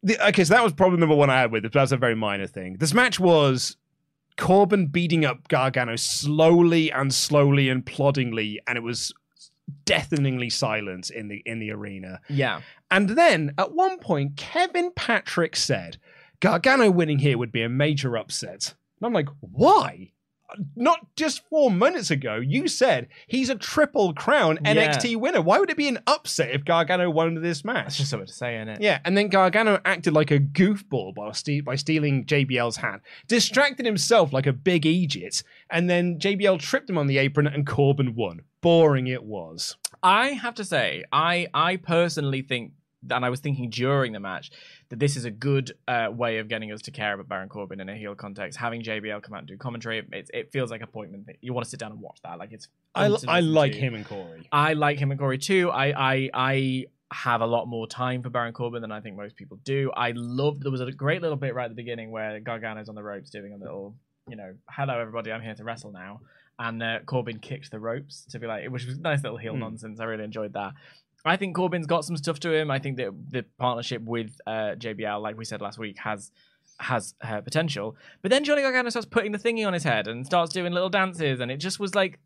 the, 0.06 0.28
okay, 0.30 0.44
so 0.44 0.54
that 0.54 0.64
was 0.64 0.72
problem 0.72 1.00
number 1.00 1.16
one 1.16 1.30
I 1.30 1.40
had 1.40 1.52
with 1.52 1.66
it. 1.66 1.74
But 1.74 1.80
that's 1.80 1.92
a 1.92 1.98
very 1.98 2.16
minor 2.16 2.48
thing. 2.48 2.78
This 2.78 2.94
match 2.94 3.20
was 3.20 3.76
Corbin 4.38 4.88
beating 4.88 5.26
up 5.26 5.48
Gargano 5.48 5.96
slowly 5.96 6.92
and 6.92 7.14
slowly 7.14 7.70
and 7.70 7.86
ploddingly, 7.86 8.60
and 8.68 8.78
it 8.78 8.82
was 8.82 9.14
deafeningly 9.84 10.50
silent 10.50 11.10
in 11.10 11.28
the 11.28 11.42
in 11.46 11.60
the 11.60 11.72
arena. 11.72 12.22
yeah. 12.30 12.62
And 12.92 13.10
then 13.10 13.54
at 13.58 13.74
one 13.74 13.98
point, 13.98 14.38
Kevin 14.38 14.92
Patrick 14.96 15.56
said 15.56 15.98
Gargano 16.40 16.92
winning 16.92 17.20
here 17.20 17.38
would 17.38 17.52
be 17.52 17.64
a 17.64 17.70
major 17.70 18.16
upset. 18.16 18.76
And 19.00 19.08
I'm 19.08 19.14
like, 19.14 19.30
why? 19.40 20.12
Not 20.76 21.00
just 21.16 21.42
four 21.50 21.72
minutes 21.72 22.12
ago, 22.12 22.36
you 22.36 22.68
said 22.68 23.08
he's 23.28 23.50
a 23.50 23.56
triple 23.56 24.14
crown 24.14 24.60
Yeah. 24.64 24.74
NXT 24.76 25.16
winner. 25.18 25.42
Why 25.42 25.58
would 25.60 25.70
it 25.72 25.78
be 25.78 25.88
an 25.88 26.00
upset 26.08 26.52
if 26.52 26.64
Gargano 26.64 27.10
won 27.10 27.42
this 27.42 27.64
That's 27.64 27.66
match? 27.66 27.98
just 27.98 28.10
something 28.12 28.28
to 28.28 28.34
say, 28.34 28.58
in 28.60 28.70
it? 28.70 28.80
Yeah, 28.80 29.00
and 29.04 29.18
then 29.18 29.28
Gargano 29.30 29.80
acted 29.86 30.14
like 30.14 30.30
a 30.32 30.40
goofball 30.40 31.16
by, 31.16 31.32
ste- 31.32 31.66
by 31.66 31.76
stealing 31.76 32.26
JBL's 32.26 32.78
hat, 32.78 33.02
distracted 33.28 33.86
himself 33.86 34.32
like 34.34 34.46
a 34.46 34.54
big 34.54 34.86
idiot, 34.86 35.42
and 35.72 35.90
then 35.90 36.20
JBL 36.20 36.60
tripped 36.60 36.90
him 36.90 36.98
on 36.98 37.08
the 37.08 37.18
apron 37.18 37.48
and 37.48 37.66
Corbin 37.66 38.14
won. 38.16 38.42
Boring 38.62 39.08
it 39.08 39.24
was. 39.24 39.76
I 40.04 40.30
have 40.30 40.56
to 40.56 40.66
say, 40.66 41.04
I 41.12 41.48
I 41.54 41.78
personally 41.78 42.42
think, 42.44 42.74
and 43.10 43.24
I 43.26 43.30
was 43.30 43.40
thinking 43.40 43.70
during 43.70 44.12
the 44.14 44.20
match, 44.20 44.52
that 44.96 45.00
this 45.00 45.16
is 45.18 45.26
a 45.26 45.32
good 45.32 45.74
uh, 45.88 46.08
way 46.12 46.38
of 46.40 46.48
getting 46.48 46.72
us 46.72 46.82
to 46.84 46.92
care 46.92 47.14
about 47.14 47.28
Baron 47.28 47.50
Corbin 47.50 47.80
in 47.80 47.90
a 47.90 47.96
heel 47.96 48.16
context. 48.16 48.58
Having 48.58 48.84
JBL 48.84 49.22
come 49.22 49.34
out 49.34 49.40
and 49.40 49.48
do 49.48 49.58
commentary, 49.58 50.00
it, 50.12 50.30
it 50.34 50.52
feels 50.52 50.72
like 50.72 50.82
an 50.82 50.86
appointment. 50.86 51.28
You 51.42 51.54
want 51.54 51.66
to 51.66 51.70
sit 51.70 51.80
down 51.80 51.92
and 51.92 52.00
watch 52.02 52.20
that. 52.24 52.40
Like 52.40 52.52
it's. 52.52 52.68
I, 52.94 53.16
I 53.28 53.40
like 53.42 53.74
to. 53.74 53.80
him 53.80 53.94
and 53.96 54.06
Corey. 54.06 54.48
I 54.52 54.74
like 54.74 54.98
him 55.00 55.12
and 55.12 55.20
Corey 55.20 55.38
too. 55.38 55.70
I 55.70 56.14
I 56.14 56.30
I 56.34 56.86
have 57.14 57.42
a 57.42 57.46
lot 57.46 57.68
more 57.68 57.88
time 57.88 58.24
for 58.24 58.30
Baron 58.30 58.54
Corbin 58.54 58.82
than 58.82 58.92
I 58.92 59.02
think 59.02 59.16
most 59.18 59.36
people 59.36 59.58
do. 59.64 59.92
I 59.96 60.12
love 60.16 60.60
there 60.62 60.72
was 60.72 60.82
a 60.82 60.92
great 60.92 61.22
little 61.22 61.38
bit 61.38 61.54
right 61.54 61.66
at 61.66 61.72
the 61.72 61.76
beginning 61.76 62.10
where 62.12 62.40
Gargano's 62.40 62.90
on 62.90 62.96
the 62.96 63.04
ropes 63.04 63.30
doing 63.30 63.54
a 63.54 63.58
little, 63.58 63.96
you 64.28 64.36
know, 64.36 64.54
hello 64.70 64.98
everybody, 65.00 65.32
I'm 65.32 65.42
here 65.42 65.56
to 65.56 65.64
wrestle 65.64 65.92
now. 65.92 66.22
And 66.58 66.82
uh, 66.82 67.00
Corbin 67.06 67.40
kicked 67.40 67.70
the 67.70 67.80
ropes 67.82 68.26
to 68.32 68.40
be 68.40 68.48
like, 68.48 68.70
which 68.70 68.86
was 68.86 68.98
nice 68.98 69.22
little 69.24 69.38
heel 69.38 69.54
Hmm. 69.54 69.60
nonsense. 69.60 70.00
I 70.00 70.06
really 70.06 70.24
enjoyed 70.24 70.54
that. 70.54 70.72
I 71.26 71.38
think 71.38 71.56
Corbin's 71.56 71.88
got 71.88 72.06
some 72.06 72.16
stuff 72.18 72.40
to 72.42 72.54
him. 72.54 72.70
I 72.70 72.80
think 72.80 72.98
that 72.98 73.12
the 73.30 73.44
partnership 73.58 74.02
with 74.04 74.38
uh, 74.46 74.76
JBL, 74.78 75.22
like 75.22 75.38
we 75.38 75.46
said 75.46 75.62
last 75.62 75.78
week, 75.80 75.98
has 76.00 76.32
has 76.80 77.14
uh, 77.22 77.42
potential. 77.42 77.96
But 78.22 78.32
then 78.32 78.44
Johnny 78.44 78.62
Gargano 78.62 78.90
starts 78.90 79.08
putting 79.08 79.32
the 79.32 79.40
thingy 79.40 79.66
on 79.66 79.74
his 79.74 79.84
head 79.84 80.08
and 80.08 80.26
starts 80.26 80.54
doing 80.54 80.72
little 80.74 80.90
dances, 80.90 81.40
and 81.40 81.50
it 81.50 81.58
just 81.58 81.80
was 81.80 81.96
like, 81.96 82.20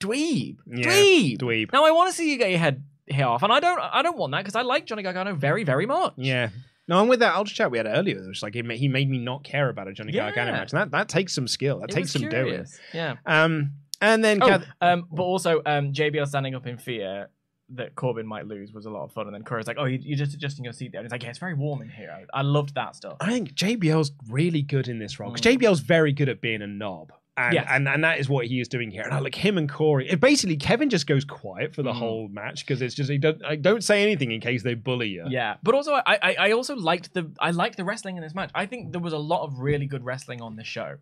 dweeb, 0.00 0.56
Yeah, 0.66 0.86
dweeb, 0.88 1.38
dweeb. 1.38 1.72
Now 1.72 1.84
I 1.84 1.90
want 1.90 2.10
to 2.10 2.16
see 2.16 2.30
you 2.30 2.38
get 2.38 2.50
your 2.50 2.58
head 2.58 2.82
hit 3.06 3.22
off, 3.22 3.42
and 3.42 3.52
I 3.52 3.60
don't, 3.60 3.78
I 3.80 4.02
don't 4.02 4.16
want 4.16 4.32
that 4.32 4.38
because 4.38 4.56
I 4.56 4.62
like 4.62 4.86
Johnny 4.86 5.02
Gargano 5.02 5.34
very, 5.34 5.64
very 5.64 5.86
much. 5.86 6.14
Yeah. 6.16 6.48
No, 6.88 6.98
I'm 6.98 7.06
with 7.08 7.20
that 7.20 7.34
Ultra 7.36 7.54
chat 7.54 7.70
we 7.70 7.78
had 7.78 7.86
earlier. 7.86 8.18
It 8.18 8.26
was 8.28 8.42
like 8.42 8.56
it 8.56 8.64
ma- 8.64 8.74
he 8.74 8.88
made 8.88 9.08
me 9.08 9.18
not 9.18 9.44
care 9.44 9.68
about 9.68 9.86
a 9.88 9.92
Johnny 9.92 10.12
Gargano 10.12 10.50
match. 10.52 10.72
And 10.72 10.80
that, 10.80 10.90
that 10.90 11.08
takes 11.08 11.32
some 11.32 11.46
skill. 11.46 11.78
That 11.78 11.90
It 11.90 11.94
takes 11.94 12.12
some 12.12 12.28
doing. 12.28 12.66
Yeah. 12.92 13.14
Um, 13.24 13.74
and 14.00 14.24
then 14.24 14.42
Oh, 14.42 14.48
Kath- 14.48 14.66
um, 14.80 15.06
but 15.12 15.22
also 15.22 15.58
um, 15.64 15.92
JBL 15.92 16.26
standing 16.26 16.54
up 16.56 16.66
in 16.66 16.78
fear. 16.78 17.28
That 17.74 17.94
Corbin 17.94 18.26
might 18.26 18.46
lose 18.46 18.72
was 18.72 18.86
a 18.86 18.90
lot 18.90 19.04
of 19.04 19.12
fun. 19.12 19.26
And 19.26 19.34
then 19.34 19.42
Corey's 19.44 19.66
like, 19.66 19.78
"Oh, 19.78 19.84
you- 19.84 19.98
you're 20.02 20.18
just 20.18 20.34
adjusting 20.34 20.64
your 20.64 20.72
seat 20.74 20.92
there." 20.92 21.00
And 21.00 21.06
he's 21.06 21.12
like, 21.12 21.22
"Yeah, 21.22 21.30
it's 21.30 21.38
very 21.38 21.54
warm 21.54 21.80
in 21.82 21.88
here." 21.88 22.10
I 22.10 22.40
I 22.40 22.42
loved 22.42 22.74
that 22.74 22.96
stuff. 22.96 23.16
I 23.20 23.30
think 23.32 23.54
JBL's 23.54 24.12
really 24.28 24.62
good 24.62 24.88
in 24.88 24.98
this 24.98 25.18
role 25.18 25.30
because 25.32 25.44
Mm. 25.46 25.58
JBL's 25.60 25.80
very 25.80 26.12
good 26.12 26.28
at 26.28 26.40
being 26.40 26.62
a 26.62 26.66
knob. 26.66 27.12
And, 27.34 27.54
Yes. 27.54 27.66
and 27.70 27.88
and 27.88 28.04
that 28.04 28.18
is 28.18 28.28
what 28.28 28.46
he 28.46 28.60
is 28.60 28.68
doing 28.68 28.90
here. 28.90 29.02
And 29.04 29.14
I 29.14 29.18
like 29.20 29.34
him 29.34 29.56
and 29.56 29.66
Corey. 29.66 30.06
It 30.06 30.20
basically 30.20 30.56
Kevin 30.58 30.90
just 30.90 31.06
goes 31.06 31.24
quiet 31.24 31.74
for 31.74 31.82
the 31.82 31.92
Mhm. 31.92 31.96
whole 31.96 32.28
match 32.28 32.66
because 32.66 32.82
it's 32.82 32.94
just 32.94 33.08
he 33.10 33.16
don't 33.16 33.42
I 33.42 33.56
don't 33.56 33.82
say 33.82 34.02
anything 34.02 34.30
in 34.32 34.40
case 34.42 34.62
they 34.62 34.74
bully 34.74 35.08
you. 35.08 35.24
Yeah, 35.30 35.56
but 35.62 35.74
also 35.74 35.92
I, 35.94 36.02
I 36.22 36.36
I 36.38 36.52
also 36.52 36.76
liked 36.76 37.14
the 37.14 37.32
I 37.40 37.50
liked 37.52 37.78
the 37.78 37.84
wrestling 37.84 38.16
in 38.16 38.22
this 38.22 38.34
match. 38.34 38.50
I 38.54 38.66
think 38.66 38.92
there 38.92 39.00
was 39.00 39.14
a 39.14 39.18
lot 39.18 39.44
of 39.44 39.60
really 39.60 39.86
good 39.86 40.04
wrestling 40.04 40.42
on 40.42 40.56
the 40.56 40.64
show. 40.64 40.98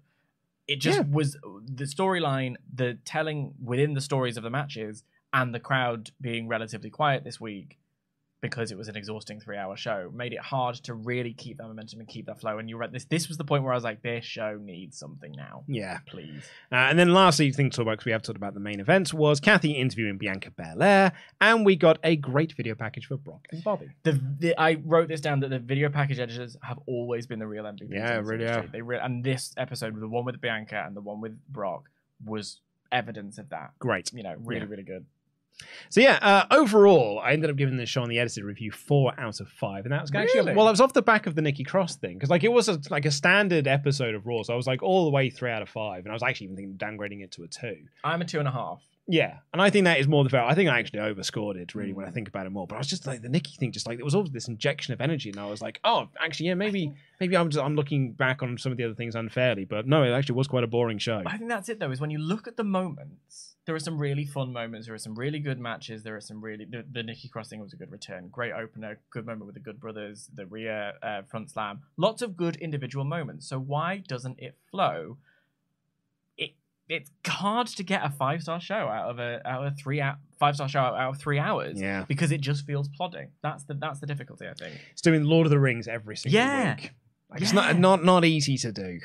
It 0.68 0.76
just 0.80 0.98
Yeah. 0.98 1.04
was 1.10 1.32
the 1.66 1.84
storyline, 1.84 2.54
the 2.72 2.94
telling 3.04 3.54
within 3.60 3.94
the 3.94 4.00
stories 4.00 4.36
of 4.36 4.44
the 4.44 4.50
matches, 4.50 5.02
and 5.33 5.55
the 5.55 5.61
crowd 5.61 6.11
being 6.20 6.49
relatively 6.49 6.91
quiet 6.91 7.24
this 7.24 7.41
week 7.41 7.76
because 8.43 8.72
it 8.72 8.78
was 8.78 8.89
an 8.89 8.97
exhausting 8.97 9.39
three-hour 9.39 9.76
show 9.76 10.11
made 10.14 10.33
it 10.33 10.39
hard 10.41 10.74
to 10.74 10.95
really 10.95 11.35
keep 11.35 11.59
that 11.59 11.64
momentum 11.68 12.01
and 12.01 12.09
keep 12.09 12.24
that 12.24 12.41
flow. 12.41 12.57
And 12.57 12.70
you're 12.70 12.89
this 12.89 13.05
this 13.05 13.28
was 13.28 13.37
the 13.37 13.45
point 13.45 13.62
where 13.64 13.72
I 13.72 13.76
was 13.76 13.85
like, 13.85 14.01
this 14.01 14.24
show 14.24 14.59
needs 14.59 14.99
something 14.99 15.31
now, 15.37 15.64
Yeah. 15.68 15.99
please. 16.07 16.45
Uh, 16.72 16.76
and 16.89 16.99
then 16.99 17.12
lastly, 17.12 17.53
thing 17.53 17.68
to 17.68 17.76
talk 17.76 17.83
about 17.83 17.91
because 17.99 18.07
we 18.07 18.12
have 18.12 18.22
talked 18.22 18.39
about 18.39 18.55
the 18.55 18.61
main 18.61 18.81
event 18.81 19.12
was 19.12 19.41
Cathy 19.41 19.72
interviewing 19.72 20.16
Bianca 20.16 20.51
Belair, 20.53 21.12
and 21.39 21.66
we 21.66 21.76
got 21.76 21.99
a 22.03 22.16
great 22.16 22.55
video 22.57 22.74
package 22.74 23.05
for 23.09 23.18
Brock 23.18 23.47
and 23.53 23.62
Bobby. 23.62 23.91
The, 24.05 24.12
the 24.39 24.59
I 24.59 24.78
wrote 24.87 25.09
this 25.09 25.20
down 25.20 25.41
that 25.41 25.51
the 25.51 25.59
video 25.59 25.91
package 25.91 26.18
editors 26.18 26.57
have 26.62 26.78
always 26.87 27.26
been 27.26 27.41
the 27.41 27.47
real 27.47 27.64
MVPs. 27.64 27.91
Yeah, 27.91 28.20
really 28.24 28.47
are. 28.47 28.66
They 28.72 28.81
re- 28.81 29.01
and 29.03 29.22
this 29.22 29.53
episode, 29.59 30.01
the 30.01 30.09
one 30.09 30.24
with 30.24 30.41
Bianca 30.41 30.83
and 30.87 30.97
the 30.97 31.03
one 31.03 31.20
with 31.20 31.39
Brock, 31.51 31.91
was 32.24 32.62
evidence 32.91 33.37
of 33.37 33.51
that. 33.51 33.72
Great. 33.78 34.14
You 34.14 34.22
know, 34.22 34.35
really, 34.39 34.62
Yeah. 34.62 34.66
really 34.70 34.83
good. 34.83 35.05
So 35.90 36.01
yeah, 36.01 36.18
uh, 36.22 36.46
overall, 36.51 37.18
I 37.22 37.32
ended 37.32 37.51
up 37.51 37.57
giving 37.57 37.76
this 37.76 37.88
show 37.88 38.03
on 38.03 38.09
the 38.09 38.18
edited 38.18 38.44
review 38.44 38.70
four 38.70 39.12
out 39.18 39.40
of 39.40 39.48
five, 39.48 39.84
and 39.84 39.92
that 39.92 40.01
was 40.03 40.14
actually 40.14 40.40
Really? 40.40 40.55
well, 40.55 40.68
I 40.68 40.70
was 40.70 40.80
off 40.80 40.92
the 40.92 41.03
back 41.03 41.26
of 41.26 41.34
the 41.34 41.42
Nikki 41.42 41.64
Cross 41.64 41.96
thing 41.96 42.14
because 42.14 42.30
like 42.30 42.44
it 42.44 42.53
was 42.53 42.68
a, 42.68 42.80
like 42.90 43.05
a 43.05 43.11
standard 43.11 43.66
episode 43.66 44.14
of 44.14 44.26
Raw, 44.26 44.42
so 44.42 44.53
I 44.53 44.57
was 44.57 44.66
like 44.66 44.82
all 44.82 45.05
the 45.05 45.11
way 45.11 45.28
three 45.30 45.51
out 45.51 45.62
of 45.62 45.68
five, 45.68 46.05
and 46.05 46.12
I 46.12 46.14
was 46.14 46.22
actually 46.22 46.46
even 46.46 46.57
thinking 46.57 46.74
of 46.74 46.78
downgrading 46.78 47.22
it 47.24 47.32
to 47.32 47.42
a 47.42 47.48
two. 47.48 47.76
I'm 48.05 48.22
a 48.22 48.24
two 48.24 48.38
and 48.38 48.48
a 48.48 48.53
half. 48.53 48.82
Yeah, 49.09 49.38
and 49.53 49.61
I 49.61 49.70
think 49.70 49.86
that 49.86 49.98
is 49.98 50.07
more 50.07 50.22
the 50.22 50.30
fair. 50.30 50.44
I 50.44 50.55
think 50.55 50.70
I 50.70 50.78
actually 50.78 51.01
overscored 51.01 51.57
it 51.57 51.74
really 51.74 51.90
Mm. 51.92 51.96
when 51.96 52.07
I 52.07 52.11
think 52.11 52.28
about 52.28 52.46
it 52.46 52.51
more. 52.51 52.68
But 52.68 52.76
I 52.76 52.78
was 52.78 52.86
just 52.86 53.07
like 53.09 53.22
the 53.22 53.28
Nikki 53.28 53.57
thing, 53.59 53.72
just 53.72 53.88
like 53.88 53.98
there 53.98 54.05
was 54.05 54.14
always 54.14 54.30
this 54.30 54.46
injection 54.46 54.94
of 54.94 55.01
energy, 55.01 55.30
and 55.30 55.40
I 55.40 55.46
was 55.46 55.61
like, 55.61 55.80
oh, 55.82 56.09
actually, 56.24 56.46
yeah, 56.46 56.55
maybe 56.55 56.92
maybe 57.18 57.36
I'm 57.36 57.51
just 57.51 57.62
I'm 57.62 57.74
looking 57.74 58.12
back 58.12 58.42
on 58.44 58.57
some 58.57 58.70
of 58.70 58.78
the 58.78 58.84
other 58.84 58.94
things 58.94 59.16
unfairly, 59.16 59.64
but 59.64 59.86
no, 59.88 60.05
it 60.05 60.12
actually 60.12 60.36
was 60.36 60.46
quite 60.46 60.62
a 60.62 60.68
boring 60.68 60.98
show. 60.98 61.22
I 61.26 61.36
think 61.36 61.51
that's 61.51 61.68
it 61.68 61.80
though. 61.80 61.90
Is 61.90 62.01
when 62.01 62.11
you 62.11 62.18
look 62.18 62.46
at 62.46 62.57
the 62.57 62.62
moments, 62.64 63.49
there 63.66 63.74
are 63.74 63.78
some 63.80 63.98
really 63.98 64.24
fun 64.24 64.52
moments. 64.52 64.86
There 64.86 64.94
are 64.94 64.98
some 64.98 65.14
really 65.14 65.38
good 65.38 65.61
matches. 65.61 66.02
There 66.02 66.16
are 66.16 66.20
some 66.20 66.40
really 66.40 66.64
the, 66.64 66.84
the 66.90 67.02
Nikki 67.02 67.28
Cross 67.28 67.48
thing 67.50 67.61
was 67.61 67.72
a 67.72 67.76
good 67.76 67.90
return, 67.92 68.28
great 68.28 68.52
opener, 68.52 68.98
good 69.11 69.26
moment 69.26 69.46
with 69.46 69.54
the 69.54 69.61
Good 69.61 69.78
Brothers, 69.80 70.28
the 70.34 70.46
Rhea 70.46 70.94
uh, 71.02 71.22
front 71.30 71.50
slam. 71.50 71.80
Lots 71.96 72.22
of 72.22 72.36
good 72.36 72.56
individual 72.56 73.04
moments. 73.04 73.46
So 73.48 73.58
why 73.58 74.02
doesn't 74.08 74.38
it 74.40 74.56
flow? 74.70 75.18
It 76.36 76.52
it's 76.88 77.11
hard 77.26 77.66
to 77.68 77.82
get 77.82 78.04
a 78.04 78.11
five 78.11 78.42
star 78.42 78.61
show 78.61 78.88
out 78.88 79.11
of 79.11 79.18
a 79.18 79.46
out 79.46 79.66
of 79.66 79.72
a 79.72 79.76
three 79.76 80.00
out 80.00 80.16
five 80.38 80.54
star 80.56 80.68
show 80.68 80.80
out, 80.80 80.94
of 81.14 81.18
three 81.18 81.38
hours. 81.38 81.80
Yeah. 81.80 82.04
because 82.08 82.32
it 82.32 82.40
just 82.40 82.64
feels 82.66 82.88
plodding. 82.88 83.28
That's 83.42 83.64
the 83.64 83.74
that's 83.74 84.00
the 84.00 84.06
difficulty, 84.06 84.46
I 84.48 84.54
think. 84.54 84.74
It's 84.92 85.02
doing 85.02 85.24
Lord 85.24 85.46
of 85.46 85.50
the 85.50 85.61
Rings 85.61 85.86
every 85.86 86.16
single 86.16 86.40
Yeah. 86.40 86.74
week. 86.76 86.92
Like, 87.30 87.42
It's 87.42 87.52
not 87.52 87.78
not 87.78 88.02
not 88.04 88.24
easy 88.24 88.56
to 88.58 88.72
do. 88.72 89.00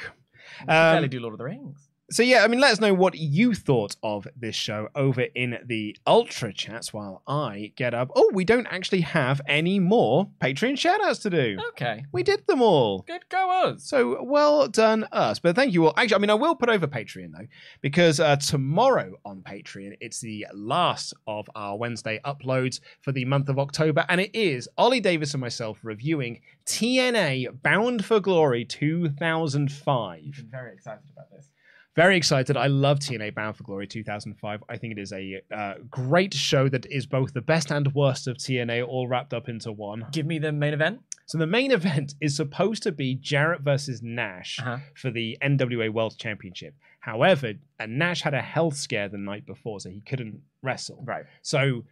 Can 0.60 0.68
barely 0.68 1.04
Um, 1.06 1.10
do 1.10 1.20
Lord 1.20 1.34
of 1.34 1.38
the 1.40 1.44
Rings. 1.44 1.90
So 2.12 2.22
yeah, 2.22 2.44
I 2.44 2.48
mean, 2.48 2.60
let 2.60 2.72
us 2.74 2.80
know 2.80 2.94
what 2.94 3.16
you 3.16 3.56
thought 3.56 3.96
of 4.04 4.28
this 4.36 4.56
show 4.56 4.90
over 4.94 5.22
in 5.22 5.58
the 5.66 5.98
Ultra 6.06 6.54
chats 6.54 6.94
while 6.94 7.24
I 7.28 7.72
get 7.76 7.96
up. 7.96 8.12
Oh, 8.16 8.30
we 8.32 8.46
don't 8.46 8.68
actually 8.68 9.02
have 9.02 9.42
any 9.48 9.80
more 9.80 10.30
Patreon 10.40 10.74
shoutouts 10.74 11.24
to 11.24 11.32
do. 11.32 11.58
Okay, 11.70 12.06
We 12.12 12.22
did 12.22 12.46
them 12.46 12.62
all. 12.62 13.00
good 13.08 13.28
go 13.30 13.50
us. 13.66 13.84
So 13.86 14.22
well 14.24 14.68
done 14.68 15.08
us. 15.12 15.40
But 15.40 15.56
thank 15.56 15.74
you 15.74 15.88
all. 15.88 15.94
Actually, 15.98 16.16
I 16.16 16.20
mean, 16.20 16.30
I 16.30 16.36
will 16.36 16.56
put 16.56 16.70
over 16.70 16.86
Patreon 16.86 17.32
though, 17.32 17.48
because 17.82 18.20
uh, 18.20 18.36
tomorrow 18.36 19.16
on 19.26 19.42
Patreon, 19.42 19.98
it's 20.00 20.20
the 20.20 20.46
last 20.54 21.16
of 21.26 21.50
our 21.56 21.76
Wednesday 21.76 22.20
uploads 22.24 22.82
for 23.02 23.14
the 23.14 23.26
month 23.26 23.50
of 23.50 23.58
October. 23.58 24.06
And 24.10 24.22
it 24.22 24.36
is 24.36 24.70
Ollie 24.78 25.00
Davis 25.00 25.34
and 25.34 25.42
myself 25.42 25.80
reviewing 25.82 26.42
TNA 26.68 27.64
Bound 27.64 28.06
for 28.06 28.20
Glory 28.20 28.64
2005. 28.64 30.20
I'm 30.38 30.50
very 30.52 30.74
excited 30.74 31.02
about 31.12 31.32
this. 31.32 31.50
Very 31.96 32.18
excited. 32.18 32.58
I 32.58 32.68
love 32.68 33.00
TNA 33.00 33.34
Bound 33.36 33.56
for 33.56 33.64
Glory 33.64 33.88
2005. 33.88 34.64
I 34.68 34.78
think 34.78 34.98
it 34.98 35.00
is 35.02 35.14
a 35.14 35.42
uh, 35.50 35.76
great 35.90 36.34
show 36.34 36.68
that 36.68 36.86
is 36.88 37.06
both 37.06 37.34
the 37.34 37.42
best 37.42 37.72
and 37.72 37.94
worst 37.96 38.28
of 38.28 38.36
TNA 38.36 38.86
all 38.86 39.08
wrapped 39.08 39.34
up 39.34 39.48
into 39.48 39.72
one. 39.72 40.06
Give 40.12 40.26
me 40.26 40.38
the 40.38 40.52
main 40.52 40.74
event. 40.74 41.00
So 41.26 41.38
the 41.38 41.48
main 41.48 41.72
event 41.72 42.16
is 42.20 42.36
supposed 42.36 42.84
to 42.84 42.92
be 42.92 43.16
Jarrett 43.16 43.62
versus 43.62 44.02
Nash 44.04 44.60
Uh-huh. 44.60 44.80
for 44.96 45.10
the 45.10 45.38
NWA 45.42 45.90
World 45.90 46.18
Championship. 46.18 46.76
However, 47.00 47.54
uh, 47.80 47.86
Nash 47.88 48.22
had 48.24 48.34
a 48.34 48.42
health 48.42 48.76
scare 48.76 49.08
the 49.08 49.18
night 49.18 49.46
before, 49.46 49.80
so 49.80 49.90
he 49.90 50.02
couldn't 50.02 50.42
wrestle. 50.62 51.02
Right. 51.06 51.24
So, 51.44 51.86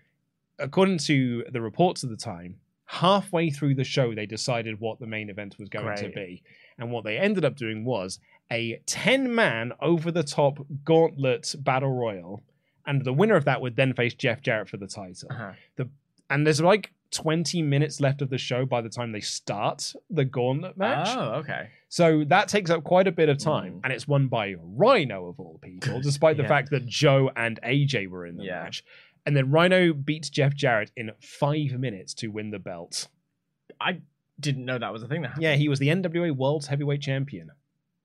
according 0.59 0.97
to 0.99 1.45
the 1.49 1.61
reports 1.61 2.03
of 2.03 2.09
the 2.09 2.17
time, 2.17 2.57
halfway 2.85 3.49
through 3.49 3.75
the 3.75 3.83
show, 3.83 4.13
they 4.13 4.25
decided 4.25 4.79
what 4.79 4.99
the 4.99 5.07
main 5.07 5.29
event 5.29 5.55
was 5.57 5.69
going 5.69 5.95
to 5.97 6.09
be. 6.09 6.43
And 6.77 6.91
what 6.91 7.03
they 7.03 7.17
ended 7.17 7.45
up 7.45 7.55
doing 7.55 7.85
was 7.85 8.19
a 8.51 8.81
10 8.85 9.33
man 9.33 9.73
over 9.81 10.11
the 10.11 10.23
top 10.23 10.59
gauntlet 10.83 11.55
battle 11.59 11.91
royal. 11.91 12.43
And 12.85 13.03
the 13.03 13.13
winner 13.13 13.35
of 13.35 13.45
that 13.45 13.61
would 13.61 13.75
then 13.75 13.93
face 13.93 14.13
Jeff 14.13 14.41
Jarrett 14.41 14.69
for 14.69 14.77
the 14.77 14.87
title. 14.87 15.29
Uh-huh. 15.31 15.53
The, 15.77 15.89
and 16.29 16.45
there's 16.45 16.61
like 16.61 16.91
20 17.11 17.61
minutes 17.61 18.01
left 18.01 18.21
of 18.21 18.29
the 18.29 18.37
show 18.37 18.65
by 18.65 18.81
the 18.81 18.89
time 18.89 19.11
they 19.11 19.21
start 19.21 19.93
the 20.09 20.25
gauntlet 20.25 20.77
match. 20.77 21.09
Oh, 21.15 21.35
okay. 21.35 21.69
So 21.89 22.23
that 22.25 22.47
takes 22.49 22.69
up 22.69 22.83
quite 22.83 23.07
a 23.07 23.11
bit 23.11 23.29
of 23.29 23.37
time, 23.37 23.75
Mm. 23.75 23.79
and 23.83 23.93
it's 23.93 24.07
won 24.07 24.27
by 24.27 24.55
Rhino 24.59 25.27
of 25.27 25.39
all 25.39 25.59
people, 25.61 26.01
despite 26.01 26.37
the 26.37 26.43
Yeah. 26.43 26.49
fact 26.49 26.71
that 26.71 26.85
Joe 26.87 27.29
and 27.35 27.59
AJ 27.63 28.07
were 28.07 28.25
in 28.25 28.35
the 28.37 28.45
Yeah. 28.45 28.63
match. 28.63 28.83
And 29.25 29.37
then 29.37 29.51
Rhino 29.51 29.93
beats 29.93 30.29
Jeff 30.29 30.53
Jarrett 30.53 30.91
in 30.97 31.11
five 31.21 31.79
minutes 31.79 32.13
to 32.15 32.27
win 32.27 32.49
the 32.51 32.59
belt. 32.59 33.07
I 33.79 34.01
didn't 34.39 34.65
know 34.65 34.77
that 34.79 34.91
was 34.91 35.03
a 35.03 35.07
thing 35.07 35.21
that 35.21 35.29
happened. 35.29 35.43
Yeah, 35.43 35.55
he 35.55 35.69
was 35.69 35.79
the 35.79 35.89
NWA 35.89 36.31
World's 36.31 36.67
Heavyweight 36.67 37.01
Champion 37.01 37.51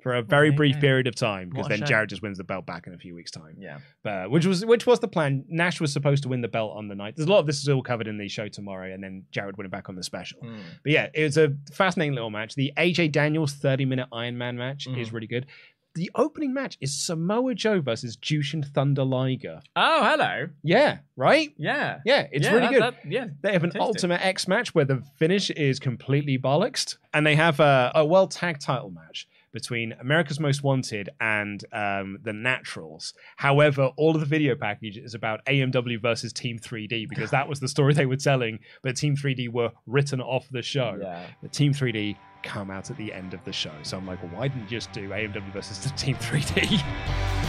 for 0.01 0.15
a 0.15 0.23
very 0.23 0.49
Okay, 0.49 0.57
brief 0.57 0.75
yeah. 0.77 0.81
period 0.81 1.07
of 1.09 1.15
time, 1.17 1.51
because 1.51 1.67
then. 1.69 1.85
Jarrett 1.85 2.11
just 2.11 2.23
wins 2.23 2.39
the 2.39 2.45
belt 2.45 2.67
back 2.67 2.87
in 2.87 2.95
a 2.95 2.99
few 2.99 3.15
weeks' 3.17 3.31
time. 3.33 3.57
Yeah. 3.59 3.79
But, 4.05 4.31
which 4.31 4.47
was 4.47 4.65
which 4.65 4.87
was 4.87 5.01
the 5.01 5.09
plan. 5.09 5.45
Nash 5.49 5.81
was 5.81 5.93
supposed 5.93 6.23
to 6.23 6.29
win 6.29 6.41
the 6.41 6.49
belt 6.49 6.77
on 6.77 6.87
the 6.89 6.95
night. 6.95 7.15
There's 7.17 7.29
a 7.29 7.31
lot 7.33 7.41
of 7.41 7.47
this 7.47 7.59
is 7.61 7.69
all 7.69 7.83
covered 7.83 8.07
in 8.07 8.17
the 8.19 8.29
show 8.29 8.47
tomorrow, 8.49 8.93
and 8.93 9.03
then 9.03 9.25
Jarrett 9.33 9.57
win 9.59 9.67
it 9.67 9.71
back 9.73 9.89
on 9.89 9.97
the 9.97 10.03
special. 10.05 10.41
Mm. 10.43 10.59
But 10.85 10.93
yeah, 10.93 11.09
it 11.15 11.25
was 11.25 11.37
a 11.37 11.55
fascinating 11.73 12.15
little 12.15 12.31
match. 12.31 12.55
The 12.55 12.73
AJ 12.77 13.11
Daniels 13.13 13.55
30 13.55 13.85
minute 13.87 14.09
Iron 14.13 14.39
Man 14.39 14.57
match 14.57 14.87
is 14.87 15.09
Mhm. 15.11 15.13
really 15.13 15.27
good. 15.27 15.47
The 15.95 16.11
opening 16.15 16.55
match 16.55 16.79
is 16.81 16.97
Samoa 16.97 17.57
Joe 17.57 17.81
versus 17.81 18.17
Jushin 18.17 18.65
Thunder 18.65 19.03
Liger. 19.03 19.61
Oh, 19.75 20.05
hello. 20.05 20.49
Yeah, 20.63 20.99
right? 21.17 21.53
Yeah. 21.57 21.99
Yeah, 22.05 22.29
it's 22.31 22.47
Yeah, 22.47 22.53
really 22.53 22.67
that- 22.67 22.73
good. 22.73 22.83
that- 22.83 23.13
yeah. 23.13 23.27
They 23.43 23.53
have 23.53 23.65
an 23.65 23.71
Tasty. 23.71 23.81
Ultimate 23.81 24.25
X 24.25 24.47
match 24.47 24.77
where 24.77 24.85
the 24.85 25.03
finish 25.17 25.51
is 25.51 25.81
completely 25.81 26.39
bollocksed, 26.39 26.99
and 27.13 27.27
they 27.27 27.35
have 27.35 27.59
a, 27.59 27.91
a 27.97 28.07
world 28.07 28.31
tag 28.31 28.61
title 28.61 28.91
match 28.91 29.27
between 29.53 29.93
America's 30.01 30.41
Most 30.41 30.63
Wanted 30.63 31.11
and 31.21 31.65
um, 31.73 32.19
the 32.23 32.33
Naturals. 32.33 33.15
However, 33.37 33.91
all 33.97 34.15
of 34.15 34.21
the 34.21 34.27
video 34.27 34.55
package 34.55 34.97
is 34.99 35.15
about 35.15 35.45
AMW 35.47 36.01
versus 36.01 36.33
Team 36.33 36.59
3D 36.59 37.09
because 37.09 37.31
that 37.31 37.49
was 37.49 37.61
the 37.61 37.69
story 37.69 37.95
they 37.95 38.07
were 38.07 38.17
telling, 38.17 38.59
but 38.83 38.97
Team 38.97 39.17
3D 39.17 39.51
were 39.51 39.71
written 39.87 40.21
off 40.21 40.49
the 40.51 40.63
show. 40.63 40.99
Yeah. 41.01 41.25
The 41.43 41.49
Team 41.49 41.73
3D 41.73 42.17
come 42.43 42.71
out 42.71 42.91
at 42.91 42.97
the 42.97 43.13
end 43.13 43.35
of 43.35 43.45
the 43.45 43.53
show. 43.53 43.73
So 43.83 43.97
I'm 43.97 44.07
like, 44.07 44.23
well, 44.23 44.33
why 44.33 44.49
didn't 44.49 44.65
you 44.65 44.79
just 44.79 44.93
do 44.93 45.09
AMW 45.09 45.53
versus 45.53 45.79
the 45.79 45.91
Team 45.97 46.17
3D? 46.17 47.48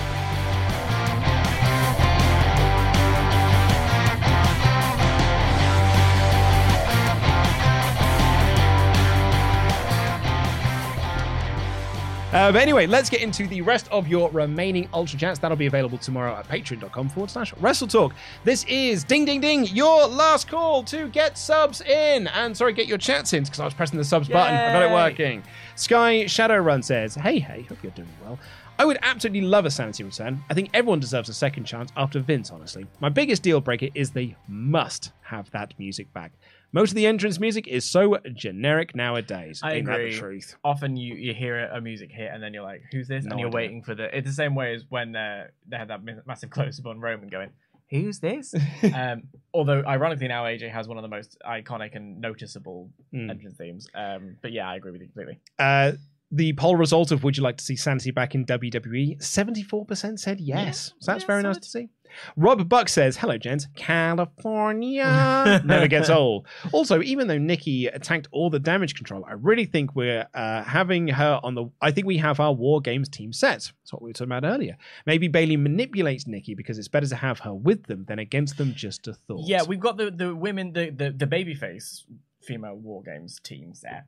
Uh, 12.31 12.51
but 12.51 12.61
anyway, 12.61 12.85
let's 12.85 13.09
get 13.09 13.21
into 13.21 13.47
the 13.47 13.59
rest 13.61 13.87
of 13.91 14.07
your 14.07 14.29
remaining 14.29 14.87
Ultra 14.93 15.17
Chats. 15.17 15.39
That'll 15.39 15.57
be 15.57 15.65
available 15.65 15.97
tomorrow 15.97 16.35
at 16.35 16.47
patreon.com 16.47 17.09
forward 17.09 17.31
slash 17.31 17.55
Wrestle 17.57 17.87
Talk. 17.87 18.13
This 18.43 18.63
is 18.65 19.03
ding 19.03 19.25
ding 19.25 19.41
ding, 19.41 19.65
your 19.65 20.05
last 20.05 20.47
call 20.47 20.83
to 20.83 21.07
get 21.07 21.39
subs 21.39 21.81
in. 21.81 22.27
And 22.27 22.55
sorry, 22.55 22.73
get 22.73 22.85
your 22.85 22.99
chats 22.99 23.33
in 23.33 23.45
because 23.45 23.59
I 23.59 23.65
was 23.65 23.73
pressing 23.73 23.97
the 23.97 24.03
subs 24.03 24.27
button. 24.27 24.55
I 24.55 24.71
got 24.71 24.83
it 24.83 24.93
working. 24.93 25.41
Sky 25.75 26.25
Shadowrun 26.25 26.83
says, 26.83 27.15
Hey, 27.15 27.39
hey, 27.39 27.63
hope 27.63 27.81
you're 27.81 27.91
doing 27.93 28.07
well. 28.23 28.37
I 28.77 28.85
would 28.85 28.99
absolutely 29.01 29.41
love 29.41 29.65
a 29.65 29.71
sanity 29.71 30.03
return. 30.03 30.43
I 30.51 30.53
think 30.53 30.69
everyone 30.75 30.99
deserves 30.99 31.29
a 31.29 31.33
second 31.33 31.65
chance 31.65 31.91
after 31.97 32.19
Vince, 32.19 32.51
honestly. 32.51 32.85
My 33.01 33.09
biggest 33.09 33.41
deal 33.41 33.59
breaker 33.59 33.87
is 33.95 34.11
they 34.11 34.35
must 34.47 35.13
have 35.23 35.49
that 35.51 35.73
music 35.79 36.13
back. 36.13 36.31
Most 36.71 36.91
of 36.91 36.95
the 36.95 37.07
entrance 37.07 37.39
music 37.39 37.67
is 37.67 37.83
so 37.83 38.17
generic 38.33 38.95
nowadays. 38.95 39.61
I 39.63 39.73
Ain't 39.73 39.87
that 39.87 39.95
agree. 39.99 40.11
the 40.13 40.19
truth? 40.19 40.55
Often 40.63 40.97
you, 40.97 41.15
you 41.15 41.33
hear 41.33 41.59
a 41.65 41.81
music 41.81 42.11
hit 42.11 42.29
and 42.33 42.41
then 42.43 42.53
you're 42.53 42.63
like, 42.63 42.83
who's 42.91 43.07
this? 43.07 43.25
No 43.25 43.31
and 43.31 43.39
you're 43.39 43.47
idea. 43.49 43.55
waiting 43.55 43.83
for 43.83 43.95
the. 43.95 44.15
It's 44.15 44.27
the 44.27 44.33
same 44.33 44.53
way 44.55 44.73
as 44.75 44.83
when 44.89 45.15
uh, 45.15 45.47
they 45.67 45.77
had 45.77 45.87
that 45.87 46.01
massive 46.27 46.49
close 46.57 46.79
up 46.79 46.85
on 46.85 46.99
Roman 46.99 47.27
going, 47.29 47.49
who's 47.89 48.19
this? 48.19 48.53
um, 48.95 49.23
although 49.53 49.83
ironically 49.87 50.27
now 50.27 50.43
AJ 50.43 50.71
has 50.71 50.87
one 50.87 50.97
of 50.97 51.01
the 51.01 51.07
most 51.07 51.37
iconic 51.45 51.95
and 51.95 52.21
noticeable 52.21 52.89
Mm. 53.13 53.31
entrance 53.31 53.57
themes. 53.57 53.87
Um, 53.95 54.35
but 54.43 54.51
yeah, 54.51 54.69
I 54.69 54.75
agree 54.75 54.91
with 54.91 55.01
you 55.01 55.07
completely. 55.07 55.39
Uh, 55.57 55.93
the 56.31 56.53
poll 56.53 56.75
result 56.75 57.09
of 57.11 57.23
would 57.23 57.35
you 57.35 57.41
like 57.41 57.57
to 57.57 57.63
see 57.63 57.75
Sanity 57.75 58.11
back 58.11 58.35
in 58.35 58.45
WWE? 58.45 59.17
74% 59.17 60.19
said 60.19 60.39
yes. 60.39 60.93
so 60.99 61.11
that's 61.11 61.23
yeah, 61.23 61.27
very 61.27 61.41
nice 61.41 61.57
to 61.57 61.67
see. 61.67 61.89
Rob 62.35 62.67
Buck 62.67 62.89
says, 62.89 63.17
Hello, 63.17 63.37
gents. 63.37 63.67
California 63.75 65.61
never 65.65 65.87
gets 65.87 66.09
old. 66.09 66.47
Also, 66.71 67.01
even 67.01 67.27
though 67.27 67.37
Nikki 67.37 67.87
attacked 67.87 68.27
all 68.31 68.49
the 68.49 68.59
damage 68.59 68.95
control, 68.95 69.25
I 69.25 69.33
really 69.33 69.65
think 69.65 69.95
we're 69.95 70.27
uh, 70.33 70.63
having 70.63 71.07
her 71.09 71.39
on 71.43 71.55
the. 71.55 71.69
I 71.81 71.91
think 71.91 72.07
we 72.07 72.17
have 72.17 72.39
our 72.39 72.53
War 72.53 72.81
Games 72.81 73.09
team 73.09 73.33
set. 73.33 73.71
That's 73.81 73.93
what 73.93 74.01
we 74.01 74.09
were 74.09 74.13
talking 74.13 74.31
about 74.31 74.45
earlier. 74.45 74.77
Maybe 75.05 75.27
Bayley 75.27 75.57
manipulates 75.57 76.27
Nikki 76.27 76.55
because 76.55 76.77
it's 76.77 76.87
better 76.87 77.07
to 77.07 77.15
have 77.15 77.39
her 77.39 77.53
with 77.53 77.85
them 77.85 78.05
than 78.07 78.19
against 78.19 78.57
them, 78.57 78.73
just 78.73 79.07
a 79.07 79.13
thought. 79.13 79.47
Yeah, 79.47 79.63
we've 79.63 79.79
got 79.79 79.97
the 79.97 80.11
the 80.11 80.35
women, 80.35 80.73
the 80.73 80.89
the, 80.89 81.11
the 81.11 81.27
babyface 81.27 82.03
female 82.41 82.75
war 82.75 83.03
games 83.03 83.39
teams 83.43 83.81
there. 83.81 84.05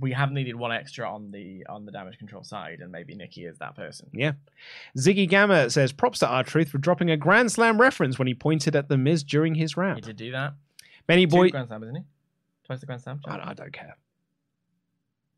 We 0.00 0.12
have 0.12 0.32
needed 0.32 0.54
one 0.56 0.72
extra 0.72 1.08
on 1.10 1.30
the 1.30 1.66
on 1.68 1.84
the 1.84 1.92
damage 1.92 2.18
control 2.18 2.44
side, 2.44 2.80
and 2.80 2.90
maybe 2.90 3.14
Nikki 3.14 3.44
is 3.44 3.58
that 3.58 3.74
person. 3.76 4.08
Yeah. 4.12 4.32
Ziggy 4.96 5.28
Gamma 5.28 5.70
says 5.70 5.92
props 5.92 6.18
to 6.20 6.28
R-Truth 6.28 6.70
for 6.70 6.78
dropping 6.78 7.10
a 7.10 7.16
Grand 7.16 7.52
Slam 7.52 7.80
reference 7.80 8.18
when 8.18 8.28
he 8.28 8.34
pointed 8.34 8.74
at 8.76 8.88
the 8.88 8.96
Miz 8.96 9.22
during 9.22 9.54
his 9.54 9.76
round. 9.76 9.96
He 9.96 10.02
did 10.02 10.16
do 10.16 10.30
that. 10.32 10.54
Benny 11.06 11.26
Two 11.26 11.36
Boy, 11.36 11.50
Grand 11.50 11.68
Slam, 11.68 11.82
isn't 11.82 11.96
he? 11.96 12.02
Twice 12.64 12.80
the 12.80 12.86
Grand 12.86 13.02
Slam. 13.02 13.20
I, 13.26 13.50
I 13.50 13.54
don't 13.54 13.72
care. 13.72 13.96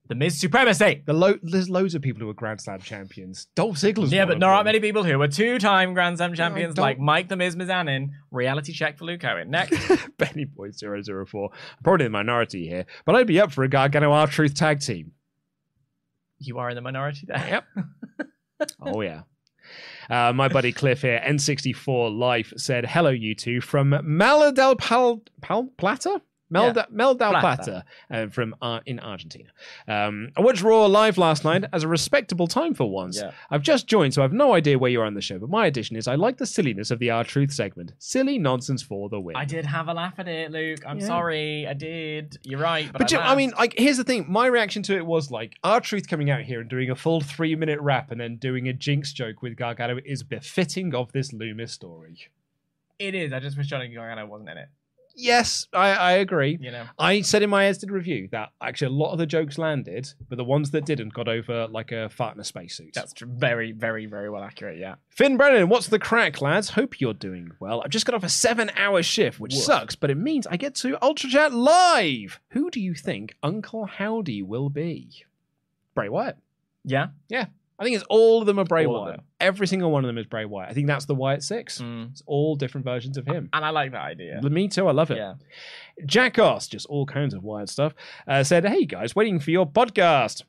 The 0.06 0.14
Miz 0.14 0.38
Supremacy. 0.38 1.02
The 1.06 1.14
lo- 1.14 1.38
there's 1.42 1.70
loads 1.70 1.94
of 1.94 2.02
people 2.02 2.20
who 2.20 2.28
are 2.28 2.34
Grand 2.34 2.60
Slam 2.60 2.80
champions. 2.80 3.46
Dolph 3.54 3.76
Ziggler's 3.76 4.12
Yeah, 4.12 4.26
but 4.26 4.38
there 4.38 4.50
aren't 4.50 4.66
many 4.66 4.78
people 4.80 5.02
who 5.02 5.18
are 5.22 5.28
two-time 5.28 5.94
Grand 5.94 6.18
Slam 6.18 6.34
champions 6.34 6.76
like 6.76 6.98
Mike 6.98 7.28
the 7.28 7.36
Miz 7.36 7.56
Mizanin. 7.56 8.10
Reality 8.30 8.72
check 8.74 8.98
for 8.98 9.06
Luke 9.06 9.24
Owen. 9.24 9.50
Next. 9.50 9.78
Benny 10.18 10.44
Boy 10.44 10.70
004. 10.72 11.50
Probably 11.82 12.04
the 12.04 12.10
minority 12.10 12.68
here, 12.68 12.84
but 13.06 13.14
I'd 13.16 13.26
be 13.26 13.40
up 13.40 13.50
for 13.50 13.64
a 13.64 13.68
Gargano 13.68 14.12
R-Truth 14.12 14.54
tag 14.54 14.80
team. 14.80 15.12
you 16.38 16.58
are 16.58 16.68
in 16.68 16.74
the 16.74 16.82
minority 16.82 17.24
there. 17.26 17.64
Yep. 17.78 18.28
oh 18.82 19.00
yeah. 19.00 19.22
Uh, 20.10 20.34
my 20.34 20.48
buddy 20.48 20.70
Cliff 20.72 21.00
here, 21.00 21.18
N64 21.26 22.14
Life, 22.14 22.52
said, 22.58 22.84
Hello, 22.84 23.08
you 23.08 23.34
two, 23.34 23.62
from 23.62 23.92
Maladel 23.92 24.76
Pal, 24.78 25.22
Pal 25.40 25.70
Plata? 25.78 26.20
Mel, 26.54 26.72
Yeah. 26.74 26.84
Mel 26.90 27.14
Del 27.14 27.30
Plata. 27.32 27.44
Plata, 27.64 27.84
uh, 28.10 28.28
from 28.30 28.54
uh, 28.62 28.80
in 28.86 28.98
Argentina. 29.00 29.50
Um, 29.86 30.30
I 30.36 30.40
watched 30.40 30.62
Raw 30.62 30.86
live 30.86 31.18
last 31.18 31.44
night 31.44 31.64
as 31.72 31.82
a 31.82 31.88
respectable 31.88 32.46
time 32.46 32.72
for 32.74 32.88
once. 32.90 33.18
Yeah. 33.20 33.32
I've 33.50 33.62
just 33.62 33.86
joined, 33.86 34.14
so 34.14 34.22
I've 34.22 34.32
no 34.32 34.54
idea 34.54 34.78
where 34.78 34.90
you 34.90 35.00
are 35.02 35.04
on 35.04 35.14
the 35.14 35.20
show. 35.20 35.38
But 35.38 35.50
my 35.50 35.66
addition 35.66 35.96
is 35.96 36.08
I 36.08 36.14
like 36.14 36.38
the 36.38 36.46
silliness 36.46 36.90
of 36.90 36.98
the 37.00 37.10
R-Truth 37.10 37.52
segment. 37.52 37.92
Silly 37.98 38.38
nonsense 38.38 38.82
for 38.82 39.08
the 39.08 39.20
win. 39.20 39.36
I 39.36 39.44
did 39.44 39.66
have 39.66 39.88
a 39.88 39.92
laugh 39.92 40.14
at 40.18 40.28
it, 40.28 40.50
Luke. 40.50 40.80
I'm 40.86 41.00
Yeah. 41.00 41.06
sorry. 41.06 41.66
I 41.66 41.74
did. 41.74 42.38
You're 42.44 42.60
right. 42.60 42.90
But, 42.90 43.00
But 43.00 43.08
Jim, 43.08 43.20
I 43.22 43.34
mean, 43.34 43.52
like, 43.58 43.74
here's 43.76 43.96
the 43.96 44.04
thing. 44.04 44.24
My 44.28 44.46
reaction 44.46 44.82
to 44.84 44.96
it 44.96 45.04
was 45.04 45.30
like, 45.30 45.56
R-Truth 45.64 46.08
coming 46.08 46.30
out 46.30 46.42
here 46.42 46.60
and 46.60 46.70
doing 46.70 46.88
a 46.90 46.94
full 46.94 47.20
three 47.20 47.56
minute 47.56 47.80
rap 47.80 48.10
and 48.12 48.20
then 48.20 48.36
doing 48.36 48.68
a 48.68 48.72
jinx 48.72 49.12
joke 49.12 49.42
with 49.42 49.56
Gargano 49.56 49.98
is 50.04 50.22
befitting 50.22 50.94
of 50.94 51.10
this 51.12 51.32
Lumis 51.32 51.70
story. 51.70 52.28
it 52.98 53.14
is. 53.14 53.32
I 53.32 53.40
just 53.40 53.56
wish 53.58 53.66
Johnny 53.66 53.88
Gargano 53.88 54.24
wasn't 54.26 54.50
in 54.50 54.58
it. 54.58 54.68
Yes, 55.16 55.68
I, 55.72 55.90
I 55.92 56.12
agree. 56.14 56.58
You 56.60 56.70
know. 56.70 56.86
I 56.98 57.20
said 57.20 57.42
in 57.42 57.50
my 57.50 57.66
edited 57.66 57.90
review 57.90 58.28
that 58.32 58.50
actually 58.60 58.88
a 58.88 58.98
lot 58.98 59.12
of 59.12 59.18
the 59.18 59.26
jokes 59.26 59.58
landed, 59.58 60.12
but 60.28 60.36
the 60.36 60.44
ones 60.44 60.72
that 60.72 60.84
didn't 60.84 61.14
got 61.14 61.28
over 61.28 61.68
like 61.68 61.92
a 61.92 62.08
fart 62.08 62.34
in 62.34 62.40
a 62.40 62.44
spacesuit. 62.44 62.94
That's 62.94 63.12
tr- 63.12 63.26
very, 63.26 63.72
very, 63.72 64.06
very 64.06 64.28
well 64.28 64.42
accurate. 64.42 64.78
Yeah. 64.78 64.96
Finn 65.08 65.36
Brennan, 65.36 65.68
what's 65.68 65.88
the 65.88 65.98
crack, 65.98 66.40
lads? 66.40 66.70
Hope 66.70 67.00
you're 67.00 67.14
doing 67.14 67.52
well. 67.60 67.82
I've 67.82 67.90
just 67.90 68.06
got 68.06 68.14
off 68.14 68.24
a 68.24 68.28
seven 68.28 68.70
hour 68.76 69.02
shift, 69.02 69.38
which 69.38 69.54
sucks, 69.54 69.94
but 69.94 70.10
it 70.10 70.16
means 70.16 70.46
I 70.46 70.56
get 70.56 70.74
to 70.76 70.98
Ultra 71.02 71.30
Chat 71.30 71.52
live. 71.52 72.40
Who 72.48 72.70
do 72.70 72.80
you 72.80 72.94
think 72.94 73.36
Uncle 73.42 73.86
Howdy 73.86 74.42
will 74.42 74.68
be? 74.68 75.24
Bray 75.94 76.08
Wyatt. 76.08 76.38
Yeah. 76.84 77.08
Yeah. 77.28 77.46
I 77.78 77.84
think 77.84 77.96
it's 77.96 78.04
all 78.08 78.40
of 78.40 78.46
them 78.46 78.58
are 78.58 78.64
Bray 78.64 78.86
All 78.86 79.02
Wyatt. 79.02 79.20
Every 79.40 79.66
single 79.66 79.90
one 79.90 80.04
of 80.04 80.08
them 80.08 80.18
is 80.18 80.26
Bray 80.26 80.44
Wyatt. 80.44 80.70
I 80.70 80.74
think 80.74 80.86
that's 80.86 81.06
the 81.06 81.14
Wyatt 81.14 81.42
Six. 81.42 81.80
Mm. 81.80 82.12
It's 82.12 82.22
all 82.26 82.54
different 82.54 82.84
versions 82.84 83.16
of 83.16 83.26
him. 83.26 83.48
And 83.52 83.64
I 83.64 83.70
like 83.70 83.92
that 83.92 84.02
idea. 84.02 84.40
Me 84.42 84.68
too. 84.68 84.86
I 84.86 84.92
love 84.92 85.10
it. 85.10 85.16
Yeah. 85.16 85.34
Jack 86.06 86.38
Oss, 86.38 86.68
just 86.68 86.86
all 86.86 87.04
kinds 87.04 87.34
of 87.34 87.42
Wyatt 87.42 87.68
stuff, 87.68 87.94
uh, 88.28 88.44
said, 88.44 88.64
Hey 88.64 88.84
guys, 88.84 89.16
waiting 89.16 89.40
for 89.40 89.50
your 89.50 89.66
podcast. 89.66 90.42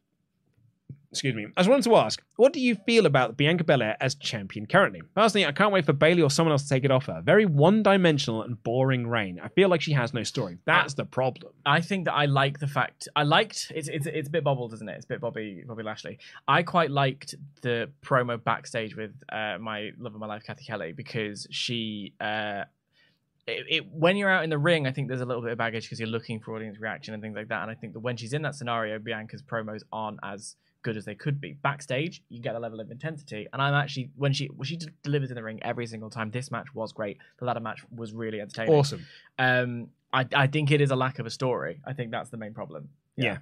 Excuse 1.16 1.34
me. 1.34 1.48
I 1.56 1.62
just 1.62 1.70
wanted 1.70 1.86
to 1.86 1.96
ask, 1.96 2.22
what 2.36 2.52
do 2.52 2.60
you 2.60 2.76
feel 2.76 3.06
about 3.06 3.38
Bianca 3.38 3.64
Belair 3.64 3.96
as 4.02 4.16
champion 4.16 4.66
currently? 4.66 5.02
Personally, 5.16 5.46
I 5.46 5.54
can't 5.54 5.72
wait 5.72 5.86
for 5.86 5.94
Bayley 5.94 6.22
or 6.22 6.30
someone 6.30 6.52
else 6.52 6.64
to 6.64 6.70
take 6.70 6.84
it 6.84 6.92
off 6.92 7.06
her. 7.06 7.22
Very 7.22 7.46
one 7.46 7.84
dimensional 7.84 8.42
and 8.42 8.62
boring 8.64 9.08
reign. 9.08 9.40
I 9.42 9.48
feel 9.48 9.70
like 9.70 9.82
she 9.82 9.94
has 9.94 10.14
no 10.14 10.24
story. 10.24 10.58
That's 10.66 10.94
the 10.94 11.06
problem. 11.06 11.54
I 11.66 11.80
think 11.80 12.06
that 12.06 12.14
I 12.14 12.26
like 12.26 12.60
the 12.60 12.68
fact 12.68 13.08
I 13.16 13.24
liked 13.24 13.72
it's 13.74 13.88
it's 13.88 14.06
it's 14.06 14.28
a 14.28 14.32
bit 14.32 14.44
bobbled, 14.44 14.74
isn't 14.74 14.90
it? 14.90 14.96
It's 14.98 15.06
a 15.06 15.08
bit 15.08 15.22
Bobby 15.22 15.64
Bobby 15.66 15.84
Lashley. 15.84 16.20
I 16.48 16.64
quite 16.64 16.92
liked 16.92 17.36
the 17.62 17.90
promo 18.04 18.44
backstage 18.44 18.96
with 18.98 19.14
uh, 19.32 19.58
my 19.60 19.92
love 19.98 20.14
of 20.16 20.20
my 20.20 20.28
life, 20.28 20.44
Cathy 20.46 20.66
Kelley, 20.66 20.92
because 20.92 21.48
she 21.50 22.14
uh, 22.20 22.66
it, 23.48 23.66
it, 23.70 23.92
when 23.92 24.18
you're 24.18 24.30
out 24.30 24.44
in 24.44 24.50
the 24.50 24.58
ring, 24.58 24.88
I 24.88 24.92
think 24.92 25.08
there's 25.08 25.22
a 25.22 25.26
little 25.26 25.42
bit 25.42 25.52
of 25.52 25.58
baggage 25.58 25.84
because 25.84 26.00
you're 26.00 26.10
looking 26.10 26.40
for 26.40 26.56
audience 26.56 26.80
reaction 26.80 27.14
and 27.14 27.22
things 27.22 27.36
like 27.36 27.50
that. 27.50 27.62
And 27.62 27.70
I 27.70 27.76
think 27.76 27.94
that 27.94 28.00
when 28.00 28.18
she's 28.18 28.34
in 28.34 28.42
that 28.42 28.56
scenario, 28.56 28.98
Bianca's 28.98 29.44
promos 29.44 29.82
aren't 29.92 30.20
as 30.24 30.56
good 30.86 30.96
as 30.96 31.04
they 31.04 31.16
could 31.16 31.42
be. 31.42 31.54
Backstage, 31.54 32.22
you 32.30 32.40
get 32.40 32.56
a 32.56 32.60
level 32.60 32.80
of 32.80 32.92
intensity, 32.92 33.48
and 33.52 33.62
I'm 33.62 33.74
actually 33.74 34.12
when 34.16 34.32
she 34.32 34.46
when 34.46 34.68
she 34.68 34.80
delivers 35.04 35.32
in 35.32 35.36
the 35.36 35.44
ring 35.44 35.60
every 35.64 35.88
single 35.88 36.12
time. 36.12 36.30
This 36.30 36.52
match 36.52 36.74
was 36.76 36.94
great. 36.94 37.18
The 37.40 37.46
ladder 37.46 37.60
match 37.60 37.84
was 37.94 38.14
really 38.14 38.40
entertaining. 38.40 38.74
Awesome. 38.74 39.06
Um, 39.40 39.90
I 40.14 40.28
I 40.34 40.48
think 40.48 40.72
it 40.72 40.80
is 40.80 40.92
a 40.92 40.96
lack 40.96 41.18
of 41.18 41.26
a 41.26 41.32
story. 41.32 41.82
I 41.86 41.94
think 41.94 42.12
that's 42.12 42.30
the 42.30 42.38
main 42.38 42.54
problem. 42.54 42.90
Yeah. 43.18 43.40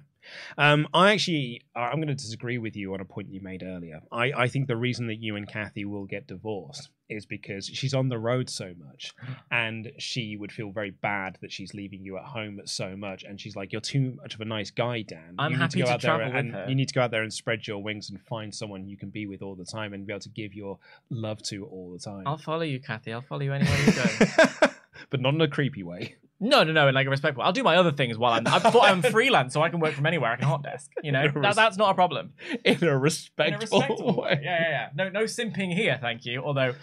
Um, 0.56 0.88
I 0.94 1.12
actually, 1.12 1.60
I'm 1.76 1.96
going 1.96 2.08
to 2.08 2.14
disagree 2.14 2.56
with 2.56 2.76
you 2.76 2.94
on 2.94 3.00
a 3.00 3.04
point 3.04 3.28
you 3.28 3.40
made 3.42 3.62
earlier. 3.62 4.00
I, 4.10 4.32
I 4.44 4.48
think 4.48 4.68
the 4.68 4.76
reason 4.76 5.08
that 5.08 5.16
you 5.16 5.36
and 5.36 5.46
Cathy 5.46 5.84
will 5.84 6.06
get 6.06 6.26
divorced 6.26 6.88
is 7.08 7.26
because 7.26 7.66
she's 7.66 7.94
on 7.94 8.08
the 8.08 8.18
road 8.18 8.48
so 8.48 8.72
much, 8.78 9.14
and 9.50 9.92
she 9.98 10.36
would 10.36 10.52
feel 10.52 10.70
very 10.70 10.90
bad 10.90 11.38
that 11.42 11.52
she's 11.52 11.74
leaving 11.74 12.02
you 12.02 12.16
at 12.16 12.24
home 12.24 12.60
so 12.64 12.96
much. 12.96 13.24
And 13.24 13.40
she's 13.40 13.56
like, 13.56 13.72
"You're 13.72 13.80
too 13.80 14.16
much 14.22 14.34
of 14.34 14.40
a 14.40 14.44
nice 14.44 14.70
guy, 14.70 15.02
Dan. 15.02 15.34
I'm 15.38 15.52
you 15.52 15.58
happy 15.58 15.82
to 15.82 15.86
to 15.86 15.98
travel 15.98 16.32
with 16.32 16.52
her." 16.52 16.66
you 16.68 16.74
need 16.74 16.88
to 16.88 16.94
go 16.94 17.02
out 17.02 17.10
there 17.10 17.22
and 17.22 17.32
spread 17.32 17.66
your 17.66 17.82
wings 17.82 18.10
and 18.10 18.20
find 18.20 18.54
someone 18.54 18.88
you 18.88 18.96
can 18.96 19.10
be 19.10 19.26
with 19.26 19.42
all 19.42 19.54
the 19.54 19.64
time 19.64 19.92
and 19.92 20.06
be 20.06 20.12
able 20.12 20.20
to 20.20 20.28
give 20.30 20.54
your 20.54 20.78
love 21.10 21.42
to 21.44 21.66
all 21.66 21.92
the 21.92 21.98
time." 21.98 22.24
I'll 22.26 22.38
follow 22.38 22.62
you, 22.62 22.80
Cathy. 22.80 23.12
I'll 23.12 23.22
follow 23.22 23.42
you 23.42 23.52
anywhere 23.52 23.78
you 23.84 23.92
go. 23.92 24.68
but 25.10 25.20
not 25.20 25.34
in 25.34 25.40
a 25.40 25.48
creepy 25.48 25.82
way. 25.82 26.16
No, 26.40 26.64
no, 26.64 26.72
no, 26.72 26.88
in 26.88 26.94
like 26.94 27.06
a 27.06 27.10
respectful. 27.10 27.42
I'll 27.42 27.52
do 27.52 27.62
my 27.62 27.76
other 27.76 27.92
things 27.92 28.18
while 28.18 28.32
I'm. 28.32 28.46
I 28.46 28.58
thought 28.58 28.84
I'm 28.84 29.02
freelance, 29.12 29.52
so 29.54 29.62
I 29.62 29.68
can 29.68 29.80
work 29.80 29.94
from 29.94 30.06
anywhere. 30.06 30.30
I 30.32 30.36
can 30.36 30.46
hot 30.46 30.62
desk. 30.62 30.90
You 31.02 31.12
know, 31.12 31.28
that, 31.42 31.54
that's 31.56 31.76
not 31.76 31.90
a 31.90 31.94
problem. 31.94 32.32
In 32.64 32.74
a 32.74 32.78
In 32.78 32.88
a 32.88 32.98
respectful, 32.98 34.16
way. 34.16 34.22
way. 34.22 34.40
Yeah, 34.42 34.60
yeah, 34.60 34.68
yeah. 34.70 34.88
No, 34.94 35.08
no 35.10 35.24
simping 35.24 35.72
here, 35.74 35.98
thank 36.00 36.24
you. 36.24 36.42
Although 36.42 36.74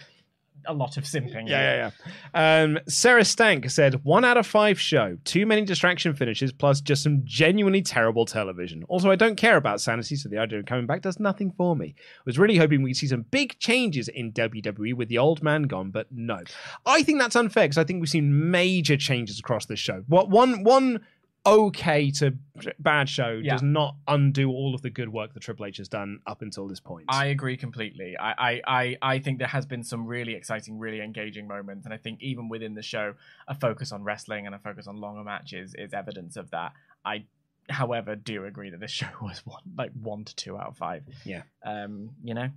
a 0.65 0.73
lot 0.73 0.97
of 0.97 1.03
simping. 1.03 1.47
Yeah, 1.47 1.91
yeah, 1.91 1.91
yeah. 2.33 2.63
Um, 2.63 2.79
Sarah 2.87 3.25
Stank 3.25 3.69
said 3.69 4.03
one 4.03 4.25
out 4.25 4.37
of 4.37 4.45
five 4.45 4.79
show, 4.79 5.17
too 5.23 5.45
many 5.45 5.63
distraction 5.63 6.13
finishes, 6.13 6.51
plus 6.51 6.81
just 6.81 7.03
some 7.03 7.21
genuinely 7.23 7.81
terrible 7.81 8.25
television. 8.25 8.83
Also, 8.87 9.09
I 9.11 9.15
don't 9.15 9.35
care 9.35 9.57
about 9.57 9.81
sanity, 9.81 10.15
so 10.15 10.29
the 10.29 10.37
idea 10.37 10.59
of 10.59 10.65
coming 10.65 10.85
back 10.85 11.01
does 11.01 11.19
nothing 11.19 11.51
for 11.51 11.75
me. 11.75 11.95
I 11.97 12.21
Was 12.25 12.39
really 12.39 12.57
hoping 12.57 12.81
we'd 12.81 12.95
see 12.95 13.07
some 13.07 13.25
big 13.31 13.57
changes 13.59 14.07
in 14.07 14.31
WWE 14.33 14.93
with 14.93 15.09
the 15.09 15.17
old 15.17 15.43
man 15.43 15.63
gone, 15.63 15.91
but 15.91 16.07
no. 16.11 16.39
I 16.85 17.03
think 17.03 17.19
that's 17.19 17.35
unfair 17.35 17.65
because 17.65 17.77
I 17.77 17.83
think 17.83 17.99
we've 17.99 18.09
seen 18.09 18.51
major 18.51 18.97
changes 18.97 19.39
across 19.39 19.65
this 19.65 19.79
show. 19.79 20.03
What 20.07 20.29
one 20.29 20.63
one 20.63 21.01
okay 21.45 22.11
to 22.11 22.35
bad 22.79 23.09
show 23.09 23.39
Yeah. 23.43 23.53
does 23.53 23.63
not 23.63 23.95
undo 24.07 24.49
all 24.51 24.75
of 24.75 24.81
the 24.81 24.89
good 24.89 25.09
work 25.09 25.33
that 25.33 25.39
Triple 25.41 25.65
H 25.65 25.77
has 25.77 25.87
done 25.87 26.19
up 26.27 26.41
until 26.41 26.67
this 26.67 26.79
point. 26.79 27.05
I 27.09 27.25
agree 27.27 27.57
completely. 27.57 28.15
I, 28.17 28.31
I, 28.31 28.61
I, 28.67 28.97
I 29.01 29.19
think 29.19 29.39
there 29.39 29.47
has 29.47 29.65
been 29.65 29.83
some 29.83 30.05
really 30.05 30.35
exciting, 30.35 30.77
really 30.77 31.01
engaging 31.01 31.47
moments, 31.47 31.85
and 31.85 31.93
I 31.93 31.97
think 31.97 32.21
even 32.21 32.47
within 32.49 32.75
the 32.75 32.83
show, 32.83 33.15
a 33.47 33.55
focus 33.55 33.91
on 33.91 34.03
wrestling 34.03 34.45
and 34.45 34.53
a 34.53 34.59
focus 34.59 34.85
on 34.87 34.97
longer 34.97 35.23
matches 35.23 35.73
is 35.77 35.93
evidence 35.93 36.35
of 36.37 36.51
that. 36.51 36.73
I, 37.03 37.25
however, 37.69 38.15
do 38.15 38.45
agree 38.45 38.69
that 38.69 38.79
this 38.79 38.91
show 39.01 39.07
was 39.21 39.43
one 39.45 39.61
like 39.75 39.91
one 39.93 40.25
to 40.25 40.35
two 40.35 40.57
out 40.57 40.67
of 40.67 40.77
five. 40.77 41.03
Yeah. 41.25 41.41
Um, 41.65 42.11
you 42.23 42.33
know, 42.35 42.49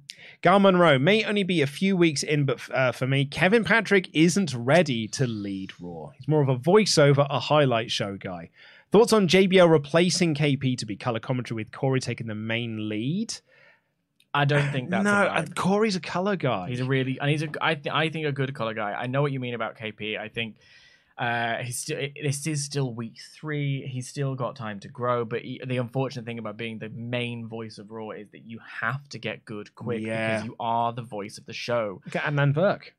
Gal 0.42 0.58
Monroe 0.58 0.98
may 0.98 1.24
only 1.24 1.42
be 1.44 1.62
a 1.62 1.66
few 1.66 1.96
weeks 1.96 2.22
in, 2.22 2.44
but 2.44 2.60
uh, 2.70 2.92
for 2.92 3.06
me, 3.06 3.24
Kevin 3.24 3.64
Patrick 3.64 4.10
isn't 4.12 4.52
ready 4.54 5.08
to 5.08 5.26
lead 5.26 5.72
Raw. 5.80 6.10
He's 6.18 6.28
more 6.28 6.42
of 6.42 6.48
a 6.50 6.56
voiceover, 6.56 7.26
a 7.30 7.38
highlight 7.40 7.90
show 7.90 8.16
guy. 8.18 8.50
Thoughts 8.94 9.12
on 9.12 9.26
JBL 9.26 9.68
replacing 9.68 10.36
KP 10.36 10.78
to 10.78 10.86
be 10.86 10.94
color 10.94 11.18
commentary 11.18 11.56
with 11.56 11.72
Corey 11.72 11.98
taking 11.98 12.28
the 12.28 12.34
main 12.36 12.88
lead? 12.88 13.34
I 14.32 14.44
don't 14.44 14.70
think 14.70 14.88
that's 14.88 15.02
no. 15.02 15.22
a 15.22 15.24
bad- 15.42 15.56
Corey's 15.56 15.96
a 15.96 16.00
color 16.00 16.36
guy. 16.36 16.68
He's 16.68 16.78
a 16.78 16.84
really 16.84 17.18
and 17.18 17.28
he's 17.28 17.42
a 17.42 17.48
I 17.60 17.74
th- 17.74 17.92
I 17.92 18.08
think 18.10 18.26
a 18.26 18.30
good 18.30 18.54
color 18.54 18.72
guy. 18.72 18.92
I 18.92 19.08
know 19.08 19.20
what 19.20 19.32
you 19.32 19.40
mean 19.40 19.54
about 19.54 19.76
KP. 19.76 20.16
I 20.16 20.28
think 20.28 20.58
uh 21.18 21.56
he's 21.64 21.78
still 21.78 21.98
this 22.22 22.46
is 22.46 22.64
still 22.64 22.94
week 22.94 23.16
three. 23.34 23.84
He's 23.84 24.06
still 24.06 24.36
got 24.36 24.54
time 24.54 24.78
to 24.78 24.88
grow. 24.88 25.24
But 25.24 25.42
he, 25.42 25.60
the 25.66 25.78
unfortunate 25.78 26.24
thing 26.24 26.38
about 26.38 26.56
being 26.56 26.78
the 26.78 26.88
main 26.90 27.48
voice 27.48 27.78
of 27.78 27.90
Raw 27.90 28.10
is 28.10 28.28
that 28.30 28.46
you 28.46 28.60
have 28.80 29.08
to 29.08 29.18
get 29.18 29.44
good 29.44 29.74
quick 29.74 30.02
Yeah. 30.02 30.36
because 30.36 30.46
you 30.46 30.54
are 30.60 30.92
the 30.92 31.02
voice 31.02 31.36
of 31.36 31.46
the 31.46 31.52
show. 31.52 32.00
Look 32.04 32.14
at 32.14 32.22
Adnan 32.32 32.54
Virk. 32.54 32.90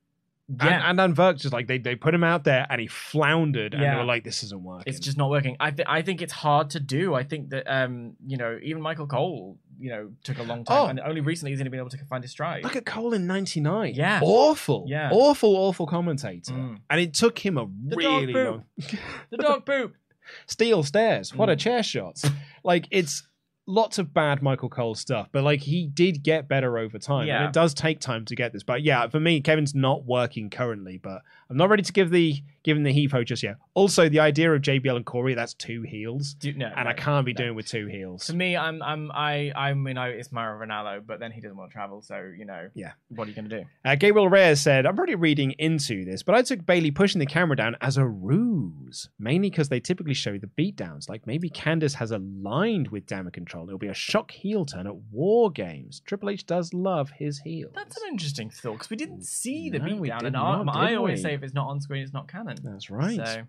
Yeah. 0.48 0.68
And, 0.68 0.84
and 0.84 1.00
then 1.00 1.16
Virk 1.16 1.40
just 1.40 1.54
like 1.54 1.66
they, 1.68 1.80
they 1.80 1.96
put 1.96 2.14
him 2.14 2.24
out 2.24 2.44
there 2.44 2.68
and 2.70 2.80
he 2.80 2.86
floundered 2.88 3.74
and 3.74 3.82
they 3.82 3.88
Yeah. 3.88 3.98
were 3.98 4.04
like, 4.04 4.24
this 4.24 4.44
isn't 4.44 4.62
working. 4.64 4.84
It's 4.86 5.00
just 5.00 5.18
not 5.18 5.30
working. 5.32 5.58
I 5.60 5.72
th- 5.72 5.88
I 5.90 6.04
think 6.04 6.22
it's 6.22 6.34
hard 6.34 6.70
to 6.72 6.80
do. 6.80 7.16
I 7.16 7.24
think 7.24 7.50
that 7.50 7.64
um 7.68 8.14
you 8.26 8.38
know 8.38 8.60
even 8.62 8.82
Michael 8.82 9.08
Cole 9.08 9.58
you 9.80 9.90
know 9.90 10.12
took 10.24 10.38
a 10.38 10.44
long 10.44 10.64
time 10.64 10.78
Oh. 10.84 10.86
and 10.88 11.00
only 11.00 11.22
recently 11.22 11.52
he's 11.52 11.60
only 11.60 11.70
been 11.72 11.80
able 11.80 11.90
to 11.90 11.98
find 12.06 12.24
his 12.24 12.32
stride. 12.32 12.64
Look 12.64 12.76
at 12.76 12.86
Cole 12.86 13.14
in 13.14 13.26
'99. 13.26 13.96
Yeah. 13.96 14.20
awful. 14.22 14.86
Yeah. 14.88 15.10
awful, 15.12 15.56
awful 15.56 15.88
commentator. 15.88 16.54
Mm. 16.54 16.78
And 16.92 17.00
it 17.02 17.14
took 17.16 17.40
him 17.40 17.58
a 17.58 17.62
dog 17.66 17.98
really 17.98 18.34
poop. 18.34 18.46
long. 18.46 18.64
the 19.32 19.38
dog 19.38 19.66
poop. 19.66 19.96
Steel 20.48 20.84
stairs. 20.84 21.34
What 21.36 21.50
a 21.50 21.56
Mm. 21.56 21.60
chair 21.60 21.84
shot. 21.84 22.22
like 22.64 22.88
it's 22.92 23.24
lots 23.68 23.98
of 23.98 24.14
bad 24.14 24.42
Michael 24.42 24.70
Cole 24.70 24.96
stuff, 24.96 25.30
but 25.32 25.44
like 25.44 25.62
he 25.62 25.88
did 25.88 26.24
get 26.24 26.48
better 26.48 26.78
over 26.78 26.98
time. 27.00 27.28
Yeah. 27.28 27.38
And 27.38 27.46
it 27.48 27.54
does 27.54 27.74
take 27.74 28.00
time 28.00 28.26
to 28.26 28.36
get 28.36 28.54
this. 28.54 28.64
But 28.64 28.84
yeah, 28.84 29.08
for 29.08 29.20
me, 29.20 29.42
Kevin's 29.42 29.74
not 29.74 30.06
working 30.06 30.50
currently, 30.50 30.98
but 30.98 31.22
I'm 31.50 31.58
not 31.58 31.70
ready 31.70 31.84
to 31.84 31.94
give 31.94 32.12
the 32.12 32.42
give 32.64 32.78
him 32.78 32.84
the 32.84 32.92
heave 32.92 33.12
ho 33.12 33.24
just 33.24 33.44
yet. 33.44 33.58
Also, 33.74 34.10
the 34.10 34.20
idea 34.20 34.52
of 34.54 34.62
JBL 34.62 34.96
and 34.96 35.06
Corey, 35.06 35.34
that's 35.34 35.54
two 35.54 35.84
heels. 35.84 36.34
Do, 36.36 36.54
no, 36.54 36.68
and 36.68 36.86
no, 36.86 36.92
I 36.92 36.94
can't 36.94 37.26
be 37.26 37.34
no. 37.34 37.38
doing 37.38 37.56
with 37.56 37.68
two 37.68 37.88
heels. 37.88 38.28
To 38.28 38.36
me, 38.36 38.56
I'm 38.56 38.82
I'm 38.82 39.12
I 39.12 39.52
I 39.56 39.74
mean 39.74 39.98
I, 39.98 40.10
it's 40.10 40.32
Mauro 40.32 40.66
Ranallo, 40.66 41.06
but 41.06 41.20
then 41.20 41.32
he 41.32 41.42
doesn't 41.42 41.58
want 41.58 41.72
to 41.72 41.74
travel, 41.74 42.02
so 42.02 42.32
you 42.38 42.46
know. 42.46 42.70
Yeah. 42.74 42.92
What 43.10 43.28
are 43.28 43.30
you 43.30 43.36
gonna 43.36 43.50
do? 43.50 43.66
Uh, 43.84 43.96
Gabriel 43.96 44.30
Reyes 44.30 44.62
said, 44.62 44.86
I'm 44.86 44.98
already 44.98 45.16
reading 45.16 45.52
into 45.58 46.06
this, 46.06 46.24
but 46.24 46.36
I 46.36 46.42
took 46.42 46.66
Bayley 46.66 46.92
pushing 46.92 47.20
the 47.20 47.26
camera 47.26 47.56
down 47.56 47.76
as 47.82 47.98
a 47.98 48.06
ruse, 48.06 49.10
mainly 49.20 49.50
because 49.50 49.70
they 49.70 49.80
typically 49.80 50.14
show 50.14 50.38
the 50.38 50.48
beatdowns. 50.48 51.10
Like 51.10 51.28
maybe 51.28 51.50
Candice 51.50 51.96
has 51.96 52.12
aligned 52.12 52.90
with 52.90 53.06
Damage 53.06 53.34
Control. 53.34 53.55
It'll 53.64 53.78
be 53.78 53.88
a 53.88 53.94
shock 53.94 54.32
heel 54.32 54.66
turn 54.66 54.86
at 54.88 54.96
War 55.12 55.50
Games. 55.52 56.02
Triple 56.06 56.30
H 56.30 56.46
does 56.46 56.74
love 56.74 57.10
his 57.12 57.40
heels. 57.40 57.72
That's 57.76 57.96
an 57.98 58.04
interesting 58.10 58.50
thought 58.50 58.74
because 58.74 58.90
we 58.90 58.98
didn't 58.98 59.24
see 59.24 59.70
the 59.70 59.80
No, 59.80 59.96
we 59.96 60.10
beatdown, 60.10 60.20
did 60.20 60.28
and 60.28 60.38
I, 60.38 60.64
I 60.68 60.96
always 60.96 61.20
we? 61.20 61.24
say 61.24 61.34
if 61.34 61.44
it's 61.44 61.54
not 61.54 61.68
on 61.68 61.80
screen, 61.82 62.04
it's 62.04 62.14
not 62.14 62.28
canon. 62.28 62.58
That's 62.64 62.90
right. 62.90 63.16
So 63.16 63.44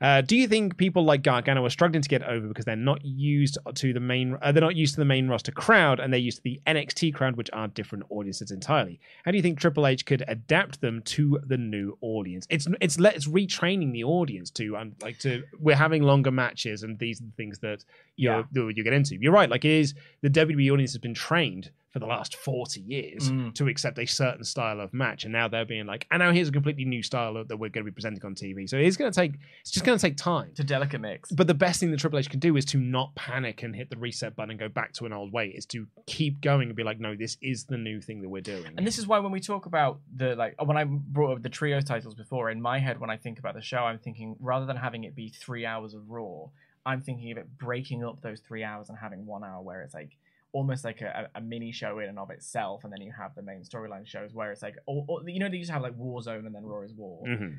Uh, 0.00 0.20
do 0.20 0.36
you 0.36 0.48
think 0.48 0.76
people 0.76 1.04
like 1.04 1.22
Gargano 1.22 1.64
are 1.64 1.70
struggling 1.70 2.02
to 2.02 2.08
get 2.08 2.22
over 2.22 2.48
because 2.48 2.64
they're 2.64 2.76
not 2.76 3.04
used 3.04 3.58
to 3.74 3.92
the 3.92 4.00
main, 4.00 4.36
uh, 4.42 4.52
they're 4.52 4.60
not 4.60 4.76
used 4.76 4.94
to 4.94 5.00
the 5.00 5.04
main 5.04 5.28
roster 5.28 5.52
crowd, 5.52 6.00
and 6.00 6.12
they're 6.12 6.20
used 6.20 6.38
to 6.38 6.42
the 6.42 6.60
NXT 6.66 7.14
crowd, 7.14 7.36
which 7.36 7.50
are 7.52 7.68
different 7.68 8.04
audiences 8.10 8.50
entirely? 8.50 9.00
How 9.24 9.30
do 9.30 9.36
you 9.36 9.42
think 9.42 9.58
Triple 9.58 9.86
H 9.86 10.04
could 10.06 10.24
adapt 10.28 10.80
them 10.80 11.02
to 11.02 11.38
the 11.46 11.56
new 11.58 11.96
audience? 12.00 12.46
It's 12.50 12.66
it's 12.80 12.98
let's 12.98 13.28
retraining 13.28 13.92
the 13.92 14.04
audience 14.04 14.50
to 14.52 14.76
um, 14.76 14.92
like 15.02 15.18
to 15.20 15.42
we're 15.58 15.76
having 15.76 16.02
longer 16.02 16.30
matches, 16.30 16.82
and 16.82 16.98
these 16.98 17.20
are 17.20 17.24
the 17.24 17.32
things 17.36 17.58
that 17.60 17.84
you 18.16 18.30
Yeah. 18.30 18.42
you 18.54 18.84
get 18.84 18.92
into. 18.92 19.16
You're 19.20 19.32
right, 19.32 19.48
like 19.50 19.64
it 19.64 19.70
is 19.70 19.94
the 20.20 20.30
WWE 20.30 20.72
audience 20.72 20.92
has 20.92 20.98
been 20.98 21.14
trained 21.14 21.70
for 21.92 21.98
the 21.98 22.06
last 22.06 22.36
40 22.36 22.80
years 22.80 23.30
Mm. 23.30 23.54
to 23.54 23.68
accept 23.68 23.98
a 23.98 24.06
certain 24.06 24.44
style 24.44 24.80
of 24.80 24.92
match 24.94 25.24
and 25.24 25.32
now 25.32 25.46
they're 25.46 25.64
being 25.64 25.86
like 25.86 26.06
and 26.10 26.20
now 26.20 26.32
here's 26.32 26.48
a 26.48 26.52
completely 26.52 26.84
new 26.84 27.02
style 27.02 27.34
that 27.44 27.56
we're 27.56 27.68
going 27.68 27.84
to 27.84 27.90
be 27.90 27.94
presenting 27.94 28.24
on 28.24 28.34
tv 28.34 28.68
so 28.68 28.76
it's 28.78 28.96
going 28.96 29.10
to 29.12 29.14
take 29.14 29.34
it's 29.60 29.70
just 29.70 29.84
going 29.84 29.96
to 29.98 30.02
take 30.02 30.16
time 30.16 30.50
to 30.54 30.64
delicate 30.64 31.00
mix. 31.00 31.30
but 31.30 31.46
the 31.46 31.54
best 31.54 31.78
thing 31.80 31.90
that 31.90 32.00
Triple 32.00 32.18
H 32.18 32.30
can 32.30 32.40
do 32.40 32.56
is 32.56 32.64
to 32.66 32.78
not 32.78 33.14
panic 33.14 33.62
and 33.62 33.76
hit 33.76 33.90
the 33.90 33.96
reset 33.96 34.34
button 34.34 34.50
and 34.52 34.58
go 34.58 34.68
back 34.68 34.92
to 34.94 35.06
an 35.06 35.12
old 35.12 35.32
way. 35.32 35.48
Is 35.48 35.66
to 35.66 35.86
keep 36.06 36.40
going 36.40 36.68
and 36.68 36.76
be 36.76 36.82
like, 36.82 36.98
no, 36.98 37.14
this 37.14 37.36
is 37.42 37.64
the 37.64 37.76
new 37.76 38.00
thing 38.00 38.22
that 38.22 38.28
we're 38.28 38.40
doing. 38.42 38.72
And 38.76 38.86
this 38.86 38.98
is 38.98 39.06
why 39.06 39.18
when 39.18 39.30
we 39.32 39.40
talk 39.40 39.66
about 39.66 40.00
the 40.16 40.34
like 40.34 40.54
when 40.64 40.76
I 40.76 40.84
brought 40.84 41.36
up 41.36 41.42
the 41.42 41.48
trio 41.48 41.80
titles 41.80 42.14
before, 42.14 42.50
in 42.50 42.60
my 42.60 42.78
head 42.78 42.98
when 43.00 43.10
I 43.10 43.16
think 43.16 43.38
about 43.38 43.54
the 43.54 43.60
show, 43.62 43.78
I'm 43.78 43.98
thinking 43.98 44.36
rather 44.40 44.66
than 44.66 44.76
having 44.76 45.04
it 45.04 45.14
be 45.14 45.28
three 45.28 45.66
hours 45.66 45.94
of 45.94 46.08
Raw, 46.10 46.46
I'm 46.86 47.00
thinking 47.02 47.30
of 47.32 47.38
it 47.38 47.58
breaking 47.58 48.02
up 48.04 48.20
those 48.22 48.40
three 48.40 48.64
hours 48.64 48.88
and 48.88 48.98
having 48.98 49.26
one 49.26 49.44
hour 49.44 49.60
where 49.62 49.82
it's 49.82 49.94
like 49.94 50.16
almost 50.52 50.84
like 50.84 51.00
a, 51.00 51.28
a 51.34 51.40
mini 51.40 51.72
show 51.72 51.98
in 51.98 52.08
and 52.08 52.18
of 52.18 52.30
itself, 52.30 52.84
and 52.84 52.92
then 52.92 53.00
you 53.00 53.12
have 53.18 53.34
the 53.34 53.42
main 53.42 53.62
storyline 53.62 54.06
shows 54.06 54.32
where 54.34 54.52
it's 54.52 54.62
like, 54.62 54.76
or, 54.86 55.04
or, 55.08 55.28
you 55.28 55.38
know, 55.40 55.48
they 55.48 55.56
used 55.56 55.68
to 55.68 55.72
have 55.74 55.82
like 55.82 55.96
Warzone 55.98 56.44
and 56.46 56.54
then 56.54 56.64
Raw 56.64 56.82
is 56.82 56.92
War. 56.94 57.24
Mhm. 57.26 57.58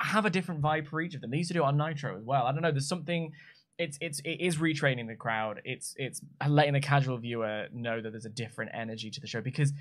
have 0.00 0.24
a 0.24 0.30
different 0.30 0.60
vibe 0.60 0.86
for 0.88 1.00
each 1.00 1.14
of 1.14 1.20
them. 1.20 1.30
They 1.30 1.36
used 1.38 1.48
to 1.48 1.54
do 1.54 1.62
it 1.62 1.66
on 1.66 1.76
Nitro 1.76 2.16
as 2.16 2.24
well. 2.24 2.46
I 2.46 2.52
don't 2.52 2.62
know. 2.62 2.70
There's 2.72 2.88
something. 2.88 3.32
It's 3.78 3.96
it's 4.00 4.18
it 4.24 4.40
is 4.40 4.56
retraining 4.56 5.06
the 5.06 5.14
crowd. 5.14 5.60
It's 5.64 5.94
it's 5.98 6.20
letting 6.48 6.72
the 6.72 6.80
casual 6.80 7.16
viewer 7.18 7.66
know 7.72 8.00
that 8.00 8.10
there's 8.10 8.24
a 8.24 8.30
different 8.30 8.72
energy 8.74 9.08
to 9.10 9.20
the 9.20 9.28
show 9.28 9.40
because 9.40 9.72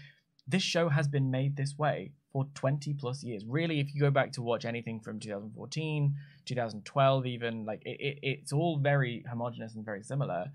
this 0.48 0.62
show 0.64 0.88
has 0.90 1.08
been 1.08 1.30
made 1.32 1.58
this 1.58 1.78
way 1.78 2.12
for 2.32 2.46
20 2.54 2.94
plus 2.94 3.24
years. 3.24 3.44
Really, 3.46 3.80
if 3.80 3.94
you 3.94 4.00
go 4.00 4.12
back 4.12 4.32
to 4.34 4.42
watch 4.42 4.66
anything 4.66 5.00
from 5.00 5.20
2014, 5.20 6.16
2012, 6.46 7.26
even 7.26 7.66
like 7.66 7.82
it, 7.86 7.98
it 8.00 8.20
it's 8.22 8.54
all 8.54 8.78
very 8.78 9.26
homogenous 9.30 9.76
and 9.76 9.84
very 9.84 10.04
similar. 10.04 10.46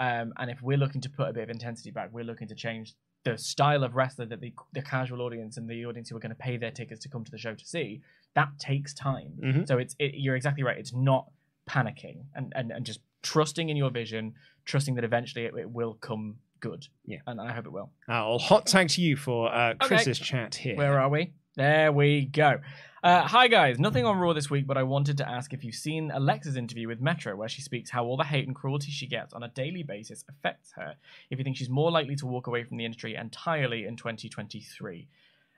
Um, 0.00 0.32
and 0.38 0.50
if 0.50 0.60
we're 0.62 0.76
looking 0.78 1.00
to 1.02 1.08
put 1.10 1.28
a 1.28 1.32
bit 1.32 1.44
of 1.44 1.50
intensity 1.50 1.90
back, 1.90 2.08
we're 2.12 2.24
looking 2.24 2.48
to 2.48 2.54
change 2.54 2.94
the 3.24 3.38
style 3.38 3.84
of 3.84 3.94
wrestler 3.94 4.26
that 4.26 4.40
the, 4.40 4.52
the 4.72 4.82
casual 4.82 5.22
audience 5.22 5.56
and 5.56 5.68
the 5.68 5.86
audience 5.86 6.10
who 6.10 6.16
are 6.16 6.20
going 6.20 6.30
to 6.30 6.36
pay 6.36 6.56
their 6.56 6.70
tickets 6.70 7.00
to 7.02 7.08
come 7.08 7.24
to 7.24 7.30
the 7.30 7.38
show 7.38 7.54
to 7.54 7.64
see. 7.64 8.00
That 8.34 8.48
takes 8.58 8.92
time. 8.92 9.32
Mhm. 9.42 9.66
So 9.68 9.78
it's 9.78 9.94
it, 9.98 10.14
you're 10.14 10.36
exactly 10.36 10.62
right. 10.62 10.76
It's 10.76 10.92
not 10.92 11.26
panicking 11.68 12.24
and, 12.34 12.52
and, 12.54 12.70
and 12.70 12.84
just 12.84 13.00
trusting 13.22 13.68
in 13.70 13.76
your 13.76 13.90
vision, 13.90 14.34
trusting 14.66 14.94
that 14.96 15.04
eventually 15.04 15.46
it, 15.46 15.54
it 15.56 15.70
will 15.70 15.94
come 15.94 16.36
good. 16.60 16.86
Yeah. 17.06 17.18
and 17.26 17.40
I 17.40 17.52
hope 17.52 17.66
it 17.66 17.72
will. 17.72 17.90
Uh, 18.08 18.12
I'll 18.12 18.38
hot 18.38 18.66
tag 18.66 18.88
to 18.90 19.00
you 19.02 19.16
for 19.16 19.50
uh, 19.54 19.70
Okay. 19.74 19.86
Chris's 19.86 20.18
chat 20.18 20.54
here. 20.56 20.76
Where 20.76 20.98
are 21.00 21.08
we? 21.08 21.32
There 21.56 21.92
we 21.92 22.24
go. 22.24 22.60
Uh, 23.04 23.28
hi 23.28 23.46
guys, 23.48 23.78
nothing 23.78 24.04
on 24.04 24.18
Raw 24.18 24.32
this 24.32 24.50
week, 24.50 24.66
but 24.66 24.76
I 24.76 24.82
wanted 24.82 25.18
to 25.18 25.28
ask 25.28 25.52
if 25.52 25.62
you've 25.62 25.74
seen 25.74 26.10
Alexa's 26.10 26.56
interview 26.56 26.88
with 26.88 27.00
Metro, 27.00 27.36
where 27.36 27.48
she 27.48 27.60
speaks 27.62 27.90
how 27.90 28.04
all 28.04 28.16
the 28.16 28.24
hate 28.24 28.46
and 28.46 28.56
cruelty 28.56 28.90
she 28.90 29.06
gets 29.06 29.32
on 29.32 29.42
a 29.42 29.48
daily 29.48 29.82
basis 29.82 30.24
affects 30.28 30.72
her. 30.72 30.94
If 31.30 31.38
you 31.38 31.44
think 31.44 31.56
she's 31.56 31.68
more 31.68 31.92
likely 31.92 32.16
to 32.16 32.26
walk 32.26 32.46
away 32.46 32.64
from 32.64 32.78
the 32.78 32.84
industry 32.84 33.14
entirely 33.14 33.84
in 33.84 33.96
2023, 33.96 35.06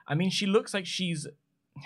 I 0.09 0.14
mean, 0.14 0.28
she 0.28 0.44
looks 0.44 0.74
like 0.74 0.86
she's 0.86 1.27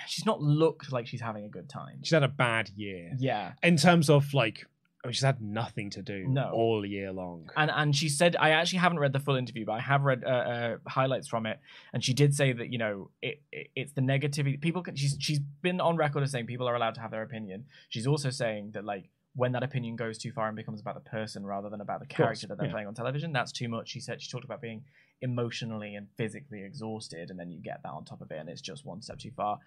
she's 0.08 0.26
not 0.26 0.40
looked 0.40 0.90
like 0.90 1.06
she's 1.06 1.20
having 1.20 1.44
a 1.44 1.48
good 1.48 1.68
time. 1.68 1.98
She's 2.02 2.12
had 2.12 2.22
a 2.22 2.28
bad 2.28 2.70
year 2.74 3.12
Yeah, 3.18 3.52
in 3.62 3.76
terms 3.76 4.08
of 4.10 4.32
like, 4.34 4.66
oh, 5.04 5.10
she's 5.10 5.22
had 5.22 5.40
nothing 5.40 5.90
to 5.90 6.02
do 6.02 6.26
No. 6.28 6.50
all 6.52 6.84
year 6.84 7.12
long. 7.12 7.50
and 7.56 7.70
and 7.70 7.96
she 7.96 8.08
said 8.08 8.36
I 8.36 8.50
actually 8.50 8.80
haven't 8.80 8.98
read 8.98 9.12
the 9.12 9.20
full 9.20 9.36
interview, 9.36 9.64
but 9.64 9.72
I 9.72 9.80
have 9.80 10.02
read 10.02 10.24
uh, 10.24 10.28
uh, 10.28 10.76
highlights 10.86 11.28
from 11.28 11.46
it, 11.46 11.58
and 11.92 12.04
she 12.04 12.14
did 12.14 12.34
say 12.34 12.52
that 12.52 12.70
you 12.72 12.78
know 12.78 13.10
it, 13.22 13.42
it 13.52 13.70
it's 13.74 13.92
the 13.92 14.02
negativity 14.02 14.60
people 14.60 14.82
can. 14.82 14.96
She's 14.96 15.16
she's 15.18 15.40
been 15.62 15.80
on 15.80 15.96
record 15.96 16.22
as 16.22 16.30
saying 16.30 16.46
people 16.46 16.68
are 16.68 16.74
allowed 16.74 16.94
to 16.96 17.00
have 17.00 17.10
their 17.10 17.22
opinion. 17.22 17.66
She's 17.88 18.06
also 18.06 18.30
saying 18.30 18.72
that 18.72 18.84
like 18.84 19.08
when 19.34 19.52
that 19.52 19.62
opinion 19.62 19.96
goes 19.96 20.18
too 20.18 20.32
far 20.32 20.48
and 20.48 20.56
becomes 20.56 20.80
about 20.80 20.94
the 20.94 21.08
person 21.08 21.46
rather 21.46 21.68
than 21.70 21.80
about 21.80 22.00
the 22.00 22.06
character 22.06 22.46
that 22.48 22.58
they're 22.58 22.66
yeah. 22.66 22.72
playing 22.72 22.88
on 22.88 22.94
television, 22.94 23.32
that's 23.32 23.52
too 23.52 23.68
much. 23.68 23.88
She 23.88 24.00
said 24.00 24.20
she 24.20 24.28
talked 24.28 24.44
about 24.44 24.60
being 24.60 24.82
emotionally 25.22 25.94
and 25.94 26.08
physically 26.16 26.62
exhausted, 26.64 27.30
and 27.30 27.38
then 27.38 27.50
you 27.50 27.60
get 27.60 27.82
that 27.82 27.90
on 27.90 28.04
top 28.04 28.20
of 28.20 28.30
it, 28.30 28.38
and 28.38 28.48
it's 28.48 28.60
just 28.60 28.84
one 28.84 29.00
step 29.02 29.18
too 29.18 29.30
far. 29.36 29.58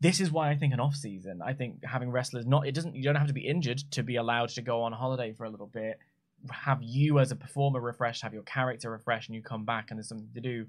This 0.00 0.20
is 0.20 0.30
why 0.30 0.50
I 0.50 0.56
think 0.56 0.72
an 0.72 0.80
off 0.80 0.94
season. 0.94 1.42
I 1.42 1.54
think 1.54 1.84
having 1.84 2.10
wrestlers 2.10 2.46
not 2.46 2.66
it 2.66 2.74
doesn't 2.74 2.94
you 2.94 3.02
don't 3.02 3.16
have 3.16 3.26
to 3.28 3.32
be 3.32 3.46
injured 3.46 3.78
to 3.92 4.02
be 4.02 4.16
allowed 4.16 4.50
to 4.50 4.62
go 4.62 4.82
on 4.82 4.92
holiday 4.92 5.32
for 5.32 5.44
a 5.44 5.50
little 5.50 5.66
bit. 5.66 5.98
Have 6.50 6.82
you 6.82 7.18
as 7.18 7.32
a 7.32 7.36
performer 7.36 7.80
refreshed, 7.80 8.22
have 8.22 8.32
your 8.32 8.44
character 8.44 8.90
refreshed, 8.90 9.28
and 9.28 9.34
you 9.34 9.42
come 9.42 9.64
back 9.64 9.90
and 9.90 9.98
there's 9.98 10.08
something 10.08 10.30
to 10.34 10.40
do. 10.40 10.66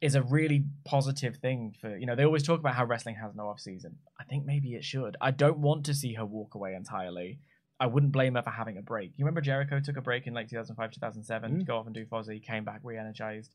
Is 0.00 0.16
a 0.16 0.22
really 0.22 0.64
positive 0.84 1.36
thing 1.36 1.76
for 1.80 1.96
you 1.96 2.06
know. 2.06 2.16
They 2.16 2.24
always 2.24 2.42
talk 2.42 2.58
about 2.58 2.74
how 2.74 2.84
wrestling 2.84 3.14
has 3.14 3.36
no 3.36 3.46
off 3.46 3.60
season. 3.60 3.98
I 4.18 4.24
think 4.24 4.44
maybe 4.44 4.74
it 4.74 4.84
should. 4.84 5.16
I 5.20 5.30
don't 5.30 5.58
want 5.58 5.86
to 5.86 5.94
see 5.94 6.14
her 6.14 6.26
walk 6.26 6.56
away 6.56 6.74
entirely. 6.74 7.38
I 7.78 7.86
wouldn't 7.86 8.10
blame 8.10 8.34
her 8.34 8.42
for 8.42 8.50
having 8.50 8.78
a 8.78 8.82
break. 8.82 9.12
You 9.16 9.24
remember 9.24 9.40
Jericho 9.40 9.78
took 9.78 9.96
a 9.96 10.00
break 10.00 10.26
in 10.26 10.34
like 10.34 10.48
2005, 10.48 10.90
2007 10.92 11.52
mm. 11.52 11.58
to 11.58 11.64
go 11.64 11.76
off 11.76 11.86
and 11.86 11.94
do 11.94 12.04
Fozzy, 12.04 12.40
came 12.40 12.64
back 12.64 12.80
re-energized. 12.82 13.54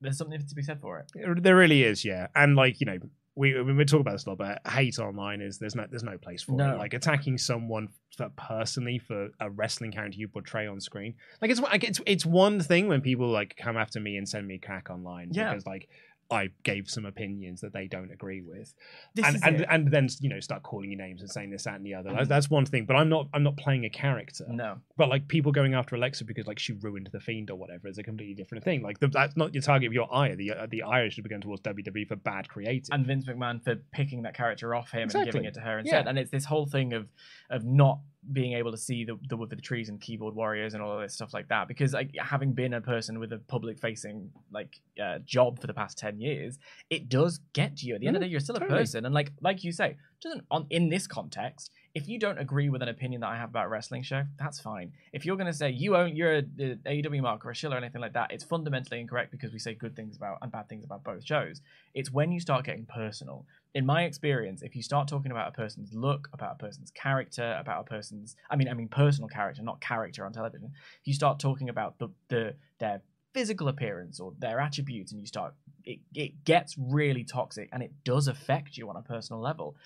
There's 0.00 0.18
something 0.18 0.38
to 0.46 0.54
be 0.54 0.62
said 0.62 0.80
for 0.80 0.98
it. 0.98 1.42
There 1.42 1.56
really 1.56 1.84
is, 1.84 2.04
yeah. 2.04 2.26
And 2.34 2.54
like 2.54 2.80
you 2.80 2.86
know, 2.86 2.98
we 3.36 3.60
we 3.62 3.72
we 3.74 3.84
talk 3.84 4.00
about 4.00 4.12
this 4.12 4.24
a 4.26 4.30
lot, 4.30 4.38
but 4.38 4.60
hate 4.66 4.98
online 4.98 5.40
is 5.42 5.58
there's 5.58 5.74
no 5.74 5.84
there's 5.90 6.02
no 6.02 6.16
place 6.18 6.42
for 6.42 6.52
No. 6.52 6.74
it. 6.74 6.78
Like 6.78 6.94
attacking 6.94 7.36
someone 7.38 7.88
for, 8.16 8.30
personally 8.30 8.98
for 8.98 9.28
a 9.40 9.50
wrestling 9.50 9.92
character 9.92 10.18
you 10.18 10.26
portray 10.28 10.66
on 10.66 10.80
screen, 10.80 11.14
like 11.42 11.50
it's 11.50 11.60
like 11.60 11.84
it's 11.84 12.00
it's 12.06 12.24
one 12.24 12.60
thing 12.60 12.88
when 12.88 13.02
people 13.02 13.28
like 13.28 13.54
come 13.56 13.76
after 13.76 14.00
me 14.00 14.16
and 14.16 14.26
send 14.28 14.46
me 14.46 14.58
crack 14.58 14.88
online 14.90 15.28
Yeah. 15.32 15.50
because 15.50 15.66
like 15.66 15.88
I 16.30 16.50
gave 16.64 16.90
some 16.90 17.06
opinions 17.06 17.60
that 17.60 17.72
they 17.72 17.86
don't 17.86 18.10
agree 18.10 18.42
with, 18.42 18.74
This 19.14 19.26
and 19.26 19.38
and, 19.44 19.66
and 19.70 19.90
then 19.90 20.08
you 20.20 20.28
know 20.28 20.40
start 20.40 20.62
calling 20.62 20.90
you 20.90 20.96
names 20.96 21.20
and 21.20 21.30
saying 21.30 21.50
this 21.50 21.64
that 21.64 21.76
and 21.76 21.86
the 21.86 21.94
other. 21.94 22.12
That's, 22.12 22.28
that's 22.28 22.50
one 22.50 22.66
thing, 22.66 22.84
but 22.84 22.96
I'm 22.96 23.08
not 23.08 23.28
I'm 23.32 23.44
not 23.44 23.56
playing 23.56 23.84
a 23.84 23.90
character. 23.90 24.44
No. 24.48 24.78
But 24.96 25.08
like 25.08 25.28
people 25.28 25.52
going 25.52 25.74
after 25.74 25.94
Alexa 25.94 26.24
because 26.24 26.46
like 26.46 26.58
she 26.58 26.72
ruined 26.72 27.10
the 27.12 27.20
Fiend 27.20 27.50
or 27.50 27.56
whatever 27.56 27.86
is 27.86 27.98
a 27.98 28.02
completely 28.02 28.34
different 28.34 28.64
thing. 28.64 28.82
Like 28.82 28.98
the, 28.98 29.08
that's 29.08 29.36
not 29.36 29.54
your 29.54 29.62
target 29.62 29.86
of 29.86 29.92
your 29.92 30.12
ire. 30.12 30.34
The 30.34 30.52
uh, 30.52 30.66
the 30.68 30.82
ire 30.82 31.10
should 31.10 31.24
be 31.24 31.30
going 31.30 31.42
towards 31.42 31.62
WWE 31.62 32.08
for 32.08 32.16
bad 32.16 32.48
creative. 32.48 32.88
and 32.90 33.06
Vince 33.06 33.26
McMahon 33.26 33.62
for 33.62 33.76
picking 33.92 34.22
that 34.22 34.34
character 34.34 34.74
off 34.74 34.90
him 34.90 35.08
and 35.14 35.24
giving 35.24 35.44
it 35.44 35.54
to 35.54 35.60
her 35.60 35.78
instead. 35.78 36.04
Yeah. 36.04 36.08
And 36.08 36.18
it's 36.18 36.30
this 36.30 36.44
whole 36.44 36.66
thing 36.66 36.92
of 36.92 37.06
of 37.50 37.64
not 37.64 38.00
being 38.32 38.54
able 38.54 38.70
to 38.70 38.76
see 38.76 39.04
the, 39.04 39.18
the 39.28 39.36
wood 39.36 39.50
for 39.50 39.56
the 39.56 39.62
trees 39.62 39.88
and 39.88 40.00
keyboard 40.00 40.34
warriors 40.34 40.74
and 40.74 40.82
all 40.82 40.92
of 40.92 41.00
this 41.00 41.14
stuff 41.14 41.32
like 41.32 41.48
that. 41.48 41.68
Because 41.68 41.92
like 41.92 42.10
having 42.18 42.52
been 42.52 42.74
a 42.74 42.80
person 42.80 43.18
with 43.18 43.32
a 43.32 43.38
public 43.38 43.78
facing 43.78 44.30
like 44.52 44.80
uh, 45.02 45.18
job 45.24 45.60
for 45.60 45.66
the 45.66 45.74
past 45.74 45.98
ten 45.98 46.20
years, 46.20 46.58
it 46.90 47.08
does 47.08 47.40
get 47.52 47.76
to 47.78 47.86
you. 47.86 47.94
At 47.94 48.00
the 48.00 48.06
end 48.06 48.16
of 48.16 48.20
the 48.20 48.26
day, 48.26 48.30
you're 48.30 48.40
still 48.40 48.56
a 48.56 48.60
person, 48.60 49.04
and 49.04 49.14
like 49.14 49.32
like 49.40 49.64
you 49.64 49.72
say, 49.72 49.96
doesn't 50.20 50.44
on 50.50 50.66
in 50.70 50.88
this 50.88 51.06
context. 51.06 51.70
If 51.96 52.06
you 52.06 52.18
don't 52.18 52.38
agree 52.38 52.68
with 52.68 52.82
an 52.82 52.90
opinion 52.90 53.22
that 53.22 53.28
I 53.28 53.38
have 53.38 53.48
about 53.48 53.70
wrestling 53.70 54.02
show, 54.02 54.22
that's 54.38 54.60
fine. 54.60 54.92
If 55.14 55.24
you're 55.24 55.38
going 55.38 55.46
to 55.46 55.54
say 55.54 55.70
you 55.70 55.96
own 55.96 56.14
you're 56.14 56.36
a, 56.36 56.42
AEW 56.42 57.22
mark 57.22 57.46
or 57.46 57.52
a 57.52 57.54
shill 57.54 57.72
or 57.72 57.78
anything 57.78 58.02
like 58.02 58.12
that, 58.12 58.30
it's 58.30 58.44
fundamentally 58.44 59.00
incorrect 59.00 59.30
because 59.30 59.50
we 59.50 59.58
say 59.58 59.72
good 59.72 59.96
things 59.96 60.14
about 60.14 60.36
and 60.42 60.52
bad 60.52 60.68
things 60.68 60.84
about 60.84 61.04
both 61.04 61.24
shows. 61.24 61.62
It's 61.94 62.12
when 62.12 62.32
you 62.32 62.38
start 62.38 62.66
getting 62.66 62.84
personal. 62.84 63.46
In 63.74 63.86
my 63.86 64.02
experience, 64.04 64.60
if 64.60 64.76
you 64.76 64.82
start 64.82 65.08
talking 65.08 65.30
about 65.30 65.48
a 65.48 65.52
person's 65.52 65.94
look, 65.94 66.28
about 66.34 66.56
a 66.56 66.58
person's 66.58 66.90
character, 66.90 67.56
about 67.58 67.80
a 67.80 67.84
person's 67.84 68.36
I 68.50 68.56
mean 68.56 68.68
I 68.68 68.74
mean 68.74 68.88
personal 68.88 69.30
character, 69.30 69.62
not 69.62 69.80
character 69.80 70.26
on 70.26 70.34
television. 70.34 70.72
You 71.04 71.14
start 71.14 71.38
talking 71.38 71.70
about 71.70 71.98
the 71.98 72.10
the 72.28 72.56
their 72.78 73.00
physical 73.32 73.68
appearance 73.68 74.20
or 74.20 74.34
their 74.38 74.60
attributes 74.60 75.12
and 75.12 75.20
you 75.22 75.26
start 75.26 75.54
it, 75.84 76.00
it 76.14 76.44
gets 76.44 76.76
really 76.76 77.24
toxic 77.24 77.70
and 77.72 77.82
it 77.82 77.92
does 78.04 78.28
affect 78.28 78.76
you 78.76 78.90
on 78.90 78.96
a 78.96 79.02
personal 79.02 79.40
level. 79.40 79.76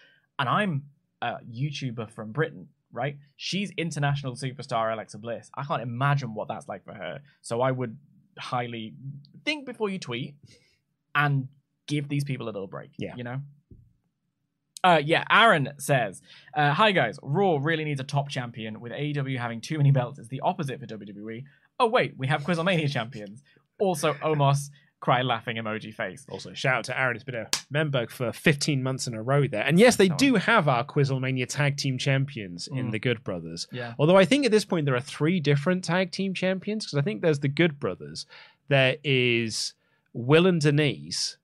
And 0.40 0.48
I'm 0.48 0.82
a 1.22 1.36
YouTuber 1.50 2.10
from 2.10 2.32
Britain, 2.32 2.68
right? 2.92 3.16
She's 3.36 3.70
international 3.76 4.34
superstar 4.34 4.92
Alexa 4.92 5.18
Bliss. 5.18 5.50
I 5.54 5.64
can't 5.64 5.82
imagine 5.82 6.34
what 6.34 6.48
that's 6.48 6.68
like 6.68 6.84
for 6.84 6.94
her. 6.94 7.20
So 7.42 7.60
I 7.60 7.70
would 7.70 7.96
highly 8.38 8.94
think 9.44 9.66
before 9.66 9.88
you 9.88 9.98
tweet 9.98 10.34
and 11.14 11.48
give 11.86 12.08
these 12.08 12.24
people 12.24 12.46
a 12.46 12.50
little 12.50 12.66
break. 12.66 12.90
Yeah. 12.98 13.14
You 13.16 13.24
know? 13.24 13.40
Uh, 14.82 15.00
yeah, 15.04 15.24
Aaron 15.30 15.74
says, 15.78 16.22
uh, 16.54 16.72
"Hi 16.72 16.92
guys, 16.92 17.18
Raw 17.22 17.58
really 17.60 17.84
needs 17.84 18.00
a 18.00 18.04
top 18.04 18.30
champion. 18.30 18.80
With 18.80 18.92
AEW 18.92 19.38
having 19.38 19.60
too 19.60 19.76
many 19.76 19.90
belts, 19.90 20.18
it's 20.18 20.28
the 20.28 20.40
opposite 20.40 20.80
for 20.80 20.86
WWE. 20.86 21.44
Oh 21.78 21.86
wait, 21.86 22.14
we 22.16 22.26
have 22.28 22.44
Quizlemania 22.44 22.90
champions. 22.90 23.42
Also, 23.78 24.14
Omos 24.14 24.70
cry 25.00 25.22
laughing 25.22 25.56
emoji 25.56 25.92
face. 25.94 26.26
Also, 26.30 26.52
shout 26.52 26.74
out 26.76 26.84
to 26.84 26.98
Aaron. 26.98 27.16
He's 27.16 27.24
been 27.24 27.34
a 27.34 27.48
member 27.70 28.06
for 28.06 28.32
15 28.32 28.82
months 28.82 29.06
in 29.06 29.14
a 29.14 29.22
row 29.22 29.46
there. 29.48 29.62
And 29.64 29.78
yes, 29.78 29.96
they 29.96 30.08
do 30.10 30.34
have 30.36 30.68
our 30.68 30.84
Quizlemania 30.84 31.46
tag 31.48 31.76
team 31.78 31.96
champions 31.98 32.68
in 32.68 32.88
Mm. 32.88 32.90
the 32.92 32.98
Good 32.98 33.24
Brothers. 33.24 33.66
Yeah. 33.72 33.94
Although 33.98 34.16
I 34.18 34.24
think 34.26 34.44
at 34.44 34.50
this 34.52 34.64
point 34.66 34.84
there 34.84 34.94
are 34.94 35.00
three 35.00 35.40
different 35.40 35.84
tag 35.84 36.10
team 36.12 36.34
champions 36.34 36.84
because 36.84 36.98
I 36.98 37.02
think 37.02 37.22
there's 37.22 37.40
the 37.40 37.48
Good 37.48 37.80
Brothers, 37.80 38.26
there 38.68 38.96
is 39.02 39.72
Will 40.12 40.46
and 40.46 40.60
Denise, 40.60 41.38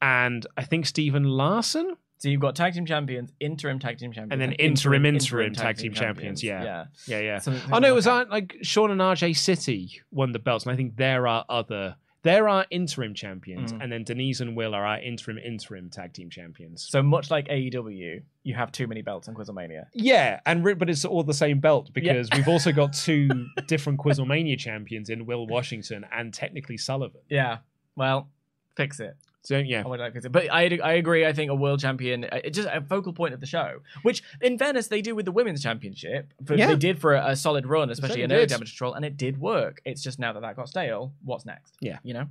and 0.00 0.46
I 0.56 0.64
think 0.64 0.86
Stephen 0.86 1.24
Larson. 1.24 1.96
So 2.18 2.28
you've 2.30 2.40
got 2.40 2.56
tag 2.56 2.72
team 2.72 2.86
champions, 2.86 3.32
interim 3.38 3.78
tag 3.78 3.98
team 3.98 4.12
champions, 4.12 4.32
And 4.32 4.40
then 4.40 4.52
interim, 4.52 5.04
interim, 5.04 5.52
tag 5.52 5.76
team 5.76 5.92
champions. 5.92 6.42
Yeah. 6.42 6.64
yeah. 6.64 6.84
Yeah, 7.06 7.18
yeah. 7.20 7.38
So- 7.38 7.58
oh 7.70 7.78
no, 7.80 7.88
it 7.88 7.94
was 7.94 8.06
like 8.06 8.56
Sean 8.62 8.90
and 8.90 9.00
RJ 9.02 9.36
City 9.36 10.00
won 10.10 10.32
the 10.32 10.38
belts, 10.38 10.64
and 10.64 10.72
I 10.72 10.76
think 10.76 10.96
there 10.96 11.26
are 11.28 11.44
other. 11.50 11.96
There 12.24 12.44
are 12.46 12.48
our 12.48 12.66
interim 12.70 13.14
champions, 13.14 13.72
Mm. 13.72 13.82
and 13.82 13.92
then 13.92 14.02
Denise 14.02 14.40
and 14.40 14.56
Will 14.56 14.74
are 14.74 14.84
our 14.84 14.98
interim 14.98 15.38
interim 15.38 15.90
tag 15.90 16.12
team 16.14 16.30
champions. 16.30 16.86
So 16.90 17.02
much 17.02 17.30
like 17.30 17.46
AEW, 17.48 18.22
you 18.42 18.54
have 18.54 18.72
too 18.72 18.86
many 18.86 19.02
belts 19.02 19.28
on 19.28 19.34
Quizlemania. 19.34 19.84
Yeah, 19.92 20.40
and 20.46 20.64
but 20.78 20.90
it's 20.90 21.04
all 21.04 21.22
the 21.22 21.34
same 21.34 21.60
belt 21.60 21.90
because 21.92 22.28
we've 22.34 22.48
also 22.48 22.72
got 22.72 22.92
two 23.08 23.28
different 23.68 24.00
Quizlemania 24.00 24.58
champions 24.58 25.10
in 25.10 25.26
Will 25.26 25.46
Washington 25.46 26.04
and 26.10 26.34
technically 26.34 26.78
Sullivan. 26.78 27.20
Yeah. 27.28 27.58
Well, 27.94 28.28
fix 28.76 28.98
it. 29.00 29.16
So 29.44 29.58
yeah, 29.58 29.82
I 29.84 29.88
would 29.88 30.00
like 30.00 30.20
to. 30.20 30.30
But 30.30 30.50
I, 30.50 30.78
I 30.82 30.92
agree. 30.94 31.26
I 31.26 31.34
think 31.34 31.50
a 31.50 31.54
world 31.54 31.78
champion, 31.78 32.24
uh, 32.24 32.40
it's 32.42 32.56
just 32.56 32.68
a 32.72 32.80
focal 32.80 33.12
point 33.12 33.34
of 33.34 33.40
the 33.40 33.46
show, 33.46 33.80
which 34.02 34.22
in 34.40 34.56
fairness 34.58 34.88
they 34.88 35.02
do 35.02 35.14
with 35.14 35.26
the 35.26 35.32
women's 35.32 35.62
championship. 35.62 36.32
For, 36.44 36.54
Yeah. 36.54 36.68
They 36.68 36.76
did 36.76 36.98
for 36.98 37.14
a, 37.14 37.30
a 37.30 37.36
solid 37.36 37.66
run, 37.66 37.90
especially 37.90 38.22
in 38.22 38.30
certainly 38.30 38.36
early 38.36 38.46
did. 38.46 38.54
damage 38.54 38.72
control, 38.72 38.94
and 38.94 39.04
it 39.04 39.16
did 39.18 39.38
work. 39.38 39.82
It's 39.84 40.02
just 40.02 40.18
now 40.18 40.32
that 40.32 40.40
that 40.40 40.56
got 40.56 40.68
stale. 40.68 41.12
What's 41.22 41.44
next? 41.44 41.74
Yeah. 41.80 41.98
You 42.02 42.14
know. 42.14 42.26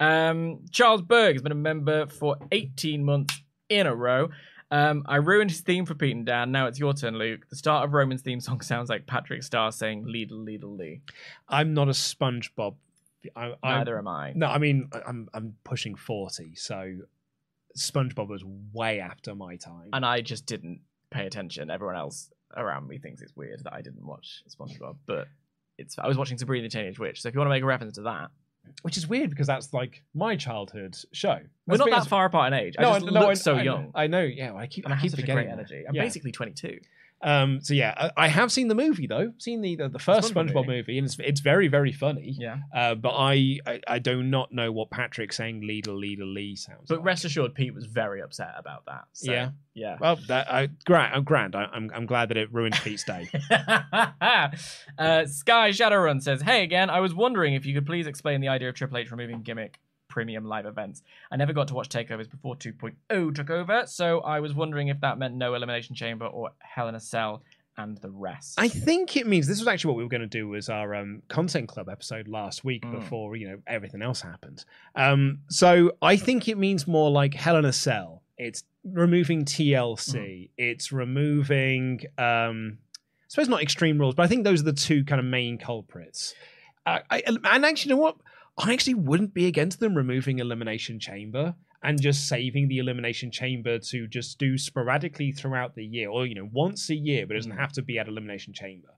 Um, 0.00 0.60
Charles 0.70 1.02
Berg 1.02 1.34
has 1.34 1.42
been 1.42 1.52
a 1.52 1.56
member 1.56 2.06
for 2.06 2.36
18 2.52 3.04
months 3.04 3.42
in 3.68 3.86
a 3.86 3.94
row. 3.94 4.30
Um, 4.70 5.04
I 5.06 5.16
ruined 5.16 5.50
his 5.50 5.60
theme 5.60 5.86
for 5.86 5.94
Pete 5.94 6.14
and 6.14 6.26
Dan. 6.26 6.52
Now 6.52 6.66
it's 6.66 6.78
your 6.78 6.92
turn, 6.92 7.16
Luke. 7.18 7.46
The 7.48 7.56
start 7.56 7.84
of 7.84 7.94
Roman's 7.94 8.22
theme 8.22 8.40
song 8.40 8.60
sounds 8.60 8.88
like 8.88 9.06
Patrick 9.06 9.42
Star 9.42 9.72
saying 9.72 10.04
"Leadle, 10.06 10.38
leadle, 10.38 10.74
lee." 10.74 11.00
I'm 11.48 11.74
not 11.74 11.88
a 11.88 11.92
SpongeBob. 11.92 12.74
I, 13.36 13.44
I'm- 13.46 13.56
Neither 13.62 13.98
am 13.98 14.08
I. 14.08 14.32
No, 14.34 14.46
I 14.46 14.58
mean 14.58 14.90
I'm 15.06 15.28
I'm 15.34 15.54
pushing 15.64 15.94
forty, 15.94 16.54
so 16.54 16.94
SpongeBob 17.76 18.28
was 18.28 18.44
way 18.72 19.00
after 19.00 19.34
my 19.34 19.56
time. 19.56 19.90
and 19.92 20.04
I 20.04 20.20
just 20.20 20.46
didn't 20.46 20.80
pay 21.10 21.26
attention. 21.26 21.70
Everyone 21.70 21.96
else 21.96 22.30
around 22.56 22.88
me 22.88 22.98
thinks 22.98 23.20
it's 23.20 23.34
weird 23.36 23.62
that 23.64 23.72
I 23.72 23.82
didn't 23.82 24.04
watch 24.04 24.42
SpongeBob, 24.48 24.96
but 25.06 25.28
it's. 25.78 25.98
I 25.98 26.06
was 26.08 26.16
watching 26.16 26.38
Sabrina 26.38 26.64
the 26.64 26.70
Teenage 26.70 26.98
Witch, 26.98 27.22
so 27.22 27.28
if 27.28 27.34
you 27.34 27.38
want 27.40 27.46
to 27.48 27.54
make 27.54 27.62
a 27.62 27.66
reference 27.66 27.94
to 27.96 28.02
that, 28.02 28.30
which 28.82 28.96
is 28.96 29.06
weird 29.06 29.30
because 29.30 29.46
that's 29.46 29.72
like 29.72 30.02
my 30.14 30.36
childhood 30.36 30.96
show. 31.12 31.38
we're 31.66 31.76
not 31.76 31.90
that 31.90 32.06
far 32.06 32.24
apart 32.26 32.52
in 32.52 32.58
age. 32.58 32.74
I 32.78 32.82
No, 32.82 32.92
just 32.94 33.06
I- 33.06 33.10
no, 33.10 33.20
look 33.20 33.30
I- 33.30 33.34
so 33.34 33.54
I 33.54 33.62
young, 33.62 33.90
I 33.94 34.06
know. 34.06 34.22
Yeah, 34.22 34.54
I 34.54 34.66
keep 34.66 34.84
and 34.84 34.94
I 34.94 34.96
I 34.96 35.00
keep 35.00 35.10
forgetting 35.12 35.34
great 35.34 35.48
energy. 35.48 35.84
I'm 35.88 35.94
Yeah. 35.94 36.02
basically 36.02 36.32
22. 36.32 36.78
Um, 37.20 37.60
so 37.62 37.74
yeah, 37.74 37.94
I, 38.16 38.24
I 38.24 38.28
have 38.28 38.52
seen 38.52 38.68
the 38.68 38.76
movie 38.76 39.06
though. 39.08 39.32
Seen 39.38 39.60
the 39.60 39.74
the, 39.74 39.88
the 39.88 39.98
first 39.98 40.32
SpongeBob 40.32 40.66
movie. 40.66 40.68
movie. 40.68 40.98
and 40.98 41.06
it's 41.06 41.16
it's 41.18 41.40
very 41.40 41.66
very 41.66 41.90
funny. 41.92 42.36
Yeah, 42.38 42.58
Uh, 42.72 42.94
but 42.94 43.10
I, 43.16 43.58
I 43.66 43.80
I 43.88 43.98
do 43.98 44.22
not 44.22 44.52
know 44.52 44.70
what 44.70 44.90
Patrick 44.90 45.32
saying 45.32 45.66
"leader 45.66 45.92
leader 45.92 46.24
Lee" 46.24 46.54
sounds. 46.54 46.86
but 46.88 46.98
like. 46.98 47.04
rest 47.06 47.24
assured, 47.24 47.54
Pete 47.54 47.74
was 47.74 47.86
very 47.86 48.20
upset 48.22 48.54
about 48.56 48.84
that. 48.86 49.04
So, 49.14 49.32
Yeah. 49.32 49.50
yeah. 49.74 49.96
Well, 50.00 50.16
that 50.28 50.52
I 50.52 50.68
grand. 50.86 51.12
I'm 51.14 51.24
grand. 51.24 51.56
I, 51.56 51.64
I'm 51.72 51.90
I'm 51.92 52.06
glad 52.06 52.28
that 52.28 52.36
it 52.36 52.52
ruined 52.52 52.74
Pete's 52.84 53.02
day. 53.04 53.28
uh, 53.50 55.26
Sky 55.26 55.70
Shadowrun 55.70 56.22
says, 56.22 56.42
"Hey 56.42 56.62
again. 56.62 56.90
I 56.90 57.00
was 57.00 57.14
wondering 57.14 57.54
if 57.54 57.66
you 57.66 57.74
could 57.74 57.86
please 57.86 58.06
explain 58.06 58.40
the 58.40 58.48
idea 58.48 58.68
of 58.68 58.74
Triple 58.74 58.98
H 58.98 59.10
removing 59.10 59.42
gimmick 59.42 59.80
premium 60.08 60.44
live 60.44 60.66
events. 60.66 61.02
I 61.30 61.36
never 61.36 61.52
got 61.52 61.68
to 61.68 61.74
watch 61.74 61.88
takeovers 61.88 62.28
before 62.30 62.56
2.0 62.56 63.34
took 63.34 63.50
over, 63.50 63.84
so 63.86 64.20
I 64.20 64.40
was 64.40 64.54
wondering 64.54 64.88
if 64.88 65.00
that 65.00 65.18
meant 65.18 65.34
no 65.34 65.54
elimination 65.54 65.94
chamber 65.94 66.26
or 66.26 66.50
Hell 66.58 66.88
in 66.88 66.94
a 66.94 67.00
Cell 67.00 67.42
and 67.76 67.96
the 67.98 68.10
rest. 68.10 68.54
I 68.58 68.66
think 68.68 69.16
it 69.16 69.26
means 69.28 69.46
this 69.46 69.60
was 69.60 69.68
actually 69.68 69.90
what 69.90 69.98
we 69.98 70.02
were 70.02 70.08
going 70.08 70.22
to 70.22 70.26
do 70.26 70.56
as 70.56 70.68
our 70.68 70.96
um, 70.96 71.22
content 71.28 71.68
club 71.68 71.88
episode 71.88 72.26
last 72.26 72.64
week 72.64 72.84
Mm. 72.84 72.92
before 73.00 73.36
you 73.36 73.48
know 73.48 73.58
everything 73.68 74.02
else 74.02 74.20
happened. 74.20 74.64
Um, 74.96 75.40
so 75.48 75.92
I 76.02 76.16
think 76.16 76.48
it 76.48 76.58
means 76.58 76.88
more 76.88 77.10
like 77.10 77.34
Hell 77.34 77.56
in 77.56 77.64
a 77.64 77.72
Cell. 77.72 78.22
It's 78.36 78.64
removing 78.84 79.44
TLC. 79.44 80.14
Mm. 80.16 80.48
It's 80.58 80.90
removing, 80.92 82.00
um, 82.16 82.78
I 82.96 83.24
suppose 83.28 83.48
not 83.48 83.62
Extreme 83.62 83.98
Rules, 83.98 84.14
but 84.14 84.22
I 84.24 84.26
think 84.26 84.42
those 84.44 84.60
are 84.62 84.64
the 84.64 84.72
two 84.72 85.04
kind 85.04 85.20
of 85.20 85.26
main 85.26 85.58
culprits. 85.58 86.34
Uh, 86.86 87.00
I, 87.10 87.22
and 87.26 87.38
actually, 87.44 87.90
you 87.90 87.96
know 87.96 88.02
what? 88.02 88.16
I 88.58 88.72
actually 88.72 88.94
wouldn't 88.94 89.34
be 89.34 89.46
against 89.46 89.78
them 89.78 89.94
removing 89.94 90.40
Elimination 90.40 90.98
Chamber 90.98 91.54
and 91.82 92.00
just 92.00 92.26
saving 92.28 92.66
the 92.66 92.78
Elimination 92.78 93.30
Chamber 93.30 93.78
to 93.78 94.08
just 94.08 94.38
do 94.38 94.58
sporadically 94.58 95.30
throughout 95.30 95.76
the 95.76 95.84
year, 95.84 96.10
or 96.10 96.26
you 96.26 96.34
know, 96.34 96.48
once 96.52 96.90
a 96.90 96.94
year, 96.96 97.24
but 97.24 97.36
it 97.36 97.38
doesn't 97.38 97.56
have 97.56 97.72
to 97.74 97.82
be 97.82 97.98
at 97.98 98.08
Elimination 98.08 98.52
Chamber. 98.52 98.88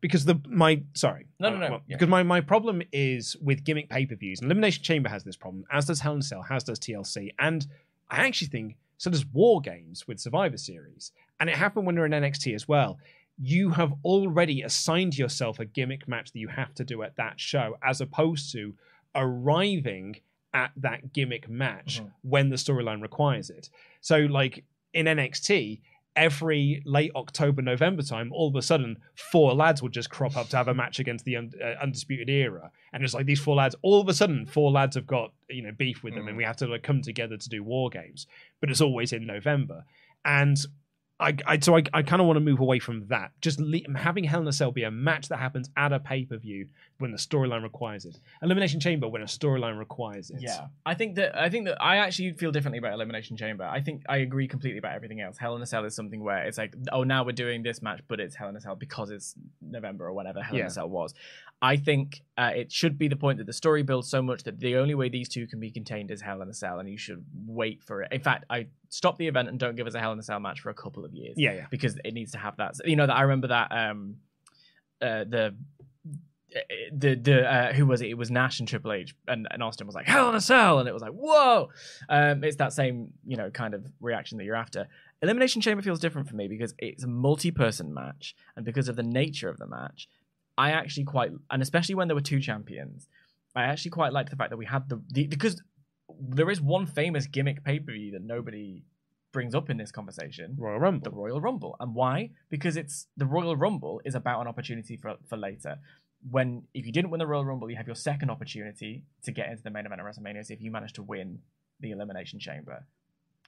Because 0.00 0.24
the 0.24 0.40
my 0.48 0.82
sorry, 0.94 1.26
No, 1.40 1.50
no, 1.50 1.56
uh, 1.56 1.58
no, 1.58 1.70
well, 1.70 1.82
yeah. 1.88 1.96
Because 1.96 2.08
my 2.08 2.22
my 2.22 2.40
problem 2.40 2.82
is 2.92 3.36
with 3.40 3.64
gimmick 3.64 3.88
pay 3.88 4.06
per 4.06 4.14
views. 4.14 4.40
And 4.40 4.46
Elimination 4.46 4.84
Chamber 4.84 5.08
has 5.08 5.24
this 5.24 5.36
problem, 5.36 5.64
as 5.72 5.86
does 5.86 6.00
Hell 6.00 6.14
in 6.14 6.22
Cell, 6.22 6.44
as 6.48 6.62
does 6.62 6.78
TLC, 6.78 7.30
and 7.40 7.66
I 8.08 8.26
actually 8.26 8.48
think 8.48 8.76
so 8.96 9.10
does 9.10 9.26
War 9.26 9.60
Games 9.60 10.06
with 10.06 10.20
Survivor 10.20 10.56
Series, 10.56 11.10
and 11.40 11.50
it 11.50 11.56
happened 11.56 11.84
when 11.84 11.96
you're 11.96 12.06
in 12.06 12.12
NXT 12.12 12.54
as 12.54 12.68
well. 12.68 12.98
You 13.42 13.70
have 13.70 13.92
already 14.04 14.62
assigned 14.62 15.16
yourself 15.18 15.58
a 15.58 15.64
gimmick 15.64 16.06
match 16.06 16.30
that 16.30 16.38
you 16.38 16.48
have 16.48 16.74
to 16.74 16.84
do 16.84 17.02
at 17.02 17.16
that 17.16 17.40
show, 17.40 17.76
as 17.82 18.00
opposed 18.00 18.52
to 18.52 18.74
arriving 19.14 20.16
at 20.52 20.72
that 20.76 21.12
gimmick 21.12 21.48
match 21.48 22.00
Mhm. 22.00 22.12
when 22.22 22.48
the 22.50 22.56
storyline 22.56 23.00
requires 23.02 23.50
it. 23.50 23.70
So, 24.00 24.18
like 24.20 24.64
in 24.92 25.06
NXT, 25.06 25.80
every 26.16 26.82
late 26.84 27.12
October, 27.14 27.62
November 27.62 28.02
time, 28.02 28.32
all 28.32 28.48
of 28.48 28.56
a 28.56 28.62
sudden, 28.62 28.98
four 29.14 29.54
lads 29.54 29.80
would 29.80 29.92
just 29.92 30.10
crop 30.10 30.36
up 30.36 30.48
to 30.48 30.56
have 30.56 30.66
a 30.66 30.74
match 30.74 30.98
against 30.98 31.24
the 31.24 31.36
un- 31.36 31.52
uh, 31.62 31.76
Undisputed 31.80 32.28
Era. 32.28 32.72
And 32.92 33.04
it's 33.04 33.14
like 33.14 33.26
these 33.26 33.40
four 33.40 33.54
lads, 33.54 33.76
all 33.82 34.00
of 34.00 34.08
a 34.08 34.12
sudden, 34.14 34.44
four 34.44 34.72
lads 34.72 34.96
have 34.96 35.06
got, 35.06 35.32
you 35.48 35.62
know, 35.62 35.70
beef 35.70 36.02
with 36.02 36.14
them 36.14 36.26
and 36.26 36.36
we 36.36 36.42
have 36.42 36.56
to 36.56 36.66
like 36.66 36.82
come 36.82 37.00
together 37.00 37.36
to 37.36 37.48
do 37.48 37.62
war 37.62 37.88
games. 37.90 38.26
But 38.60 38.70
it's 38.70 38.80
always 38.80 39.12
in 39.12 39.24
November. 39.24 39.84
And 40.24 40.58
I, 41.20 41.36
I 41.46 41.58
so 41.58 41.76
I, 41.76 41.82
I 41.92 42.02
kind 42.02 42.20
of 42.20 42.26
want 42.26 42.38
to 42.38 42.40
move 42.40 42.60
away 42.60 42.78
from 42.78 43.06
that. 43.08 43.32
Just 43.40 43.60
le- 43.60 43.80
having 43.94 44.24
Hell 44.24 44.40
in 44.40 44.48
a 44.48 44.52
Cell 44.52 44.72
be 44.72 44.84
a 44.84 44.90
match 44.90 45.28
that 45.28 45.38
happens 45.38 45.68
at 45.76 45.92
a 45.92 46.00
pay 46.00 46.24
per 46.24 46.38
view 46.38 46.68
when 46.98 47.12
the 47.12 47.18
storyline 47.18 47.62
requires 47.62 48.04
it. 48.04 48.18
Elimination 48.42 48.80
Chamber 48.80 49.08
when 49.08 49.22
a 49.22 49.26
storyline 49.26 49.78
requires 49.78 50.30
it. 50.30 50.40
Yeah, 50.40 50.66
I 50.86 50.94
think 50.94 51.16
that 51.16 51.38
I 51.38 51.50
think 51.50 51.66
that 51.66 51.80
I 51.82 51.98
actually 51.98 52.32
feel 52.32 52.52
differently 52.52 52.78
about 52.78 52.94
Elimination 52.94 53.36
Chamber. 53.36 53.64
I 53.64 53.80
think 53.80 54.02
I 54.08 54.18
agree 54.18 54.48
completely 54.48 54.78
about 54.78 54.94
everything 54.94 55.20
else. 55.20 55.36
Hell 55.36 55.54
in 55.56 55.62
a 55.62 55.66
Cell 55.66 55.84
is 55.84 55.94
something 55.94 56.22
where 56.22 56.44
it's 56.44 56.58
like, 56.58 56.74
oh, 56.92 57.04
now 57.04 57.24
we're 57.24 57.32
doing 57.32 57.62
this 57.62 57.82
match, 57.82 58.00
but 58.08 58.18
it's 58.18 58.34
Hell 58.34 58.48
in 58.48 58.56
a 58.56 58.60
Cell 58.60 58.76
because 58.76 59.10
it's 59.10 59.34
November 59.60 60.06
or 60.06 60.12
whenever 60.14 60.42
Hell 60.42 60.56
in 60.56 60.66
a 60.66 60.70
Cell 60.70 60.88
was. 60.88 61.14
I 61.62 61.76
think 61.76 62.22
uh, 62.38 62.52
it 62.54 62.72
should 62.72 62.96
be 62.96 63.08
the 63.08 63.16
point 63.16 63.38
that 63.38 63.46
the 63.46 63.52
story 63.52 63.82
builds 63.82 64.08
so 64.08 64.22
much 64.22 64.44
that 64.44 64.58
the 64.58 64.76
only 64.76 64.94
way 64.94 65.10
these 65.10 65.28
two 65.28 65.46
can 65.46 65.60
be 65.60 65.70
contained 65.70 66.10
is 66.10 66.22
Hell 66.22 66.40
in 66.40 66.48
a 66.48 66.54
Cell, 66.54 66.78
and 66.78 66.88
you 66.88 66.96
should 66.96 67.24
wait 67.46 67.82
for 67.82 68.02
it. 68.02 68.12
In 68.12 68.20
fact, 68.22 68.46
I 68.48 68.66
stop 68.88 69.18
the 69.18 69.26
event 69.26 69.48
and 69.48 69.58
don't 69.58 69.76
give 69.76 69.86
us 69.86 69.94
a 69.94 70.00
Hell 70.00 70.12
in 70.12 70.18
a 70.18 70.22
Cell 70.22 70.40
match 70.40 70.60
for 70.60 70.70
a 70.70 70.74
couple 70.74 71.04
of 71.04 71.12
years. 71.12 71.34
Yeah, 71.36 71.52
yeah. 71.52 71.66
because 71.70 71.98
it 72.02 72.14
needs 72.14 72.32
to 72.32 72.38
have 72.38 72.56
that. 72.56 72.74
You 72.84 72.96
know, 72.96 73.06
that 73.06 73.16
I 73.16 73.22
remember 73.22 73.48
that 73.48 73.72
um, 73.72 74.16
uh, 75.02 75.24
the 75.24 75.54
the 76.92 77.14
the 77.14 77.52
uh, 77.52 77.72
who 77.72 77.86
was 77.86 78.00
it? 78.00 78.08
It 78.08 78.14
was 78.14 78.30
Nash 78.30 78.58
and 78.58 78.68
Triple 78.68 78.92
H, 78.92 79.14
and, 79.28 79.46
and 79.50 79.62
Austin 79.62 79.86
was 79.86 79.94
like 79.94 80.06
Hell 80.06 80.28
in 80.30 80.34
a 80.34 80.40
Cell, 80.40 80.78
and 80.78 80.88
it 80.88 80.92
was 80.92 81.02
like 81.02 81.12
whoa. 81.12 81.68
Um, 82.08 82.42
it's 82.42 82.56
that 82.56 82.72
same 82.72 83.12
you 83.26 83.36
know 83.36 83.50
kind 83.50 83.74
of 83.74 83.86
reaction 84.00 84.38
that 84.38 84.44
you're 84.44 84.56
after. 84.56 84.88
Elimination 85.22 85.60
Chamber 85.60 85.82
feels 85.82 86.00
different 86.00 86.28
for 86.28 86.36
me 86.36 86.48
because 86.48 86.74
it's 86.78 87.04
a 87.04 87.06
multi-person 87.06 87.92
match, 87.92 88.34
and 88.56 88.64
because 88.64 88.88
of 88.88 88.96
the 88.96 89.02
nature 89.02 89.50
of 89.50 89.58
the 89.58 89.66
match, 89.66 90.08
I 90.60 90.72
actually 90.72 91.04
quite 91.04 91.30
and 91.50 91.62
especially 91.62 91.94
when 91.94 92.06
there 92.08 92.14
were 92.14 92.20
two 92.32 92.40
champions, 92.40 93.08
I 93.56 93.62
actually 93.64 93.92
quite 93.92 94.12
liked 94.12 94.28
the 94.28 94.36
fact 94.36 94.50
that 94.50 94.58
we 94.58 94.66
had 94.66 94.90
the, 94.90 95.00
the 95.08 95.26
because 95.26 95.62
there 96.36 96.50
is 96.50 96.60
one 96.60 96.86
famous 96.86 97.26
gimmick 97.26 97.64
pay 97.64 97.78
per 97.78 97.92
view 97.92 98.12
that 98.12 98.22
nobody 98.22 98.84
brings 99.32 99.54
up 99.54 99.70
in 99.70 99.78
this 99.78 99.90
conversation 99.90 100.56
Royal 100.58 100.78
Rumble. 100.78 101.10
the 101.10 101.16
Royal 101.16 101.40
Rumble. 101.40 101.76
And 101.80 101.94
why? 101.94 102.30
Because 102.50 102.76
it's 102.76 103.06
the 103.16 103.24
Royal 103.24 103.56
Rumble 103.56 104.02
is 104.04 104.14
about 104.14 104.42
an 104.42 104.48
opportunity 104.48 104.96
for, 104.98 105.16
for 105.26 105.38
later. 105.38 105.78
When 106.30 106.64
if 106.74 106.84
you 106.84 106.92
didn't 106.92 107.10
win 107.10 107.20
the 107.20 107.26
Royal 107.26 107.46
Rumble, 107.46 107.70
you 107.70 107.76
have 107.76 107.86
your 107.86 107.96
second 107.96 108.30
opportunity 108.30 109.02
to 109.24 109.32
get 109.32 109.48
into 109.48 109.62
the 109.62 109.70
main 109.70 109.86
event 109.86 110.02
of 110.02 110.06
WrestleMania. 110.06 110.44
So 110.44 110.52
if 110.52 110.60
you 110.60 110.70
manage 110.70 110.92
to 110.94 111.02
win 111.02 111.38
the 111.80 111.92
Elimination 111.92 112.38
Chamber, 112.38 112.84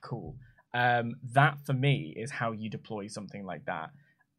cool. 0.00 0.36
Um, 0.72 1.16
that 1.34 1.58
for 1.66 1.74
me 1.74 2.14
is 2.16 2.30
how 2.30 2.52
you 2.52 2.70
deploy 2.70 3.08
something 3.08 3.44
like 3.44 3.66
that. 3.66 3.90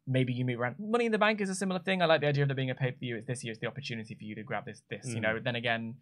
Maybe 0.06 0.34
you 0.34 0.44
move 0.46 0.60
around. 0.60 0.76
Money 0.80 1.06
in 1.06 1.12
the 1.14 1.18
Bank 1.18 1.40
is 1.40 1.50
a 1.50 1.56
similar 1.56 1.80
thing. 1.80 2.02
I 2.02 2.06
like 2.06 2.22
the 2.22 2.28
idea 2.28 2.44
of 2.44 2.50
there 2.50 2.56
being 2.56 2.70
a 2.72 2.76
pay 2.76 2.92
per 2.92 2.98
view. 2.98 3.16
It's 3.16 3.26
this 3.28 3.44
year's 3.44 3.60
the 3.60 3.68
opportunity 3.68 4.16
for 4.16 4.24
you 4.24 4.36
to 4.36 4.44
grab 4.44 4.66
this. 4.66 4.82
This, 4.90 5.06
you 5.08 5.18
Mm. 5.18 5.22
know. 5.22 5.40
Then 5.40 5.56
again, 5.56 5.96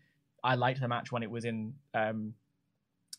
I 0.43 0.55
liked 0.55 0.79
the 0.81 0.87
match 0.87 1.11
when 1.11 1.21
it 1.21 1.29
was 1.29 1.45
in 1.45 1.75
um, 1.93 2.33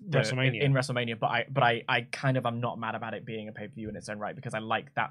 the- 0.05 0.19
WrestleMania. 0.19 0.57
in, 0.57 0.63
in 0.63 0.73
WrestleMania, 0.73 1.19
but 1.21 1.29
I 1.31 1.45
but 1.49 1.63
I 1.63 1.85
I 1.89 2.01
kind 2.11 2.37
of 2.37 2.47
am 2.47 2.61
not 2.61 2.81
mad 2.81 2.97
about 2.97 3.15
it 3.15 3.25
being 3.25 3.49
a 3.49 3.53
pay 3.53 3.69
per 3.69 3.75
view 3.75 3.89
in 3.89 3.95
its 3.97 4.09
own 4.09 4.19
right 4.19 4.35
because 4.35 4.55
I 4.55 4.59
like 4.59 4.93
that. 4.97 5.11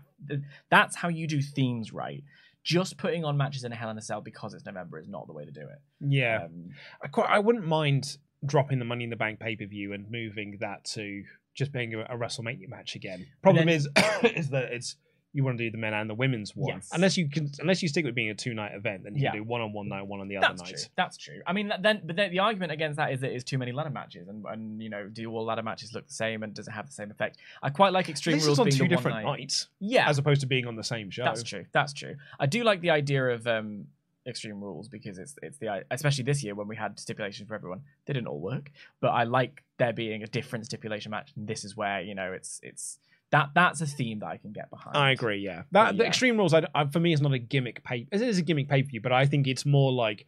That's 0.70 0.96
how 0.98 1.08
you 1.08 1.26
do 1.28 1.42
themes 1.42 1.94
right. 1.94 2.24
Just 2.64 2.98
putting 2.98 3.24
on 3.26 3.38
matches 3.38 3.64
in 3.64 3.72
a 3.72 3.76
Hell 3.76 3.90
in 3.90 3.98
a 3.98 4.02
Cell 4.02 4.22
because 4.22 4.54
it's 4.54 4.66
November 4.66 5.00
is 5.00 5.08
not 5.08 5.26
the 5.28 5.34
way 5.34 5.46
to 5.46 5.52
do 5.52 5.62
it. 5.62 5.80
yeah. 6.02 6.44
Um, 6.46 6.70
I 7.02 7.08
quite 7.08 7.30
I 7.30 7.40
wouldn't 7.40 7.66
mind 7.66 8.18
dropping 8.46 8.78
the 8.80 8.86
Money 8.86 9.06
in 9.06 9.10
the 9.10 9.16
Bank 9.16 9.40
pay 9.40 9.56
per 9.56 9.66
view 9.66 9.94
and 9.94 10.12
moving 10.12 10.58
that 10.60 10.84
to 10.96 11.24
just 11.56 11.72
being 11.72 11.94
a, 11.96 12.02
a 12.02 12.18
WrestleMania 12.18 12.68
match 12.70 12.96
again. 12.96 13.26
Problem 13.42 13.68
then- 13.68 13.76
is 13.76 13.88
is 14.36 14.50
that 14.50 14.66
it's 14.74 14.98
you 15.34 15.44
want 15.46 15.58
to 15.58 15.64
do 15.64 15.72
the 15.72 15.78
men 15.78 15.94
and 15.94 16.10
the 16.10 16.14
women's 16.14 16.56
one. 16.56 16.76
Yes. 16.76 16.90
Unless 16.92 17.16
you 17.18 17.30
can 17.30 17.50
unless 17.60 17.82
you 17.82 17.88
stick 17.88 18.04
with 18.04 18.14
being 18.16 18.30
a 18.30 18.34
two 18.36 18.54
night 18.54 18.74
event, 18.76 19.04
then 19.04 19.16
you 19.16 19.24
Yeah. 19.24 19.32
can 19.32 19.40
do 19.42 19.44
one 19.48 19.62
on 19.62 19.72
one 19.72 19.88
night, 19.88 20.02
one 20.06 20.20
on 20.20 20.28
the 20.28 20.38
other 20.38 20.48
that's 20.50 20.62
night. 20.62 20.70
true. 20.72 20.84
That's 20.98 21.18
true. 21.18 21.42
I 21.48 21.54
mean, 21.54 21.72
then 21.82 22.02
but 22.04 22.16
then 22.18 22.32
the 22.32 22.40
argument 22.40 22.72
against 22.74 22.98
that 22.98 23.14
is 23.14 23.22
that 23.22 23.32
it's 23.32 23.44
too 23.46 23.58
many 23.58 23.72
ladder 23.72 23.90
matches, 23.90 24.28
and 24.28 24.44
and 24.46 24.82
you 24.82 24.90
know, 24.90 25.08
do 25.08 25.32
all 25.32 25.46
ladder 25.46 25.64
matches 25.64 25.94
look 25.94 26.08
the 26.08 26.14
same, 26.14 26.44
and 26.44 26.54
does 26.54 26.68
it 26.68 26.72
have 26.72 26.88
the 26.88 26.94
same 26.94 27.12
effect? 27.12 27.38
I 27.64 27.70
quite 27.70 27.94
like 27.94 28.10
Extreme 28.10 28.38
This 28.38 28.46
Rules 28.46 28.60
being 28.60 28.72
two 28.72 28.88
different 28.88 29.18
night. 29.18 29.26
nights, 29.40 29.68
Yeah, 29.80 30.10
as 30.10 30.18
opposed 30.18 30.42
to 30.42 30.48
being 30.48 30.68
on 30.68 30.76
the 30.76 30.84
same 30.84 31.10
show. 31.10 31.24
That's 31.24 31.44
true. 31.44 31.66
That's 31.72 31.94
true. 31.94 32.16
I 32.40 32.46
do 32.46 32.64
like 32.64 32.82
the 32.82 32.90
idea 32.90 33.26
of 33.30 33.48
um, 33.48 33.88
Extreme 34.28 34.60
Rules 34.62 34.90
because 34.90 35.18
it's 35.18 35.36
it's 35.42 35.58
the 35.60 35.84
especially 35.92 36.26
this 36.26 36.44
year 36.44 36.56
when 36.56 36.68
we 36.68 36.76
had 36.76 37.00
stipulations 37.00 37.48
for 37.48 37.56
everyone. 37.56 37.82
They 38.06 38.14
didn't 38.14 38.28
all 38.28 38.40
work, 38.40 38.70
but 39.00 39.10
I 39.10 39.24
like 39.24 39.64
there 39.78 39.94
being 39.94 40.24
a 40.24 40.28
different 40.28 40.66
stipulation 40.66 41.10
match. 41.10 41.32
And 41.38 41.48
this 41.48 41.64
is 41.64 41.78
where 41.78 42.02
you 42.02 42.16
know 42.16 42.34
it's 42.34 42.60
it's 42.62 43.00
that 43.32 43.50
that's 43.56 43.82
a 43.82 43.86
theme 43.86 44.20
that 44.20 44.28
I 44.28 44.38
can 44.38 44.52
get 44.52 44.70
behind. 44.70 44.96
I 44.98 45.12
agree. 45.12 45.38
Yeah, 45.40 45.64
that 45.72 45.98
the 45.98 46.04
yeah. 46.04 46.10
Extreme 46.10 46.38
Rules 46.38 46.54
I, 46.54 46.66
I, 46.76 46.86
for 46.86 47.00
me 47.00 47.14
is 47.14 47.22
not 47.22 47.34
a 47.34 47.40
gimmick 47.40 47.84
pay. 47.84 48.08
It 48.12 48.22
is 48.22 48.38
a 48.38 48.42
gimmick 48.42 48.68
pay 48.70 48.84
per 48.84 48.90
view, 48.90 49.02
but 49.02 49.12
I 49.12 49.26
think 49.26 49.48
it's 49.48 49.66
more 49.66 49.92
like 49.92 50.26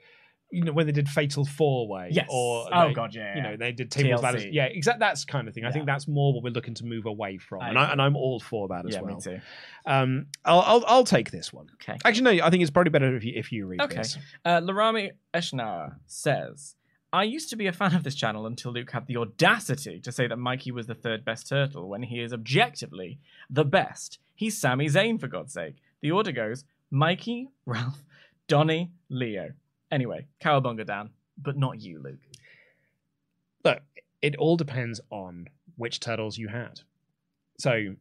you 0.51 0.63
know 0.63 0.71
when 0.71 0.85
they 0.85 0.91
did 0.91 1.09
Fatal 1.09 1.45
Four 1.45 1.87
Way. 1.87 2.09
Yes. 2.11 2.27
Or 2.29 2.67
Oh, 2.71 2.87
they- 2.87 2.93
God, 2.93 3.15
yeah, 3.15 3.35
You 3.35 3.41
know 3.41 3.57
they 3.57 3.71
did 3.71 3.89
tables 3.89 4.21
ladders. 4.21 4.45
Yeah, 4.45 4.65
exactly. 4.65 4.99
That's 4.99 5.25
kind 5.25 5.47
of 5.47 5.53
thing. 5.55 5.65
I 5.65 5.71
think 5.71 5.87
that's 5.87 6.07
more 6.07 6.31
what 6.31 6.43
we're 6.43 6.51
looking 6.53 6.75
to 6.75 6.85
move 6.85 7.07
away 7.07 7.39
from, 7.39 7.61
I 7.61 7.69
and 7.69 7.79
I, 7.79 7.91
and 7.91 7.99
I'm 8.01 8.15
all 8.15 8.39
for 8.39 8.67
that 8.67 8.85
as 8.85 8.93
Yeah, 8.93 9.01
well. 9.01 9.15
me 9.15 9.21
too. 9.21 9.39
Um, 9.87 10.27
I'll, 10.45 10.61
I'll 10.61 10.83
I'll 10.87 11.03
take 11.05 11.31
this 11.31 11.51
one. 11.51 11.67
Okay. 11.81 11.97
Actually, 12.05 12.37
no. 12.37 12.45
I 12.45 12.49
think 12.51 12.61
it's 12.61 12.71
probably 12.71 12.91
better 12.91 13.15
if 13.15 13.23
you 13.25 13.33
if 13.35 13.51
you 13.51 13.65
read 13.65 13.81
Okay. 13.81 13.97
this. 13.97 14.17
Uh, 14.45 14.61
Larami 14.61 15.11
Eshnar 15.33 15.95
says, 16.05 16.75
I 17.13 17.23
used 17.23 17.51
to 17.51 17.55
be 17.55 17.67
a 17.67 17.71
fan 17.71 17.93
of 17.93 18.03
this 18.03 18.15
channel 18.15 18.47
until 18.47 18.71
Luke 18.71 18.89
had 18.89 19.05
the 19.05 19.17
audacity 19.17 19.99
to 19.99 20.11
say 20.11 20.25
that 20.25 20.39
Mikey 20.39 20.71
was 20.71 20.87
the 20.87 20.95
third 20.95 21.23
best 21.23 21.47
turtle 21.47 21.87
when 21.87 22.01
he 22.01 22.19
is 22.19 22.33
objectively 22.33 23.19
the 23.51 23.63
best. 23.63 24.17
He's 24.33 24.57
Sami 24.57 24.87
Zayn, 24.87 25.19
for 25.19 25.27
God's 25.27 25.53
sake. 25.53 25.75
The 26.01 26.09
order 26.09 26.31
goes 26.31 26.65
Mikey, 26.89 27.49
Raph, 27.67 28.01
Donnie, 28.47 28.91
Leo. 29.09 29.51
Anyway, 29.91 30.25
Cowabunga 30.41 30.87
Dan, 30.87 31.11
but 31.37 31.55
not 31.55 31.79
you, 31.79 32.01
Luke. 32.01 32.19
Look, 33.63 33.83
it 34.23 34.35
all 34.37 34.57
depends 34.57 34.99
on 35.11 35.49
which 35.75 35.99
turtles 35.99 36.39
you 36.39 36.47
had. 36.47 36.81
So, 37.59 37.95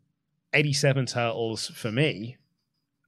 87 0.54 1.04
turtles 1.04 1.66
for 1.66 1.92
me. 1.92 2.38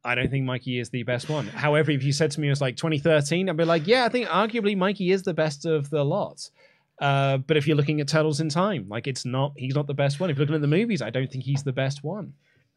I 0.05 0.15
don't 0.15 0.31
think 0.31 0.45
Mikey 0.45 0.79
is 0.79 0.91
the 0.91 1.03
best 1.03 1.29
one. 1.29 1.47
However, 1.47 1.91
if 1.91 2.05
you 2.05 2.13
said 2.13 2.31
to 2.33 2.41
me 2.41 2.49
it 2.49 2.51
was 2.51 2.61
like 2.61 2.77
2013, 2.77 3.49
I'd 3.49 3.57
be 3.57 3.65
like, 3.65 3.87
yeah, 3.87 4.05
I 4.05 4.09
think 4.09 4.29
arguably 4.29 4.77
Mikey 4.77 5.11
is 5.11 5.23
the 5.23 5.35
best 5.35 5.65
of 5.65 5.89
the 5.89 6.05
lot. 6.05 6.51
Uh, 7.01 7.39
but 7.39 7.57
if 7.57 7.67
you're 7.67 7.77
looking 7.77 8.01
at 8.01 8.09
turtles 8.09 8.41
in 8.41 8.49
time, 8.49 8.87
like 8.89 9.07
it's 9.07 9.25
not, 9.25 9.53
he's 9.57 9.75
not 9.75 9.87
the 9.87 9.95
best 9.95 10.21
one. 10.21 10.31
If 10.31 10.37
you're 10.37 10.43
looking 10.45 10.57
at 10.57 10.61
the 10.61 10.69
movies, 10.69 11.01
I 11.01 11.11
don't 11.11 11.31
think 11.31 11.45
he's 11.45 11.63
the 11.63 11.73
best 11.73 12.05
one. 12.05 12.35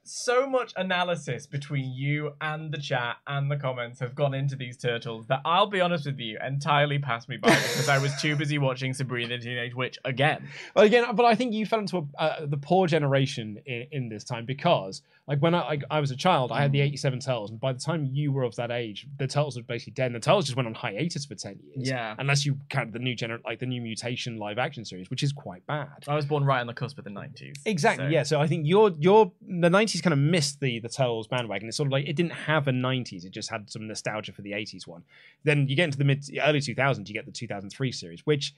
So 0.08 0.48
much 0.50 0.74
analysis 0.76 1.46
between 1.48 1.92
you 1.94 2.34
and 2.42 2.72
the 2.72 2.78
chat 2.78 3.18
and 3.28 3.50
the 3.52 3.58
comments 3.58 4.00
have 4.00 4.16
gone 4.16 4.34
into 4.34 4.56
these 4.56 4.78
turtles 4.78 5.28
that 5.28 5.42
I'll 5.46 5.68
be 5.68 5.82
honest 5.82 6.06
with 6.06 6.20
you 6.20 6.38
entirely 6.46 7.00
passed 7.00 7.30
me 7.30 7.38
by 7.38 7.50
because 7.50 7.90
I 7.90 7.98
was 7.98 8.20
too 8.22 8.36
busy 8.36 8.58
watching 8.58 8.94
Sabrina 8.94 9.38
the 9.38 9.44
Teenage 9.44 9.76
Witch 9.76 9.98
again. 10.06 10.48
Well, 10.76 10.86
again, 10.86 11.04
but 11.16 11.26
I 11.26 11.36
think 11.36 11.54
you 11.54 11.66
fell 11.66 11.80
into 11.80 11.98
a, 12.18 12.22
uh, 12.22 12.46
the 12.46 12.58
poor 12.58 12.88
generation 12.88 13.60
in, 13.66 13.88
in 13.92 14.10
this 14.10 14.24
time 14.24 14.46
because, 14.46 15.02
like, 15.28 15.40
when 15.42 15.54
I, 15.54 15.60
I 15.60 15.80
I 15.92 16.00
was 16.00 16.12
a 16.12 16.16
child, 16.16 16.52
I 16.52 16.62
had 16.62 16.72
the 16.72 16.80
'87 16.82 17.20
Turtles, 17.20 17.52
and 17.52 17.60
by 17.60 17.74
the 17.74 17.80
time 17.80 18.06
you 18.12 18.32
were 18.32 18.44
of 18.44 18.56
that 18.56 18.72
age, 18.72 19.08
the 19.18 19.28
Turtles 19.28 19.58
were 19.58 19.64
basically 19.64 19.94
dead. 19.94 20.08
And 20.08 20.16
the 20.16 20.20
Turtles 20.20 20.46
just 20.46 20.56
went 20.56 20.68
on 20.68 20.74
hiatus 20.74 21.26
for 21.26 21.36
ten 21.36 21.60
years. 21.64 21.90
Yeah. 21.90 22.16
unless 22.18 22.46
you 22.46 22.58
count 22.70 22.94
the 22.94 23.00
new 23.00 23.16
gener- 23.16 23.44
like 23.44 23.60
the 23.60 23.66
new 23.66 23.82
mutation 23.82 24.38
live 24.38 24.58
action 24.58 24.86
series, 24.86 25.10
which 25.10 25.24
is 25.24 25.34
quite 25.34 25.66
bad. 25.68 25.88
I 26.08 26.16
was 26.16 26.26
born 26.26 26.44
right 26.46 26.62
on 26.62 26.68
the 26.68 26.74
cusp 26.74 26.98
of 26.98 27.04
the 27.04 27.10
90s. 27.10 27.56
Exactly. 27.66 28.06
so- 28.06 28.10
Yeah. 28.10 28.24
So 28.24 28.40
I 28.40 28.48
think 28.48 28.66
you're, 28.66 28.92
you're 28.98 29.32
the 29.42 29.70
'90s 29.70 29.97
kind 30.02 30.14
of 30.14 30.20
missed 30.20 30.60
the 30.60 30.80
the 30.80 30.90
Turtles 30.90 31.28
bandwagon. 31.28 31.68
It's 31.68 31.78
sort 31.78 31.88
of 31.88 31.92
like 31.92 32.08
it 32.08 32.16
didn't 32.16 32.34
have 32.34 32.68
a 32.68 32.72
'90s; 32.72 33.26
it 33.26 33.32
just 33.32 33.50
had 33.50 33.70
some 33.70 33.88
nostalgia 33.88 34.32
for 34.32 34.42
the 34.42 34.52
'80s 34.52 34.88
one. 34.88 35.04
Then 35.44 35.68
you 35.68 35.76
get 35.76 35.86
into 35.86 35.98
the 35.98 36.04
mid 36.04 36.26
early 36.44 36.60
2000s, 36.60 37.08
you 37.08 37.14
get 37.14 37.26
the 37.26 37.32
2003 37.32 37.92
series, 37.92 38.26
which 38.26 38.54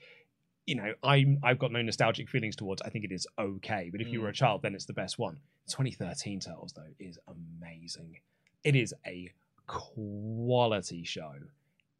you 0.66 0.74
know 0.74 0.92
I'm 1.02 1.38
I've 1.42 1.58
got 1.58 1.72
no 1.72 1.82
nostalgic 1.82 2.28
feelings 2.28 2.56
towards. 2.56 2.82
I 2.82 2.90
think 2.90 3.04
it 3.04 3.12
is 3.12 3.26
okay, 3.38 3.88
but 3.90 4.00
if 4.00 4.08
you 4.08 4.20
were 4.20 4.28
a 4.28 4.32
mm. 4.32 4.36
child, 4.36 4.62
then 4.62 4.74
it's 4.74 4.86
the 4.86 4.92
best 4.92 5.18
one. 5.18 5.38
2013 5.68 6.40
Turtles 6.40 6.72
though 6.72 6.82
is 6.98 7.18
amazing. 7.28 8.18
It 8.64 8.76
is 8.76 8.94
a 9.06 9.32
quality 9.66 11.04
show. 11.04 11.32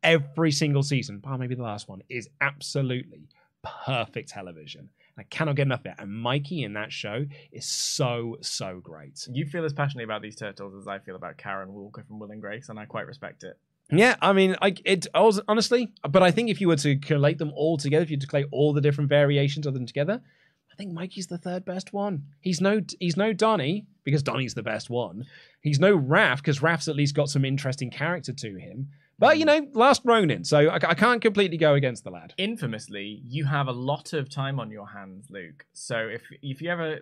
Every 0.03 0.51
single 0.51 0.83
season, 0.83 1.19
bar 1.19 1.39
maybe 1.39 1.55
the 1.55 1.62
last 1.62 1.89
one, 1.89 2.03
is 2.09 2.29
absolutely 2.41 3.29
perfect 3.62 4.31
television. 4.31 4.91
I 5.21 5.25
cannot 5.25 5.57
get 5.57 5.67
enough 5.67 5.81
of 5.81 5.87
it. 5.87 5.95
And 5.99 6.11
Mikey 6.11 6.65
in 6.65 6.73
that 6.73 6.93
show 6.93 7.27
is 7.53 7.67
so, 7.67 8.39
so 8.41 8.81
great. 8.83 9.29
You 9.31 9.45
feel 9.45 9.67
as 9.67 9.75
passionately 9.75 10.05
about 10.05 10.23
these 10.23 10.35
turtles 10.35 10.75
as 10.75 10.89
I 10.89 10.99
feel 10.99 11.15
about 11.15 11.37
Karen 11.37 11.75
Walker 11.75 12.03
from 12.09 12.19
Will 12.19 12.31
and 12.31 12.41
Grace, 12.41 12.71
and 12.71 12.79
I 12.79 12.87
quite 12.87 13.07
respect 13.07 13.45
it. 13.45 13.59
Yeah, 13.93 14.17
I 14.23 14.33
mean, 14.33 14.57
I 14.63 14.75
it 14.85 15.09
I 15.15 15.21
was 15.21 15.41
honestly, 15.49 15.93
but 16.09 16.23
I 16.23 16.31
think 16.31 16.49
if 16.49 16.61
you 16.61 16.69
were 16.69 16.77
to 16.77 16.97
collate 16.97 17.39
them 17.39 17.53
all 17.55 17.77
together, 17.77 18.03
if 18.03 18.11
you 18.11 18.17
to 18.17 18.27
collate 18.27 18.47
all 18.53 18.73
the 18.73 18.81
different 18.81 19.11
variations 19.11 19.67
of 19.67 19.75
them 19.75 19.85
together, 19.85 20.23
I 20.73 20.77
think 20.77 20.93
Mikey's 20.93 21.27
the 21.27 21.39
third 21.39 21.65
best 21.65 21.93
one. 21.93 22.25
He's 22.41 22.61
no 22.61 22.81
he's 22.99 23.17
no 23.17 23.33
Donnie 23.33 23.87
because 24.05 24.23
Donnie's 24.23 24.55
the 24.55 24.63
best 24.63 24.89
one. 24.89 25.27
He's 25.61 25.81
no 25.81 25.99
Raph 25.99 26.37
because 26.37 26.61
Raph's 26.61 26.89
at 26.89 26.97
least 26.97 27.17
got 27.17 27.29
some 27.29 27.45
interesting 27.45 27.91
character 27.91 28.33
to 28.33 28.57
him. 28.57 28.91
But 29.21 29.39
you 29.39 29.45
know, 29.45 29.69
last 29.75 30.03
Ronin, 30.05 30.43
so 30.45 30.59
I, 30.69 30.75
I 30.77 30.95
can't 30.95 31.21
completely 31.23 31.57
go 31.59 31.75
against 31.75 32.03
the 32.05 32.11
lad. 32.11 32.35
Infamously, 32.39 33.23
you 33.29 33.45
have 33.45 33.69
a 33.69 33.73
lot 33.73 34.13
of 34.15 34.29
time 34.29 34.59
on 34.59 34.71
your 34.71 34.89
hands, 34.89 35.27
Luke. 35.31 35.67
So 35.73 35.97
if 36.09 36.23
if 36.43 36.61
you 36.63 36.71
ever, 36.71 37.01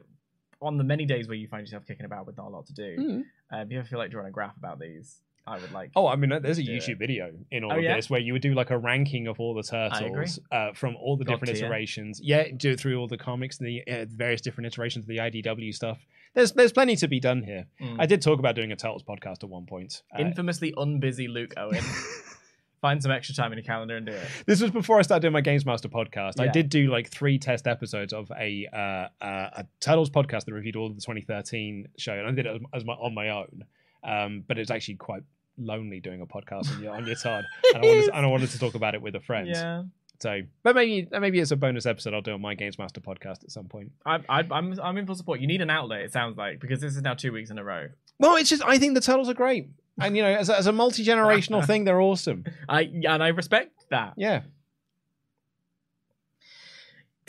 on 0.61 0.77
the 0.77 0.85
many 0.85 1.07
days 1.07 1.28
where 1.28 1.36
you 1.36 1.49
find 1.49 1.62
yourself 1.66 1.86
kicking 1.86 2.05
about 2.07 2.27
with 2.27 2.36
not 2.36 2.49
a 2.49 2.51
lot 2.51 2.66
to 2.66 2.73
do, 2.74 2.97
Mm. 2.99 3.20
uh, 3.53 3.59
if 3.62 3.70
you 3.70 3.78
ever 3.78 3.86
feel 3.89 3.99
like 4.01 4.11
drawing 4.11 4.27
a 4.28 4.32
graph 4.32 4.57
about 4.57 4.78
these, 4.81 5.20
I 5.47 5.59
would 5.59 5.73
like. 5.73 5.93
Oh, 5.97 6.07
I 6.09 6.16
mean, 6.16 6.31
there's 6.43 6.59
a 6.59 6.62
YouTube 6.62 6.90
it. 6.90 6.99
video 6.99 7.31
in 7.53 7.62
all 7.65 7.73
Oh, 7.73 7.77
of 7.78 7.82
yeah? 7.85 7.95
this 7.97 8.11
where 8.11 8.20
you 8.20 8.32
would 8.35 8.43
do 8.43 8.53
like 8.53 8.70
a 8.70 8.77
ranking 8.78 9.28
of 9.28 9.39
all 9.40 9.55
the 9.55 9.62
turtles 9.62 10.40
uh, 10.51 10.73
from 10.74 10.97
all 10.97 11.16
the 11.16 11.24
God 11.24 11.35
different 11.35 11.55
tier. 11.57 11.66
iterations. 11.66 12.20
Yeah, 12.23 12.49
do 12.55 12.73
it 12.73 12.81
through 12.81 12.99
all 12.99 13.07
the 13.07 13.16
comics, 13.16 13.57
the 13.59 13.82
uh, 13.89 14.07
various 14.09 14.40
different 14.40 14.66
iterations 14.66 15.05
of 15.05 15.09
the 15.09 15.19
IDW 15.19 15.73
stuff. 15.74 15.99
There's 16.39 16.52
there's 16.52 16.73
plenty 16.73 16.94
to 16.94 17.09
be 17.09 17.19
done 17.19 17.43
here. 17.43 17.66
Mm. 17.81 17.97
I 17.98 18.06
did 18.06 18.23
talk 18.23 18.39
about 18.39 18.55
doing 18.55 18.70
a 18.70 18.77
turtles 18.77 19.02
podcast 19.02 19.43
at 19.43 19.48
one 19.48 19.66
point. 19.66 20.05
Uh, 20.16 20.23
Infamously 20.23 20.73
unbusy 20.78 21.28
Luke 21.28 21.52
Owen. 21.56 21.82
Find 22.81 23.02
some 23.02 23.10
extra 23.10 23.35
time 23.35 23.51
in 23.51 23.59
your 23.59 23.65
calendar 23.65 23.97
and 23.97 24.06
do 24.06 24.12
it. 24.12 24.23
this 24.47 24.62
was 24.62 24.70
before 24.70 25.01
I 25.01 25.02
started 25.02 25.23
doing 25.23 25.32
my 25.32 25.40
Games 25.40 25.66
Master 25.66 25.89
podcast. 25.89 26.39
I 26.39 26.47
did 26.47 26.69
do 26.69 26.93
like 26.93 27.10
three 27.10 27.40
test 27.40 27.66
episodes 27.66 28.12
of 28.12 28.31
a 28.39 28.69
uh, 28.73 29.09
uh, 29.20 29.51
a 29.52 29.66
Turtles 29.81 30.10
podcast 30.10 30.44
that 30.44 30.52
reviewed 30.52 30.77
all 30.77 30.86
of 30.86 30.94
the 30.94 31.01
2013 31.01 31.89
show, 31.98 32.12
and 32.12 32.28
I 32.28 32.31
did 32.31 32.47
it 32.47 32.55
as, 32.55 32.60
as 32.73 32.85
my, 32.85 32.93
on 32.93 33.15
my 33.16 33.31
own. 33.31 33.65
Um, 34.05 34.44
but 34.47 34.60
it's 34.60 34.70
actually 34.70 34.94
quite 34.94 35.24
lonely 35.56 35.98
doing 35.98 36.20
a 36.20 36.27
podcast 36.27 36.73
on 36.73 36.81
your 36.81 36.94
on 36.94 37.05
your 37.05 37.16
time, 37.24 37.43
and 37.74 37.85
I, 37.85 37.89
wanted 37.89 38.05
to, 38.05 38.16
and 38.16 38.27
I 38.27 38.28
wanted 38.28 38.51
to 38.51 38.60
talk 38.60 38.77
about 38.77 38.94
it 38.94 39.02
with 39.02 39.16
a 39.16 39.20
friend. 39.20 39.48
Yeah. 39.48 39.82
So, 40.20 40.40
but 40.65 40.74
maybe 40.74 41.09
maybe 41.12 41.39
it's 41.39 41.53
a 41.53 41.57
bonus 41.57 41.86
episode 41.86 42.12
I'll 42.12 42.23
do 42.23 42.32
on 42.32 42.40
my 42.40 42.55
Games 42.55 42.78
Master 42.78 43.01
podcast 43.01 43.45
at 43.45 43.53
some 43.53 43.66
point. 43.66 43.93
I, 44.05 44.16
I, 44.28 44.45
I'm 44.51 44.78
I'm 44.81 44.97
in 44.99 45.07
full 45.07 45.15
support. 45.15 45.40
You 45.40 45.47
need 45.47 45.61
an 45.61 45.70
outlet. 45.70 46.01
It 46.01 46.12
sounds 46.12 46.36
like 46.36 46.61
because 46.61 46.81
this 46.81 46.97
is 46.97 47.03
now 47.03 47.15
two 47.15 47.32
weeks 47.32 47.51
in 47.51 47.59
a 47.59 47.65
row. 47.65 47.89
Well, 48.19 48.36
it's 48.36 48.51
just 48.51 48.62
I 48.65 48.78
think 48.78 48.95
the 48.95 49.01
turtles 49.01 49.28
are 49.28 49.35
great. 49.35 49.69
And 50.01 50.16
you 50.16 50.23
know, 50.23 50.28
as 50.28 50.49
a, 50.49 50.59
as 50.59 50.66
a 50.66 50.73
multi 50.73 51.05
generational 51.05 51.65
thing, 51.66 51.85
they're 51.85 52.01
awesome. 52.01 52.45
I 52.69 52.82
and 52.82 53.23
I 53.23 53.28
respect 53.28 53.73
that. 53.90 54.15
Yeah. 54.16 54.43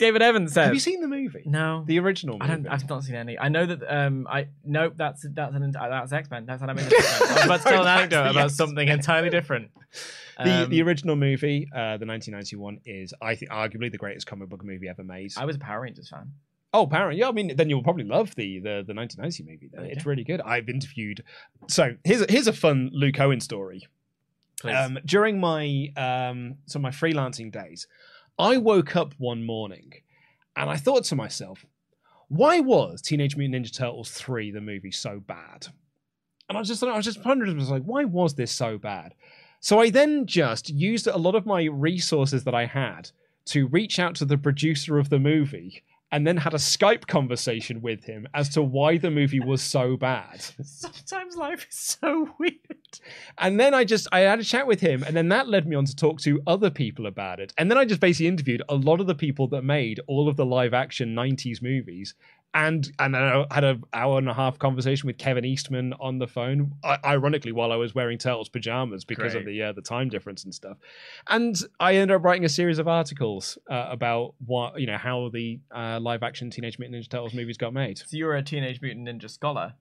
David 0.00 0.22
Evans 0.22 0.52
says. 0.52 0.64
Have 0.66 0.74
you 0.74 0.80
seen 0.80 1.00
the 1.00 1.08
movie? 1.08 1.42
No, 1.46 1.84
The 1.86 1.98
original 2.00 2.38
I 2.40 2.46
don't. 2.48 2.66
I've 2.66 2.88
not 2.88 3.04
seen 3.04 3.14
any. 3.14 3.38
I 3.38 3.48
know 3.48 3.66
that. 3.66 3.82
Um. 3.88 4.26
I 4.28 4.48
nope. 4.64 4.94
That's 4.96 5.24
that's 5.30 5.54
an 5.54 5.70
that's 5.72 6.12
X 6.12 6.30
Men. 6.30 6.46
That's 6.46 6.62
an 6.62 6.70
I 6.70 6.72
mean, 6.72 6.86
I 6.86 6.88
was 6.88 7.44
about 7.44 7.62
to 7.62 7.68
tell 7.68 7.82
an 7.82 7.88
anecdote 7.98 8.30
about 8.30 8.50
something 8.50 8.88
entirely 8.88 9.30
different. 9.30 9.70
the, 10.42 10.64
Um, 10.64 10.70
the 10.70 10.82
original 10.82 11.16
movie, 11.16 11.68
uh, 11.72 11.96
the 11.98 12.06
1991, 12.06 12.80
is 12.86 13.14
I 13.22 13.34
think 13.34 13.50
arguably 13.50 13.92
the 13.92 13.98
greatest 13.98 14.26
comic 14.26 14.48
book 14.48 14.64
movie 14.64 14.88
ever 14.88 15.04
made. 15.04 15.32
I 15.36 15.44
was 15.44 15.56
a 15.56 15.58
Power 15.60 15.82
Rangers 15.82 16.08
fan. 16.08 16.32
Oh, 16.72 16.84
apparently, 16.84 17.18
yeah. 17.18 17.28
I 17.28 17.32
mean, 17.32 17.56
then 17.56 17.68
you'll 17.68 17.82
probably 17.82 18.04
love 18.04 18.34
the 18.36 18.58
the, 18.60 18.84
the 18.86 18.94
1990 18.94 19.42
movie. 19.44 19.68
Then 19.72 19.82
Okay. 19.82 19.92
it's 19.92 20.06
really 20.06 20.24
good. 20.24 20.40
I've 20.40 20.68
interviewed. 20.68 21.22
So 21.68 21.96
here's 22.04 22.22
a, 22.22 22.26
here's 22.28 22.46
a 22.46 22.52
fun 22.52 22.90
Luke 22.92 23.18
Owen 23.20 23.40
story. 23.40 23.86
Please. 24.60 24.74
Um, 24.76 24.98
during 25.04 25.40
my 25.40 25.88
um, 25.96 26.56
so 26.66 26.78
my 26.78 26.90
freelancing 26.90 27.50
days, 27.50 27.86
I 28.40 28.56
woke 28.56 28.96
up 28.96 29.12
one 29.18 29.44
morning 29.44 29.92
and 30.56 30.70
I 30.70 30.78
thought 30.78 31.04
to 31.04 31.14
myself, 31.14 31.66
why 32.28 32.60
was 32.60 33.02
Teenage 33.02 33.36
Mutant 33.36 33.66
Ninja 33.66 33.76
Turtles 33.76 34.10
three 34.10 34.50
the 34.50 34.62
movie 34.62 34.90
so 34.90 35.20
bad? 35.20 35.66
And 36.48 36.56
I 36.56 36.60
was 36.60 36.68
just 36.68 36.82
I 36.82 36.96
was 36.96 37.04
just 37.04 37.22
pondering, 37.22 37.52
I 37.52 37.58
was 37.58 37.70
like, 37.70 37.82
why 37.82 38.04
was 38.04 38.34
this 38.34 38.50
so 38.50 38.78
bad? 38.78 39.14
So 39.60 39.78
I 39.78 39.90
then 39.90 40.24
just 40.24 40.70
used 40.70 41.06
a 41.06 41.18
lot 41.18 41.34
of 41.34 41.44
my 41.44 41.64
resources 41.64 42.44
that 42.44 42.54
I 42.54 42.64
had 42.64 43.10
to 43.46 43.66
reach 43.66 43.98
out 43.98 44.14
to 44.16 44.24
the 44.24 44.38
producer 44.38 44.98
of 44.98 45.10
the 45.10 45.18
movie 45.18 45.82
and 46.10 46.26
then 46.26 46.38
had 46.38 46.54
a 46.54 46.58
Skype 46.58 47.06
conversation 47.06 47.82
with 47.82 48.04
him 48.04 48.26
as 48.32 48.48
to 48.50 48.62
why 48.62 48.96
the 48.96 49.10
movie 49.10 49.40
was 49.40 49.62
so 49.62 49.98
bad. 49.98 50.40
Sometimes 50.62 51.36
life 51.36 51.66
is 51.68 51.76
so 51.76 52.30
weird. 52.38 52.79
And 53.38 53.60
then 53.60 53.74
I 53.74 53.84
just 53.84 54.08
I 54.12 54.20
had 54.20 54.40
a 54.40 54.44
chat 54.44 54.66
with 54.66 54.80
him, 54.80 55.02
and 55.02 55.16
then 55.16 55.28
that 55.28 55.48
led 55.48 55.66
me 55.66 55.76
on 55.76 55.84
to 55.84 55.94
talk 55.94 56.20
to 56.22 56.40
other 56.46 56.70
people 56.70 57.06
about 57.06 57.40
it. 57.40 57.52
And 57.58 57.70
then 57.70 57.78
I 57.78 57.84
just 57.84 58.00
basically 58.00 58.28
interviewed 58.28 58.62
a 58.68 58.74
lot 58.74 59.00
of 59.00 59.06
the 59.06 59.14
people 59.14 59.46
that 59.48 59.62
made 59.62 60.00
all 60.06 60.28
of 60.28 60.36
the 60.36 60.46
live 60.46 60.74
action 60.74 61.14
'90s 61.14 61.62
movies, 61.62 62.14
and 62.54 62.90
and 62.98 63.16
I 63.16 63.44
had 63.50 63.64
an 63.64 63.84
hour 63.92 64.18
and 64.18 64.28
a 64.28 64.34
half 64.34 64.58
conversation 64.58 65.06
with 65.06 65.18
Kevin 65.18 65.44
Eastman 65.44 65.94
on 66.00 66.18
the 66.18 66.26
phone. 66.26 66.72
Ironically, 67.04 67.52
while 67.52 67.72
I 67.72 67.76
was 67.76 67.94
wearing 67.94 68.18
Turtles 68.18 68.48
pajamas 68.48 69.04
because 69.04 69.34
of 69.34 69.44
the 69.44 69.62
uh, 69.62 69.72
the 69.72 69.82
time 69.82 70.08
difference 70.08 70.44
and 70.44 70.54
stuff. 70.54 70.78
And 71.28 71.56
I 71.78 71.96
ended 71.96 72.16
up 72.16 72.24
writing 72.24 72.44
a 72.44 72.48
series 72.48 72.78
of 72.78 72.88
articles 72.88 73.56
uh, 73.70 73.86
about 73.88 74.34
what 74.44 74.80
you 74.80 74.86
know 74.86 74.98
how 74.98 75.30
the 75.32 75.60
uh, 75.74 76.00
live 76.00 76.22
action 76.22 76.50
Teenage 76.50 76.78
Mutant 76.78 77.02
Ninja 77.02 77.08
Turtles 77.08 77.34
movies 77.34 77.56
got 77.56 77.72
made. 77.72 77.98
So 77.98 78.16
you 78.16 78.26
were 78.26 78.36
a 78.36 78.42
Teenage 78.42 78.80
Mutant 78.80 79.08
Ninja 79.08 79.30
scholar. 79.30 79.74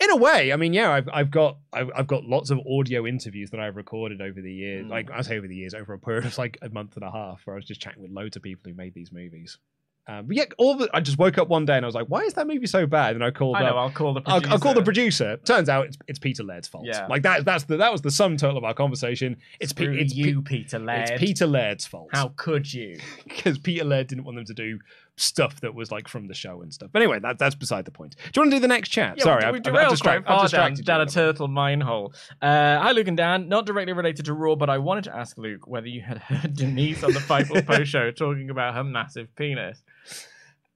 In 0.00 0.10
a 0.10 0.16
way, 0.16 0.52
I 0.52 0.56
mean, 0.56 0.72
yeah, 0.72 0.90
I've 0.90 1.08
I've 1.12 1.30
got 1.30 1.58
I've, 1.72 1.90
I've 1.94 2.06
got 2.06 2.24
lots 2.24 2.50
of 2.50 2.60
audio 2.68 3.06
interviews 3.06 3.50
that 3.50 3.60
I've 3.60 3.76
recorded 3.76 4.20
over 4.20 4.40
the 4.40 4.52
years. 4.52 4.86
Mm. 4.86 4.90
Like 4.90 5.10
I 5.10 5.22
say 5.22 5.38
over 5.38 5.46
the 5.46 5.56
years, 5.56 5.74
over 5.74 5.92
a 5.92 5.98
period 5.98 6.26
of 6.26 6.36
like 6.38 6.58
a 6.62 6.68
month 6.68 6.96
and 6.96 7.04
a 7.04 7.10
half, 7.10 7.42
where 7.44 7.54
I 7.54 7.58
was 7.58 7.66
just 7.66 7.80
chatting 7.80 8.02
with 8.02 8.10
loads 8.10 8.36
of 8.36 8.42
people 8.42 8.70
who 8.70 8.74
made 8.76 8.94
these 8.94 9.12
movies. 9.12 9.58
Um, 10.06 10.26
but 10.26 10.36
yeah, 10.36 10.44
all 10.58 10.76
the, 10.76 10.90
I 10.92 11.00
just 11.00 11.16
woke 11.16 11.38
up 11.38 11.48
one 11.48 11.64
day 11.64 11.76
and 11.76 11.84
I 11.84 11.88
was 11.88 11.94
like, 11.94 12.08
"Why 12.08 12.20
is 12.20 12.34
that 12.34 12.46
movie 12.46 12.66
so 12.66 12.86
bad?" 12.86 13.14
And 13.14 13.24
I 13.24 13.30
called 13.30 13.56
I 13.56 13.60
know. 13.62 13.68
up. 13.68 13.76
I'll 13.76 13.90
call 13.90 14.12
the. 14.12 14.20
I'll, 14.26 14.34
Producer. 14.40 14.52
I'll 14.52 14.58
call 14.58 14.74
the 14.74 14.82
producer. 14.82 15.36
Turns 15.38 15.70
out 15.70 15.86
it's, 15.86 15.96
it's 16.06 16.18
Peter 16.18 16.42
Laird's 16.42 16.68
fault. 16.68 16.84
Yeah. 16.84 17.06
Like 17.06 17.22
that. 17.22 17.46
That's 17.46 17.64
the 17.64 17.78
that 17.78 17.90
was 17.90 18.02
the 18.02 18.10
sum 18.10 18.36
total 18.36 18.58
of 18.58 18.64
our 18.64 18.74
conversation. 18.74 19.38
It's 19.60 19.72
Pe- 19.72 19.86
it's 19.86 20.12
Pe- 20.12 20.18
you, 20.20 20.42
Peter 20.42 20.78
Laird. 20.78 21.08
It's 21.08 21.20
Peter 21.20 21.46
Laird's 21.46 21.86
fault. 21.86 22.10
How 22.12 22.32
could 22.36 22.72
you? 22.72 22.98
Because 23.24 23.58
Peter 23.58 23.84
Laird 23.84 24.06
didn't 24.08 24.24
want 24.24 24.36
them 24.36 24.44
to 24.44 24.54
do 24.54 24.78
stuff 25.16 25.60
that 25.60 25.74
was 25.74 25.92
like 25.92 26.08
from 26.08 26.26
the 26.26 26.34
show 26.34 26.62
and 26.62 26.72
stuff. 26.72 26.90
But 26.92 27.02
anyway, 27.02 27.20
that, 27.20 27.38
that's 27.38 27.54
beside 27.54 27.84
the 27.84 27.90
point. 27.90 28.16
Do 28.16 28.22
you 28.34 28.42
want 28.42 28.50
to 28.52 28.56
do 28.56 28.60
the 28.60 28.68
next 28.68 28.88
chat? 28.88 29.16
Yeah, 29.18 29.24
Sorry, 29.24 29.42
we, 29.52 29.58
I've, 29.58 29.64
we 29.64 29.70
I've, 29.70 29.76
I've, 29.76 29.90
distract- 29.90 30.28
I've 30.28 30.36
down, 30.36 30.42
distracted 30.44 30.84
down 30.84 31.00
you 31.00 31.06
a 31.06 31.08
turtle 31.08 31.48
mine 31.48 31.80
hole. 31.80 32.12
Uh, 32.42 32.78
hi, 32.80 32.92
Luke 32.92 33.08
and 33.08 33.16
Dan. 33.16 33.48
Not 33.48 33.66
directly 33.66 33.92
related 33.92 34.26
to 34.26 34.34
Raw, 34.34 34.56
but 34.56 34.70
I 34.70 34.78
wanted 34.78 35.04
to 35.04 35.16
ask 35.16 35.38
Luke 35.38 35.66
whether 35.66 35.86
you 35.86 36.02
had 36.02 36.18
heard 36.18 36.54
Denise 36.56 37.02
on 37.04 37.12
the 37.12 37.20
Fightful 37.20 37.64
Post 37.66 37.90
show 37.90 38.10
talking 38.10 38.50
about 38.50 38.74
her 38.74 38.84
massive 38.84 39.34
penis. 39.36 39.82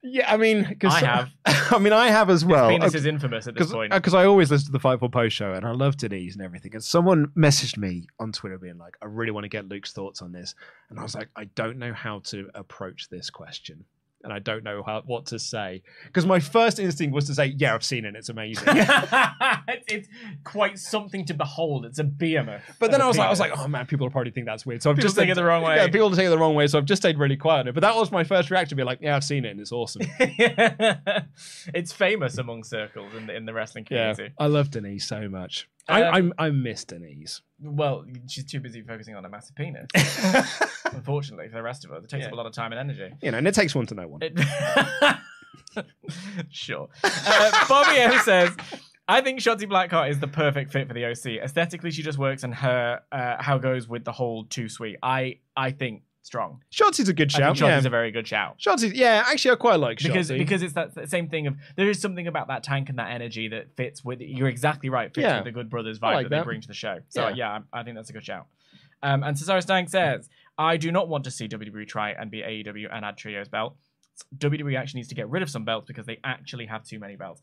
Yeah, 0.01 0.33
I 0.33 0.37
mean, 0.37 0.65
because 0.69 0.95
I 0.95 1.01
have. 1.01 1.31
I 1.73 1.79
mean, 1.81 1.93
I 1.93 2.09
have 2.09 2.31
as 2.31 2.45
well. 2.45 2.69
penis 2.69 2.95
is 2.95 3.05
infamous 3.05 3.49
at 3.49 3.57
this 3.57 3.73
point. 3.73 3.93
Because 3.93 4.15
I 4.15 4.27
always 4.27 4.49
listen 4.49 4.67
to 4.67 4.73
the 4.73 4.79
Fightful 4.79 5.11
Post 5.11 5.35
show 5.35 5.55
and 5.55 5.67
I 5.67 5.73
love 5.73 5.97
Denise 5.97 6.35
and 6.35 6.45
everything. 6.45 6.73
And 6.75 6.85
someone 6.85 7.27
messaged 7.37 7.77
me 7.77 8.07
on 8.21 8.31
Twitter 8.31 8.59
being 8.59 8.79
like, 8.79 8.97
I 9.03 9.07
really 9.07 9.33
want 9.33 9.45
to 9.45 9.49
get 9.49 9.69
Luke's 9.69 9.93
thoughts 9.93 10.23
on 10.23 10.31
this. 10.31 10.55
And 10.89 11.01
I 11.01 11.03
was 11.03 11.17
like, 11.17 11.31
I 11.35 11.45
don't 11.57 11.79
know 11.79 11.93
how 11.93 12.21
to 12.27 12.49
approach 12.55 13.09
this 13.11 13.29
question. 13.29 13.85
And 14.25 14.33
I 14.33 14.41
don't 14.41 14.65
know 14.65 14.83
how 14.85 15.03
what 15.07 15.27
to 15.27 15.39
say. 15.39 15.83
Because 16.07 16.27
my 16.27 16.41
first 16.41 16.81
instinct 16.81 17.15
was 17.15 17.27
to 17.27 17.35
say, 17.35 17.55
Yeah, 17.57 17.75
I've 17.75 17.85
seen 17.85 18.05
it, 18.05 18.17
it's 18.17 18.29
amazing. 18.29 18.65
it's, 18.69 19.85
it's 19.89 20.09
quite 20.45 20.79
something 20.79 21.25
to 21.27 21.35
behold. 21.35 21.85
It's 21.85 22.01
a 22.01 22.05
behemoth. 22.05 22.63
But 22.81 22.91
then 22.91 23.01
I 23.01 23.07
was 23.07 23.17
like, 23.17 23.29
I 23.29 23.31
was 23.31 23.41
like, 23.41 23.53
oh 23.57 23.69
man, 23.69 23.87
people 23.87 24.07
will 24.07 24.11
probably 24.11 24.33
think 24.33 24.47
that's 24.47 24.67
weird. 24.67 24.83
So 24.83 24.91
I've 24.91 24.97
People 24.97 25.09
just 25.09 25.17
take 25.17 25.29
it 25.29 25.35
the 25.35 25.45
wrong 25.45 25.63
way. 25.63 25.77
Yeah, 25.77 25.87
people 25.87 26.11
take 26.11 26.27
it 26.27 26.31
the 26.31 26.39
wrong 26.39 26.55
way. 26.55 26.67
So 26.67 26.79
I've 26.79 26.85
just 26.85 27.01
stayed 27.03 27.17
really 27.19 27.37
quiet 27.37 27.61
on 27.61 27.69
it. 27.69 27.75
But 27.75 27.83
that 27.83 27.95
was 27.95 28.11
my 28.11 28.25
first 28.25 28.51
reaction, 28.51 28.71
to 28.71 28.75
be 28.77 28.83
like, 28.85 28.99
yeah, 29.01 29.15
I've 29.15 29.25
seen 29.25 29.45
it 29.45 29.51
and 29.51 29.61
it's 29.61 29.73
awesome. 29.73 30.03
it's 30.19 31.93
famous 31.93 32.39
among 32.39 32.65
circles 32.65 33.15
in 33.15 33.27
the 33.27 33.37
in 33.37 33.47
the 33.47 33.55
wrestling 33.55 33.85
community. 33.85 34.09
yeah, 34.09 34.15
community. 34.15 34.35
I 34.39 34.47
love 34.47 34.71
Denise 34.71 35.07
so 35.07 35.29
much. 35.29 35.69
I, 35.89 36.03
Um, 36.19 36.33
I 36.39 36.47
I 36.47 36.51
miss 36.51 36.85
Denise. 36.85 37.41
Well, 37.61 38.05
she's 38.29 38.45
too 38.45 38.61
busy 38.61 38.83
focusing 38.83 39.15
on 39.17 39.25
a 39.25 39.29
massive 39.29 39.57
penis. 39.57 39.87
Unfortunately, 40.93 41.49
for 41.49 41.55
the 41.57 41.63
rest 41.63 41.85
of 41.85 41.93
us, 41.93 42.05
it 42.05 42.11
takes 42.11 42.23
Yeah. 42.23 42.27
up 42.29 42.33
a 42.35 42.37
lot 42.37 42.47
of 42.47 42.53
time 42.53 42.73
and 42.73 42.79
energy. 42.79 43.15
You 43.23 43.31
know, 43.33 43.39
and 43.39 43.49
it 43.49 43.55
takes 43.55 43.75
one 43.75 43.87
to 43.87 43.95
know 43.95 44.07
one. 44.09 44.21
It- 44.23 44.39
sure. 46.51 46.89
Uh, 47.05 47.67
Bobby 47.69 47.99
M 47.99 48.19
says, 48.25 48.53
I 49.07 49.21
think 49.21 49.41
Shotzi 49.41 49.69
Blackheart 49.69 50.11
is 50.11 50.19
the 50.21 50.29
perfect 50.29 50.71
fit 50.73 50.87
for 50.89 50.95
the 50.95 51.05
OC. 51.07 51.43
Aesthetically, 51.43 51.91
she 51.91 52.03
just 52.03 52.19
works, 52.19 52.43
and 52.45 52.55
her 52.55 53.01
uh, 53.11 53.37
how 53.43 53.59
goes 53.59 53.89
with 53.89 54.05
the 54.05 54.13
whole 54.13 54.45
too 54.45 54.69
sweet. 54.69 54.97
I 55.03 55.39
I 55.57 55.71
think 55.71 56.03
strong. 56.29 56.63
Shotzi's 56.73 57.09
a 57.09 57.13
good 57.13 57.33
shout. 57.33 57.57
Shotzi's 57.57 57.83
yeah. 57.83 57.87
a 57.87 57.91
very 57.91 58.13
good 58.13 58.29
shout. 58.29 58.59
Shotzi, 58.61 58.93
yeah, 58.95 59.25
actually, 59.27 59.51
I 59.51 59.55
quite 59.57 59.81
like 59.81 59.99
Because 59.99 60.31
Shotzi. 60.31 60.39
because 60.39 60.63
it's 60.63 60.75
that 60.75 60.95
that 60.95 61.11
same 61.11 61.29
thing 61.29 61.47
of 61.49 61.57
there 61.77 61.89
is 61.91 62.01
something 62.01 62.29
about 62.29 62.47
that 62.49 62.63
tank 62.63 62.89
and 62.91 62.99
that 63.01 63.11
energy 63.11 63.49
that 63.49 63.75
fits 63.77 64.05
with 64.05 64.21
you're 64.21 64.49
exactly 64.49 64.89
right 64.91 65.13
fits 65.13 65.25
Yeah. 65.25 65.37
with 65.39 65.47
the 65.47 65.51
Good 65.53 65.69
Brothers 65.71 65.99
vibe 65.99 66.15
like 66.15 66.29
that, 66.29 66.39
they 66.39 66.45
bring 66.45 66.61
to 66.61 66.69
the 66.69 66.75
show. 66.75 67.01
So 67.09 67.29
Yeah. 67.29 67.35
yeah, 67.35 67.59
I, 67.73 67.81
I 67.81 67.83
think 67.83 67.97
that's 67.97 68.11
a 68.11 68.13
good 68.13 68.25
shout. 68.25 68.47
Um, 69.03 69.23
and 69.25 69.37
Cesaro 69.37 69.63
Stang 69.63 69.89
says, 69.89 70.29
I 70.57 70.77
do 70.77 70.93
not 70.93 71.09
want 71.09 71.25
to 71.25 71.31
see 71.31 71.49
WWE 71.49 71.87
try 71.89 72.11
and 72.11 72.31
be 72.31 72.43
AEW 72.43 72.89
and 72.95 73.05
add 73.05 73.17
trios 73.17 73.49
belt." 73.49 73.77
WWE 74.37 74.77
actually 74.77 74.99
needs 74.99 75.09
to 75.09 75.15
get 75.15 75.29
rid 75.29 75.43
of 75.43 75.51
some 75.51 75.65
belts 75.65 75.87
because 75.87 76.05
they 76.07 76.19
actually 76.25 76.67
have 76.67 76.83
too 76.85 76.99
many 76.99 77.15
belts. 77.17 77.41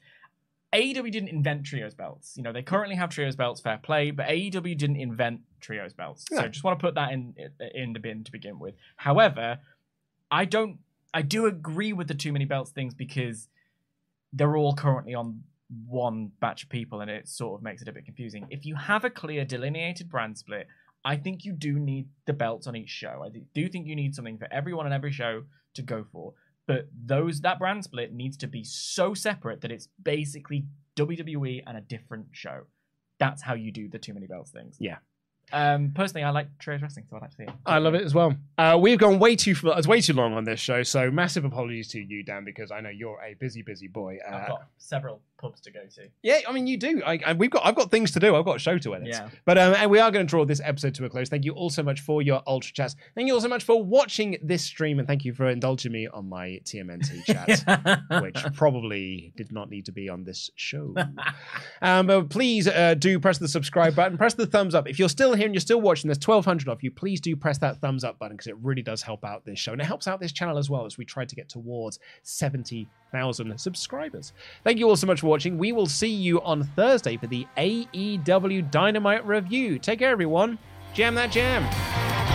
AEW 0.73 1.11
didn't 1.11 1.29
invent 1.29 1.65
trios 1.65 1.93
belts. 1.93 2.35
You 2.35 2.43
know, 2.43 2.51
they 2.51 2.61
currently 2.63 2.95
have 2.95 3.09
trios 3.09 3.35
belts, 3.35 3.61
fair 3.61 3.77
play, 3.77 4.11
but 4.11 4.27
AEW 4.27 4.77
didn't 4.77 4.97
invent 4.97 5.41
trios 5.61 5.93
belts. 5.93 6.25
So 6.29 6.35
Yeah. 6.41 6.47
just 6.47 6.63
want 6.63 6.77
to 6.79 6.83
put 6.85 6.95
that 6.95 7.11
in 7.13 7.33
in 7.73 7.93
the 7.93 7.99
bin 7.99 8.23
to 8.25 8.31
begin 8.31 8.59
with. 8.59 8.75
However, 8.97 9.59
I 10.31 10.45
don't 10.45 10.79
I 11.13 11.21
do 11.21 11.45
agree 11.45 11.93
with 11.93 12.07
the 12.09 12.13
too 12.13 12.33
many 12.33 12.43
belts 12.45 12.71
things 12.71 12.93
because 12.93 13.47
they're 14.33 14.57
all 14.57 14.75
currently 14.75 15.13
on 15.13 15.43
one 15.87 16.31
batch 16.41 16.63
of 16.63 16.69
people 16.69 16.99
and 16.99 17.09
it 17.09 17.27
sort 17.29 17.57
of 17.57 17.63
makes 17.63 17.81
it 17.81 17.87
a 17.87 17.93
bit 17.93 18.03
confusing. 18.05 18.45
If 18.49 18.65
you 18.65 18.75
have 18.75 19.05
a 19.05 19.09
clear 19.09 19.45
delineated 19.45 20.09
brand 20.09 20.37
split, 20.37 20.67
I 21.05 21.15
think 21.15 21.45
you 21.45 21.53
do 21.53 21.79
need 21.79 22.09
the 22.25 22.33
belts 22.33 22.67
on 22.67 22.75
each 22.75 22.89
show. 22.89 23.23
I 23.23 23.29
do- 23.53 23.69
think 23.69 23.87
you 23.87 23.95
need 23.95 24.13
something 24.13 24.37
for 24.37 24.51
everyone 24.51 24.85
on 24.85 24.91
every 24.91 25.11
show 25.13 25.45
to 25.75 25.81
go 25.81 26.03
for. 26.03 26.33
But 26.67 26.87
those 27.05 27.41
that 27.41 27.59
brand 27.59 27.83
split 27.83 28.13
needs 28.13 28.37
to 28.37 28.47
be 28.47 28.63
so 28.63 29.13
separate 29.13 29.61
that 29.61 29.71
it's 29.71 29.87
basically 30.01 30.65
WWE 30.95 31.63
and 31.67 31.77
a 31.77 31.81
different 31.81 32.27
show. 32.31 32.61
That's 33.19 33.43
how 33.43 33.53
you 33.53 33.71
do 33.71 33.87
the 33.87 33.99
too 33.99 34.13
many 34.13 34.27
belts 34.27 34.51
things. 34.51 34.77
Yeah. 34.79 34.97
Um, 35.51 35.91
personally, 35.93 36.23
I 36.23 36.31
like 36.31 36.47
trios 36.59 36.81
wrestling, 36.81 37.05
so 37.09 37.17
I 37.17 37.19
like 37.19 37.31
to 37.31 37.35
see 37.38 37.43
it. 37.43 37.49
I 37.65 37.77
love 37.77 37.95
it 37.95 38.03
as 38.03 38.13
well. 38.13 38.35
Uh, 38.57 38.77
we've 38.81 38.99
gone 38.99 39.19
way 39.19 39.35
too 39.35 39.55
far, 39.55 39.77
it's 39.77 39.88
way 39.88 40.01
too 40.01 40.13
long 40.13 40.34
on 40.34 40.43
this 40.43 40.59
show, 40.59 40.84
so 40.84 41.11
massive 41.11 41.45
apologies 41.45 41.88
to 41.89 41.99
you, 41.99 42.23
Dan, 42.23 42.43
because 42.43 42.72
I 42.72 42.81
know 42.81 42.89
you're 42.89 43.19
a 43.22 43.35
busy, 43.35 43.61
busy 43.61 43.88
boy. 43.88 44.17
Uh, 44.27 44.35
I've 44.35 44.47
got 44.47 44.67
several 44.77 45.22
pubs 45.38 45.61
to 45.61 45.72
go 45.72 45.81
to. 45.95 46.07
Yeah, 46.23 46.39
I 46.47 46.51
mean 46.51 46.67
you 46.67 46.77
do. 46.77 47.01
I, 47.05 47.19
I, 47.26 47.34
we've 47.34 47.49
got 47.49 47.65
I've 47.65 47.76
got 47.76 47.91
things 47.91 48.11
to 48.11 48.19
do. 48.19 48.35
I've 48.35 48.45
got 48.45 48.57
a 48.57 48.59
show 48.59 48.77
to 48.77 48.95
edit. 48.95 49.09
Yeah. 49.09 49.30
But 49.45 49.57
um, 49.57 49.73
and 49.76 49.91
we 49.91 49.99
are 49.99 50.11
going 50.11 50.26
to 50.26 50.30
draw 50.30 50.45
this 50.45 50.61
episode 50.63 50.95
to 50.95 51.05
a 51.05 51.09
close. 51.09 51.30
Thank 51.30 51.45
you 51.45 51.53
all 51.53 51.69
so 51.69 51.84
much 51.84 52.01
for 52.01 52.22
your 52.22 52.41
ultra 52.47 52.73
chats. 52.73 52.95
Thank 53.15 53.27
you 53.27 53.34
all 53.34 53.41
so 53.41 53.47
much 53.47 53.63
for 53.63 53.84
watching 53.84 54.38
this 54.41 54.63
stream, 54.63 54.99
and 54.99 55.07
thank 55.07 55.26
you 55.26 55.34
for 55.34 55.49
indulging 55.49 55.91
me 55.91 56.07
on 56.07 56.27
my 56.27 56.59
TMNT 56.63 57.26
chat, 57.26 58.22
which 58.22 58.38
probably 58.53 59.34
did 59.35 59.51
not 59.51 59.69
need 59.69 59.85
to 59.85 59.91
be 59.91 60.09
on 60.09 60.23
this 60.23 60.49
show. 60.55 60.95
um, 61.81 62.07
but 62.07 62.30
please 62.30 62.67
uh, 62.67 62.95
do 62.95 63.19
press 63.19 63.38
the 63.38 63.47
subscribe 63.47 63.95
button, 63.95 64.17
press 64.17 64.34
the 64.34 64.47
thumbs 64.47 64.76
up. 64.76 64.88
If 64.88 64.99
you're 64.99 65.09
still 65.09 65.34
here 65.37 65.45
and 65.45 65.53
you're 65.53 65.61
still 65.61 65.81
watching, 65.81 66.07
there's 66.07 66.25
1,200 66.25 66.67
of 66.67 66.83
you. 66.83 66.91
Please 66.91 67.19
do 67.19 67.35
press 67.35 67.57
that 67.59 67.79
thumbs 67.81 68.03
up 68.03 68.19
button 68.19 68.37
because 68.37 68.47
it 68.47 68.57
really 68.61 68.81
does 68.81 69.01
help 69.01 69.23
out 69.23 69.45
this 69.45 69.59
show, 69.59 69.71
and 69.71 69.81
it 69.81 69.85
helps 69.85 70.07
out 70.07 70.19
this 70.19 70.31
channel 70.31 70.57
as 70.57 70.69
well 70.69 70.85
as 70.85 70.97
we 70.97 71.05
try 71.05 71.25
to 71.25 71.35
get 71.35 71.49
towards 71.49 71.99
70,000 72.23 73.57
subscribers. 73.59 74.33
Thank 74.63 74.79
you 74.79 74.89
all 74.89 74.95
so 74.95 75.07
much 75.07 75.21
for 75.21 75.27
watching. 75.27 75.57
We 75.57 75.71
will 75.71 75.87
see 75.87 76.11
you 76.11 76.41
on 76.41 76.63
Thursday 76.63 77.17
for 77.17 77.27
the 77.27 77.47
AEW 77.57 78.71
Dynamite 78.71 79.25
review. 79.25 79.79
Take 79.79 79.99
care, 79.99 80.11
everyone. 80.11 80.57
Jam 80.93 81.15
that 81.15 81.31
jam. 81.31 82.34